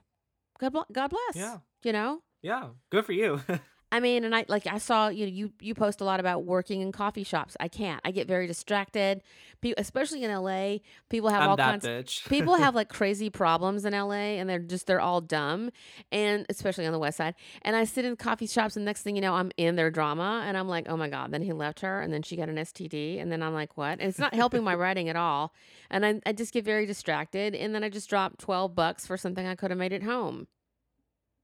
god, 0.61 0.72
bl- 0.72 0.93
god 0.93 1.09
bless 1.11 1.35
Yeah. 1.35 1.59
you 1.83 1.93
know 1.93 2.22
Yeah. 2.41 2.68
Good 2.91 3.05
for 3.05 3.11
you. 3.12 3.41
I 3.95 4.01
mean, 4.01 4.25
and 4.25 4.35
I 4.35 4.45
like 4.49 4.67
I 4.67 4.79
saw 4.79 5.07
you 5.07 5.25
know, 5.25 5.31
you 5.31 5.53
you 5.61 5.73
post 5.73 6.01
a 6.01 6.05
lot 6.05 6.19
about 6.19 6.43
working 6.45 6.81
in 6.81 6.91
coffee 6.91 7.23
shops. 7.23 7.57
I 7.61 7.69
can't. 7.69 8.01
I 8.05 8.11
get 8.11 8.27
very 8.27 8.49
distracted. 8.49 9.23
Pe- 9.61 9.75
especially 9.79 10.25
in 10.25 10.35
LA, 10.35 10.79
people 11.11 11.29
have 11.29 11.43
I'm 11.43 11.51
all 11.51 11.57
kinds 11.57 11.87
bitch. 11.87 12.29
people 12.29 12.57
have 12.57 12.75
like 12.75 12.89
crazy 12.89 13.31
problems 13.31 13.85
in 13.85 13.93
LA 13.93 14.35
and 14.41 14.51
they're 14.51 14.59
just 14.59 14.89
they're 14.89 15.01
all 15.01 15.21
dumb 15.21 15.71
and 16.11 16.45
especially 16.49 16.87
on 16.87 16.93
the 16.93 16.99
west 16.99 17.19
side. 17.19 17.37
And 17.63 17.77
I 17.77 17.85
sit 17.85 18.05
in 18.05 18.17
coffee 18.17 18.49
shops 18.49 18.75
and 18.75 18.85
next 18.85 19.03
thing 19.03 19.15
you 19.15 19.23
know 19.23 19.35
I'm 19.35 19.53
in 19.57 19.77
their 19.77 19.93
drama 19.93 20.43
and 20.45 20.57
I'm 20.57 20.67
like, 20.67 20.87
"Oh 20.89 20.97
my 20.97 21.09
god, 21.09 21.31
then 21.31 21.43
he 21.43 21.53
left 21.53 21.79
her 21.79 22.01
and 22.01 22.13
then 22.13 22.23
she 22.23 22.35
got 22.35 22.49
an 22.49 22.57
STD." 22.57 23.23
And 23.23 23.31
then 23.31 23.45
I'm 23.45 23.55
like, 23.55 23.77
"What?" 23.77 24.01
And 24.01 24.09
it's 24.09 24.19
not 24.19 24.35
helping 24.35 24.65
my 24.65 24.75
writing 24.75 25.09
at 25.09 25.15
all. 25.15 25.55
And 25.89 26.05
I 26.05 26.21
I 26.27 26.33
just 26.33 26.53
get 26.53 26.65
very 26.65 26.85
distracted 26.85 27.55
and 27.55 27.73
then 27.73 27.85
I 27.85 27.91
just 27.91 28.11
drop 28.11 28.39
12 28.39 28.75
bucks 28.75 29.07
for 29.07 29.17
something 29.17 29.47
I 29.47 29.55
could 29.55 29.71
have 29.71 29.79
made 29.79 29.93
at 29.93 30.03
home. 30.03 30.49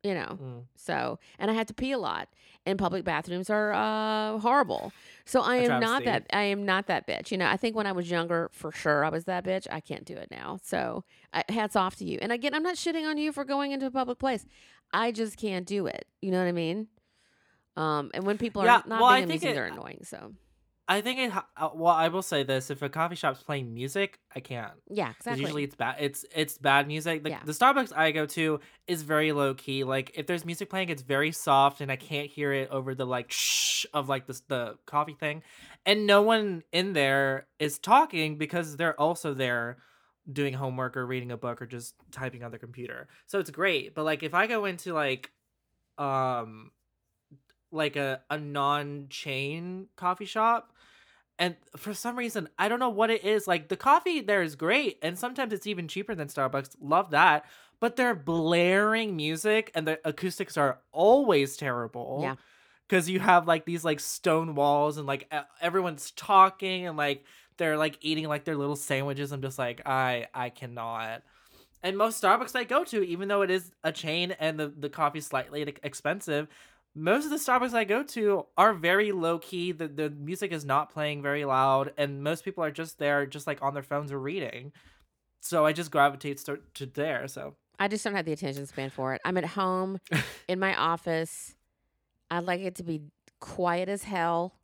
You 0.03 0.15
know. 0.15 0.39
Mm. 0.43 0.63
So, 0.77 1.19
and 1.39 1.51
I 1.51 1.55
had 1.55 1.69
to 1.69 1.75
pee 1.75 1.93
a 1.93 1.99
lot, 1.99 2.29
and 2.65 2.79
public 2.79 3.05
bathrooms 3.05 3.51
are 3.51 3.73
uh, 3.73 4.39
horrible. 4.39 4.93
So 5.27 5.41
I 5.43 5.57
am 5.57 5.81
not 5.81 6.05
that. 6.05 6.27
I 6.33 6.43
am 6.45 6.65
not 6.65 6.87
that 6.87 7.07
bitch. 7.07 7.31
You 7.31 7.37
know, 7.39 7.47
I 7.47 7.57
think 7.57 7.77
when 7.77 7.87
I 7.87 7.93
was 7.93 8.11
younger, 8.11 8.49
for 8.53 8.73
sure, 8.73 9.05
I 9.05 9.11
was 9.11 9.25
that 9.25 9.45
bitch. 9.45 9.67
I 9.71 9.81
can't 9.81 10.05
do 10.05 10.17
it 10.17 10.31
now. 10.31 10.59
So, 10.63 11.05
I, 11.35 11.45
hats 11.51 11.77
off 11.77 11.97
to 11.97 12.05
you. 12.05 12.19
And 12.23 12.33
again, 12.33 12.55
I'm 12.55 12.63
not 12.63 12.77
shitting 12.77 13.07
on 13.09 13.19
you 13.19 13.31
for 13.33 13.45
going 13.45 13.73
into 13.73 13.87
a 13.87 13.91
public 13.91 14.19
place. 14.19 14.47
I 14.93 15.13
just 15.13 15.37
can't 15.37 15.67
do 15.67 15.87
it. 15.87 16.07
You 16.23 16.31
know 16.31 16.39
what 16.39 16.49
I 16.49 16.53
mean? 16.53 16.89
Um, 17.77 18.11
and 18.15 18.25
when 18.25 18.39
people 18.39 18.63
are 18.63 18.67
Yeah, 18.67 18.83
not 18.87 19.01
well, 19.01 19.13
being 19.13 19.25
amusing, 19.25 19.51
it- 19.51 19.55
they're 19.55 19.67
annoying. 19.67 20.01
So, 20.05 20.33
I 20.91 21.01
think 21.03 21.21
it. 21.21 21.31
ha- 21.31 21.47
uh, 21.57 21.71
Well, 21.73 21.95
I 21.95 22.09
will 22.09 22.21
say 22.21 22.43
this: 22.43 22.69
if 22.69 22.83
a 22.83 22.89
coffee 22.89 23.15
shop's 23.15 23.43
playing 23.45 23.73
music, 23.73 24.19
I 24.35 24.41
can't. 24.41 24.73
yeah, 24.91 25.11
exactly. 25.11 25.41
usually 25.41 25.63
it's 25.65 25.77
bad. 25.77 25.97
It's 26.01 26.25
it's 26.35 26.59
bad 26.59 26.89
music. 26.89 27.23
The, 27.23 27.31
Yeah. 27.31 27.39
the 27.45 27.53
Starbucks 27.53 27.97
I 27.97 28.11
go 28.11 28.27
to 28.27 28.59
is 28.89 29.03
very 29.03 29.31
low 29.31 29.55
key. 29.55 29.85
Like 29.85 30.11
if 30.17 30.27
there's 30.27 30.45
music 30.45 30.69
playing, 30.69 30.89
it's 30.89 31.03
very 31.03 31.31
soft, 31.31 31.81
and 31.81 31.93
I 31.93 31.97
can't 31.97 32.29
hear 32.29 32.53
it 32.53 32.69
over 32.71 32.95
the 32.97 33.07
like 33.07 33.31
shh 33.31 33.87
of 33.95 34.09
like 34.09 34.27
the 34.27 34.41
the 34.49 34.79
coffee 34.85 35.15
thing, 35.15 35.43
and 35.87 36.07
no 36.09 36.23
one 36.23 36.65
in 36.73 36.93
there 36.93 37.47
is 37.61 37.79
talking 37.79 38.37
because 38.37 38.77
they're 38.77 39.01
also 39.01 39.33
there 39.33 39.79
doing 40.31 40.55
homework 40.55 40.97
or 40.97 41.07
reading 41.07 41.31
a 41.31 41.37
book 41.37 41.63
or 41.63 41.67
just 41.67 41.95
typing 42.11 42.43
on 42.43 42.51
their 42.51 42.59
computer. 42.61 43.07
So 43.27 43.39
it's 43.39 43.51
great. 43.51 43.95
But 43.95 44.05
like 44.05 44.23
if 44.25 44.35
I 44.35 44.49
go 44.49 44.65
into 44.65 44.93
like 44.93 45.31
um 45.99 46.73
like 47.73 47.95
a 47.95 48.21
a 48.29 48.39
non-chain 48.39 49.87
coffee 49.97 50.25
shop 50.25 50.73
and 51.41 51.57
for 51.77 51.93
some 51.93 52.17
reason 52.17 52.49
i 52.59 52.69
don't 52.69 52.79
know 52.79 52.89
what 52.91 53.11
it 53.11 53.25
is 53.25 53.49
like 53.49 53.69
the 53.69 53.77
coffee 53.77 54.21
there 54.21 54.43
is 54.43 54.55
great 54.55 54.99
and 55.03 55.19
sometimes 55.19 55.53
it's 55.53 55.67
even 55.67 55.89
cheaper 55.89 56.15
than 56.15 56.29
starbucks 56.29 56.77
love 56.81 57.11
that 57.11 57.45
but 57.81 57.97
they're 57.97 58.15
blaring 58.15 59.17
music 59.17 59.73
and 59.75 59.89
the 59.89 59.99
acoustics 60.05 60.57
are 60.57 60.79
always 60.93 61.57
terrible 61.57 62.21
Yeah. 62.23 62.37
because 62.89 63.09
you 63.09 63.19
have 63.19 63.49
like 63.49 63.65
these 63.65 63.85
like 63.85 63.99
stone 63.99 64.55
walls 64.55 64.99
and 64.99 65.07
like 65.07 65.33
everyone's 65.61 66.13
talking 66.13 66.87
and 66.87 66.97
like 66.97 67.25
they're 67.57 67.77
like 67.79 67.99
eating 68.03 68.29
like 68.29 68.45
their 68.45 68.57
little 68.57 68.77
sandwiches 68.77 69.33
i'm 69.33 69.43
just 69.43 69.59
like 69.59 69.81
i 69.87 70.27
i 70.35 70.51
cannot 70.51 71.23
and 71.83 71.97
most 71.97 72.23
starbucks 72.23 72.55
i 72.55 72.65
go 72.65 72.85
to 72.85 73.03
even 73.03 73.29
though 73.29 73.43
it 73.43 73.51
is 73.51 73.73
a 73.83 73.91
chain 73.93 74.33
and 74.39 74.61
the, 74.61 74.69
the 74.69 74.91
coffee's 74.91 75.27
slightly 75.27 75.63
expensive 75.83 76.47
most 76.95 77.25
of 77.25 77.31
the 77.31 77.37
Starbucks 77.37 77.75
I 77.75 77.85
go 77.85 78.03
to 78.03 78.47
are 78.57 78.75
very 78.75 79.13
low 79.13 79.39
key. 79.39 79.73
The 79.73 79.89
the 79.89 80.11
music 80.11 80.53
is 80.53 80.65
not 80.65 80.93
playing 80.93 81.23
very 81.23 81.45
loud, 81.45 81.93
and 81.97 82.23
most 82.23 82.45
people 82.45 82.65
are 82.65 82.71
just 82.71 82.99
there, 82.99 83.27
just 83.27 83.47
like 83.47 83.63
on 83.63 83.75
their 83.75 83.83
phones 83.83 84.13
or 84.13 84.19
reading. 84.19 84.73
So 85.41 85.65
I 85.65 85.73
just 85.73 85.91
gravitate 85.91 86.39
to, 86.45 86.59
to 86.75 86.87
there. 86.87 87.27
So 87.29 87.55
I 87.79 87.89
just 87.89 88.05
don't 88.05 88.15
have 88.15 88.27
the 88.27 88.33
attention 88.33 88.67
span 88.67 88.91
for 88.91 89.15
it. 89.15 89.21
I'm 89.25 89.39
at 89.39 89.47
home 89.47 89.99
in 90.49 90.59
my 90.59 90.75
office. 90.77 91.55
I'd 92.31 92.45
like 92.45 92.61
it 92.61 92.77
to 92.77 92.83
be 92.83 93.03
quiet 93.41 93.89
as 93.89 94.05
hell. 94.05 94.60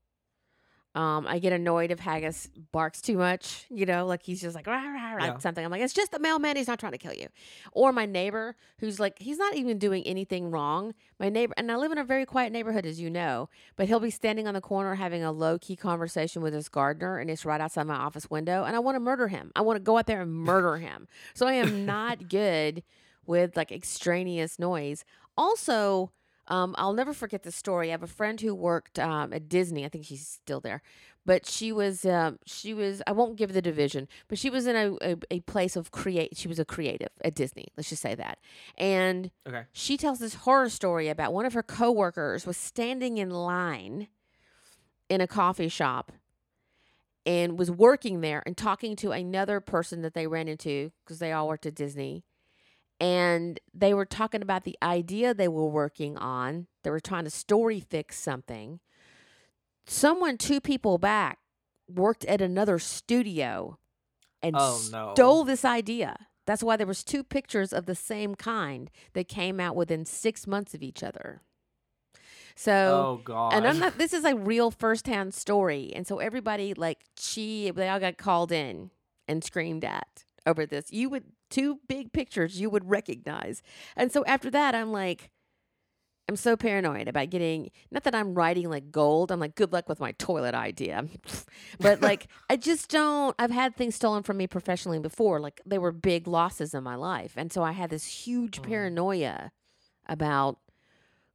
Um, 0.97 1.26
I 1.28 1.38
get 1.40 1.53
annoyed 1.53 1.90
if 1.90 2.01
Haggis 2.01 2.49
barks 2.72 3.03
too 3.03 3.18
much, 3.18 3.66
you 3.68 3.84
know, 3.84 4.07
like 4.07 4.22
he's 4.22 4.40
just 4.40 4.55
like 4.57 4.66
rah, 4.66 4.82
rah, 4.82 5.12
rah, 5.12 5.24
Yeah. 5.26 5.36
something. 5.38 5.62
I'm 5.62 5.70
like, 5.70 5.82
it's 5.82 5.92
just 5.92 6.11
the 6.11 6.18
mailman. 6.18 6.57
He's 6.57 6.68
not 6.68 6.78
trying 6.80 6.92
to 6.92 6.99
kill 6.99 7.12
you. 7.12 7.28
Or 7.72 7.92
my 7.92 8.07
neighbor 8.07 8.57
who's 8.78 8.99
like, 8.99 9.18
he's 9.18 9.36
not 9.36 9.55
even 9.57 9.78
doing 9.78 10.03
anything 10.05 10.51
wrong. 10.51 10.94
My 11.20 11.28
neighbor, 11.28 11.53
and 11.59 11.70
I 11.70 11.76
live 11.76 11.92
in 11.92 11.99
a 11.99 12.05
very 12.05 12.24
quiet 12.24 12.51
neighborhood, 12.51 12.86
as 12.86 12.99
you 12.99 13.11
know, 13.11 13.51
but 13.76 13.88
he'll 13.88 14.01
be 14.01 14.11
standing 14.11 14.49
on 14.49 14.55
the 14.55 14.62
corner 14.62 14.94
having 14.94 15.22
a 15.22 15.32
low 15.32 15.59
key 15.59 15.76
conversation 15.76 16.40
with 16.40 16.55
his 16.55 16.70
gardener, 16.70 17.18
and 17.18 17.30
it's 17.30 17.44
right 17.44 17.61
outside 17.61 17.86
my 17.86 17.94
office 17.97 18.30
window. 18.30 18.64
And 18.64 18.74
I 18.74 18.78
want 18.78 18.97
to 18.97 19.01
murder 19.01 19.28
him. 19.28 19.53
I 19.55 19.61
want 19.61 19.76
to 19.76 19.82
go 19.82 19.99
out 19.99 20.07
there 20.07 20.22
and 20.22 20.32
murder 20.32 20.78
him. 20.78 21.09
So 21.34 21.47
I 21.47 21.53
am 21.55 21.84
not 21.86 22.28
good 22.30 22.82
with 23.26 23.55
like 23.55 23.70
extraneous 23.70 24.59
noise. 24.59 25.05
Also, 25.36 26.11
um, 26.49 26.74
I'll 26.78 26.92
never 26.92 27.12
forget 27.12 27.42
the 27.42 27.53
story. 27.53 27.88
I 27.88 27.92
have 27.92 28.03
a 28.03 28.09
friend 28.09 28.40
who 28.40 28.55
worked 28.55 28.99
um, 28.99 29.32
at 29.32 29.49
Disney. 29.49 29.84
I 29.84 29.88
think 29.88 30.05
she's 30.05 30.26
still 30.26 30.61
there, 30.61 30.82
but 31.24 31.47
she 31.47 31.72
was 31.72 32.05
um, 32.05 32.38
she 32.47 32.72
was 32.72 33.03
I 33.07 33.12
won't 33.12 33.36
give 33.36 33.53
the 33.53 33.62
division, 33.62 34.09
but 34.28 34.38
she 34.38 34.49
was 34.49 34.66
in 34.66 34.76
a, 34.76 34.94
a, 35.03 35.16
a 35.30 35.40
place 35.40 35.76
of 35.76 35.90
create. 35.90 36.36
She 36.36 36.49
was 36.49 36.59
a 36.59 36.64
creative 36.64 37.11
at 37.24 37.34
Disney. 37.34 37.68
Let's 37.76 37.88
just 37.88 38.03
say 38.03 38.14
that. 38.14 38.38
And 38.78 39.30
okay, 39.47 39.64
she 39.72 39.97
tells 39.97 40.18
this 40.20 40.34
horror 40.34 40.68
story 40.68 41.09
about 41.09 41.32
one 41.32 41.47
of 41.47 41.53
her 41.55 41.62
coworkers 41.62 42.47
was 42.47 42.57
standing 42.57 43.18
in 43.18 43.30
line 43.30 44.09
in 45.09 45.20
a 45.20 45.26
coffee 45.26 45.68
shop 45.68 46.12
and 47.24 47.59
was 47.59 47.70
working 47.70 48.20
there 48.20 48.42
and 48.47 48.57
talking 48.57 48.94
to 48.97 49.11
another 49.11 49.61
person 49.61 50.03
that 50.03 50.14
they 50.14 50.28
ran 50.28 50.47
into 50.47 50.92
because 51.05 51.18
they 51.18 51.32
all 51.32 51.49
worked 51.49 51.66
at 51.66 51.74
Disney. 51.74 52.24
And 52.99 53.61
they 53.74 53.92
were 53.92 54.07
talking 54.07 54.40
about 54.42 54.64
the 54.64 54.76
idea 54.82 55.34
they 55.34 55.49
were 55.49 55.68
working 55.68 56.16
on. 56.16 56.66
They 56.82 56.90
were 56.90 57.01
trying 57.01 57.24
to 57.24 57.30
story 57.30 57.80
fix 57.80 58.18
something. 58.18 58.80
Someone, 59.86 60.38
two 60.38 60.61
people 60.61 60.99
back, 60.99 61.38
worked 61.88 62.24
at 62.24 62.40
another 62.40 62.78
studio 62.78 63.78
and 64.42 64.57
Oh, 64.59 64.80
no. 64.90 65.12
stole 65.14 65.44
this 65.44 65.64
idea. 65.64 66.16
That's 66.47 66.62
why 66.62 66.76
there 66.76 66.86
was 66.86 67.05
two 67.05 67.22
pictures 67.22 67.72
of 67.72 67.86
the 67.86 67.94
same 67.94 68.34
kind 68.34 68.90
that 69.14 69.28
came 69.28 69.61
out 69.61 69.76
within 69.76 70.05
six 70.05 70.47
months 70.47 70.74
of 70.74 70.82
each 70.82 71.03
other. 71.03 71.42
So 72.59 72.72
oh 72.72 73.20
god, 73.22 73.53
and 73.53 73.66
I'm 73.66 73.78
not. 73.78 73.99
This 73.99 74.14
is 74.14 74.24
a 74.24 74.34
real 74.34 74.70
firsthand 74.70 75.34
story, 75.34 75.92
and 75.94 76.07
so 76.07 76.20
everybody 76.20 76.72
like 76.72 77.01
she, 77.18 77.70
they 77.70 77.86
all 77.88 78.01
got 78.01 78.16
called 78.16 78.51
in 78.51 78.90
and 79.28 79.44
screamed 79.44 79.84
at 79.84 80.24
over 80.47 80.64
this. 80.64 80.90
You 80.90 81.11
would 81.11 81.24
two 81.57 81.80
big 81.88 82.12
pictures 82.12 82.61
you 82.61 82.68
would 82.70 82.88
recognize, 82.90 83.62
and 83.96 84.12
so 84.12 84.24
after 84.26 84.50
that, 84.50 84.74
I'm 84.74 84.92
like, 84.92 85.30
I'm 86.28 86.36
so 86.36 86.57
paranoid 86.57 87.07
about 87.09 87.30
getting. 87.30 87.70
Not 87.90 88.02
that 88.04 88.14
I'm 88.14 88.34
writing 88.34 88.68
like 88.68 88.90
gold. 88.90 89.30
I'm 89.30 89.38
like, 89.40 89.54
good 89.54 89.72
luck 89.72 89.88
with 89.88 90.00
my 90.00 90.12
toilet 90.12 90.54
idea, 90.54 91.07
but 91.80 92.00
like 92.02 92.26
I 92.50 92.57
just 92.57 92.90
don't. 92.90 93.34
I've 93.38 93.52
had 93.52 93.76
things 93.76 93.94
stolen 93.94 94.22
from 94.24 94.36
me 94.36 94.46
professionally 94.46 94.98
before. 94.98 95.38
Like 95.40 95.61
they 95.64 95.78
were 95.78 95.92
big 95.92 96.26
losses 96.26 96.74
in 96.74 96.82
my 96.82 96.96
life, 96.96 97.34
and 97.36 97.52
so 97.52 97.62
I 97.62 97.72
had 97.72 97.90
this 97.90 98.07
huge 98.26 98.61
Mm. 98.61 98.68
paranoia 98.68 99.52
about 100.09 100.59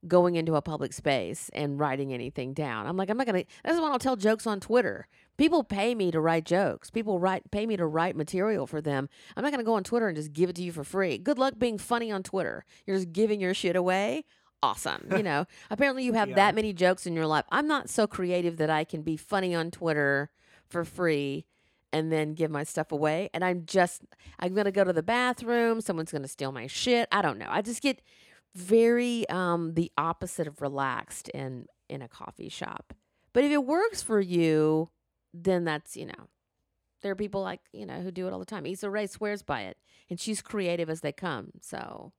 going 0.08 0.34
into 0.34 0.56
a 0.56 0.62
public 0.62 0.92
space 0.92 1.48
and 1.54 1.78
writing 1.78 2.12
anything 2.12 2.52
down. 2.52 2.86
I'm 2.86 2.96
like, 2.96 3.08
I'm 3.08 3.16
not 3.16 3.26
gonna. 3.26 3.44
That's 3.64 3.80
why 3.80 3.90
I'll 3.90 3.98
tell 3.98 4.16
jokes 4.16 4.46
on 4.46 4.60
Twitter. 4.60 5.06
People 5.38 5.64
pay 5.64 5.94
me 5.94 6.10
to 6.10 6.20
write 6.20 6.44
jokes. 6.44 6.90
People 6.90 7.18
write 7.18 7.50
pay 7.50 7.66
me 7.66 7.76
to 7.76 7.86
write 7.86 8.16
material 8.16 8.66
for 8.66 8.80
them. 8.80 9.08
I'm 9.36 9.42
not 9.42 9.50
gonna 9.50 9.64
go 9.64 9.74
on 9.74 9.84
Twitter 9.84 10.06
and 10.08 10.16
just 10.16 10.32
give 10.32 10.50
it 10.50 10.56
to 10.56 10.62
you 10.62 10.72
for 10.72 10.84
free. 10.84 11.18
Good 11.18 11.38
luck 11.38 11.54
being 11.58 11.78
funny 11.78 12.12
on 12.12 12.22
Twitter. 12.22 12.64
You're 12.86 12.96
just 12.96 13.12
giving 13.12 13.40
your 13.40 13.54
shit 13.54 13.74
away. 13.76 14.24
Awesome. 14.62 15.08
You 15.16 15.22
know, 15.24 15.46
apparently 15.70 16.04
you 16.04 16.12
have 16.12 16.28
Yeah. 16.28 16.34
that 16.36 16.54
many 16.54 16.72
jokes 16.72 17.06
in 17.06 17.14
your 17.14 17.26
life. 17.26 17.44
I'm 17.50 17.66
not 17.66 17.88
so 17.90 18.06
creative 18.06 18.58
that 18.58 18.70
I 18.70 18.84
can 18.84 19.02
be 19.02 19.16
funny 19.16 19.54
on 19.54 19.70
Twitter 19.70 20.30
for 20.68 20.84
free 20.84 21.46
and 21.92 22.12
then 22.12 22.34
give 22.34 22.50
my 22.50 22.62
stuff 22.64 22.92
away. 22.92 23.28
And 23.34 23.44
I'm 23.44 23.66
just, 23.66 24.02
I'm 24.38 24.54
going 24.54 24.64
to 24.66 24.72
go 24.72 24.84
to 24.84 24.92
the 24.92 25.02
bathroom. 25.02 25.80
Someone's 25.80 26.12
going 26.12 26.22
to 26.22 26.28
steal 26.28 26.52
my 26.52 26.66
shit. 26.66 27.08
I 27.12 27.20
don't 27.22 27.38
know. 27.38 27.48
I 27.50 27.60
just 27.60 27.82
get 27.82 28.00
very 28.54 29.28
um 29.30 29.74
the 29.74 29.90
opposite 29.96 30.46
of 30.46 30.60
relaxed 30.60 31.28
in 31.30 31.66
in 31.88 32.02
a 32.02 32.08
coffee 32.08 32.48
shop. 32.48 32.92
But 33.32 33.44
if 33.44 33.50
it 33.50 33.64
works 33.64 34.02
for 34.02 34.20
you, 34.20 34.90
then 35.34 35.64
that's, 35.64 35.96
you 35.96 36.06
know, 36.06 36.28
there 37.02 37.12
are 37.12 37.16
people 37.16 37.42
like, 37.42 37.60
you 37.72 37.86
know, 37.86 38.00
who 38.00 38.10
do 38.10 38.26
it 38.26 38.32
all 38.32 38.38
the 38.38 38.44
time. 38.44 38.66
Issa 38.66 38.88
Rae 38.88 39.06
swears 39.06 39.42
by 39.42 39.62
it 39.62 39.76
and 40.08 40.20
she's 40.20 40.40
creative 40.42 40.88
as 40.88 41.00
they 41.00 41.12
come. 41.12 41.50
So, 41.60 42.12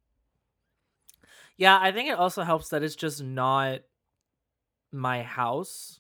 Yeah, 1.58 1.78
I 1.80 1.92
think 1.92 2.10
it 2.10 2.18
also 2.18 2.44
helps 2.44 2.70
that 2.70 2.84
it's 2.84 2.96
just 2.96 3.22
not 3.24 3.82
my 4.92 5.24
house. 5.24 6.00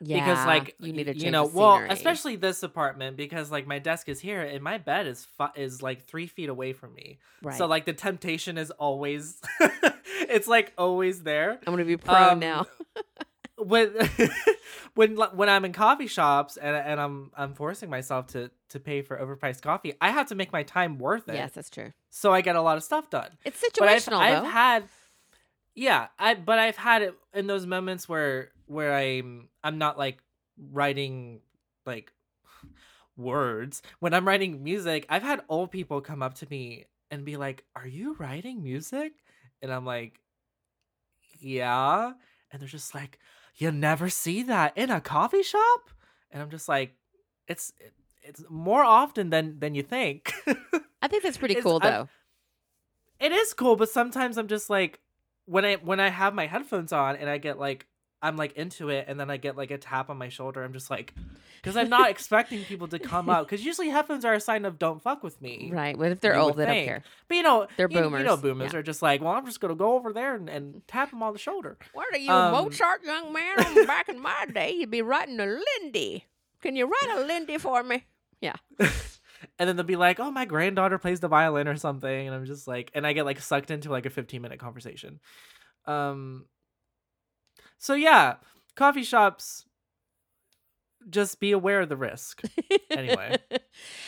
yeah, 0.00 0.20
because 0.20 0.46
like 0.46 0.74
you 0.78 0.92
need 0.92 1.04
to 1.04 1.16
you 1.16 1.30
know 1.30 1.46
well 1.46 1.82
especially 1.88 2.36
this 2.36 2.62
apartment 2.62 3.16
because 3.16 3.50
like 3.50 3.66
my 3.66 3.78
desk 3.78 4.08
is 4.08 4.20
here 4.20 4.42
and 4.42 4.62
my 4.62 4.76
bed 4.76 5.06
is 5.06 5.24
fi- 5.38 5.52
is 5.54 5.82
like 5.82 6.04
three 6.04 6.26
feet 6.26 6.48
away 6.50 6.72
from 6.72 6.92
me 6.94 7.18
right. 7.42 7.56
so 7.56 7.66
like 7.66 7.86
the 7.86 7.92
temptation 7.92 8.58
is 8.58 8.70
always 8.72 9.40
it's 10.28 10.48
like 10.48 10.72
always 10.76 11.22
there 11.22 11.52
I'm 11.52 11.72
going 11.72 11.78
to 11.78 11.84
be 11.84 11.96
pro 11.96 12.30
um, 12.30 12.40
now. 12.40 12.66
when 13.56 13.90
when 14.94 15.16
when 15.16 15.48
i'm 15.48 15.64
in 15.64 15.72
coffee 15.72 16.06
shops 16.06 16.56
and, 16.56 16.76
and 16.76 17.00
i'm 17.00 17.30
i'm 17.36 17.54
forcing 17.54 17.88
myself 17.88 18.26
to 18.26 18.50
to 18.68 18.80
pay 18.80 19.02
for 19.02 19.16
overpriced 19.16 19.62
coffee 19.62 19.94
i 20.00 20.10
have 20.10 20.26
to 20.28 20.34
make 20.34 20.52
my 20.52 20.62
time 20.62 20.98
worth 20.98 21.28
it. 21.28 21.34
Yes, 21.34 21.52
that's 21.52 21.70
true. 21.70 21.92
so 22.10 22.32
i 22.32 22.40
get 22.40 22.56
a 22.56 22.62
lot 22.62 22.76
of 22.76 22.82
stuff 22.82 23.10
done. 23.10 23.30
It's 23.44 23.62
but 23.78 23.88
I've, 23.88 24.02
situational 24.02 24.18
I've 24.18 24.44
had 24.44 24.84
yeah 25.74 26.08
i 26.18 26.34
but 26.34 26.58
i've 26.58 26.76
had 26.76 27.02
it 27.02 27.14
in 27.32 27.46
those 27.46 27.66
moments 27.66 28.08
where 28.08 28.50
where 28.66 28.94
i'm 28.94 29.48
i'm 29.62 29.78
not 29.78 29.98
like 29.98 30.18
writing 30.72 31.40
like 31.86 32.12
words. 33.16 33.82
When 34.00 34.14
i'm 34.14 34.26
writing 34.26 34.64
music 34.64 35.06
i've 35.08 35.22
had 35.22 35.42
old 35.48 35.70
people 35.70 36.00
come 36.00 36.22
up 36.22 36.34
to 36.36 36.46
me 36.50 36.86
and 37.10 37.24
be 37.24 37.36
like 37.36 37.64
are 37.76 37.86
you 37.86 38.14
writing 38.18 38.62
music? 38.62 39.12
And 39.62 39.72
i'm 39.72 39.84
like 39.86 40.20
yeah. 41.38 42.12
And 42.50 42.60
they're 42.60 42.68
just 42.68 42.94
like 42.94 43.18
you 43.56 43.70
never 43.70 44.08
see 44.08 44.42
that 44.42 44.76
in 44.76 44.90
a 44.90 45.00
coffee 45.00 45.42
shop 45.42 45.90
and 46.30 46.42
i'm 46.42 46.50
just 46.50 46.68
like 46.68 46.94
it's 47.48 47.72
it's 48.22 48.42
more 48.48 48.82
often 48.82 49.30
than 49.30 49.58
than 49.60 49.74
you 49.74 49.82
think 49.82 50.32
I 51.02 51.06
think 51.08 51.22
that's 51.22 51.36
pretty 51.36 51.56
cool 51.56 51.78
I- 51.82 51.90
though. 51.90 52.08
it 53.20 53.30
is 53.30 53.52
cool, 53.52 53.76
but 53.76 53.90
sometimes 53.90 54.38
I'm 54.38 54.48
just 54.48 54.70
like 54.70 55.00
when 55.44 55.66
I 55.66 55.74
when 55.74 56.00
I 56.00 56.08
have 56.08 56.34
my 56.34 56.46
headphones 56.46 56.92
on 56.94 57.16
and 57.16 57.28
I 57.28 57.36
get 57.36 57.58
like 57.58 57.86
I'm 58.24 58.38
like 58.38 58.54
into 58.54 58.88
it 58.88 59.04
and 59.06 59.20
then 59.20 59.30
I 59.30 59.36
get 59.36 59.54
like 59.54 59.70
a 59.70 59.76
tap 59.76 60.08
on 60.08 60.16
my 60.16 60.30
shoulder. 60.30 60.64
I'm 60.64 60.72
just 60.72 60.88
like 60.90 61.12
because 61.62 61.76
I'm 61.76 61.90
not 61.90 62.08
expecting 62.08 62.64
people 62.64 62.88
to 62.88 62.98
come 62.98 63.28
out 63.28 63.46
because 63.46 63.64
usually 63.64 63.90
headphones 63.90 64.24
are 64.24 64.32
a 64.32 64.40
sign 64.40 64.64
of 64.64 64.78
don't 64.78 65.02
fuck 65.02 65.22
with 65.22 65.40
me. 65.42 65.70
Right. 65.70 65.96
But 65.96 66.12
if 66.12 66.20
they're 66.20 66.34
you 66.34 66.40
old, 66.40 66.56
they 66.56 66.64
don't 66.64 66.84
care. 66.86 67.04
But 67.28 67.34
you 67.36 67.42
know 67.42 67.66
They're 67.76 67.90
you, 67.90 67.98
You 67.98 68.02
know 68.02 68.10
boomers, 68.10 68.40
boomers 68.40 68.72
yeah. 68.72 68.78
are 68.78 68.82
just 68.82 69.02
like, 69.02 69.20
well, 69.20 69.32
I'm 69.32 69.44
just 69.44 69.60
gonna 69.60 69.74
go 69.74 69.92
over 69.92 70.14
there 70.14 70.34
and, 70.34 70.48
and 70.48 70.80
tap 70.88 71.10
them 71.10 71.22
on 71.22 71.34
the 71.34 71.38
shoulder. 71.38 71.76
What 71.92 72.06
are 72.14 72.18
you, 72.18 72.30
Um, 72.30 72.52
Mozart, 72.52 73.04
young 73.04 73.30
man? 73.30 73.56
Back 73.86 74.08
in 74.08 74.18
my 74.18 74.46
day, 74.52 74.72
you'd 74.72 74.90
be 74.90 75.02
writing 75.02 75.38
a 75.38 75.46
Lindy. 75.82 76.24
Can 76.62 76.76
you 76.76 76.86
write 76.86 77.18
a 77.18 77.26
Lindy 77.26 77.58
for 77.58 77.82
me? 77.82 78.06
Yeah. 78.40 78.56
and 78.78 79.68
then 79.68 79.76
they'll 79.76 79.84
be 79.84 79.96
like, 79.96 80.18
"Oh, 80.18 80.30
my 80.30 80.46
granddaughter 80.46 80.98
plays 80.98 81.20
the 81.20 81.28
violin 81.28 81.68
or 81.68 81.76
something," 81.76 82.26
and 82.26 82.34
I'm 82.34 82.46
just 82.46 82.66
like, 82.66 82.90
and 82.94 83.06
I 83.06 83.12
get 83.12 83.26
like 83.26 83.38
sucked 83.40 83.70
into 83.70 83.90
like 83.90 84.06
a 84.06 84.10
15 84.10 84.40
minute 84.40 84.58
conversation. 84.58 85.20
Um. 85.86 86.46
So 87.84 87.92
yeah, 87.92 88.36
coffee 88.76 89.02
shops. 89.02 89.66
Just 91.10 91.38
be 91.38 91.52
aware 91.52 91.82
of 91.82 91.90
the 91.90 91.98
risk. 91.98 92.40
Anyway, 92.90 93.36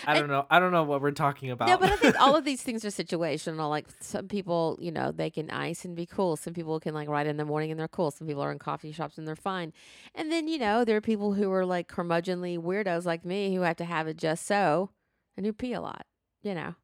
I 0.07 0.15
don't 0.15 0.29
know. 0.29 0.47
I 0.49 0.61
don't 0.61 0.71
know 0.71 0.85
what 0.85 1.03
we're 1.03 1.11
talking 1.11 1.51
about. 1.51 1.67
No, 1.67 1.77
but 1.77 1.91
I 1.91 1.97
think 1.97 2.21
all 2.21 2.37
of 2.37 2.45
these 2.51 2.63
things 2.63 2.85
are 2.85 2.89
situational. 2.89 3.69
Like 3.69 3.89
some 3.99 4.29
people, 4.29 4.79
you 4.81 4.93
know, 4.93 5.11
they 5.11 5.29
can 5.29 5.51
ice 5.51 5.85
and 5.85 5.97
be 5.97 6.07
cool. 6.07 6.37
Some 6.37 6.55
people 6.55 6.79
can 6.79 6.95
like 6.95 7.09
ride 7.09 7.27
in 7.27 7.37
the 7.37 7.45
morning 7.45 7.73
and 7.73 7.81
they're 7.81 7.89
cool. 7.89 8.13
Some 8.13 8.29
people 8.29 8.43
are 8.43 8.53
in 8.53 8.61
coffee 8.61 8.93
shops 8.93 9.19
and 9.19 9.27
they're 9.27 9.35
fine. 9.35 9.73
And 10.15 10.31
then, 10.31 10.47
you 10.47 10.59
know, 10.59 10.85
there 10.85 10.97
are 10.97 11.01
people 11.01 11.35
who 11.35 11.51
are 11.51 11.67
like 11.67 11.89
curmudgeonly 11.89 12.61
weirdos 12.61 13.05
like 13.07 13.25
me 13.25 13.57
who 13.57 13.63
have 13.63 13.77
to 13.79 13.85
have 13.85 14.07
it 14.07 14.17
just 14.17 14.47
so 14.47 14.91
and 15.37 15.45
who 15.45 15.53
pee 15.53 15.73
a 15.73 15.81
lot, 15.81 16.07
you 16.45 16.55
know. 16.55 16.77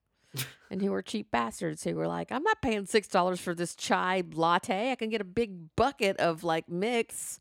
And 0.70 0.82
who 0.82 0.92
are 0.94 1.02
cheap 1.02 1.30
bastards 1.30 1.84
who 1.84 1.94
were 1.94 2.06
like, 2.06 2.32
I'm 2.32 2.42
not 2.42 2.62
paying 2.62 2.86
six 2.86 3.08
dollars 3.08 3.40
for 3.40 3.54
this 3.54 3.74
chai 3.74 4.22
latte. 4.32 4.92
I 4.92 4.94
can 4.94 5.10
get 5.10 5.20
a 5.20 5.24
big 5.24 5.74
bucket 5.76 6.16
of 6.18 6.44
like 6.44 6.68
mix 6.68 7.40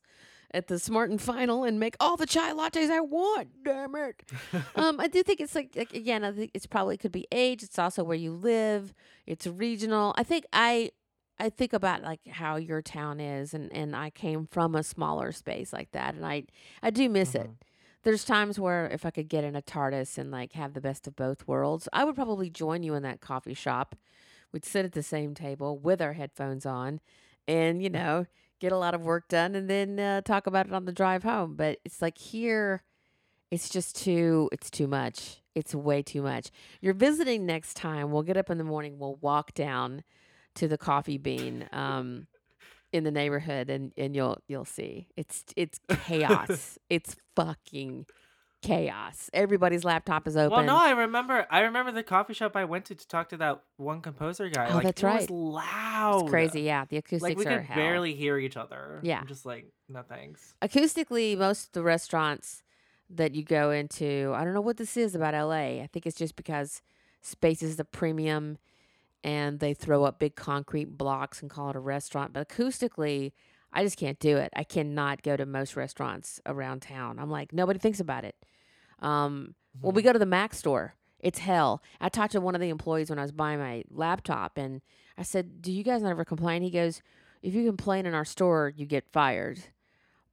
at 0.53 0.67
the 0.67 0.77
Smart 0.77 1.09
and 1.09 1.21
Final 1.21 1.63
and 1.63 1.79
make 1.79 1.95
all 1.99 2.17
the 2.17 2.25
chai 2.25 2.51
lattes 2.51 2.89
I 2.89 2.99
want. 2.99 3.63
Damn 3.63 3.95
it 3.95 4.23
um, 4.75 4.99
I 4.99 5.07
do 5.07 5.23
think 5.23 5.39
it's 5.39 5.55
like, 5.55 5.71
like 5.75 5.93
again, 5.93 6.23
I 6.23 6.31
think 6.31 6.51
it's 6.53 6.65
probably 6.65 6.97
could 6.97 7.11
be 7.11 7.27
age. 7.31 7.63
It's 7.63 7.79
also 7.79 8.03
where 8.03 8.17
you 8.17 8.33
live. 8.33 8.93
It's 9.25 9.47
regional. 9.47 10.13
I 10.17 10.23
think 10.23 10.45
I 10.51 10.91
I 11.39 11.49
think 11.49 11.73
about 11.73 12.03
like 12.03 12.19
how 12.29 12.57
your 12.57 12.81
town 12.81 13.19
is, 13.19 13.53
and 13.53 13.71
and 13.73 13.95
I 13.95 14.09
came 14.09 14.45
from 14.45 14.75
a 14.75 14.83
smaller 14.83 15.31
space 15.31 15.73
like 15.73 15.91
that, 15.91 16.13
and 16.13 16.25
I 16.25 16.43
I 16.83 16.91
do 16.91 17.09
miss 17.09 17.33
it. 17.33 17.49
There's 18.03 18.25
times 18.25 18.59
where 18.59 18.87
if 18.87 19.05
I 19.05 19.11
could 19.11 19.29
get 19.29 19.43
in 19.43 19.55
a 19.55 19.61
TARDIS 19.61 20.17
and 20.17 20.31
like 20.31 20.53
have 20.53 20.73
the 20.73 20.81
best 20.81 21.07
of 21.07 21.15
both 21.15 21.47
worlds, 21.47 21.87
I 21.93 22.03
would 22.03 22.15
probably 22.15 22.49
join 22.49 22.83
you 22.83 22.95
in 22.95 23.03
that 23.03 23.21
coffee 23.21 23.53
shop. 23.53 23.95
We'd 24.51 24.65
sit 24.65 24.85
at 24.85 24.93
the 24.93 25.03
same 25.03 25.33
table 25.33 25.77
with 25.77 26.01
our 26.01 26.13
headphones 26.13 26.65
on, 26.65 26.99
and 27.47 27.81
you 27.81 27.89
know 27.91 28.25
get 28.59 28.71
a 28.71 28.77
lot 28.77 28.93
of 28.93 29.01
work 29.01 29.27
done, 29.27 29.55
and 29.55 29.69
then 29.69 29.99
uh, 29.99 30.21
talk 30.21 30.47
about 30.47 30.67
it 30.67 30.73
on 30.73 30.85
the 30.85 30.91
drive 30.91 31.23
home. 31.23 31.55
But 31.55 31.79
it's 31.83 32.01
like 32.01 32.17
here 32.17 32.83
it's 33.51 33.69
just 33.69 33.95
too 33.95 34.49
it's 34.51 34.69
too 34.69 34.87
much. 34.87 35.41
It's 35.53 35.75
way 35.75 36.01
too 36.01 36.21
much. 36.21 36.49
You're 36.79 36.93
visiting 36.93 37.45
next 37.45 37.75
time. 37.75 38.11
We'll 38.11 38.23
get 38.23 38.37
up 38.37 38.49
in 38.49 38.57
the 38.57 38.63
morning. 38.63 38.97
We'll 38.97 39.17
walk 39.17 39.53
down 39.53 40.03
to 40.55 40.67
the 40.67 40.77
coffee 40.77 41.17
bean. 41.17 41.67
Um 41.71 42.27
in 42.93 43.03
the 43.03 43.11
neighborhood 43.11 43.69
and 43.69 43.91
and 43.97 44.15
you'll 44.15 44.37
you'll 44.47 44.65
see 44.65 45.07
it's 45.15 45.43
it's 45.55 45.79
chaos 46.05 46.77
it's 46.89 47.15
fucking 47.35 48.05
chaos 48.61 49.29
everybody's 49.33 49.83
laptop 49.83 50.27
is 50.27 50.37
open 50.37 50.51
Well, 50.51 50.63
no, 50.65 50.77
I 50.77 50.91
remember. 50.91 51.47
I 51.49 51.61
remember 51.61 51.91
the 51.91 52.03
coffee 52.03 52.33
shop 52.35 52.55
I 52.55 52.65
went 52.65 52.85
to 52.85 52.95
to 52.95 53.07
talk 53.07 53.29
to 53.29 53.37
that 53.37 53.63
one 53.77 54.01
composer 54.01 54.49
guy. 54.49 54.67
Oh, 54.69 54.75
like, 54.75 54.83
that's 54.83 55.01
it 55.01 55.05
right. 55.05 55.21
Was 55.21 55.29
loud. 55.31 56.21
it's 56.23 56.29
crazy 56.29 56.61
yeah 56.61 56.85
the 56.85 56.97
acoustics 56.97 57.23
Like 57.23 57.37
we 57.39 57.45
are 57.47 57.57
could 57.57 57.65
hell. 57.65 57.75
barely 57.75 58.13
hear 58.13 58.37
each 58.37 58.57
other. 58.57 58.99
Yeah. 59.01 59.21
I'm 59.21 59.27
just 59.27 59.45
like, 59.47 59.65
no 59.89 60.03
thanks. 60.03 60.53
acoustically 60.61 61.35
most 61.37 61.67
of 61.67 61.71
the 61.71 61.81
restaurants 61.81 62.61
that 63.09 63.33
you 63.35 63.43
go 63.43 63.71
into 63.71 64.31
i 64.35 64.43
don't 64.45 64.53
know 64.53 64.61
what 64.61 64.77
this 64.77 64.95
is 64.95 65.15
about 65.15 65.33
la 65.33 65.51
i 65.55 65.89
think 65.91 66.05
it's 66.05 66.15
just 66.17 66.35
because 66.37 66.81
space 67.21 67.61
is 67.61 67.77
a 67.79 67.83
premium 67.83 68.57
and 69.23 69.59
they 69.59 69.73
throw 69.73 70.03
up 70.03 70.19
big 70.19 70.35
concrete 70.35 70.97
blocks 70.97 71.41
and 71.41 71.49
call 71.51 71.69
it 71.69 71.75
a 71.75 71.79
restaurant 71.79 72.33
but 72.33 72.47
acoustically 72.47 73.31
i 73.73 73.83
just 73.83 73.97
can't 73.97 74.19
do 74.19 74.35
it. 74.37 74.51
I 74.55 74.63
cannot 74.65 75.21
go 75.23 75.37
to 75.37 75.45
most 75.45 75.75
restaurants 75.77 76.41
around 76.45 76.81
town. 76.81 77.19
I'm 77.19 77.29
like 77.31 77.53
nobody 77.53 77.79
thinks 77.79 77.99
about 78.01 78.25
it. 78.25 78.35
Um, 78.99 79.55
well 79.81 79.91
we 79.93 80.01
Mhm. 80.01 80.05
go 80.05 80.13
to 80.13 80.19
the 80.19 80.25
mac 80.25 80.53
store. 80.53 80.95
It's 81.19 81.39
hell. 81.39 81.81
I 82.01 82.09
talked 82.09 82.33
to 82.33 82.41
one 82.41 82.55
of 82.55 82.61
the 82.61 82.69
employees 82.69 83.09
when 83.09 83.19
i 83.19 83.21
was 83.21 83.31
buying 83.31 83.59
my 83.59 83.83
laptop 83.89 84.57
and 84.57 84.81
i 85.17 85.23
said 85.23 85.61
do 85.61 85.71
you 85.71 85.83
guys 85.83 86.01
never 86.01 86.25
complain? 86.25 86.63
He 86.63 86.69
goes 86.71 87.01
if 87.41 87.53
you 87.55 87.65
complain 87.65 88.05
in 88.05 88.13
our 88.13 88.25
store 88.25 88.73
you 88.75 88.85
get 88.85 89.07
fired 89.11 89.59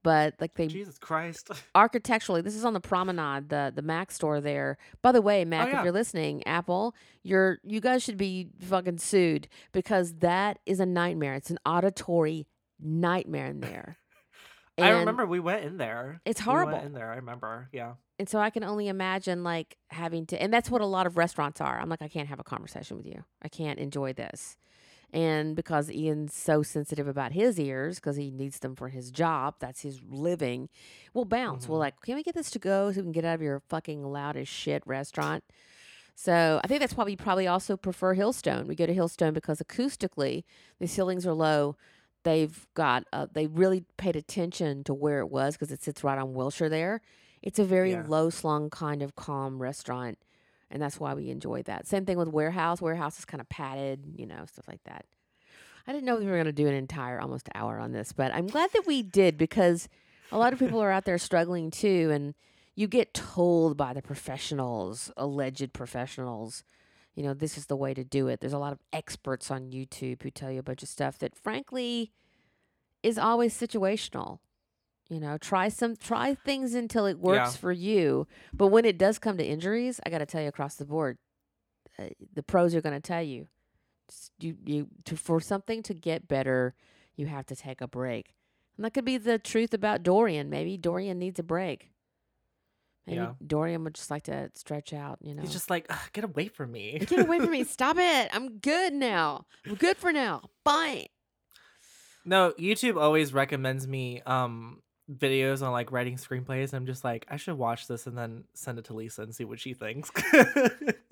but 0.09 0.35
like 0.41 0.55
they 0.55 0.67
Jesus 0.69 0.97
Christ. 0.99 1.51
architecturally 1.75 2.41
this 2.41 2.55
is 2.57 2.65
on 2.65 2.73
the 2.73 2.81
promenade 2.81 3.49
the 3.51 3.73
the 3.75 3.83
mac 3.83 4.11
store 4.11 4.41
there 4.41 4.79
by 5.03 5.13
the 5.13 5.21
way 5.21 5.45
mac 5.45 5.67
Oh, 5.69 5.71
yeah. 5.71 5.79
if 5.79 5.85
you're 5.85 5.93
listening 5.93 6.47
apple 6.47 6.95
you're 7.23 7.59
you 7.63 7.81
guys 7.81 8.03
should 8.03 8.17
be 8.17 8.49
fucking 8.61 8.99
sued 8.99 9.49
because 9.73 10.15
that 10.21 10.59
is 10.65 10.81
a 10.81 10.87
nightmare 10.87 11.35
it's 11.35 11.51
an 11.51 11.59
auditory 11.67 12.47
nightmare 12.81 13.47
in 13.47 13.61
there 13.61 13.99
I 14.79 14.91
remember 14.91 15.27
we 15.27 15.41
went 15.41 15.65
in 15.65 15.77
there. 15.77 16.21
It's 16.25 16.41
We 16.41 16.53
went 16.55 16.69
horrible. 16.69 16.87
in 16.87 16.93
there. 16.93 17.11
I 17.11 17.17
remember. 17.17 17.69
Yeah. 17.73 17.95
and 18.21 18.29
so 18.29 18.39
i 18.39 18.49
can 18.51 18.63
only 18.65 18.87
imagine 18.89 19.43
like 19.43 19.77
having 19.91 20.25
to 20.27 20.41
and 20.41 20.53
that's 20.55 20.71
what 20.71 20.81
a 20.81 20.87
lot 20.87 21.07
of 21.09 21.17
restaurants 21.17 21.61
are 21.61 21.77
i'm 21.81 21.89
like 21.89 22.01
i 22.03 22.09
can't 22.09 22.29
have 22.29 22.39
a 22.41 22.45
conversation 22.55 22.97
with 22.97 23.07
you 23.07 23.25
i 23.43 23.49
can't 23.49 23.79
enjoy 23.81 24.13
this 24.13 24.57
and 25.13 25.57
because 25.57 25.91
ian's 25.91 26.35
so 26.35 26.63
sensitive 26.63 27.09
about 27.09 27.33
his 27.33 27.59
ears 27.59 27.97
because 27.97 28.17
he 28.17 28.31
needs 28.31 28.59
them 28.59 28.75
for 28.77 28.89
his 28.91 29.11
job 29.11 29.55
that's 29.59 29.81
his 29.83 30.01
living 30.09 30.69
we'll 31.15 31.25
bounce 31.25 31.67
we'll 31.69 31.79
Mhm. 31.79 31.81
like 31.81 32.01
can 32.03 32.15
we 32.17 32.23
get 32.23 32.35
this 32.35 32.51
to 32.51 32.59
go 32.59 32.93
so 32.93 32.99
we 32.99 33.05
can 33.05 33.13
get 33.13 33.25
out 33.25 33.35
of 33.37 33.43
your 33.43 33.61
fucking 33.69 34.05
loud 34.05 34.37
as 34.37 34.49
shit 34.49 34.83
restaurant 34.87 35.43
So 36.15 36.61
I 36.65 36.67
think 36.67 36.81
that's 36.81 36.97
why 36.97 37.05
we 37.05 37.15
probably 37.15 37.47
also 37.47 37.77
prefer 37.77 38.17
Hillstone. 38.17 38.67
We 38.67 38.75
go 38.75 38.87
to 38.87 38.95
Hillstone 38.95 39.33
because 39.33 39.61
acoustically 39.61 40.43
the 40.81 40.89
ceilings 40.89 41.25
are 41.25 41.33
low. 41.33 41.77
They've 42.25 42.67
got 42.75 43.05
uh, 43.13 43.29
they 43.33 43.47
really 43.47 43.85
paid 43.97 44.17
attention 44.17 44.83
to 44.85 44.93
where 44.95 45.21
it 45.21 45.31
was 45.31 45.55
because 45.55 45.71
it 45.71 45.81
sits 45.81 46.03
right 46.03 46.19
on 46.19 46.35
Wilshire 46.35 46.69
there. 46.69 47.01
It's 47.41 47.61
a 47.61 47.65
very 47.65 47.93
Yeah. 47.93 48.05
low 48.09 48.31
slung 48.31 48.69
kind 48.69 49.01
of 49.01 49.15
calm 49.15 49.63
restaurant, 49.63 50.19
and 50.71 50.83
that's 50.83 51.01
why 51.01 51.15
we 51.15 51.31
enjoy 51.31 51.63
that. 51.63 51.87
Same 51.87 52.05
thing 52.05 52.19
with 52.19 52.29
Warehouse. 52.29 52.81
Warehouse 52.81 53.19
is 53.19 53.25
kind 53.25 53.41
of 53.41 53.49
padded, 53.49 54.05
you 54.17 54.27
know, 54.27 54.45
stuff 54.47 54.69
like 54.69 54.83
that. 54.85 55.05
I 55.87 55.93
didn't 55.93 56.05
know 56.05 56.17
we 56.17 56.27
were 56.27 56.33
going 56.33 56.45
to 56.45 56.53
do 56.53 56.69
an 56.69 56.75
entire 56.75 57.19
almost 57.21 57.49
hour 57.55 57.79
on 57.79 57.93
this, 57.93 58.13
but 58.13 58.35
I'm 58.35 58.47
glad 58.47 58.71
that 58.75 58.87
we 58.87 59.03
did 59.03 59.39
because 59.39 59.89
a 60.31 60.37
lot 60.37 60.53
of 60.53 60.59
people 60.59 60.81
are 60.81 60.91
out 60.91 61.07
there 61.07 61.17
struggling 61.17 61.71
too, 61.71 62.11
and 62.13 62.35
you 62.75 62.87
get 62.87 63.15
told 63.15 63.77
by 63.77 63.95
the 63.95 64.03
professionals, 64.03 65.11
alleged 65.17 65.73
professionals, 65.73 66.63
you 67.15 67.23
know, 67.23 67.35
this 67.35 67.57
is 67.57 67.67
the 67.67 67.77
way 67.77 67.95
to 67.95 68.05
do 68.05 68.29
it. 68.29 68.41
There's 68.41 68.53
a 68.53 68.59
lot 68.59 68.73
of 68.73 68.79
experts 68.93 69.51
on 69.51 69.71
YouTube 69.71 70.23
who 70.23 70.31
tell 70.31 70.53
you 70.53 70.61
a 70.61 70.63
bunch 70.63 70.83
of 70.83 70.89
stuff 70.89 71.19
that 71.19 71.35
frankly 71.35 72.13
is 73.03 73.19
always 73.19 73.59
situational. 73.59 74.39
You 75.09 75.21
know, 75.21 75.39
try 75.39 75.69
some 75.69 75.97
try 75.97 76.35
things 76.35 76.75
until 76.75 77.07
it 77.07 77.19
works 77.19 77.55
Yeah. 77.55 77.61
for 77.61 77.73
you. 77.73 78.27
But 78.53 78.67
when 78.69 78.85
it 78.85 78.99
does 78.99 79.19
come 79.19 79.39
to 79.39 79.45
injuries, 79.45 80.01
I 80.05 80.11
got 80.11 80.19
to 80.19 80.27
tell 80.27 80.43
you 80.43 80.49
across 80.49 80.75
the 80.77 80.85
board, 80.85 81.17
uh, 81.99 82.09
the 82.35 82.43
pros 82.43 82.75
are 82.75 82.83
going 82.83 82.95
to 83.01 83.07
tell 83.07 83.23
you 83.23 83.49
you 84.39 84.57
you 84.65 84.89
to 85.05 85.17
for 85.17 85.41
something 85.41 85.83
to 85.85 85.95
get 85.95 86.29
better, 86.29 86.75
you 87.17 87.27
have 87.27 87.47
to 87.47 87.57
take 87.57 87.81
a 87.81 87.89
break. 87.89 88.35
And 88.77 88.85
that 88.85 88.93
could 88.95 89.05
be 89.05 89.17
the 89.19 89.39
truth 89.39 89.73
about 89.75 90.03
Dorian. 90.03 90.51
Maybe 90.51 90.77
Dorian 90.77 91.19
needs 91.19 91.39
a 91.39 91.43
break. 91.43 91.91
Maybe 93.07 93.17
Yeah. 93.19 93.33
Dorian 93.45 93.85
would 93.85 93.95
just 93.95 94.11
like 94.11 94.25
to 94.25 94.51
stretch 94.55 94.93
out, 94.93 95.19
you 95.23 95.35
know. 95.35 95.41
He's 95.43 95.53
just 95.53 95.71
like, 95.71 95.91
get 96.13 96.25
away 96.25 96.49
from 96.49 96.71
me. 96.73 96.99
Get 97.01 97.21
away 97.21 97.39
from 97.41 97.51
me. 97.51 97.65
Stop 97.79 97.97
it. 97.99 98.29
I'm 98.33 98.59
good 98.59 98.93
now. 98.93 99.47
I'm 99.67 99.75
good 99.75 99.97
for 99.97 100.13
now. 100.13 100.51
Fine. 100.65 101.07
no, 102.27 102.53
YouTube 102.59 103.01
always 103.01 103.33
recommends 103.33 103.89
me 103.89 104.21
um 104.27 104.83
videos 105.11 105.63
on 105.63 105.73
like 105.73 105.91
writing 105.93 106.17
screenplays. 106.17 106.75
I'm 106.75 106.87
just 106.87 107.05
like, 107.05 107.27
I 107.29 107.37
should 107.37 107.57
watch 107.57 107.87
this 107.87 108.07
and 108.07 108.17
then 108.17 108.45
send 108.55 108.79
it 108.79 108.85
to 108.87 108.95
Lisa 108.95 109.23
and 109.23 109.35
see 109.35 109.45
what 109.45 109.59
she 109.59 109.75
thinks. 109.75 110.11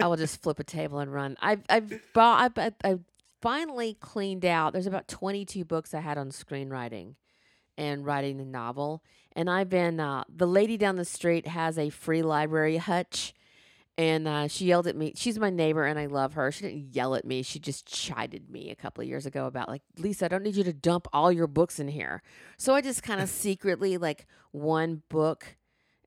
I 0.00 0.06
will 0.06 0.16
just 0.16 0.42
flip 0.42 0.58
a 0.58 0.64
table 0.64 0.98
and 0.98 1.12
run. 1.12 1.36
I've 1.40 1.62
I've 1.68 2.00
bought 2.12 2.52
I 2.56 2.72
I 2.84 2.98
finally 3.40 3.94
cleaned 3.94 4.44
out. 4.44 4.72
There's 4.72 4.86
about 4.86 5.08
22 5.08 5.64
books 5.64 5.94
I 5.94 6.00
had 6.00 6.18
on 6.18 6.30
screenwriting 6.30 7.14
and 7.78 8.04
writing 8.04 8.38
the 8.38 8.44
novel, 8.44 9.02
and 9.34 9.50
I've 9.50 9.68
been 9.68 10.00
uh, 10.00 10.24
the 10.34 10.46
lady 10.46 10.76
down 10.76 10.96
the 10.96 11.04
street 11.04 11.46
has 11.46 11.78
a 11.78 11.90
free 11.90 12.22
library 12.22 12.76
hutch. 12.78 13.34
And 13.98 14.28
uh, 14.28 14.48
she 14.48 14.66
yelled 14.66 14.86
at 14.86 14.96
me. 14.96 15.14
She's 15.16 15.38
my 15.38 15.48
neighbor, 15.48 15.84
and 15.86 15.98
I 15.98 16.04
love 16.04 16.34
her. 16.34 16.52
She 16.52 16.64
didn't 16.64 16.94
yell 16.94 17.14
at 17.14 17.24
me. 17.24 17.42
She 17.42 17.58
just 17.58 17.86
chided 17.86 18.50
me 18.50 18.70
a 18.70 18.74
couple 18.74 19.00
of 19.00 19.08
years 19.08 19.24
ago 19.24 19.46
about 19.46 19.68
like, 19.68 19.82
Lisa, 19.96 20.26
I 20.26 20.28
don't 20.28 20.42
need 20.42 20.56
you 20.56 20.64
to 20.64 20.72
dump 20.74 21.08
all 21.14 21.32
your 21.32 21.46
books 21.46 21.78
in 21.80 21.88
here. 21.88 22.22
So 22.58 22.74
I 22.74 22.82
just 22.82 23.02
kind 23.02 23.22
of 23.22 23.28
secretly, 23.30 23.96
like 23.96 24.26
one 24.52 25.02
book 25.08 25.56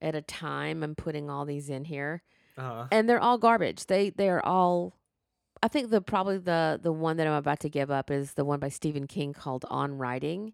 at 0.02 0.14
a 0.14 0.22
time, 0.22 0.84
I'm 0.84 0.94
putting 0.94 1.30
all 1.32 1.46
these 1.46 1.68
in 1.70 1.86
here 1.86 2.22
uh, 2.60 2.88
and 2.92 3.08
they're 3.10 3.22
all 3.22 3.38
garbage. 3.38 3.86
They 3.86 4.10
they 4.10 4.30
are 4.30 4.46
all. 4.46 4.94
I 5.64 5.68
think 5.68 5.90
the 5.90 6.02
probably 6.02 6.38
the 6.38 6.80
the 6.82 6.92
one 6.92 7.18
that 7.18 7.28
I'm 7.28 7.34
about 7.34 7.62
to 7.62 7.70
give 7.70 7.90
up 7.90 8.12
is 8.12 8.34
the 8.34 8.46
one 8.46 8.60
by 8.60 8.70
Stephen 8.70 9.08
King 9.08 9.34
called 9.34 9.66
On 9.70 9.98
Writing. 9.98 10.54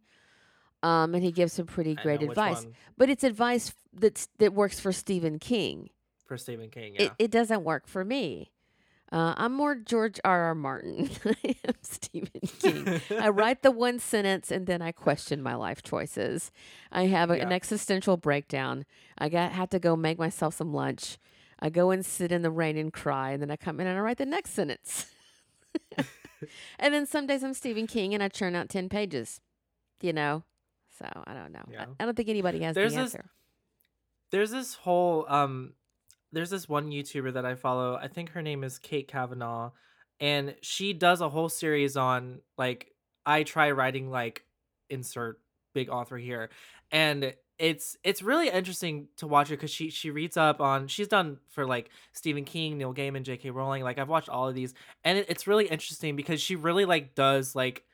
Um, 0.84 1.16
and 1.16 1.24
he 1.24 1.32
gives 1.32 1.54
some 1.54 1.66
pretty 1.66 1.96
great 1.96 2.22
advice, 2.30 2.60
but 2.98 3.10
it's 3.10 3.24
advice 3.24 3.74
that's 3.92 4.28
that 4.38 4.54
works 4.54 4.80
for 4.80 4.92
Stephen 4.92 5.40
King. 5.40 5.90
For 6.26 6.38
Stephen 6.38 6.70
King. 6.70 6.96
Yeah. 6.96 7.02
It 7.04 7.12
it 7.20 7.32
doesn't 7.32 7.64
work 7.64 7.88
for 7.88 8.04
me. 8.06 8.52
Uh, 9.12 9.34
I'm 9.38 9.54
more 9.54 9.76
George 9.76 10.20
R. 10.26 10.46
R. 10.46 10.56
Martin. 10.56 11.10
I 11.26 11.56
am 11.68 11.76
Stephen 11.84 12.42
King. 12.60 13.02
I 13.20 13.30
write 13.30 13.62
the 13.62 13.70
one 13.72 14.00
sentence 14.00 14.52
and 14.52 14.66
then 14.66 14.82
I 14.82 14.92
question 14.92 15.44
my 15.44 15.54
life 15.56 15.84
choices. 15.84 16.52
I 16.92 17.06
have 17.06 17.30
a, 17.30 17.36
an 17.40 17.52
existential 17.52 18.18
breakdown. 18.18 18.84
I 19.18 19.30
got 19.30 19.52
had 19.52 19.70
to 19.72 19.80
go 19.80 19.96
make 19.96 20.18
myself 20.18 20.56
some 20.56 20.74
lunch. 20.74 21.18
I 21.60 21.70
go 21.70 21.92
and 21.92 22.06
sit 22.06 22.32
in 22.32 22.42
the 22.42 22.50
rain 22.52 22.78
and 22.78 22.92
cry, 22.92 23.32
and 23.32 23.42
then 23.42 23.50
I 23.52 23.56
come 23.56 23.80
in 23.80 23.88
and 23.88 23.98
I 23.98 24.02
write 24.02 24.18
the 24.18 24.26
next 24.26 24.52
sentence. 24.52 25.06
and 26.80 26.94
then 26.94 27.06
some 27.06 27.28
days 27.28 27.44
I'm 27.44 27.54
Stephen 27.54 27.88
King 27.88 28.14
and 28.14 28.22
I 28.22 28.28
churn 28.28 28.56
out 28.56 28.70
ten 28.70 28.90
pages. 28.90 29.40
You 30.02 30.12
know, 30.14 30.44
so 31.00 31.06
I 31.26 31.34
don't 31.34 31.52
know. 31.54 31.64
Yeah. 31.72 31.86
I, 32.00 32.04
I 32.04 32.06
don't 32.06 32.16
think 32.18 32.28
anybody 32.30 32.60
has 32.62 32.76
There's 32.76 32.94
the 32.94 33.04
this- 33.04 33.16
answer. 33.16 33.30
there's 34.32 34.52
this 34.52 34.74
whole 34.74 35.26
um 35.30 35.74
there's 36.36 36.50
this 36.50 36.70
one 36.70 36.92
YouTuber 36.92 37.34
that 37.34 37.46
I 37.46 37.56
follow. 37.56 37.96
I 37.96 38.08
think 38.08 38.32
her 38.32 38.42
name 38.42 38.64
is 38.64 38.78
Kate 38.78 39.08
Cavanaugh 39.08 39.72
and 40.20 40.56
she 40.62 40.94
does 40.94 41.22
a 41.22 41.30
whole 41.30 41.50
series 41.50 41.98
on 41.98 42.40
like 42.58 42.92
I 43.26 43.44
try 43.44 43.72
writing 43.72 44.12
like 44.12 44.44
insert 44.90 45.40
big 45.74 45.90
author 45.90 46.18
here 46.18 46.50
and 46.92 47.34
it's 47.58 47.98
it's 48.04 48.22
really 48.22 48.50
interesting 48.50 49.08
to 49.18 49.28
watch 49.28 49.48
her 49.48 49.56
because 49.56 49.72
she 49.72 49.90
she 49.90 50.12
reads 50.12 50.36
up 50.36 50.60
on 50.60 50.88
she's 50.88 51.08
done 51.08 51.38
for 51.50 51.66
like 51.66 51.90
Stephen 52.12 52.44
King, 52.44 52.78
Neil 52.78 52.94
Gaiman, 52.94 53.24
J.K. 53.24 53.50
Rowling. 53.52 53.82
Like 53.82 53.98
I've 53.98 54.10
watched 54.10 54.28
all 54.28 54.50
of 54.50 54.56
these, 54.56 54.74
and 55.06 55.20
it, 55.20 55.28
it's 55.30 55.48
really 55.48 55.66
interesting 55.66 56.18
because 56.18 56.42
she 56.42 56.58
really 56.58 56.84
like 56.84 57.16
does 57.16 57.56
like 57.56 57.86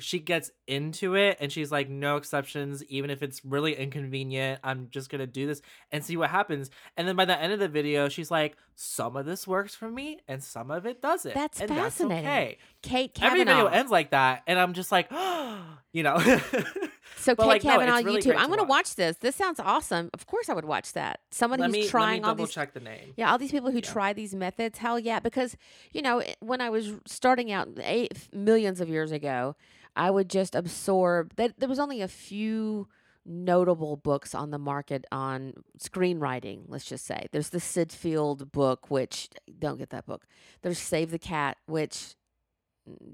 she 0.00 0.18
gets 0.18 0.50
into 0.66 1.14
it 1.14 1.36
and 1.40 1.52
she's 1.52 1.70
like 1.70 1.88
no 1.88 2.16
exceptions 2.16 2.82
even 2.84 3.10
if 3.10 3.22
it's 3.22 3.44
really 3.44 3.74
inconvenient 3.74 4.58
i'm 4.64 4.88
just 4.90 5.08
gonna 5.08 5.26
do 5.26 5.46
this 5.46 5.62
and 5.92 6.04
see 6.04 6.16
what 6.16 6.30
happens 6.30 6.70
and 6.96 7.06
then 7.06 7.14
by 7.14 7.24
the 7.24 7.38
end 7.40 7.52
of 7.52 7.58
the 7.60 7.68
video 7.68 8.08
she's 8.08 8.30
like 8.30 8.56
some 8.74 9.16
of 9.16 9.24
this 9.24 9.46
works 9.46 9.74
for 9.74 9.88
me 9.88 10.18
and 10.26 10.42
some 10.42 10.70
of 10.70 10.84
it 10.86 11.00
doesn't 11.00 11.34
That's 11.34 11.60
and 11.60 11.68
fascinating. 11.70 12.24
that's 12.24 12.36
okay 12.36 12.58
Kate 12.82 13.12
every 13.22 13.40
Cavanaugh. 13.44 13.64
video 13.64 13.78
ends 13.78 13.90
like 13.92 14.10
that 14.10 14.42
and 14.46 14.58
i'm 14.58 14.72
just 14.72 14.90
like 14.90 15.10
you 15.92 16.02
know 16.02 16.16
So 17.16 17.34
But, 17.34 17.60
Kate 17.60 17.64
like, 17.64 17.86
no, 17.86 18.02
really 18.02 18.20
YouTube. 18.20 18.36
I'm 18.36 18.46
going 18.48 18.58
to 18.58 18.64
watch. 18.64 18.94
this. 18.96 19.16
This 19.18 19.34
sounds 19.36 19.60
awesome. 19.60 20.10
Of 20.14 20.26
course, 20.26 20.48
I 20.48 20.54
would 20.54 20.64
watch 20.64 20.92
that. 20.94 21.20
Someone 21.30 21.60
let 21.60 21.66
who's 21.66 21.72
me 21.72 21.78
let 21.80 21.84
me 21.84 21.90
trying 21.90 22.24
all 22.24 22.30
double 22.32 22.46
these. 22.46 22.54
check 22.54 22.74
the 22.74 22.80
name 22.80 23.12
Yeah, 23.16 23.30
all 23.30 23.38
these 23.38 23.50
people 23.52 23.70
who 23.70 23.78
Yeah. 23.78 23.90
try 23.92 24.12
these 24.12 24.34
methods. 24.34 24.78
Hell 24.78 24.98
yeah, 24.98 25.20
because 25.20 25.56
you 25.92 26.02
know 26.02 26.22
when 26.40 26.60
I 26.60 26.70
was 26.70 26.92
starting 27.06 27.50
out 27.52 27.68
eight, 27.82 28.28
millions 28.32 28.80
of 28.80 28.88
years 28.88 29.12
ago, 29.12 29.56
I 29.96 30.10
would 30.10 30.28
just 30.28 30.54
absorb. 30.54 31.36
That 31.36 31.58
there 31.58 31.68
was 31.68 31.78
only 31.78 32.00
a 32.02 32.08
few 32.08 32.88
notable 33.26 33.96
books 33.96 34.34
on 34.34 34.50
the 34.50 34.58
market 34.58 35.06
on 35.10 35.54
screenwriting. 35.78 36.64
Let's 36.68 36.84
just 36.84 37.06
say 37.06 37.26
there's 37.32 37.50
the 37.50 37.60
Sid 37.60 37.92
Field 37.92 38.52
book, 38.52 38.90
which 38.90 39.28
don't 39.58 39.78
get 39.78 39.90
that 39.90 40.04
book. 40.06 40.26
There's 40.62 40.78
Save 40.78 41.10
the 41.10 41.18
Cat, 41.18 41.56
which 41.66 42.16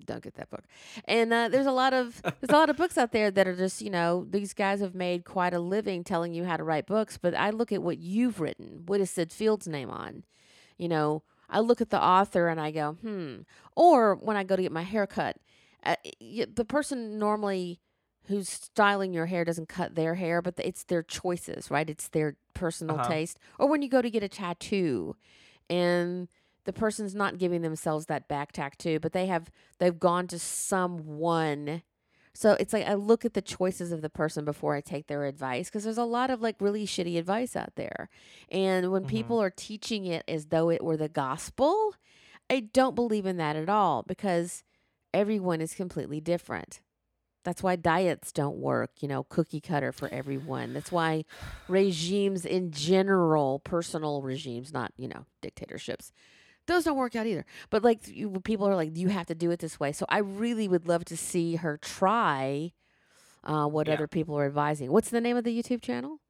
don't 0.05 0.23
get 0.23 0.35
that 0.35 0.51
book. 0.51 0.64
And 1.05 1.33
uh, 1.33 1.49
there's 1.49 1.66
a 1.66 1.73
lot 1.73 1.93
of 1.93 2.21
there's 2.23 2.51
a 2.51 2.53
lot 2.57 2.71
of 2.71 2.77
books 2.77 2.99
out 2.99 3.12
there 3.12 3.31
that 3.31 3.47
are 3.47 3.57
just 3.57 3.81
you 3.83 3.91
know 3.91 4.27
these 4.29 4.53
guys 4.55 4.81
have 4.81 4.95
made 4.95 5.25
quite 5.25 5.55
a 5.55 5.61
living 5.61 6.05
telling 6.05 6.35
you 6.35 6.45
how 6.45 6.57
to 6.57 6.64
write 6.64 6.87
books. 6.87 7.18
But 7.18 7.35
I 7.35 7.51
look 7.51 7.73
at 7.73 7.83
what 7.83 7.99
you've 7.99 8.41
written. 8.41 8.83
What 8.87 9.01
is 9.01 9.11
Sid 9.11 9.33
Field's 9.33 9.68
name 9.68 9.91
on? 9.91 10.25
You 10.79 10.89
know, 10.89 11.23
I 11.49 11.61
look 11.61 11.81
at 11.81 11.91
the 11.91 12.03
author 12.03 12.49
and 12.49 12.61
I 12.61 12.71
go, 12.71 12.93
hmm. 13.01 13.41
Or 13.77 14.14
when 14.16 14.37
I 14.37 14.45
go 14.45 14.57
to 14.57 14.62
get 14.62 14.73
my 14.73 14.83
hair 14.83 15.07
cut, 15.07 15.37
uh, 15.85 15.97
the 16.21 16.64
person 16.66 17.18
normally 17.18 17.81
who's 18.27 18.49
styling 18.49 19.12
your 19.12 19.27
hair 19.27 19.45
doesn't 19.45 19.68
cut 19.68 19.95
their 19.95 20.14
hair, 20.14 20.41
but 20.41 20.55
it's 20.59 20.85
their 20.85 21.03
choices, 21.03 21.71
right? 21.71 21.91
It's 21.91 22.09
their 22.09 22.37
personal 22.55 23.01
Uh-huh. 23.01 23.09
taste. 23.09 23.39
Or 23.59 23.66
when 23.68 23.83
you 23.83 23.89
go 23.89 24.01
to 24.03 24.11
get 24.11 24.23
a 24.23 24.29
tattoo, 24.29 25.16
and 25.68 26.29
the 26.73 26.79
person's 26.81 27.16
not 27.16 27.37
giving 27.37 27.62
themselves 27.62 28.07
that 28.07 28.29
back 28.29 28.53
tattoo, 28.53 29.01
but 29.01 29.12
they 29.12 29.27
have 29.27 29.51
they've 29.81 29.99
gone 29.99 30.29
to 30.29 30.39
someone. 30.39 31.83
So 32.33 32.53
it's 32.61 32.73
like 32.73 32.87
I 32.87 32.95
look 32.95 33.25
at 33.25 33.35
the 33.35 33.43
choices 33.43 33.91
of 33.91 34.03
the 34.03 34.09
person 34.09 34.45
before 34.45 34.77
I 34.77 34.81
take 34.81 35.09
their 35.09 35.25
advice 35.25 35.68
because 35.68 35.83
there's 35.83 35.99
a 35.99 36.05
lot 36.05 36.31
of 36.31 36.41
like 36.41 36.55
really 36.61 36.87
shitty 36.87 37.18
advice 37.18 37.57
out 37.57 37.75
there. 37.75 38.09
And 38.49 38.93
when 38.93 39.03
Mhm. 39.03 39.09
people 39.09 39.43
are 39.43 39.51
teaching 39.51 40.07
it 40.07 40.23
as 40.29 40.47
though 40.47 40.71
it 40.71 40.85
were 40.85 40.97
the 40.97 41.09
gospel, 41.09 41.95
I 42.49 42.61
don't 42.61 42.95
believe 42.95 43.27
in 43.27 43.37
that 43.39 43.57
at 43.57 43.68
all 43.68 44.05
because 44.05 44.62
everyone 45.12 45.61
is 45.61 45.75
completely 45.75 46.21
different. 46.21 46.83
That's 47.43 47.64
why 47.64 47.75
diets 47.75 48.31
don't 48.31 48.59
work, 48.59 49.03
you 49.03 49.09
know, 49.09 49.25
cookie 49.25 49.61
cutter 49.61 49.91
for 49.91 50.09
everyone. 50.12 50.73
That's 50.73 50.93
why 50.93 51.25
regimes 51.68 52.45
in 52.45 52.71
general, 52.71 53.59
personal 53.59 54.23
regimes, 54.23 54.73
not, 54.73 54.93
you 54.97 55.09
know, 55.09 55.25
dictatorships, 55.41 56.12
those 56.71 56.85
don't 56.85 56.97
work 56.97 57.14
out 57.16 57.27
either. 57.27 57.45
But 57.71 57.83
like 57.85 58.07
you, 58.09 58.31
people 58.45 58.66
are 58.68 58.77
like, 58.77 58.97
you 58.97 59.09
have 59.09 59.27
to 59.27 59.35
do 59.35 59.51
it 59.51 59.59
this 59.61 59.79
way. 59.79 59.93
So 59.93 60.07
I 60.09 60.18
really 60.18 60.68
would 60.68 60.89
love 60.89 61.05
to 61.07 61.16
see 61.16 61.57
her 61.57 61.77
try 61.77 62.73
uh, 63.45 63.66
what 63.66 63.89
Yeah. 63.89 63.95
other 63.95 64.07
people 64.09 64.39
are 64.39 64.47
advising. 64.47 64.91
What's 64.93 65.11
the 65.11 65.21
name 65.21 65.37
of 65.37 65.45
the 65.45 65.57
YouTube 65.62 65.83
channel? 65.83 66.21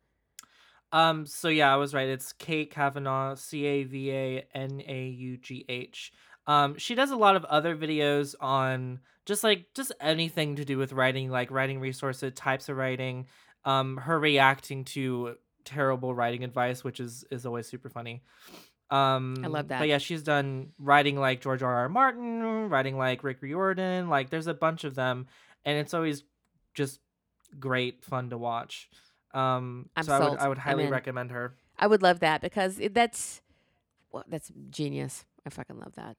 Um. 0.93 1.26
So 1.26 1.49
yeah, 1.49 1.72
I 1.72 1.76
was 1.76 1.95
right. 1.95 2.09
It's 2.09 2.32
Kate 2.32 2.70
Cavanaugh, 2.70 3.34
C 3.36 3.64
A 3.64 3.84
V 3.84 4.11
A 4.11 4.47
N 4.55 4.82
A 4.86 5.07
U 5.09 5.36
G 5.36 5.64
H. 5.68 6.12
Um. 6.47 6.76
She 6.78 6.95
does 6.97 7.11
a 7.12 7.16
lot 7.16 7.36
of 7.36 7.45
other 7.45 7.76
videos 7.76 8.34
on 8.41 9.01
just 9.26 9.45
like 9.45 9.66
just 9.74 9.93
anything 10.01 10.57
to 10.57 10.64
do 10.64 10.78
with 10.78 10.93
writing, 10.93 11.30
like 11.30 11.51
writing 11.53 11.78
resources, 11.78 12.32
types 12.34 12.68
of 12.68 12.76
writing. 12.76 13.26
Um. 13.64 13.99
Her 13.99 14.18
reacting 14.18 14.84
to 14.86 15.36
terrible 15.64 16.12
writing 16.14 16.43
advice, 16.43 16.82
which 16.82 16.99
is 16.99 17.24
is 17.30 17.47
always 17.47 17.68
super 17.68 17.88
funny. 17.88 18.22
Um, 18.91 19.36
I 19.45 19.47
love 19.47 19.68
that. 19.68 19.78
But 19.78 19.88
yeah, 19.88 19.99
she's 19.99 20.22
done 20.22 20.72
writing 20.78 21.16
like 21.16 21.41
George 21.41 21.62
R. 21.62 21.72
R. 21.72 21.88
Martin, 21.88 22.68
writing 22.68 22.99
like 22.99 23.22
Rick 23.22 23.38
Riordan. 23.41 24.09
Like, 24.09 24.30
there's 24.30 24.49
a 24.49 24.55
bunch 24.55 24.84
of 24.84 24.95
them, 24.95 25.26
and 25.64 25.78
it's 25.78 25.95
always 25.95 26.24
just 26.74 27.01
great 27.59 28.05
fun 28.05 28.30
to 28.30 28.38
watch. 28.38 28.88
Um, 29.32 29.88
I'm 29.97 30.05
so 30.05 30.12
I 30.12 30.18
would 30.18 30.26
sold. 30.26 30.38
I 30.38 30.49
would 30.49 30.59
highly 30.59 30.86
recommend 30.86 31.30
her. 31.30 31.55
I 31.78 31.86
would 31.86 32.03
love 32.03 32.20
that 32.20 32.41
because 32.41 32.78
it, 32.78 32.95
that's 32.95 33.41
well, 34.11 34.24
that's 34.28 34.51
genius. 34.70 35.24
I 35.47 35.51
fucking 35.51 35.78
love 35.78 35.95
that. 35.95 36.16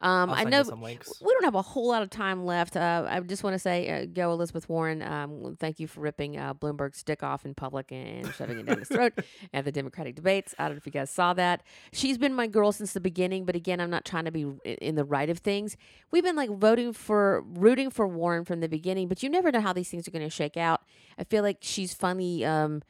Um, 0.00 0.30
I 0.30 0.44
know 0.44 0.58
you 0.58 0.64
some 0.64 0.82
links. 0.82 1.22
we 1.24 1.32
don't 1.32 1.44
have 1.44 1.54
a 1.54 1.62
whole 1.62 1.88
lot 1.88 2.02
of 2.02 2.10
time 2.10 2.44
left. 2.44 2.76
Uh, 2.76 3.06
I 3.08 3.20
just 3.20 3.42
want 3.42 3.54
to 3.54 3.58
say, 3.58 3.88
uh, 3.88 4.06
go 4.06 4.30
Elizabeth 4.30 4.68
Warren. 4.68 5.00
Um, 5.02 5.56
thank 5.58 5.80
you 5.80 5.86
for 5.86 6.00
ripping 6.00 6.38
uh, 6.38 6.52
Bloomberg's 6.52 7.02
dick 7.02 7.22
off 7.22 7.46
in 7.46 7.54
public 7.54 7.90
and 7.90 8.30
shoving 8.34 8.58
it 8.58 8.66
down 8.66 8.78
his 8.78 8.88
throat 8.88 9.14
at 9.54 9.64
the 9.64 9.72
Democratic 9.72 10.14
debates. 10.14 10.54
I 10.58 10.64
don't 10.64 10.72
know 10.72 10.78
if 10.78 10.86
you 10.86 10.92
guys 10.92 11.10
saw 11.10 11.32
that. 11.34 11.62
She's 11.92 12.18
been 12.18 12.34
my 12.34 12.46
girl 12.46 12.72
since 12.72 12.92
the 12.92 13.00
beginning, 13.00 13.46
but 13.46 13.56
again, 13.56 13.80
I'm 13.80 13.90
not 13.90 14.04
trying 14.04 14.26
to 14.26 14.30
be 14.30 14.46
in 14.64 14.96
the 14.96 15.04
right 15.04 15.30
of 15.30 15.38
things. 15.38 15.76
We've 16.10 16.24
been 16.24 16.36
like 16.36 16.50
voting 16.50 16.92
for, 16.92 17.42
rooting 17.42 17.90
for 17.90 18.06
Warren 18.06 18.44
from 18.44 18.60
the 18.60 18.68
beginning, 18.68 19.08
but 19.08 19.22
you 19.22 19.30
never 19.30 19.50
know 19.50 19.60
how 19.60 19.72
these 19.72 19.88
things 19.88 20.06
are 20.06 20.10
going 20.10 20.24
to 20.24 20.30
shake 20.30 20.58
out. 20.58 20.82
I 21.18 21.24
feel 21.24 21.42
like 21.42 21.58
she's 21.62 21.94
funny. 21.94 22.44
Um, 22.44 22.82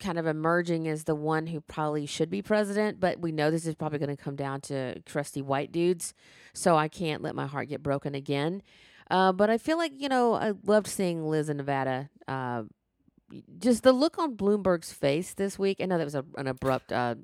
kind 0.00 0.18
of 0.18 0.26
emerging 0.26 0.88
as 0.88 1.04
the 1.04 1.14
one 1.14 1.46
who 1.48 1.60
probably 1.60 2.06
should 2.06 2.30
be 2.30 2.42
president, 2.42 3.00
but 3.00 3.20
we 3.20 3.32
know 3.32 3.50
this 3.50 3.66
is 3.66 3.74
probably 3.74 3.98
going 3.98 4.14
to 4.16 4.22
come 4.22 4.36
down 4.36 4.60
to 4.62 5.00
crusty 5.06 5.42
white 5.42 5.72
dudes. 5.72 6.14
So 6.54 6.76
I 6.76 6.88
can't 6.88 7.22
let 7.22 7.34
my 7.34 7.46
heart 7.46 7.68
get 7.68 7.82
broken 7.82 8.14
again. 8.14 8.62
Uh, 9.10 9.32
but 9.32 9.50
I 9.50 9.58
feel 9.58 9.76
like, 9.76 9.92
you 9.98 10.08
know, 10.08 10.34
I 10.34 10.52
loved 10.64 10.86
seeing 10.86 11.26
Liz 11.26 11.48
in 11.48 11.56
Nevada. 11.58 12.08
Uh, 12.26 12.64
just 13.58 13.82
the 13.82 13.92
look 13.92 14.18
on 14.18 14.36
Bloomberg's 14.36 14.92
face 14.92 15.34
this 15.34 15.58
week. 15.58 15.78
I 15.80 15.86
know 15.86 15.98
that 15.98 16.04
was 16.04 16.14
a, 16.14 16.24
an 16.36 16.46
abrupt 16.46 16.92
uh, 16.92 17.14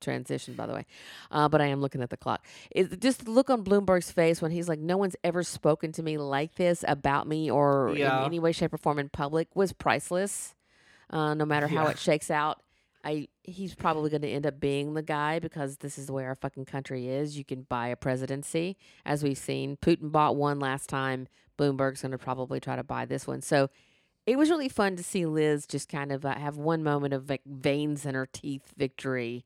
transition, 0.00 0.54
by 0.54 0.66
the 0.66 0.72
way, 0.72 0.86
uh, 1.30 1.48
but 1.48 1.60
I 1.60 1.66
am 1.66 1.80
looking 1.80 2.02
at 2.02 2.10
the 2.10 2.16
clock. 2.16 2.46
It's 2.70 2.94
just 2.96 3.24
the 3.24 3.30
look 3.30 3.50
on 3.50 3.64
Bloomberg's 3.64 4.10
face 4.10 4.40
when 4.40 4.50
he's 4.50 4.68
like, 4.68 4.78
no 4.78 4.96
one's 4.96 5.16
ever 5.24 5.42
spoken 5.42 5.92
to 5.92 6.02
me 6.02 6.16
like 6.18 6.54
this 6.54 6.84
about 6.88 7.26
me 7.26 7.50
or 7.50 7.92
Yeah. 7.96 8.20
in 8.20 8.24
any 8.26 8.38
way, 8.38 8.52
shape, 8.52 8.72
or 8.72 8.78
form 8.78 8.98
in 8.98 9.08
public 9.08 9.48
was 9.54 9.72
priceless. 9.72 10.54
Uh, 11.10 11.34
no 11.34 11.44
matter 11.44 11.66
how 11.66 11.84
Yeah. 11.84 11.90
it 11.90 11.98
shakes 11.98 12.30
out, 12.30 12.62
I 13.04 13.28
he's 13.42 13.74
probably 13.74 14.10
going 14.10 14.22
to 14.22 14.28
end 14.28 14.46
up 14.46 14.60
being 14.60 14.94
the 14.94 15.02
guy 15.02 15.38
because 15.40 15.78
this 15.78 15.98
is 15.98 16.06
the 16.06 16.12
way 16.12 16.24
our 16.24 16.36
fucking 16.36 16.66
country 16.66 17.08
is. 17.08 17.36
You 17.36 17.44
can 17.44 17.62
buy 17.62 17.88
a 17.88 17.96
presidency, 17.96 18.76
as 19.04 19.22
we've 19.22 19.38
seen. 19.38 19.76
Putin 19.78 20.12
bought 20.12 20.36
one 20.36 20.60
last 20.60 20.88
time. 20.88 21.26
Bloomberg's 21.58 22.02
going 22.02 22.12
to 22.12 22.18
probably 22.18 22.60
try 22.60 22.76
to 22.76 22.84
buy 22.84 23.04
this 23.06 23.26
one. 23.26 23.42
So 23.42 23.70
it 24.26 24.36
was 24.38 24.50
really 24.50 24.68
fun 24.68 24.96
to 24.96 25.02
see 25.02 25.26
Liz 25.26 25.66
just 25.66 25.88
kind 25.88 26.12
of 26.12 26.24
uh, 26.24 26.34
have 26.36 26.56
one 26.58 26.82
moment 26.82 27.12
of 27.14 27.28
like 27.28 27.42
veins 27.46 28.06
in 28.06 28.14
her 28.14 28.26
teeth 28.26 28.72
victory. 28.76 29.44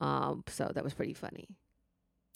Um, 0.00 0.44
so 0.46 0.70
that 0.74 0.84
was 0.84 0.94
pretty 0.94 1.14
funny. 1.14 1.48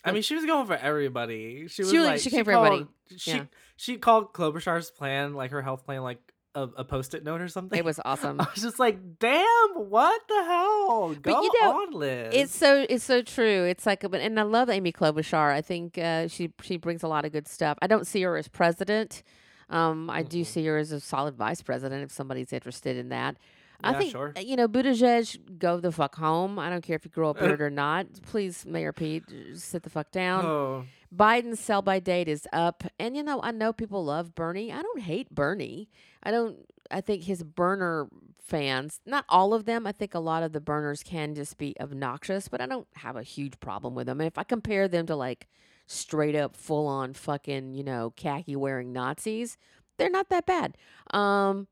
I 0.04 0.12
mean, 0.12 0.22
she 0.22 0.34
was 0.34 0.46
going 0.46 0.66
for 0.66 0.76
everybody. 0.76 1.68
She 1.68 1.82
was 1.82 1.92
really- 1.92 2.06
like 2.08 2.20
she 2.20 2.30
came 2.30 2.44
for 2.46 2.52
everybody. 2.52 2.86
She 3.16 3.32
Yeah. 3.32 3.44
she 3.76 3.98
called 3.98 4.32
Klobuchar's 4.32 4.90
plan, 4.90 5.34
like 5.34 5.50
her 5.50 5.60
health 5.62 5.84
plan, 5.84 6.02
like 6.02 6.29
a, 6.54 6.62
a 6.78 6.84
post-it 6.84 7.22
note 7.24 7.40
or 7.40 7.48
something. 7.48 7.78
It 7.78 7.84
was 7.84 8.00
awesome. 8.04 8.40
I 8.40 8.46
was 8.54 8.62
just 8.62 8.78
like, 8.78 9.18
damn, 9.18 9.44
what 9.74 10.20
the 10.28 10.44
hell? 10.44 11.14
Go 11.20 11.42
you 11.42 11.50
know, 11.62 11.70
on, 11.82 11.92
Liz. 11.92 12.32
It's 12.34 12.56
so 12.56 12.84
it's 12.88 13.04
so 13.04 13.22
true. 13.22 13.64
It's 13.64 13.86
like, 13.86 14.00
but 14.10 14.20
and 14.20 14.38
I 14.38 14.42
love 14.42 14.68
Amy 14.68 14.92
Klobuchar. 14.92 15.52
I 15.52 15.60
think 15.62 15.96
uh, 15.98 16.28
she 16.28 16.52
she 16.62 16.76
brings 16.76 17.02
a 17.02 17.08
lot 17.08 17.24
of 17.24 17.32
good 17.32 17.46
stuff. 17.48 17.78
I 17.82 17.86
don't 17.86 18.06
see 18.06 18.22
her 18.22 18.36
as 18.36 18.48
president. 18.48 19.22
Um, 19.68 20.10
I 20.10 20.22
do 20.24 20.40
Mhm. 20.42 20.46
see 20.46 20.66
her 20.66 20.76
as 20.78 20.90
a 20.90 20.98
solid 20.98 21.36
vice 21.36 21.62
president 21.62 22.02
if 22.02 22.10
somebody's 22.10 22.52
interested 22.52 22.96
in 22.96 23.08
that. 23.10 23.36
I 23.82 23.92
Yeah, 23.92 23.98
think 23.98 24.10
sure. 24.12 24.32
uh, 24.36 24.40
you 24.40 24.56
know 24.56 24.68
Buttigieg, 24.68 25.58
go 25.58 25.80
the 25.80 25.92
fuck 25.92 26.16
home. 26.16 26.58
I 26.58 26.68
don't 26.70 26.82
care 26.82 26.96
if 26.96 27.04
you 27.04 27.10
grow 27.10 27.30
a 27.30 27.34
beard 27.40 27.60
or 27.60 27.70
not. 27.70 28.06
Please, 28.22 28.64
Mayor 28.66 28.92
Pete, 28.92 29.24
sit 29.54 29.82
the 29.82 29.90
fuck 29.90 30.10
down. 30.10 30.44
oh, 30.44 30.84
Biden's 31.14 31.58
sell 31.60 31.82
by 31.82 31.98
date 31.98 32.28
is 32.28 32.46
up, 32.52 32.84
and 32.98 33.16
you 33.16 33.22
know 33.22 33.40
I 33.42 33.50
know 33.50 33.72
people 33.72 34.04
love 34.04 34.34
Bernie. 34.34 34.72
I 34.72 34.82
don't 34.82 35.00
hate 35.02 35.30
Bernie. 35.34 35.88
I 36.22 36.30
don't. 36.30 36.58
I 36.90 37.00
think 37.00 37.24
his 37.24 37.42
burner 37.44 38.08
fans, 38.42 39.00
not 39.06 39.24
all 39.28 39.54
of 39.54 39.64
them. 39.64 39.86
I 39.86 39.92
think 39.92 40.14
a 40.14 40.18
lot 40.18 40.42
of 40.42 40.52
the 40.52 40.60
burners 40.60 41.02
can 41.04 41.34
just 41.36 41.56
be 41.56 41.74
obnoxious, 41.80 42.48
but 42.48 42.60
I 42.60 42.66
don't 42.66 42.88
have 42.96 43.14
a 43.16 43.22
huge 43.22 43.60
problem 43.60 43.94
with 43.94 44.06
them. 44.06 44.20
And 44.20 44.26
if 44.26 44.38
I 44.38 44.42
compare 44.44 44.88
them 44.88 45.06
to 45.06 45.14
like 45.16 45.46
straight 45.86 46.34
up 46.36 46.56
full 46.56 46.86
on 46.86 47.14
fucking 47.14 47.74
you 47.74 47.82
know 47.84 48.12
khaki 48.16 48.54
wearing 48.56 48.92
Nazis, 48.92 49.56
they're 49.98 50.10
not 50.10 50.28
that 50.30 50.46
bad. 50.46 50.76
Um, 51.12 51.66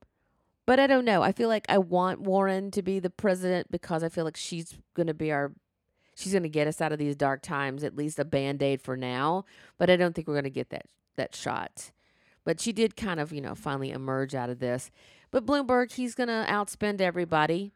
but 0.69 0.79
I 0.79 0.87
don't 0.87 1.07
know. 1.07 1.23
I 1.23 1.33
feel 1.33 1.49
like 1.49 1.65
I 1.71 1.79
want 1.79 2.21
Warren 2.21 2.71
to 2.73 2.83
be 2.83 3.01
the 3.01 3.09
president 3.09 3.71
because 3.71 4.05
I 4.05 4.11
feel 4.11 4.27
like 4.27 4.37
she's 4.37 4.75
gonna 4.95 5.15
be 5.15 5.33
our 5.33 5.53
she's 6.19 6.33
going 6.33 6.43
to 6.43 6.49
get 6.49 6.67
us 6.67 6.81
out 6.81 6.93
of 6.93 6.99
these 6.99 7.15
dark 7.15 7.43
times, 7.43 7.85
at 7.85 7.97
least 7.97 8.19
a 8.19 8.25
band 8.25 8.63
aid 8.63 8.83
for 8.83 8.97
now. 8.97 9.45
But 9.79 9.89
I 9.89 9.97
don't 9.97 10.15
think 10.15 10.27
we're 10.27 10.35
going 10.35 10.45
to 10.45 10.51
get 10.51 10.71
that 10.71 10.87
that 11.17 11.35
shot. 11.35 11.93
But 12.45 12.61
she 12.61 12.73
did 12.73 12.97
kind 12.97 13.21
of, 13.21 13.33
you 13.33 13.41
know, 13.41 13.55
finally 13.55 13.91
emerge 13.91 14.35
out 14.35 14.51
of 14.51 14.59
this. 14.59 14.91
But 15.31 15.47
Bloomberg, 15.47 15.93
he's 15.93 16.15
going 16.15 16.29
to 16.29 16.47
outspend 16.49 17.01
everybody. 17.01 17.73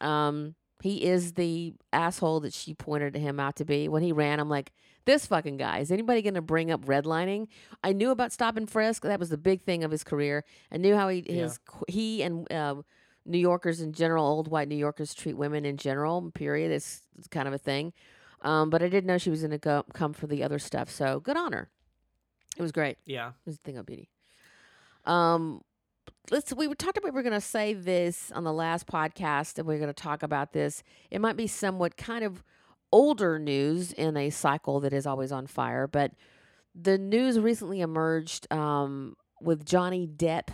Um, 0.00 0.54
he 0.82 1.04
is 1.04 1.34
the 1.34 1.74
asshole 1.92 2.40
that 2.40 2.52
she 2.52 2.74
pointed 2.74 3.14
him 3.16 3.38
out 3.38 3.56
to 3.56 3.64
be. 3.64 3.88
When 3.88 4.02
he 4.02 4.12
ran, 4.12 4.40
I'm 4.40 4.48
like, 4.48 4.72
this 5.04 5.26
fucking 5.26 5.56
guy. 5.56 5.78
Is 5.78 5.90
anybody 5.92 6.22
going 6.22 6.34
to 6.34 6.42
bring 6.42 6.70
up 6.70 6.84
redlining? 6.86 7.48
I 7.82 7.92
knew 7.92 8.10
about 8.10 8.32
stop 8.32 8.56
and 8.56 8.68
frisk. 8.68 9.02
That 9.02 9.18
was 9.20 9.28
the 9.28 9.38
big 9.38 9.62
thing 9.62 9.84
of 9.84 9.90
his 9.90 10.04
career. 10.04 10.44
I 10.72 10.76
knew 10.78 10.94
how 10.96 11.08
he 11.08 11.24
his 11.26 11.58
qu- 11.58 11.84
he 11.88 12.22
and 12.22 12.50
uh, 12.52 12.76
New 13.26 13.38
Yorkers 13.38 13.80
in 13.80 13.92
general, 13.92 14.26
old 14.26 14.48
white 14.48 14.68
New 14.68 14.76
Yorkers 14.76 15.14
treat 15.14 15.36
women 15.36 15.64
in 15.64 15.76
general. 15.76 16.30
Period. 16.32 16.70
It's, 16.70 17.02
it's 17.18 17.28
kind 17.28 17.48
of 17.48 17.54
a 17.54 17.58
thing. 17.58 17.92
Um, 18.42 18.68
but 18.70 18.82
I 18.82 18.88
didn't 18.88 19.06
know 19.06 19.18
she 19.18 19.30
was 19.30 19.40
going 19.40 19.52
to 19.52 19.58
go 19.58 19.84
come 19.94 20.12
for 20.12 20.26
the 20.26 20.42
other 20.42 20.58
stuff. 20.58 20.90
So 20.90 21.20
good 21.20 21.36
on 21.36 21.52
her. 21.52 21.68
It 22.56 22.62
was 22.62 22.72
great. 22.72 22.98
yeah. 23.06 23.28
It 23.28 23.46
was 23.46 23.56
a 23.56 23.58
thing 23.58 23.78
of 23.78 23.86
beauty. 23.86 24.10
Um, 25.04 25.62
let's. 26.30 26.52
We 26.52 26.68
were 26.68 26.74
talked 26.74 26.98
about 26.98 27.12
we 27.12 27.16
were 27.16 27.22
going 27.22 27.32
to 27.32 27.40
say 27.40 27.74
this 27.74 28.30
on 28.32 28.44
the 28.44 28.52
last 28.52 28.86
podcast, 28.86 29.58
and 29.58 29.66
we 29.66 29.74
are 29.74 29.78
going 29.78 29.88
to 29.88 29.94
talk 29.94 30.22
about 30.22 30.52
this. 30.52 30.82
It 31.10 31.20
might 31.20 31.36
be 31.36 31.46
somewhat 31.46 31.96
kind 31.96 32.24
of 32.24 32.42
older 32.94 33.40
news 33.40 33.92
in 33.92 34.16
a 34.16 34.30
cycle 34.30 34.78
that 34.78 34.92
is 34.92 35.04
always 35.04 35.32
on 35.32 35.48
fire, 35.48 35.88
but 35.88 36.12
the 36.76 36.96
news 36.96 37.40
recently 37.40 37.80
emerged 37.80 38.50
um, 38.52 39.16
with 39.40 39.66
Johnny 39.66 40.06
Depp 40.06 40.50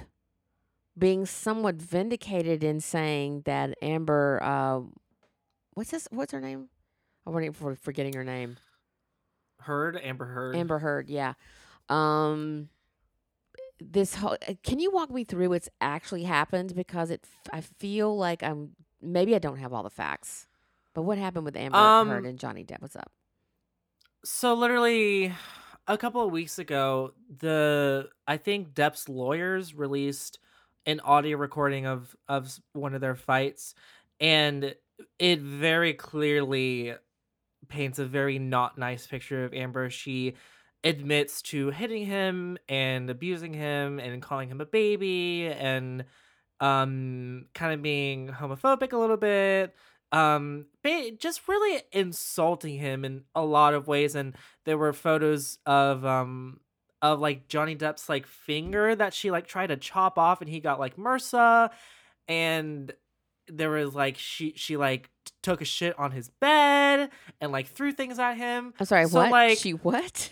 being 0.96 1.26
somewhat 1.26 1.74
vindicated 1.74 2.64
in 2.64 2.80
saying 2.80 3.42
that 3.44 3.74
Amber, 3.82 4.42
uh, 4.42 4.80
what's 5.74 5.90
this? 5.90 6.08
What's 6.10 6.32
her 6.32 6.40
name? 6.40 6.70
I'm 7.26 7.34
waiting 7.34 7.52
for 7.52 7.74
forgetting 7.74 8.14
her 8.14 8.24
name. 8.24 8.56
Heard 9.60 10.00
Amber 10.02 10.24
Heard. 10.24 10.56
Amber 10.56 10.78
Heard, 10.78 11.10
yeah. 11.10 11.34
Um, 11.90 12.70
this 13.78 14.14
whole, 14.14 14.38
uh, 14.48 14.54
can 14.62 14.78
you 14.78 14.90
walk 14.90 15.10
me 15.10 15.24
through 15.24 15.50
what's 15.50 15.68
actually 15.82 16.22
happened 16.22 16.74
because 16.74 17.10
it 17.10 17.26
I 17.52 17.60
feel 17.60 18.16
like 18.16 18.42
I'm 18.42 18.70
maybe 19.02 19.34
I 19.34 19.38
don't 19.38 19.58
have 19.58 19.74
all 19.74 19.82
the 19.82 19.90
facts. 19.90 20.46
But 20.94 21.02
what 21.02 21.18
happened 21.18 21.44
with 21.44 21.56
Amber 21.56 21.78
Heard 21.78 22.18
Um, 22.18 22.24
and 22.24 22.38
Johnny 22.38 22.64
Depp? 22.64 22.80
What's 22.82 22.96
up? 22.96 23.10
So 24.24 24.54
literally 24.54 25.32
a 25.86 25.96
couple 25.96 26.24
of 26.24 26.32
weeks 26.32 26.58
ago, 26.58 27.14
the 27.38 28.08
I 28.26 28.36
think 28.36 28.74
Depp's 28.74 29.08
lawyers 29.08 29.74
released 29.74 30.38
an 30.86 31.00
audio 31.00 31.36
recording 31.36 31.86
of 31.86 32.14
of 32.28 32.58
one 32.72 32.94
of 32.94 33.00
their 33.00 33.14
fights 33.14 33.74
and 34.18 34.74
it 35.18 35.40
very 35.40 35.94
clearly 35.94 36.94
paints 37.68 37.98
a 37.98 38.04
very 38.04 38.38
not 38.38 38.78
nice 38.78 39.06
picture 39.06 39.44
of 39.44 39.54
Amber. 39.54 39.90
She 39.90 40.34
admits 40.84 41.42
to 41.42 41.70
hitting 41.70 42.06
him 42.06 42.58
and 42.68 43.10
abusing 43.10 43.52
him 43.54 43.98
and 43.98 44.22
calling 44.22 44.48
him 44.48 44.60
a 44.60 44.66
baby 44.66 45.46
and 45.48 46.04
um 46.60 47.46
kind 47.54 47.72
of 47.72 47.82
being 47.82 48.28
homophobic 48.28 48.92
a 48.92 48.96
little 48.98 49.16
bit 49.16 49.74
um 50.12 50.66
just 51.18 51.46
really 51.46 51.82
insulting 51.92 52.78
him 52.78 53.04
in 53.04 53.22
a 53.34 53.42
lot 53.42 53.74
of 53.74 53.86
ways 53.86 54.14
and 54.14 54.34
there 54.64 54.76
were 54.76 54.92
photos 54.92 55.58
of 55.66 56.04
um 56.04 56.60
of 57.02 57.18
like 57.20 57.48
Johnny 57.48 57.76
Depp's 57.76 58.08
like 58.08 58.26
finger 58.26 58.94
that 58.94 59.14
she 59.14 59.30
like 59.30 59.46
tried 59.46 59.68
to 59.68 59.76
chop 59.76 60.18
off 60.18 60.40
and 60.40 60.50
he 60.50 60.60
got 60.60 60.78
like 60.80 60.96
MRSA 60.96 61.70
and 62.28 62.92
there 63.48 63.70
was 63.70 63.94
like 63.94 64.18
she 64.18 64.52
she 64.56 64.76
like 64.76 65.08
t- 65.24 65.32
took 65.42 65.60
a 65.60 65.64
shit 65.64 65.98
on 65.98 66.10
his 66.10 66.28
bed 66.28 67.10
and 67.40 67.52
like 67.52 67.68
threw 67.68 67.92
things 67.92 68.18
at 68.18 68.34
him 68.36 68.74
I'm 68.78 68.86
sorry, 68.86 69.06
so, 69.06 69.20
what? 69.20 69.30
like- 69.30 69.58
she 69.58 69.72
what? 69.72 70.30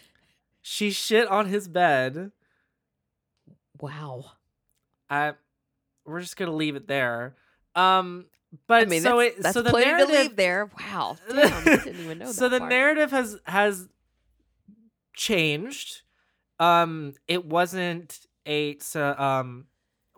she 0.60 0.90
shit 0.90 1.26
on 1.28 1.46
his 1.46 1.68
bed 1.68 2.32
Wow. 3.80 4.32
I 5.08 5.34
we're 6.04 6.20
just 6.20 6.36
gonna 6.36 6.54
leave 6.54 6.76
it 6.76 6.88
there. 6.88 7.36
Um, 7.74 8.26
but 8.66 8.82
I 8.82 8.84
mean, 8.86 9.02
so 9.02 9.18
that's, 9.18 9.36
it 9.36 9.42
that's 9.42 9.54
so 9.54 9.62
the 9.62 9.70
plenty 9.70 9.84
to 9.86 9.90
narrative 9.92 10.16
leave 10.16 10.36
there. 10.36 10.70
Wow. 10.80 11.16
Damn, 11.28 11.64
didn't 11.64 12.00
even 12.00 12.18
know 12.18 12.32
so 12.32 12.48
the 12.48 12.58
part. 12.58 12.70
narrative 12.70 13.10
has 13.10 13.38
has 13.44 13.88
changed. 15.14 16.02
Um, 16.58 17.14
it 17.26 17.44
wasn't 17.44 18.18
a 18.46 18.78
so 18.78 19.14
um, 19.16 19.66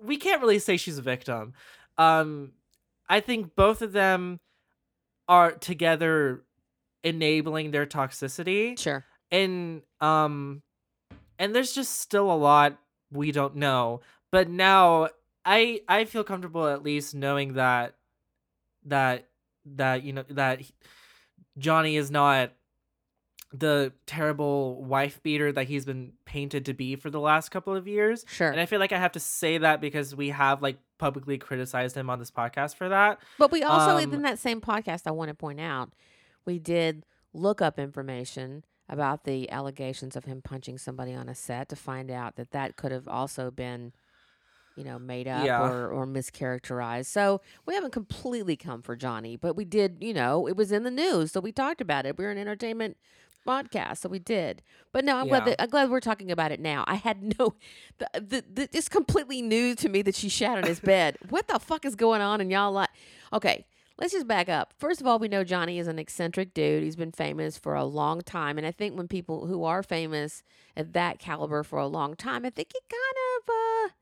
we 0.03 0.17
can't 0.17 0.41
really 0.41 0.59
say 0.59 0.77
she's 0.77 0.99
a 0.99 1.03
victim. 1.03 1.55
Um, 1.99 2.53
I 3.09 3.21
think 3.21 3.55
both 3.55 3.83
of 3.83 3.93
them 3.93 4.41
are 5.29 5.53
together 5.53 6.43
enabling 7.03 7.71
their 7.71 7.87
toxicity 7.87 8.79
Sure. 8.79 9.03
and 9.31 9.81
um 10.03 10.61
and 11.39 11.55
there's 11.55 11.73
just 11.73 11.99
still 12.01 12.31
a 12.31 12.35
lot 12.37 12.77
we 13.11 13.33
don't 13.33 13.57
know 13.57 14.01
but 14.31 14.51
now 14.51 15.09
i 15.47 15.81
i 15.89 16.05
feel 16.05 16.23
comfortable 16.23 16.67
at 16.69 16.83
least 16.83 17.15
knowing 17.15 17.55
that 17.55 17.95
that 18.85 19.29
that 19.65 20.03
you 20.03 20.13
know 20.13 20.25
that 20.31 20.61
he- 20.61 20.75
johnny 21.59 21.97
is 21.97 22.11
not 22.11 22.51
the 23.53 23.93
terrible 24.07 24.83
wife 24.85 25.21
beater 25.25 25.51
that 25.51 25.67
he's 25.67 25.85
been 25.85 26.13
painted 26.25 26.65
to 26.67 26.73
be 26.73 26.95
for 26.95 27.11
the 27.11 27.19
last 27.19 27.49
couple 27.51 27.75
of 27.75 27.89
years 27.89 28.25
Sure. 28.29 28.49
and 28.51 28.61
i 28.61 28.67
feel 28.67 28.79
like 28.79 28.93
i 28.93 28.99
have 28.99 29.13
to 29.13 29.21
say 29.21 29.59
that 29.59 29.81
because 29.81 30.15
we 30.15 30.29
have 30.31 30.63
like 30.63 30.79
publicly 30.99 31.37
criticized 31.37 31.97
him 31.97 32.09
on 32.09 32.19
this 32.21 32.31
podcast 32.31 32.77
for 32.77 32.89
that 32.89 33.19
But 33.39 33.51
we 33.51 33.63
also, 33.63 33.97
Um, 33.97 34.13
in 34.15 34.23
that 34.23 34.39
same 34.39 34.61
podcast, 34.61 35.03
I 35.07 35.11
want 35.13 35.29
to 35.31 35.35
point 35.35 35.59
out, 35.61 35.93
we 36.45 36.59
did 36.59 37.07
look 37.33 37.63
up 37.63 37.79
information 37.79 38.65
about 38.89 39.25
the 39.25 39.51
allegations 39.51 40.15
of 40.15 40.27
him 40.27 40.43
punching 40.43 40.77
somebody 40.77 41.15
on 41.15 41.27
a 41.29 41.35
set 41.35 41.69
to 41.71 41.77
find 41.77 42.11
out 42.11 42.37
that 42.37 42.51
that 42.51 42.77
could 42.77 42.93
have 42.93 43.09
also 43.09 43.51
been, 43.51 43.93
you 44.81 44.85
know, 44.87 44.99
made 44.99 45.29
up 45.29 45.45
Yeah. 45.45 45.63
or, 45.63 45.89
or 45.91 46.07
mischaracterized. 46.07 47.07
So 47.07 47.41
we 47.67 47.75
haven't 47.75 47.93
completely 47.93 48.57
come 48.57 48.81
for 48.83 48.97
Johnny, 48.97 49.37
but 49.37 49.55
we 49.55 49.65
did, 49.67 49.99
you 50.01 50.15
know, 50.15 50.47
it 50.49 50.57
was 50.57 50.73
in 50.73 50.85
the 50.85 50.91
news. 50.91 51.33
So 51.33 51.41
we 51.41 51.53
talked 51.53 51.81
about 51.83 52.07
it. 52.07 52.17
We're 52.19 52.31
an 52.31 52.39
entertainment 52.39 52.97
podcast, 53.47 53.99
so 53.99 54.09
we 54.09 54.19
did. 54.19 54.63
But 54.93 55.05
no, 55.05 55.17
I'm 55.19 55.29
glad 55.29 55.45
that, 55.47 55.63
I'm 55.63 55.69
glad 55.69 55.91
we're 55.91 56.01
talking 56.01 56.31
about 56.31 56.51
it 56.53 56.61
now. 56.61 56.85
I 56.87 56.95
had 56.95 57.23
no, 57.39 57.55
the, 57.99 58.09
the, 58.15 58.45
the, 58.53 58.69
it's 58.73 58.89
completely 58.89 59.43
new 59.43 59.75
to 59.77 59.89
me 59.89 60.03
that 60.03 60.15
she 60.15 60.29
shat 60.29 60.57
on 60.59 60.65
his 60.65 60.81
bed. 60.81 61.17
What 61.31 61.49
the 61.49 61.59
fuck 61.59 61.85
is 61.85 61.95
going 61.95 62.21
on? 62.23 62.41
And 62.41 62.51
y'all 62.51 62.73
like, 62.73 62.89
okay, 63.33 63.65
let's 63.99 64.13
just 64.13 64.27
back 64.27 64.49
up. 64.49 64.73
First 64.79 65.01
of 65.01 65.07
all, 65.07 65.19
we 65.19 65.29
know 65.29 65.45
Johnny 65.45 65.79
is 65.79 65.89
an 65.89 65.99
eccentric 65.99 66.53
dude. 66.55 66.83
He's 66.83 66.97
been 66.97 67.13
famous 67.13 67.57
for 67.59 67.75
a 67.75 67.85
long 67.85 68.21
time, 68.23 68.59
and 68.59 68.67
I 68.67 68.73
think 68.73 68.97
when 68.97 69.09
people 69.09 69.47
who 69.47 69.65
are 69.65 69.83
famous 69.83 70.43
at 70.77 70.93
that 70.95 71.19
caliber 71.19 71.63
for 71.63 71.79
a 71.79 71.87
long 71.87 72.17
time, 72.17 72.45
I 72.45 72.51
think 72.51 72.73
it 72.75 72.83
kind 72.91 73.17
of, 73.37 73.91
uh, 73.91 73.95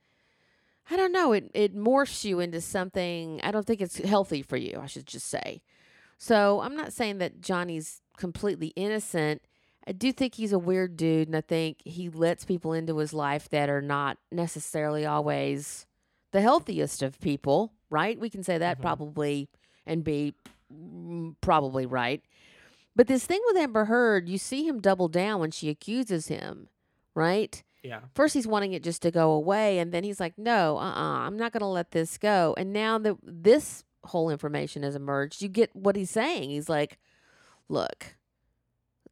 I 0.90 0.96
don't 0.96 1.12
know, 1.12 1.32
it 1.32 1.50
it 1.54 1.76
morphs 1.76 2.24
you 2.24 2.40
into 2.40 2.60
something. 2.60 3.40
I 3.42 3.50
don't 3.50 3.66
think 3.66 3.80
it's 3.80 3.98
healthy 3.98 4.42
for 4.42 4.56
you. 4.56 4.80
I 4.82 4.86
should 4.86 5.06
just 5.06 5.26
say. 5.26 5.62
So 6.16 6.60
I'm 6.60 6.74
not 6.76 6.92
saying 6.92 7.18
that 7.18 7.40
Johnny's 7.40 8.00
completely 8.16 8.68
innocent. 8.68 9.42
I 9.86 9.92
do 9.92 10.12
think 10.12 10.34
he's 10.34 10.52
a 10.52 10.58
weird 10.58 10.96
dude, 10.96 11.28
and 11.28 11.36
I 11.36 11.40
think 11.40 11.78
he 11.84 12.08
lets 12.08 12.44
people 12.44 12.72
into 12.72 12.98
his 12.98 13.12
life 13.14 13.48
that 13.50 13.68
are 13.70 13.80
not 13.82 14.18
necessarily 14.32 15.06
always 15.06 15.86
the 16.32 16.40
healthiest 16.42 17.02
of 17.02 17.20
people, 17.20 17.72
right? 17.88 18.18
We 18.18 18.28
can 18.28 18.42
say 18.42 18.58
that 18.58 18.78
Mhm. 18.78 18.82
probably 18.82 19.48
and 19.86 20.04
be 20.04 20.34
mm, 20.72 21.34
probably 21.40 21.86
right. 21.86 22.22
But 22.94 23.06
this 23.06 23.24
thing 23.24 23.40
with 23.46 23.56
Amber 23.56 23.86
Heard, 23.86 24.28
you 24.28 24.36
see 24.38 24.66
him 24.66 24.80
double 24.80 25.08
down 25.08 25.40
when 25.40 25.50
she 25.52 25.68
accuses 25.70 26.28
him, 26.28 26.68
right? 27.14 27.62
Yeah 27.82 28.00
First, 28.14 28.34
he's 28.34 28.46
wanting 28.46 28.72
it 28.72 28.82
just 28.82 29.02
to 29.02 29.10
go 29.10 29.30
away, 29.32 29.78
and 29.78 29.92
then 29.92 30.04
he's 30.04 30.20
like, 30.20 30.36
"No, 30.36 30.76
uh, 30.78 30.80
uh-uh, 30.80 31.26
I'm 31.26 31.36
not 31.36 31.52
going 31.52 31.60
to 31.60 31.66
let 31.66 31.92
this 31.92 32.18
go." 32.18 32.54
And 32.58 32.72
now 32.72 32.98
that 32.98 33.16
this 33.22 33.84
whole 34.04 34.30
information 34.30 34.82
has 34.82 34.94
emerged, 34.94 35.42
you 35.42 35.48
get 35.48 35.74
what 35.74 35.96
he's 35.96 36.10
saying. 36.10 36.50
He's 36.50 36.68
like, 36.68 36.98
"Look, 37.68 38.16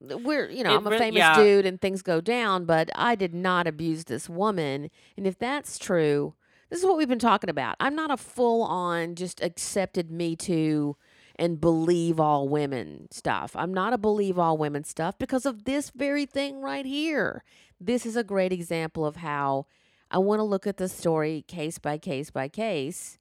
we're 0.01 0.51
you 0.51 0.65
know 0.65 0.75
It 0.75 0.77
I'm 0.77 0.87
a 0.87 0.99
famous 0.99 1.19
yeah. 1.19 1.37
dude, 1.37 1.67
and 1.67 1.81
things 1.81 2.03
go 2.03 2.21
down, 2.21 2.65
but 2.65 2.91
I 2.95 3.15
did 3.15 3.35
not 3.35 3.67
abuse 3.67 4.05
this 4.05 4.29
woman. 4.29 4.91
And 5.17 5.27
if 5.27 5.39
that's 5.39 5.79
true, 5.79 6.35
this 6.69 6.81
is 6.81 6.85
what 6.85 6.97
we've 6.97 7.09
been 7.09 7.19
talking 7.19 7.51
about. 7.51 7.77
I'm 7.81 7.95
not 7.95 8.11
a 8.11 8.17
full 8.17 8.63
on 8.63 9.15
just 9.15 9.43
accepted 9.43 10.11
Me 10.11 10.37
Too." 10.37 10.97
And 11.39 11.61
believe 11.61 12.19
all 12.19 12.49
women 12.49 13.09
stuff. 13.11 13.55
I'm 13.55 13.75
not 13.75 13.93
a 13.93 13.99
believe 13.99 14.39
all 14.39 14.57
women 14.57 14.85
stuff 14.85 15.19
because 15.19 15.45
of 15.45 15.65
this 15.65 15.91
very 15.91 16.25
thing 16.25 16.63
right 16.63 16.87
here 16.87 17.45
this 17.81 18.07
is 18.07 18.17
a 18.17 18.25
great 18.25 18.53
example 18.53 19.05
of 19.05 19.17
how 19.17 19.67
I 20.11 20.19
want 20.19 20.41
to 20.41 20.45
look 20.45 20.67
at 20.67 20.77
the 20.77 20.89
story 20.89 21.45
case 21.47 21.79
by 21.79 21.99
case 21.99 22.31
by 22.31 22.49
case. 22.49 23.19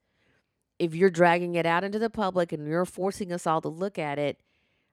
If 0.78 0.94
you're 0.94 1.10
dragging 1.10 1.56
it 1.56 1.66
out 1.66 1.84
into 1.84 2.00
the 2.00 2.10
public 2.10 2.52
and 2.52 2.68
you're 2.68 2.86
forcing 2.86 3.32
us 3.32 3.48
all 3.48 3.62
to 3.62 3.70
look 3.70 3.98
at 3.98 4.20
it, 4.20 4.42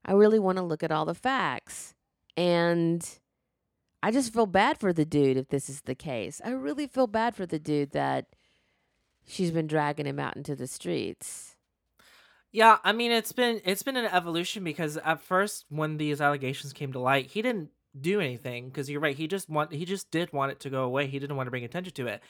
I 0.05 0.13
really 0.13 0.39
want 0.39 0.59
to 0.59 0.65
look 0.65 0.83
at 0.83 0.93
all 0.93 1.05
the 1.05 1.15
facts. 1.15 1.95
And 2.37 3.07
I 4.03 4.11
just 4.11 4.33
feel 4.33 4.47
bad 4.47 4.79
for 4.79 4.93
the 4.93 5.05
dude 5.05 5.37
if 5.37 5.49
this 5.49 5.69
is 5.69 5.83
the 5.83 5.95
case. 5.95 6.41
I 6.45 6.51
really 6.51 6.87
feel 6.87 7.07
bad 7.07 7.35
for 7.35 7.47
the 7.47 7.59
dude 7.59 7.93
that 7.93 8.27
she's 9.27 9.51
been 9.51 9.67
dragging 9.67 10.07
him 10.07 10.19
out 10.19 10.37
into 10.37 10.57
the 10.57 10.67
streets. 10.67 11.57
Yeah, 12.51 12.79
I 12.85 12.93
mean 12.93 13.13
it's 13.13 13.33
been 13.33 13.61
it's 13.65 13.83
been 13.83 13.97
an 13.97 14.07
evolution 14.07 14.63
because 14.63 14.99
at 14.99 15.23
first 15.23 15.65
when 15.71 15.97
these 15.97 16.21
allegations 16.21 16.73
came 16.73 16.93
to 16.93 16.99
light, 16.99 17.31
he 17.31 17.41
didn't 17.41 17.71
do 17.99 18.21
anything 18.21 18.69
because 18.69 18.89
you're 18.89 19.01
right, 19.01 19.17
he 19.17 19.27
just 19.27 19.49
want 19.49 19.73
he 19.73 19.85
just 19.85 20.11
did 20.11 20.33
want 20.33 20.53
it 20.53 20.61
to 20.61 20.71
go 20.71 20.85
away. 20.85 21.07
He 21.07 21.19
didn't 21.19 21.37
want 21.37 21.47
to 21.47 21.51
bring 21.51 21.65
attention 21.65 21.95
to 21.95 22.07
it. 22.07 22.23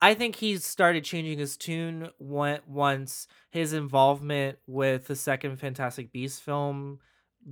I 0.00 0.14
think 0.14 0.36
he 0.36 0.56
started 0.58 1.04
changing 1.04 1.38
his 1.38 1.56
tune 1.56 2.10
once 2.20 3.26
his 3.50 3.72
involvement 3.72 4.58
with 4.66 5.08
the 5.08 5.16
second 5.16 5.56
Fantastic 5.56 6.12
Beast 6.12 6.42
film 6.42 7.00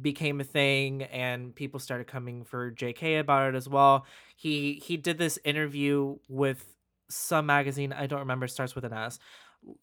became 0.00 0.40
a 0.40 0.44
thing 0.44 1.02
and 1.04 1.54
people 1.54 1.80
started 1.80 2.06
coming 2.06 2.44
for 2.44 2.70
JK 2.70 3.20
about 3.20 3.54
it 3.54 3.56
as 3.56 3.68
well. 3.68 4.06
He 4.36 4.74
he 4.84 4.96
did 4.96 5.18
this 5.18 5.38
interview 5.44 6.16
with 6.28 6.64
some 7.08 7.46
magazine, 7.46 7.92
I 7.92 8.06
don't 8.06 8.20
remember, 8.20 8.46
starts 8.46 8.74
with 8.74 8.84
an 8.84 8.92
S. 8.92 9.18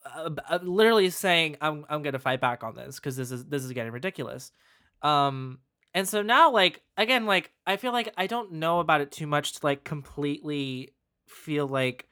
Uh, 0.05 0.59
literally 0.61 1.09
saying 1.09 1.57
I'm 1.59 1.85
I'm 1.89 2.01
going 2.01 2.13
to 2.13 2.19
fight 2.19 2.39
back 2.39 2.63
on 2.63 2.75
this 2.75 2.99
cuz 2.99 3.17
this 3.17 3.31
is 3.31 3.45
this 3.45 3.63
is 3.63 3.73
getting 3.73 3.91
ridiculous. 3.91 4.51
Um 5.01 5.59
and 5.93 6.07
so 6.07 6.21
now 6.21 6.51
like 6.51 6.81
again 6.97 7.25
like 7.25 7.51
I 7.65 7.77
feel 7.77 7.91
like 7.91 8.13
I 8.17 8.27
don't 8.27 8.53
know 8.53 8.79
about 8.79 9.01
it 9.01 9.11
too 9.11 9.27
much 9.27 9.53
to 9.53 9.59
like 9.65 9.83
completely 9.83 10.93
feel 11.27 11.67
like 11.67 12.07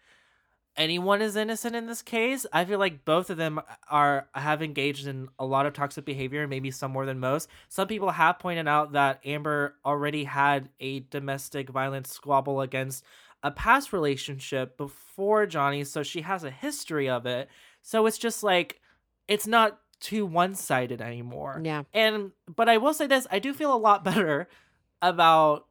anyone 0.77 1.21
is 1.21 1.35
innocent 1.35 1.75
in 1.75 1.85
this 1.87 2.01
case. 2.01 2.45
I 2.51 2.65
feel 2.65 2.79
like 2.79 3.05
both 3.05 3.29
of 3.29 3.37
them 3.37 3.61
are 3.89 4.27
have 4.33 4.61
engaged 4.61 5.07
in 5.07 5.29
a 5.37 5.45
lot 5.45 5.65
of 5.65 5.73
toxic 5.73 6.05
behavior, 6.05 6.47
maybe 6.47 6.71
some 6.71 6.91
more 6.91 7.05
than 7.05 7.19
most. 7.19 7.49
Some 7.69 7.87
people 7.87 8.11
have 8.11 8.39
pointed 8.39 8.67
out 8.67 8.93
that 8.93 9.19
Amber 9.25 9.75
already 9.85 10.23
had 10.23 10.69
a 10.79 11.01
domestic 11.01 11.69
violence 11.69 12.11
squabble 12.11 12.61
against 12.61 13.03
a 13.43 13.51
past 13.51 13.91
relationship 13.91 14.77
before 14.77 15.45
Johnny, 15.45 15.83
so 15.83 16.03
she 16.03 16.21
has 16.21 16.43
a 16.43 16.51
history 16.51 17.09
of 17.09 17.25
it. 17.25 17.49
So 17.81 18.05
it's 18.05 18.17
just 18.17 18.43
like 18.43 18.79
it's 19.27 19.47
not 19.47 19.79
too 20.01 20.25
one-sided 20.25 21.01
anymore. 21.01 21.61
Yeah. 21.63 21.83
And 21.93 22.31
but 22.53 22.67
I 22.67 22.77
will 22.77 22.93
say 22.93 23.07
this, 23.07 23.25
I 23.31 23.39
do 23.39 23.53
feel 23.53 23.73
a 23.73 23.77
lot 23.77 24.03
better 24.11 24.49
about 25.01 25.67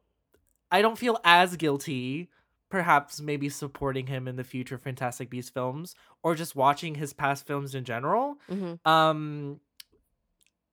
I 0.71 0.81
don't 0.81 0.97
feel 0.97 1.19
as 1.23 1.55
guilty 1.57 2.29
perhaps 2.69 3.19
maybe 3.19 3.49
supporting 3.49 4.07
him 4.07 4.29
in 4.29 4.37
the 4.37 4.45
future 4.45 4.77
Fantastic 4.77 5.29
Beast 5.29 5.53
films 5.53 5.93
or 6.23 6.35
just 6.35 6.55
watching 6.55 6.95
his 6.95 7.11
past 7.11 7.45
films 7.45 7.75
in 7.75 7.83
general. 7.83 8.37
hmm 8.49 8.73
Um 8.85 9.59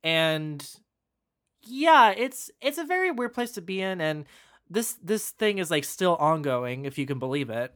and 0.04 0.64
yeah, 1.62 2.10
it's 2.16 2.50
it's 2.60 2.78
a 2.78 2.84
very 2.84 3.10
weird 3.10 3.34
place 3.34 3.50
to 3.52 3.60
be 3.60 3.80
in 3.80 4.00
and 4.00 4.24
this 4.70 4.96
this 5.02 5.30
thing 5.30 5.58
is 5.58 5.70
like 5.70 5.84
still 5.84 6.16
ongoing 6.16 6.84
if 6.84 6.98
you 6.98 7.06
can 7.06 7.18
believe 7.18 7.50
it. 7.50 7.74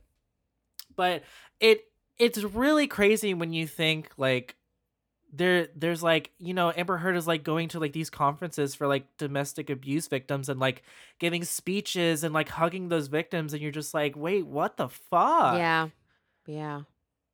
But 0.94 1.24
it 1.58 1.84
it's 2.18 2.42
really 2.44 2.86
crazy 2.86 3.34
when 3.34 3.52
you 3.52 3.66
think 3.66 4.10
like 4.16 4.56
there 5.32 5.68
there's 5.74 6.02
like 6.02 6.30
you 6.38 6.52
know 6.54 6.72
Amber 6.76 6.98
Heard 6.98 7.16
is 7.16 7.26
like 7.26 7.42
going 7.42 7.68
to 7.70 7.80
like 7.80 7.92
these 7.92 8.10
conferences 8.10 8.74
for 8.74 8.86
like 8.86 9.04
domestic 9.16 9.70
abuse 9.70 10.06
victims 10.06 10.48
and 10.48 10.60
like 10.60 10.82
giving 11.18 11.42
speeches 11.44 12.22
and 12.22 12.34
like 12.34 12.50
hugging 12.50 12.88
those 12.88 13.06
victims 13.08 13.52
and 13.54 13.62
you're 13.62 13.70
just 13.72 13.94
like 13.94 14.14
wait 14.16 14.46
what 14.46 14.76
the 14.76 14.88
fuck 14.88 15.56
Yeah. 15.56 15.88
Yeah. 16.46 16.82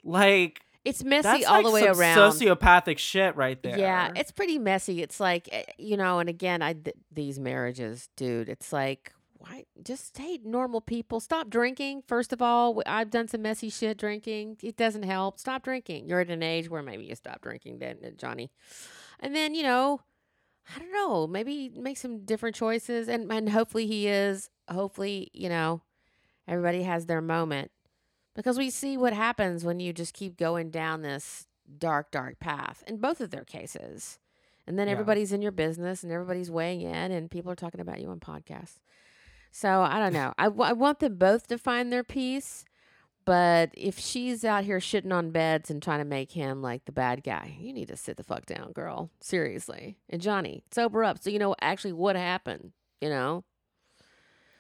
like 0.05 0.61
It's 0.85 1.03
messy 1.03 1.45
all 1.45 1.57
like 1.57 1.65
the 1.67 1.71
way 1.73 1.87
around. 1.87 2.19
sociopathic 2.19 2.99
shit 2.99 3.35
right 3.37 3.61
there 3.63 3.79
Yeah, 3.79 4.13
it's 4.15 4.31
pretty 4.31 4.59
messy. 4.59 5.03
It's 5.03 5.19
like 5.19 5.49
eh, 5.51 5.65
you 5.79 5.97
know, 5.97 6.19
and 6.21 6.29
again, 6.29 6.63
I 6.63 6.75
th- 6.75 6.97
these 7.13 7.39
marriages, 7.41 8.09
dude. 8.17 8.49
It's 8.49 8.73
like 8.73 9.13
why 9.39 9.65
just 9.83 10.07
stay 10.07 10.39
normal 10.45 10.81
people. 10.81 11.21
Stop 11.21 11.49
drinking. 11.49 12.03
First 12.07 12.33
of 12.33 12.43
all, 12.43 12.83
I've 12.87 13.11
done 13.11 13.29
some 13.29 13.43
messy 13.43 13.71
shit 13.71 13.97
drinking. 13.99 14.59
It 14.63 14.77
doesn't 14.77 15.05
help. 15.05 15.39
Stop 15.39 15.63
drinking. 15.63 16.09
You're 16.09 16.21
at 16.21 16.31
an 16.31 16.43
age 16.43 16.69
where 16.69 16.83
maybe 16.83 17.05
you 17.05 17.15
stop 17.15 17.41
drinking, 17.41 17.79
then, 17.79 17.99
uh, 18.05 18.11
Johnny. 18.17 18.51
And 19.21 19.35
then 19.35 19.55
you 19.55 19.63
know, 19.63 20.01
I 20.75 20.79
don't 20.79 20.93
know. 20.93 21.27
Maybe 21.27 21.71
make 21.71 21.97
some 21.97 22.25
different 22.25 22.57
choices, 22.57 23.09
and 23.09 23.31
and 23.33 23.49
hopefully 23.51 23.87
he 23.87 24.09
is. 24.09 24.51
Hopefully, 24.69 25.31
you 25.33 25.49
know, 25.49 25.83
everybody 26.47 26.83
has 26.83 27.07
their 27.07 27.23
moment 27.23 27.71
because 28.35 28.59
we 28.59 28.69
see 28.71 28.97
what 28.97 29.13
happens 29.15 29.65
when 29.65 29.81
you 29.81 29.93
just 29.93 30.13
keep 30.15 30.37
going 30.37 30.71
down 30.71 31.03
this 31.03 31.47
dark, 31.79 32.11
dark 32.11 32.39
path 32.39 32.83
in 32.87 32.99
both 32.99 33.21
of 33.21 33.31
their 33.31 33.45
cases. 33.45 34.19
And 34.67 34.79
then 34.79 34.87
Yeah. 34.87 34.93
everybody's 34.93 35.33
in 35.33 35.41
your 35.41 35.53
business 35.53 36.03
and 36.03 36.13
everybody's 36.13 36.51
weighing 36.51 36.83
in 36.83 37.11
and 37.13 37.31
people 37.31 37.51
are 37.51 37.55
talking 37.57 37.81
about 37.81 38.01
you 38.01 38.11
on 38.11 38.21
podcasts. 38.21 38.81
So 39.51 39.83
I 39.83 39.99
don't 39.99 40.13
know. 40.13 40.35
I, 40.39 40.45
w- 40.45 40.63
I 40.63 40.73
want 40.73 41.01
them 41.01 41.17
both 41.17 41.47
to 41.49 41.59
find 41.59 41.93
their 41.93 42.05
peace, 42.05 42.65
but 43.25 43.71
if 43.75 43.99
she's 43.99 44.45
out 44.45 44.65
here 44.65 44.79
shitting 44.79 45.13
on 45.13 45.31
beds 45.31 45.71
and 45.71 45.83
trying 45.83 45.99
to 45.99 46.05
make 46.05 46.33
him 46.33 46.63
like 46.63 46.85
the 46.85 46.93
bad 46.93 47.23
guy, 47.25 47.57
you 47.61 47.73
need 47.73 47.89
to 47.89 47.97
sit 47.97 48.17
the 48.17 48.25
fuck 48.25 48.47
down, 48.47 48.73
girl. 48.73 49.11
Seriously. 49.21 49.99
And 50.09 50.23
Johnny, 50.23 50.63
sober 50.71 51.05
up 51.05 51.23
so 51.23 51.31
you 51.31 51.39
know 51.39 51.55
actually 51.61 51.93
what 51.93 52.17
happened, 52.17 52.73
you 53.01 53.09
know? 53.09 53.45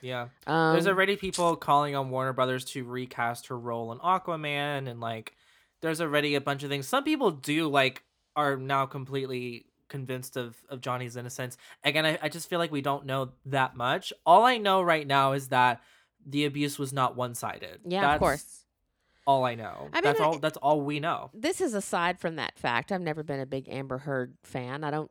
Yeah. 0.00 0.28
Um, 0.46 0.74
There's 0.74 0.86
already 0.86 1.16
people 1.16 1.56
calling 1.56 1.96
on 1.96 2.10
Warner 2.10 2.32
Brothers 2.32 2.64
to 2.66 2.84
recast 2.84 3.48
her 3.48 3.58
role 3.58 3.90
in 3.92 3.98
Aquaman 3.98 4.88
and 4.88 5.00
like 5.00 5.34
there's 5.80 6.00
already 6.00 6.34
a 6.34 6.40
bunch 6.40 6.62
of 6.62 6.70
things. 6.70 6.86
Some 6.88 7.04
people 7.04 7.30
do 7.30 7.68
like 7.68 8.02
are 8.36 8.56
now 8.56 8.86
completely 8.86 9.66
convinced 9.88 10.36
of 10.36 10.56
of 10.68 10.80
Johnny's 10.80 11.16
innocence. 11.16 11.56
Again, 11.84 12.06
I, 12.06 12.18
I 12.22 12.28
just 12.28 12.48
feel 12.48 12.58
like 12.58 12.70
we 12.72 12.80
don't 12.82 13.06
know 13.06 13.30
that 13.46 13.76
much. 13.76 14.12
All 14.26 14.44
I 14.44 14.58
know 14.58 14.82
right 14.82 15.06
now 15.06 15.32
is 15.32 15.48
that 15.48 15.80
the 16.26 16.44
abuse 16.44 16.78
was 16.78 16.92
not 16.92 17.16
one 17.16 17.34
sided. 17.34 17.80
yeah, 17.84 18.12
of 18.14 18.18
course. 18.20 18.64
All 19.26 19.44
I 19.44 19.54
know. 19.56 19.88
I 19.92 19.96
mean, 19.96 20.02
that's 20.04 20.20
I- 20.20 20.24
all 20.24 20.38
that's 20.38 20.56
all 20.58 20.80
we 20.80 21.00
know. 21.00 21.30
This 21.34 21.60
is 21.60 21.74
aside 21.74 22.18
from 22.18 22.36
that 22.36 22.58
fact. 22.58 22.90
I've 22.92 23.00
never 23.02 23.22
been 23.22 23.40
a 23.40 23.46
big 23.46 23.68
Amber 23.68 23.98
Heard 23.98 24.34
fan. 24.42 24.84
I 24.84 24.90
don't 24.90 25.10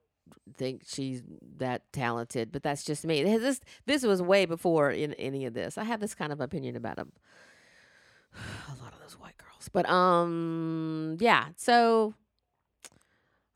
think 0.58 0.82
she's 0.88 1.22
that 1.58 1.84
talented, 1.94 2.52
but 2.52 2.64
that's 2.64 2.84
just 2.84 3.06
me. 3.06 3.24
This 3.40 3.60
this 3.86 4.04
was 4.04 4.22
way 4.22 4.46
before 4.46 4.90
in 4.92 5.14
any 5.16 5.46
of 5.46 5.54
this. 5.54 5.78
I 5.78 5.84
have 5.84 6.00
this 6.00 6.16
kind 6.16 6.32
of 6.34 6.42
opinion 6.42 6.76
about 6.76 6.98
a, 7.00 7.02
a 8.36 8.76
lot 8.84 8.94
of 8.94 9.00
those 9.02 9.20
white 9.20 9.38
girls. 9.38 9.70
But 9.72 9.88
um 9.90 11.18
yeah, 11.20 11.50
so 11.56 12.14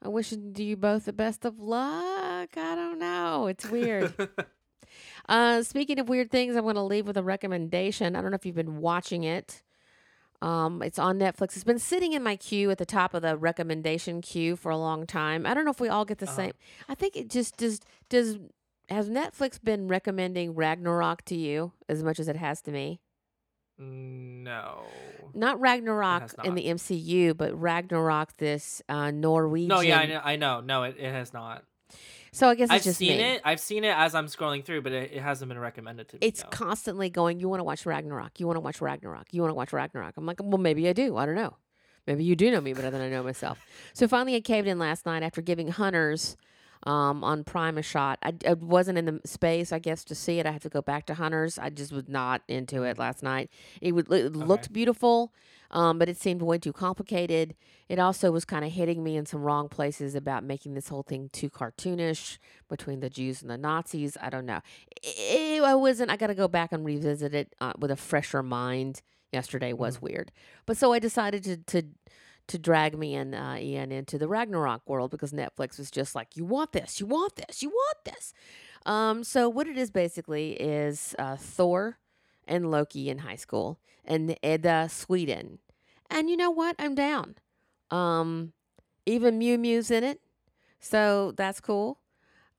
I 0.03 0.07
wish 0.09 0.31
you 0.33 0.75
both 0.77 1.05
the 1.05 1.13
best 1.13 1.45
of 1.45 1.59
luck. 1.59 2.49
I 2.57 2.75
don't 2.75 2.99
know. 2.99 3.47
It's 3.47 3.69
weird. 3.69 4.13
Uh, 5.29 5.63
speaking 5.63 5.99
of 5.99 6.09
weird 6.09 6.29
things, 6.31 6.55
I'm 6.55 6.63
going 6.63 6.75
to 6.75 6.81
leave 6.81 7.07
with 7.07 7.15
a 7.15 7.23
recommendation. 7.23 8.15
I 8.15 8.21
don't 8.21 8.31
know 8.31 8.35
if 8.35 8.45
you've 8.45 8.55
been 8.55 8.81
watching 8.81 9.23
it. 9.23 9.63
Um, 10.41 10.81
it's 10.81 10.99
on 10.99 11.17
Netflix. 11.19 11.55
It's 11.55 11.63
been 11.63 11.79
sitting 11.79 12.11
in 12.11 12.23
my 12.23 12.35
queue 12.35 12.69
at 12.71 12.77
the 12.79 12.85
top 12.85 13.13
of 13.13 13.21
the 13.21 13.37
recommendation 13.37 14.21
queue 14.21 14.55
for 14.57 14.69
a 14.71 14.77
long 14.77 15.05
time. 15.05 15.45
I 15.45 15.53
don't 15.53 15.63
know 15.63 15.71
if 15.71 15.79
we 15.79 15.87
all 15.87 16.03
get 16.03 16.17
the 16.17 16.25
Uh-huh. 16.25 16.35
same. 16.35 16.51
I 16.89 16.95
think 16.95 17.15
it 17.15 17.29
just 17.29 17.55
does. 17.57 17.79
Does 18.09 18.39
has 18.89 19.09
Netflix 19.09 19.63
been 19.63 19.87
recommending 19.87 20.55
Ragnarok 20.55 21.23
to 21.25 21.35
you 21.37 21.71
as 21.87 22.03
much 22.03 22.19
as 22.19 22.27
it 22.27 22.35
has 22.35 22.61
to 22.63 22.71
me? 22.71 22.99
No. 23.77 24.83
Not 25.33 25.59
Ragnarok 25.59 26.21
has 26.21 26.35
in 26.43 26.55
the 26.55 26.65
MCU, 26.65 27.35
but 27.35 27.59
Ragnarok, 27.59 28.37
this 28.37 28.81
uh, 28.89 29.11
Norwegian. 29.11 29.69
No, 29.69 29.81
yeah, 29.81 29.99
I 29.99 30.05
know, 30.05 30.21
I 30.23 30.35
know. 30.35 30.61
No, 30.61 30.83
it, 30.83 30.97
it 30.99 31.11
has 31.11 31.33
not. 31.33 31.63
So 32.33 32.47
I 32.47 32.55
guess 32.55 32.67
it's 32.67 32.73
I've 32.73 32.83
just 32.83 32.97
seen 32.97 33.17
me. 33.17 33.23
it. 33.23 33.41
I've 33.43 33.59
seen 33.59 33.83
it 33.83 33.93
as 33.95 34.15
I'm 34.15 34.27
scrolling 34.27 34.63
through, 34.63 34.83
but 34.83 34.93
it, 34.93 35.11
it 35.13 35.21
hasn't 35.21 35.49
been 35.49 35.59
recommended 35.59 36.07
to 36.09 36.15
me. 36.15 36.19
It's 36.21 36.43
no. 36.43 36.49
constantly 36.49 37.09
going, 37.09 37.39
you 37.39 37.49
want 37.49 37.59
to 37.59 37.65
watch 37.65 37.85
Ragnarok. 37.85 38.39
You 38.39 38.47
want 38.47 38.55
to 38.55 38.61
watch 38.61 38.79
Ragnarok. 38.79 39.27
You 39.31 39.41
want 39.41 39.51
to 39.51 39.55
watch 39.55 39.73
Ragnarok. 39.73 40.15
I'm 40.15 40.25
like, 40.25 40.39
well, 40.41 40.57
maybe 40.57 40.87
I 40.87 40.93
do. 40.93 41.17
I 41.17 41.25
don't 41.25 41.35
know. 41.35 41.57
Maybe 42.07 42.23
you 42.23 42.35
do 42.35 42.49
know 42.49 42.61
me 42.61 42.73
better 42.73 42.89
than 42.89 43.01
I 43.01 43.09
know 43.09 43.21
myself. 43.21 43.59
So 43.93 44.07
finally, 44.07 44.35
I 44.35 44.41
caved 44.41 44.67
in 44.67 44.79
last 44.79 45.05
night 45.05 45.23
after 45.23 45.41
giving 45.41 45.67
Hunters 45.67 46.37
um, 46.83 47.23
on 47.23 47.43
Prime 47.43 47.77
a 47.77 47.81
shot. 47.81 48.19
I, 48.23 48.33
I 48.47 48.53
wasn't 48.53 48.97
in 48.97 49.05
the 49.05 49.21
space, 49.25 49.71
I 49.71 49.79
guess, 49.79 50.03
to 50.05 50.15
see 50.15 50.39
it. 50.39 50.45
I 50.45 50.51
have 50.51 50.63
to 50.63 50.69
go 50.69 50.81
back 50.81 51.05
to 51.07 51.13
Hunters. 51.13 51.59
I 51.59 51.69
just 51.69 51.91
was 51.91 52.07
not 52.07 52.41
into 52.47 52.83
it 52.83 52.97
last 52.97 53.21
night. 53.23 53.49
It, 53.81 53.91
would, 53.93 54.11
it 54.11 54.35
looked 54.35 54.73
beautiful, 54.73 55.33
um, 55.69 55.99
but 55.99 56.09
it 56.09 56.17
seemed 56.17 56.41
way 56.41 56.57
too 56.57 56.73
complicated. 56.73 57.55
It 57.87 57.99
also 57.99 58.31
was 58.31 58.45
kind 58.45 58.65
of 58.65 58.71
hitting 58.71 59.03
me 59.03 59.15
in 59.15 59.25
some 59.25 59.41
wrong 59.41 59.69
places 59.69 60.15
about 60.15 60.43
making 60.43 60.73
this 60.73 60.87
whole 60.87 61.03
thing 61.03 61.29
too 61.31 61.49
cartoonish 61.49 62.37
between 62.69 62.99
the 62.99 63.09
Jews 63.09 63.41
and 63.41 63.51
the 63.51 63.57
Nazis. 63.57 64.17
I 64.21 64.29
don't 64.29 64.45
know. 64.45 64.61
I 65.05 65.61
I 65.63 65.75
wasn't. 65.75 66.09
I 66.09 66.17
got 66.17 66.27
to 66.27 66.35
go 66.35 66.47
back 66.47 66.71
and 66.71 66.85
revisit 66.85 67.33
it 67.33 67.55
uh, 67.61 67.73
with 67.77 67.91
a 67.91 67.95
fresher 67.95 68.41
mind. 68.41 69.01
Yesterday 69.31 69.71
was 69.71 70.01
weird, 70.01 70.29
but 70.65 70.75
so 70.75 70.91
I 70.91 70.99
decided 70.99 71.43
to 71.45 71.57
to 71.57 71.83
to 72.51 72.59
drag 72.59 72.97
me 72.97 73.15
and 73.15 73.33
uh, 73.33 73.55
Ian 73.57 73.91
into 73.91 74.17
the 74.17 74.27
Ragnarok 74.27 74.81
world 74.87 75.11
because 75.11 75.31
Netflix 75.31 75.77
was 75.77 75.89
just 75.89 76.15
like, 76.15 76.35
"You 76.35 76.45
want 76.45 76.73
this? 76.73 76.99
You 76.99 77.05
want 77.07 77.35
this? 77.35 77.63
You 77.63 77.69
want 77.69 77.97
this?" 78.05 78.33
Um, 78.85 79.23
so 79.23 79.49
what 79.49 79.67
it 79.67 79.77
is 79.77 79.91
basically 79.91 80.53
is 80.53 81.15
uh, 81.17 81.37
Thor 81.37 81.97
and 82.47 82.69
Loki 82.69 83.09
in 83.09 83.19
high 83.19 83.35
school 83.35 83.79
and 84.05 84.35
Edda 84.43 84.89
Sweden, 84.89 85.59
and 86.09 86.29
you 86.29 86.37
know 86.37 86.51
what? 86.51 86.75
I'm 86.77 86.95
down. 86.95 87.35
Um, 87.89 88.53
even 89.05 89.37
Mew 89.37 89.57
Mew's 89.57 89.89
in 89.89 90.03
it, 90.03 90.21
so 90.79 91.33
that's 91.35 91.59
cool. 91.59 91.99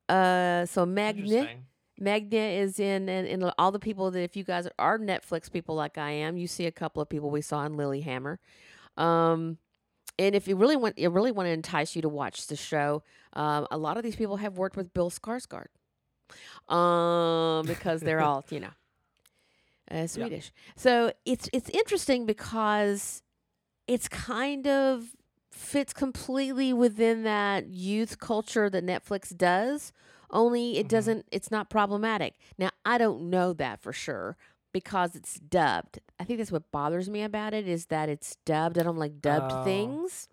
Uh, 0.09 0.67
so 0.67 0.85
Magnet. 0.87 1.59
Magna 2.01 2.37
is 2.37 2.81
in, 2.81 3.09
and, 3.09 3.29
and 3.29 3.53
all 3.59 3.71
the 3.71 3.79
people 3.79 4.11
that 4.11 4.23
if 4.23 4.35
you 4.35 4.43
guys 4.43 4.67
are 4.77 4.99
Netflix 4.99 5.53
people 5.53 5.77
like 5.77 5.99
I 5.99 6.11
am, 6.11 6.37
you 6.37 6.49
see 6.49 6.67
a 6.67 6.73
couple 6.73 7.01
of 7.01 7.09
people 7.09 7.31
we 7.31 7.43
saw 7.43 7.65
in 7.65 7.77
Lilyhammer. 7.77 8.39
Um, 8.97 9.59
and 10.19 10.35
if 10.35 10.47
you 10.49 10.57
really 10.57 10.77
want, 10.77 10.99
you 10.99 11.11
really 11.11 11.33
want 11.33 11.47
to 11.47 11.51
entice 11.53 11.95
you 11.97 12.03
to 12.03 12.09
watch 12.09 12.47
the 12.47 12.57
show, 12.57 13.03
um, 13.35 13.67
a 13.71 13.79
lot 13.79 13.97
of 13.97 14.03
these 14.03 14.17
people 14.17 14.37
have 14.37 14.59
worked 14.59 14.77
with 14.77 14.93
Bill 14.93 15.11
Skarsgård, 15.11 15.67
um, 16.73 17.67
because 17.67 18.03
they're 18.03 18.21
all 18.29 18.45
you 18.51 18.61
know, 18.61 18.71
uh, 19.91 20.07
Swedish. 20.07 20.53
So 20.77 21.13
it's 21.25 21.49
it's 21.53 21.69
interesting 21.71 22.27
because 22.27 23.23
it's 23.87 24.09
kind 24.09 24.67
of 24.67 25.15
fits 25.51 25.93
completely 25.93 26.73
within 26.73 27.25
that 27.25 27.69
youth 27.69 28.19
culture 28.19 28.71
that 28.71 28.85
Netflix 28.85 29.37
does 29.37 29.93
only 30.31 30.79
it 30.79 30.87
Mhm. 30.87 30.89
doesn't 30.89 31.27
it's 31.31 31.51
not 31.51 31.69
problematic 31.69 32.35
now 32.57 32.71
i 32.87 32.97
don't 32.97 33.29
know 33.29 33.53
that 33.53 33.79
for 33.83 33.93
sure 33.93 34.35
because 34.73 35.15
it's 35.15 35.39
dubbed. 35.39 36.01
I 36.19 36.25
think 36.25 36.39
that's 36.39 36.53
what 36.53 36.71
bothers 36.73 37.09
me 37.11 37.23
about 37.23 37.53
it 37.55 37.67
is 37.69 37.87
that 37.87 38.09
it's 38.09 38.37
dubbed. 38.45 38.79
I 38.79 38.83
don't 38.83 38.97
like 38.99 39.21
dubbed 39.21 39.53
Oh. 39.53 39.65
things. 39.65 40.29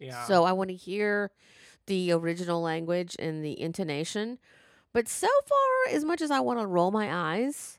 Yeah. 0.00 0.24
so 0.24 0.42
i 0.44 0.50
want 0.52 0.70
to 0.70 0.76
hear 0.76 1.30
the 1.86 2.10
original 2.12 2.60
language 2.60 3.14
and 3.18 3.44
the 3.44 3.58
intonation. 3.60 4.38
But 4.92 5.08
so 5.08 5.28
far 5.46 5.94
as 5.94 6.04
much 6.04 6.20
as 6.20 6.30
i 6.32 6.40
want 6.40 6.58
to 6.60 6.66
roll 6.66 6.90
my 6.90 7.08
eyes 7.36 7.78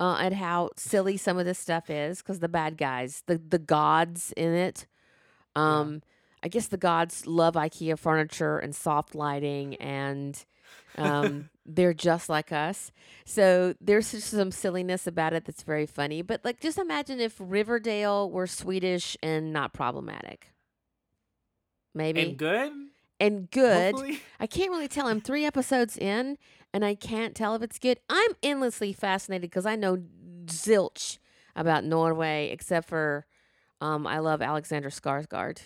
uh, 0.00 0.16
at 0.20 0.32
how 0.32 0.70
silly 0.76 1.16
some 1.18 1.36
of 1.38 1.44
this 1.44 1.58
stuff 1.58 1.90
is 1.90 2.18
because 2.18 2.40
the 2.40 2.48
bad 2.48 2.76
guys 2.78 3.22
the 3.26 3.36
the 3.38 3.58
gods 3.58 4.32
in 4.36 4.52
it 4.54 4.86
um 5.54 6.02
I 6.42 6.48
guess 6.48 6.68
the 6.68 6.76
gods 6.78 7.26
love 7.26 7.54
IKEA 7.54 7.98
furniture 7.98 8.58
and 8.58 8.74
soft 8.74 9.14
lighting, 9.16 9.74
and 9.76 10.44
um, 10.96 11.48
they're 11.66 11.94
just 11.94 12.28
like 12.28 12.52
us. 12.52 12.92
So 13.24 13.74
there's 13.80 14.12
just 14.12 14.28
some 14.30 14.50
silliness 14.50 15.06
about 15.06 15.32
it 15.32 15.44
that's 15.44 15.62
very 15.62 15.86
funny. 15.86 16.22
But 16.22 16.44
like, 16.44 16.60
just 16.60 16.78
imagine 16.78 17.20
if 17.20 17.34
Riverdale 17.38 18.30
were 18.30 18.46
Swedish 18.46 19.16
and 19.22 19.52
not 19.52 19.72
problematic. 19.72 20.52
Maybe 21.94 22.20
and 22.20 22.36
good. 22.36 22.72
and 23.18 23.50
good. 23.50 23.94
hopefully? 23.94 24.20
I 24.38 24.46
can't 24.46 24.70
really 24.70 24.88
tell. 24.88 25.06
I'm 25.06 25.20
three 25.20 25.46
episodes 25.46 25.96
in, 25.96 26.36
and 26.74 26.84
I 26.84 26.94
can't 26.94 27.34
tell 27.34 27.54
if 27.54 27.62
it's 27.62 27.78
good. 27.78 27.98
I'm 28.10 28.32
endlessly 28.42 28.92
fascinated 28.92 29.50
because 29.50 29.66
I 29.66 29.76
know 29.76 29.98
zilch 30.44 31.18
about 31.56 31.84
Norway, 31.84 32.50
except 32.52 32.88
for 32.88 33.26
um, 33.80 34.06
I 34.06 34.18
love 34.18 34.42
Alexander 34.42 34.90
Skarsgård. 34.90 35.60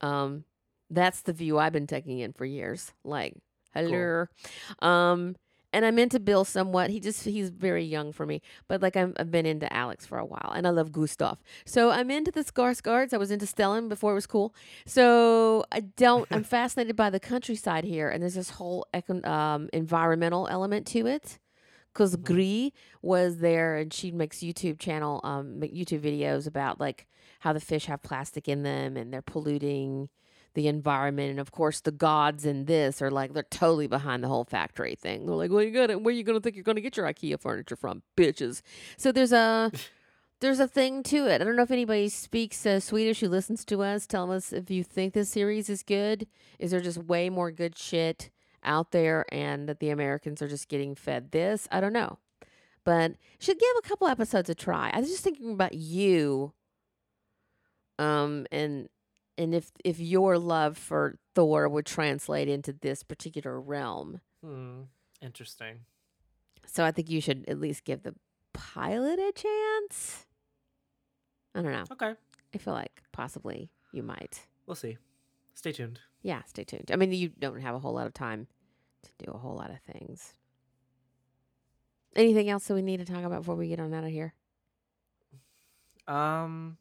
Um, 0.00 0.44
that's 0.90 1.22
the 1.22 1.32
view 1.32 1.58
I've 1.58 1.72
been 1.72 1.86
taking 1.86 2.20
in 2.20 2.32
for 2.32 2.44
years. 2.44 2.92
Like, 3.04 3.34
hello. 3.74 4.26
Um, 4.80 5.36
and 5.72 5.84
I'm 5.84 5.98
into 5.98 6.20
Bill 6.20 6.44
somewhat. 6.44 6.90
He 6.90 7.00
just 7.00 7.24
he's 7.24 7.50
very 7.50 7.84
young 7.84 8.12
for 8.12 8.26
me, 8.26 8.42
but 8.68 8.82
like 8.82 8.96
I'm, 8.96 9.14
I've 9.18 9.30
been 9.30 9.46
into 9.46 9.72
Alex 9.72 10.04
for 10.06 10.18
a 10.18 10.24
while, 10.24 10.52
and 10.54 10.66
I 10.66 10.70
love 10.70 10.92
Gustav. 10.92 11.38
So 11.64 11.90
I'm 11.90 12.10
into 12.10 12.30
the 12.30 12.44
Skarsgårds. 12.44 13.12
I 13.12 13.16
was 13.16 13.30
into 13.30 13.46
Stellan 13.46 13.88
before 13.88 14.12
it 14.12 14.14
was 14.16 14.26
cool. 14.26 14.54
So 14.86 15.64
I 15.72 15.80
don't. 15.80 16.26
I'm 16.30 16.44
fascinated 16.58 16.96
by 16.96 17.10
the 17.10 17.20
countryside 17.20 17.84
here, 17.84 18.08
and 18.08 18.22
there's 18.22 18.34
this 18.34 18.50
whole 18.50 18.86
econ- 18.94 19.26
um, 19.26 19.68
environmental 19.72 20.48
element 20.48 20.86
to 20.88 21.06
it. 21.06 21.38
Because 21.92 22.16
Mhm. 22.16 22.24
Gry 22.24 22.72
was 23.02 23.38
there, 23.38 23.76
and 23.76 23.92
she 23.92 24.10
makes 24.12 24.38
YouTube 24.38 24.78
channel, 24.78 25.20
um, 25.24 25.58
make 25.58 25.74
YouTube 25.74 26.00
videos 26.00 26.46
about 26.46 26.80
like 26.80 27.06
how 27.40 27.52
the 27.52 27.60
fish 27.60 27.84
have 27.86 28.02
plastic 28.02 28.48
in 28.48 28.62
them, 28.62 28.96
and 28.96 29.12
they're 29.12 29.20
polluting 29.20 30.08
the 30.54 30.68
environment. 30.68 31.30
And 31.30 31.40
of 31.40 31.52
course, 31.52 31.80
the 31.80 31.92
gods 31.92 32.44
in 32.44 32.66
this 32.66 33.00
are 33.02 33.10
like 33.10 33.32
they're 33.32 33.42
totally 33.44 33.86
behind 33.86 34.22
the 34.22 34.28
whole 34.28 34.44
factory 34.44 34.94
thing. 34.94 35.26
They're 35.26 35.34
like, 35.34 35.50
"Well, 35.50 35.62
you 35.62 35.70
gonna 35.70 35.98
where 35.98 36.14
you 36.14 36.22
gonna 36.24 36.40
think 36.40 36.56
you're 36.56 36.64
gonna 36.64 36.80
get 36.80 36.96
your 36.96 37.06
IKEA 37.06 37.40
furniture 37.40 37.76
from, 37.76 38.02
bitches?" 38.16 38.62
So 38.96 39.12
there's 39.12 39.32
a 39.32 39.70
there's 40.40 40.60
a 40.60 40.68
thing 40.68 41.02
to 41.04 41.26
it. 41.26 41.40
I 41.40 41.44
don't 41.44 41.56
know 41.56 41.62
if 41.62 41.70
anybody 41.70 42.08
speaks 42.08 42.64
uh, 42.66 42.80
Swedish 42.80 43.20
who 43.20 43.28
listens 43.28 43.64
to 43.66 43.82
us. 43.82 44.06
Tell 44.06 44.30
us 44.32 44.52
if 44.52 44.70
you 44.70 44.82
think 44.82 45.14
this 45.14 45.30
series 45.30 45.70
is 45.70 45.82
good. 45.82 46.26
Is 46.58 46.70
there 46.70 46.80
just 46.80 46.98
way 46.98 47.30
more 47.30 47.50
good 47.50 47.78
shit 47.78 48.30
out 48.64 48.92
there, 48.92 49.24
and 49.32 49.68
that 49.68 49.80
the 49.80 49.90
Americans 49.90 50.42
are 50.42 50.48
just 50.48 50.68
getting 50.68 50.94
fed 50.94 51.32
this? 51.32 51.66
I 51.72 51.80
don't 51.80 51.92
know, 51.92 52.18
but 52.84 53.12
should 53.38 53.58
give 53.58 53.76
a 53.78 53.88
couple 53.88 54.06
episodes 54.06 54.50
a 54.50 54.54
try. 54.54 54.90
I 54.92 55.00
was 55.00 55.08
just 55.08 55.24
thinking 55.24 55.52
about 55.52 55.74
you, 55.74 56.52
um, 57.98 58.46
and 58.52 58.88
and 59.38 59.54
if 59.54 59.70
if 59.84 59.98
your 59.98 60.38
love 60.38 60.76
for 60.76 61.18
Thor 61.34 61.68
would 61.68 61.86
translate 61.86 62.48
into 62.48 62.72
this 62.72 63.02
particular 63.02 63.60
realm. 63.60 64.20
Hmm. 64.44 64.82
Interesting. 65.20 65.80
So 66.66 66.84
I 66.84 66.90
think 66.90 67.10
you 67.10 67.20
should 67.20 67.44
at 67.48 67.60
least 67.60 67.84
give 67.84 68.02
the 68.02 68.14
pilot 68.52 69.18
a 69.18 69.32
chance. 69.32 70.26
I 71.54 71.62
don't 71.62 71.72
know. 71.72 71.84
Okay. 71.92 72.14
I 72.54 72.58
feel 72.58 72.74
like 72.74 73.02
possibly 73.12 73.70
you 73.92 74.02
might. 74.02 74.46
We'll 74.66 74.74
see. 74.74 74.98
Stay 75.54 75.72
tuned. 75.72 76.00
Yeah, 76.22 76.42
stay 76.44 76.64
tuned. 76.64 76.90
I 76.92 76.96
mean, 76.96 77.12
you 77.12 77.30
don't 77.38 77.60
have 77.60 77.74
a 77.74 77.78
whole 77.78 77.94
lot 77.94 78.06
of 78.06 78.14
time 78.14 78.46
to 79.02 79.10
do 79.24 79.32
a 79.32 79.38
whole 79.38 79.56
lot 79.56 79.70
of 79.70 79.80
things. 79.80 80.34
Anything 82.14 82.50
else 82.50 82.66
that 82.66 82.74
we 82.74 82.82
need 82.82 82.98
to 82.98 83.06
talk 83.06 83.24
about 83.24 83.40
before 83.40 83.54
we 83.54 83.68
get 83.68 83.80
on 83.80 83.94
out 83.94 84.04
of 84.04 84.10
here? 84.10 84.34
Um, 86.06 86.76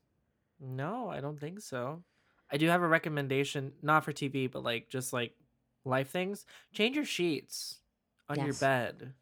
no, 0.60 1.10
I 1.10 1.22
don't 1.22 1.40
think 1.40 1.62
so. 1.62 2.04
I 2.52 2.58
do 2.58 2.68
have 2.68 2.82
a 2.82 2.88
recommendation, 2.88 3.74
not 3.82 4.04
for 4.04 4.12
TV, 4.12 4.52
but 4.52 4.64
like 4.64 4.90
just 4.90 5.14
like 5.14 5.34
life 5.86 6.10
things. 6.10 6.46
Change 6.74 6.96
your 6.96 7.06
sheets 7.06 7.80
on 8.30 8.44
your 8.46 8.54
bed, 8.56 9.14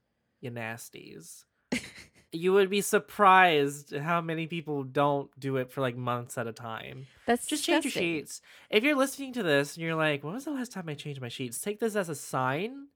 you 0.41 0.51
nasties. 0.51 1.43
you 2.31 2.53
would 2.53 2.69
be 2.69 2.81
surprised 2.81 3.95
how 3.95 4.21
many 4.21 4.47
people 4.47 4.83
don't 4.83 5.29
do 5.39 5.57
it 5.57 5.71
for 5.71 5.81
like 5.81 5.95
months 5.95 6.37
at 6.37 6.47
a 6.47 6.53
time. 6.53 7.07
That's 7.25 7.45
Just 7.45 7.63
change 7.63 7.85
your 7.85 7.91
sheets. 7.91 8.41
If 8.69 8.83
you're 8.83 8.95
listening 8.95 9.33
to 9.33 9.43
this 9.43 9.75
and 9.75 9.83
you're 9.83 9.95
like, 9.95 10.23
when 10.23 10.33
was 10.33 10.45
the 10.45 10.51
last 10.51 10.71
time 10.71 10.89
I 10.89 10.93
changed 10.93 11.21
my 11.21 11.27
sheets? 11.27 11.59
Take 11.59 11.79
this 11.79 11.95
as 11.95 12.09
a 12.09 12.15
sign. 12.15 12.87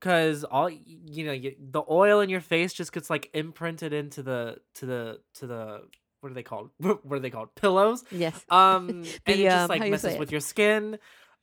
Cause 0.00 0.44
all 0.44 0.70
you 0.70 1.26
know, 1.26 1.32
you, 1.32 1.54
the 1.60 1.82
oil 1.90 2.20
in 2.20 2.30
your 2.30 2.40
face 2.40 2.72
just 2.72 2.90
gets 2.90 3.10
like 3.10 3.28
imprinted 3.34 3.92
into 3.92 4.22
the 4.22 4.56
to 4.76 4.86
the 4.86 5.20
to 5.34 5.46
the 5.46 5.82
what 6.20 6.30
are 6.30 6.34
they 6.34 6.42
called? 6.42 6.70
what 6.78 7.00
are 7.10 7.20
they 7.20 7.30
called? 7.30 7.54
Pillows. 7.54 8.04
Yes. 8.10 8.44
Um, 8.50 8.88
and 8.88 9.04
The, 9.04 9.32
it 9.32 9.42
just 9.44 9.62
um, 9.62 9.68
like 9.68 9.84
you 9.84 9.90
messes 9.90 10.18
with 10.18 10.30
your 10.30 10.40
skin. 10.40 10.98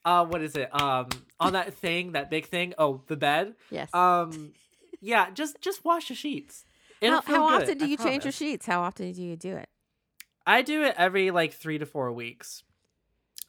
Uh, 0.06 0.26
what 0.26 0.42
is 0.42 0.56
it? 0.56 0.70
Um, 0.80 1.10
on 1.40 1.54
that 1.54 1.74
thing, 1.74 2.14
that 2.14 2.30
big 2.30 2.46
thing. 2.46 2.74
Oh, 2.78 3.02
the 3.08 3.18
bed. 3.18 3.56
Yes. 3.70 3.94
Um, 3.94 4.54
yeah, 5.02 5.30
just 5.32 5.60
just 5.62 5.84
wash 5.84 6.08
the 6.08 6.16
sheets. 6.16 6.66
It'll 7.02 7.22
how 7.22 7.36
how 7.36 7.44
often 7.56 7.78
do 7.78 7.88
you 7.88 7.98
change 7.98 8.24
your 8.24 8.32
sheets? 8.32 8.66
How 8.66 8.82
often 8.82 9.12
do 9.12 9.22
you 9.22 9.36
do 9.36 9.56
it? 9.56 9.70
I 10.46 10.62
do 10.62 10.84
it 10.84 10.96
every 10.98 11.32
like 11.32 11.54
three 11.54 11.78
to 11.78 11.86
four 11.86 12.12
weeks. 12.12 12.64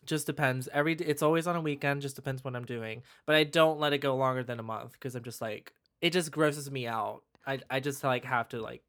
Just 0.04 0.26
depends. 0.26 0.68
Every 0.72 0.94
it's 0.94 1.22
always 1.22 1.46
on 1.46 1.56
a 1.56 1.60
weekend. 1.60 2.02
Just 2.02 2.16
depends 2.16 2.42
what 2.42 2.56
I'm 2.56 2.64
doing. 2.64 3.02
But 3.24 3.36
I 3.36 3.44
don't 3.44 3.78
let 3.78 3.92
it 3.92 3.98
go 3.98 4.16
longer 4.16 4.42
than 4.42 4.58
a 4.58 4.64
month 4.64 4.92
because 4.92 5.14
I'm 5.14 5.22
just 5.22 5.40
like 5.40 5.72
it 6.00 6.12
just 6.12 6.32
grosses 6.32 6.70
me 6.70 6.86
out. 6.86 7.22
I 7.46 7.60
I 7.70 7.80
just 7.80 8.02
like 8.02 8.24
have 8.24 8.48
to 8.48 8.60
like 8.60 8.82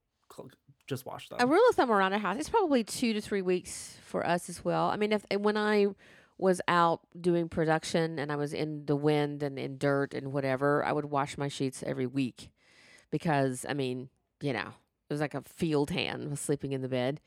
just 0.89 1.05
wash 1.05 1.29
them. 1.29 1.37
A 1.39 1.45
rule 1.47 1.61
of 1.69 1.75
thumb 1.75 1.91
around 1.91 2.11
our 2.13 2.19
house, 2.19 2.37
it's 2.39 2.49
probably 2.49 2.83
two 2.83 3.13
to 3.13 3.21
three 3.21 3.41
weeks 3.41 3.95
for 4.03 4.25
us 4.25 4.49
as 4.49 4.65
well. 4.65 4.89
I 4.89 4.97
mean, 4.97 5.13
if 5.13 5.23
when 5.37 5.55
I 5.55 5.87
was 6.37 6.59
out 6.67 7.01
doing 7.19 7.47
production 7.49 8.17
and 8.19 8.31
I 8.31 8.35
was 8.35 8.53
in 8.53 8.85
the 8.85 8.95
wind 8.95 9.43
and 9.43 9.57
in 9.59 9.77
dirt 9.77 10.13
and 10.13 10.31
whatever, 10.33 10.83
I 10.83 10.91
would 10.91 11.05
wash 11.05 11.37
my 11.37 11.47
sheets 11.47 11.83
every 11.85 12.07
week 12.07 12.49
because 13.11 13.65
I 13.67 13.73
mean, 13.73 14.09
you 14.41 14.53
know, 14.53 14.69
it 15.09 15.13
was 15.13 15.21
like 15.21 15.33
a 15.33 15.41
field 15.55 15.89
hand 15.91 16.29
was 16.29 16.39
sleeping 16.39 16.71
in 16.71 16.81
the 16.81 16.89
bed. 16.89 17.19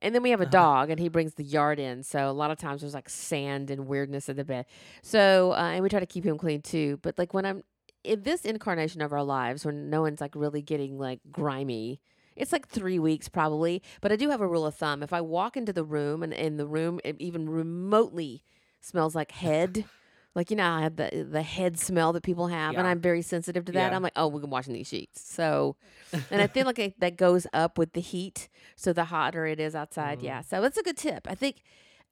And 0.00 0.14
then 0.14 0.22
we 0.22 0.30
have 0.30 0.40
a 0.40 0.44
Uh-huh. 0.44 0.50
dog, 0.52 0.90
and 0.90 1.00
he 1.00 1.08
brings 1.08 1.34
the 1.34 1.42
yard 1.42 1.80
in. 1.80 2.04
So 2.04 2.30
a 2.30 2.32
lot 2.32 2.52
of 2.52 2.58
times 2.58 2.82
there's 2.82 2.94
like 2.94 3.08
sand 3.08 3.68
and 3.68 3.88
weirdness 3.88 4.28
in 4.28 4.36
the 4.36 4.44
bed. 4.44 4.66
So 5.02 5.52
uh, 5.52 5.70
and 5.72 5.82
we 5.82 5.88
try 5.88 5.98
to 6.00 6.06
keep 6.06 6.24
him 6.24 6.38
clean 6.38 6.62
too. 6.62 6.98
But 7.02 7.18
like 7.18 7.34
when 7.34 7.44
I'm 7.44 7.64
in 8.04 8.22
this 8.22 8.44
incarnation 8.44 9.02
of 9.02 9.12
our 9.12 9.24
lives, 9.24 9.64
when 9.64 9.90
no 9.90 10.02
one's 10.02 10.20
like 10.20 10.34
really 10.36 10.62
getting 10.62 10.98
like 10.98 11.18
grimy, 11.32 12.00
it's 12.40 12.52
like 12.52 12.68
three 12.68 12.98
weeks 12.98 13.28
probably. 13.28 13.82
But 14.00 14.12
I 14.12 14.16
do 14.16 14.30
have 14.30 14.40
a 14.40 14.46
rule 14.48 14.66
of 14.66 14.74
thumb: 14.74 15.02
if 15.02 15.12
I 15.12 15.20
walk 15.20 15.56
into 15.56 15.72
the 15.72 15.84
room 15.84 16.22
and 16.22 16.32
in 16.32 16.56
the 16.56 16.66
room 16.66 17.00
it 17.04 17.16
even 17.18 17.48
remotely 17.48 18.42
smells 18.80 19.14
like 19.14 19.32
head. 19.32 19.84
Like 20.34 20.50
you 20.50 20.56
know, 20.56 20.68
I 20.70 20.82
have 20.82 20.94
the 20.94 21.26
the 21.28 21.42
head 21.42 21.80
smell 21.80 22.12
that 22.12 22.22
people 22.22 22.46
have, 22.46 22.76
and 22.76 22.86
I'm 22.86 23.00
very 23.00 23.22
sensitive 23.22 23.64
to 23.64 23.72
that. 23.72 23.90
Yeah. 23.90 23.96
I'm 23.96 24.02
like, 24.04 24.12
oh, 24.14 24.28
we're 24.28 24.42
washing 24.42 24.72
these 24.72 24.86
sheets. 24.86 25.20
So, 25.20 25.74
and 26.30 26.40
I 26.40 26.46
feel 26.46 26.64
like 26.64 26.78
it, 26.78 27.00
that 27.00 27.16
goes 27.16 27.44
up 27.52 27.76
with 27.76 27.92
the 27.94 28.00
heat. 28.00 28.48
So 28.76 28.92
the 28.92 29.06
hotter 29.06 29.46
it 29.46 29.58
is 29.58 29.74
outside, 29.74 30.20
Mm. 30.20 30.24
yeah. 30.24 30.40
So 30.42 30.60
that's 30.60 30.76
a 30.78 30.82
good 30.84 30.96
tip. 30.96 31.26
I 31.28 31.34
think, 31.34 31.62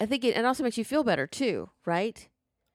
I 0.00 0.06
think 0.06 0.24
it, 0.24 0.36
it 0.36 0.44
also 0.44 0.64
makes 0.64 0.76
you 0.76 0.84
feel 0.84 1.04
better 1.04 1.28
too, 1.28 1.70
right? 1.84 2.28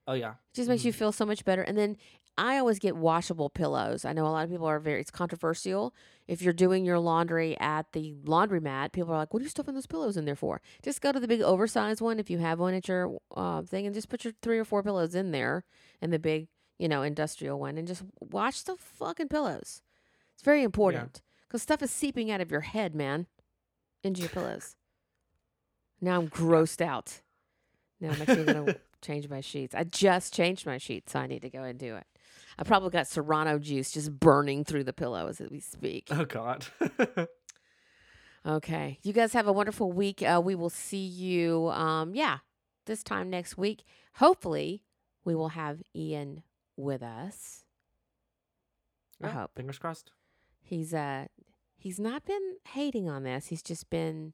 oh 0.07 0.13
yeah. 0.13 0.29
It 0.31 0.53
just 0.55 0.69
makes 0.69 0.85
you 0.85 0.93
feel 0.93 1.11
so 1.11 1.25
much 1.25 1.43
better. 1.43 1.63
And 1.63 1.77
then 1.77 1.97
I 2.37 2.57
always 2.57 2.79
get 2.79 2.95
washable 2.95 3.49
pillows. 3.49 4.05
I 4.05 4.13
know 4.13 4.25
a 4.27 4.29
lot 4.29 4.45
of 4.45 4.49
people 4.51 4.67
are 4.67 4.79
very, 4.79 5.01
it's 5.01 5.11
controversial. 5.11 5.93
If 6.31 6.41
you're 6.41 6.53
doing 6.53 6.85
your 6.85 6.97
laundry 6.97 7.59
at 7.59 7.91
the 7.91 8.13
laundromat, 8.23 8.93
people 8.93 9.13
are 9.13 9.17
like, 9.17 9.33
what 9.33 9.41
are 9.41 9.43
you 9.43 9.49
stuffing 9.49 9.73
those 9.73 9.85
pillows 9.85 10.15
in 10.15 10.23
there 10.23 10.33
for? 10.33 10.61
Just 10.81 11.01
go 11.01 11.11
to 11.11 11.19
the 11.19 11.27
big 11.27 11.41
oversized 11.41 11.99
one 11.99 12.21
if 12.21 12.29
you 12.29 12.37
have 12.37 12.57
one 12.57 12.73
at 12.73 12.87
your 12.87 13.17
uh, 13.35 13.63
thing 13.63 13.85
and 13.85 13.93
just 13.93 14.07
put 14.07 14.23
your 14.23 14.31
three 14.41 14.57
or 14.57 14.63
four 14.63 14.81
pillows 14.81 15.13
in 15.13 15.31
there 15.31 15.65
and 16.01 16.13
the 16.13 16.19
big, 16.19 16.47
you 16.79 16.87
know, 16.87 17.01
industrial 17.01 17.59
one 17.59 17.77
and 17.77 17.85
just 17.85 18.03
wash 18.21 18.61
the 18.61 18.77
fucking 18.77 19.27
pillows. 19.27 19.81
It's 20.33 20.41
very 20.41 20.63
important 20.63 21.21
because 21.49 21.63
stuff 21.63 21.83
is 21.83 21.91
seeping 21.91 22.31
out 22.31 22.39
of 22.39 22.49
your 22.49 22.61
head, 22.61 22.95
man, 22.95 23.27
into 24.01 24.21
your 24.21 24.29
pillows. 24.29 24.77
Now 25.99 26.17
I'm 26.17 26.29
grossed 26.29 26.79
out. 26.79 27.19
Now 27.99 28.11
I'm 28.11 28.21
actually 28.21 28.45
going 28.45 28.65
to 28.67 28.79
change 29.01 29.27
my 29.27 29.41
sheets. 29.41 29.75
I 29.75 29.83
just 29.83 30.33
changed 30.33 30.65
my 30.65 30.77
sheets, 30.77 31.11
so 31.11 31.19
I 31.19 31.27
need 31.27 31.41
to 31.41 31.49
go 31.49 31.63
and 31.63 31.77
do 31.77 31.97
it. 31.97 32.07
I 32.59 32.63
probably 32.63 32.89
got 32.89 33.07
Serrano 33.07 33.57
juice 33.59 33.91
just 33.91 34.19
burning 34.19 34.63
through 34.63 34.83
the 34.83 34.93
pillow 34.93 35.27
as 35.27 35.41
we 35.49 35.59
speak. 35.59 36.07
Oh 36.11 36.25
god. 36.25 36.65
Okay. 38.45 38.97
You 39.03 39.13
guys 39.13 39.33
have 39.33 39.47
a 39.47 39.53
wonderful 39.53 39.91
week. 39.91 40.23
Uh, 40.23 40.41
we 40.43 40.55
will 40.55 40.71
see 40.71 41.05
you, 41.05 41.69
um, 41.69 42.15
yeah, 42.15 42.39
this 42.87 43.03
time 43.03 43.29
next 43.29 43.55
week. 43.55 43.83
Hopefully, 44.15 44.83
we 45.23 45.35
will 45.35 45.49
have 45.49 45.83
Ian 45.95 46.41
with 46.75 47.03
us. 47.03 47.65
I 49.23 49.27
Yeah, 49.27 49.33
hope. 49.33 49.51
Fingers 49.55 49.77
crossed. 49.77 50.11
He's 50.63 50.91
uh 50.93 51.27
he's 51.77 51.99
not 51.99 52.25
been 52.25 52.55
hating 52.69 53.07
on 53.07 53.21
this. 53.23 53.47
He's 53.47 53.61
just 53.61 53.89
been 53.91 54.33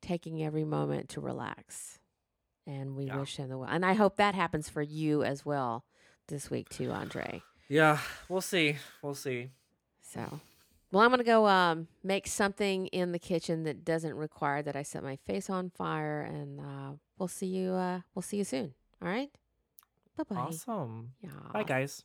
taking 0.00 0.42
every 0.42 0.64
moment 0.64 1.10
to 1.10 1.20
relax. 1.20 1.98
And 2.66 2.96
we 2.96 3.04
Yeah. 3.08 3.18
wish 3.18 3.36
him 3.36 3.50
the 3.50 3.58
well. 3.58 3.68
And 3.70 3.84
I 3.84 3.92
hope 3.92 4.16
that 4.16 4.34
happens 4.34 4.70
for 4.70 4.80
you 4.80 5.22
as 5.22 5.44
well 5.44 5.84
this 6.28 6.50
week 6.50 6.68
too, 6.68 6.90
Andre. 6.90 7.42
Yeah, 7.68 7.98
we'll 8.28 8.40
see. 8.40 8.76
We'll 9.02 9.14
see. 9.14 9.50
So, 10.02 10.40
well, 10.92 11.02
I'm 11.02 11.10
gonna 11.10 11.24
go 11.24 11.46
um, 11.46 11.88
make 12.02 12.26
something 12.26 12.86
in 12.88 13.12
the 13.12 13.18
kitchen 13.18 13.64
that 13.64 13.84
doesn't 13.84 14.14
require 14.14 14.62
that 14.62 14.76
I 14.76 14.82
set 14.82 15.02
my 15.02 15.16
face 15.16 15.48
on 15.50 15.70
fire, 15.70 16.22
and 16.22 16.60
uh, 16.60 16.92
we'll 17.18 17.28
see 17.28 17.46
you. 17.46 17.72
Uh, 17.72 18.00
we'll 18.14 18.22
see 18.22 18.36
you 18.38 18.44
soon. 18.44 18.74
All 19.02 19.08
right. 19.08 19.30
Bye 20.16 20.24
bye. 20.28 20.36
Awesome. 20.36 21.12
Yeah. 21.22 21.30
Bye 21.52 21.64
guys. 21.64 22.04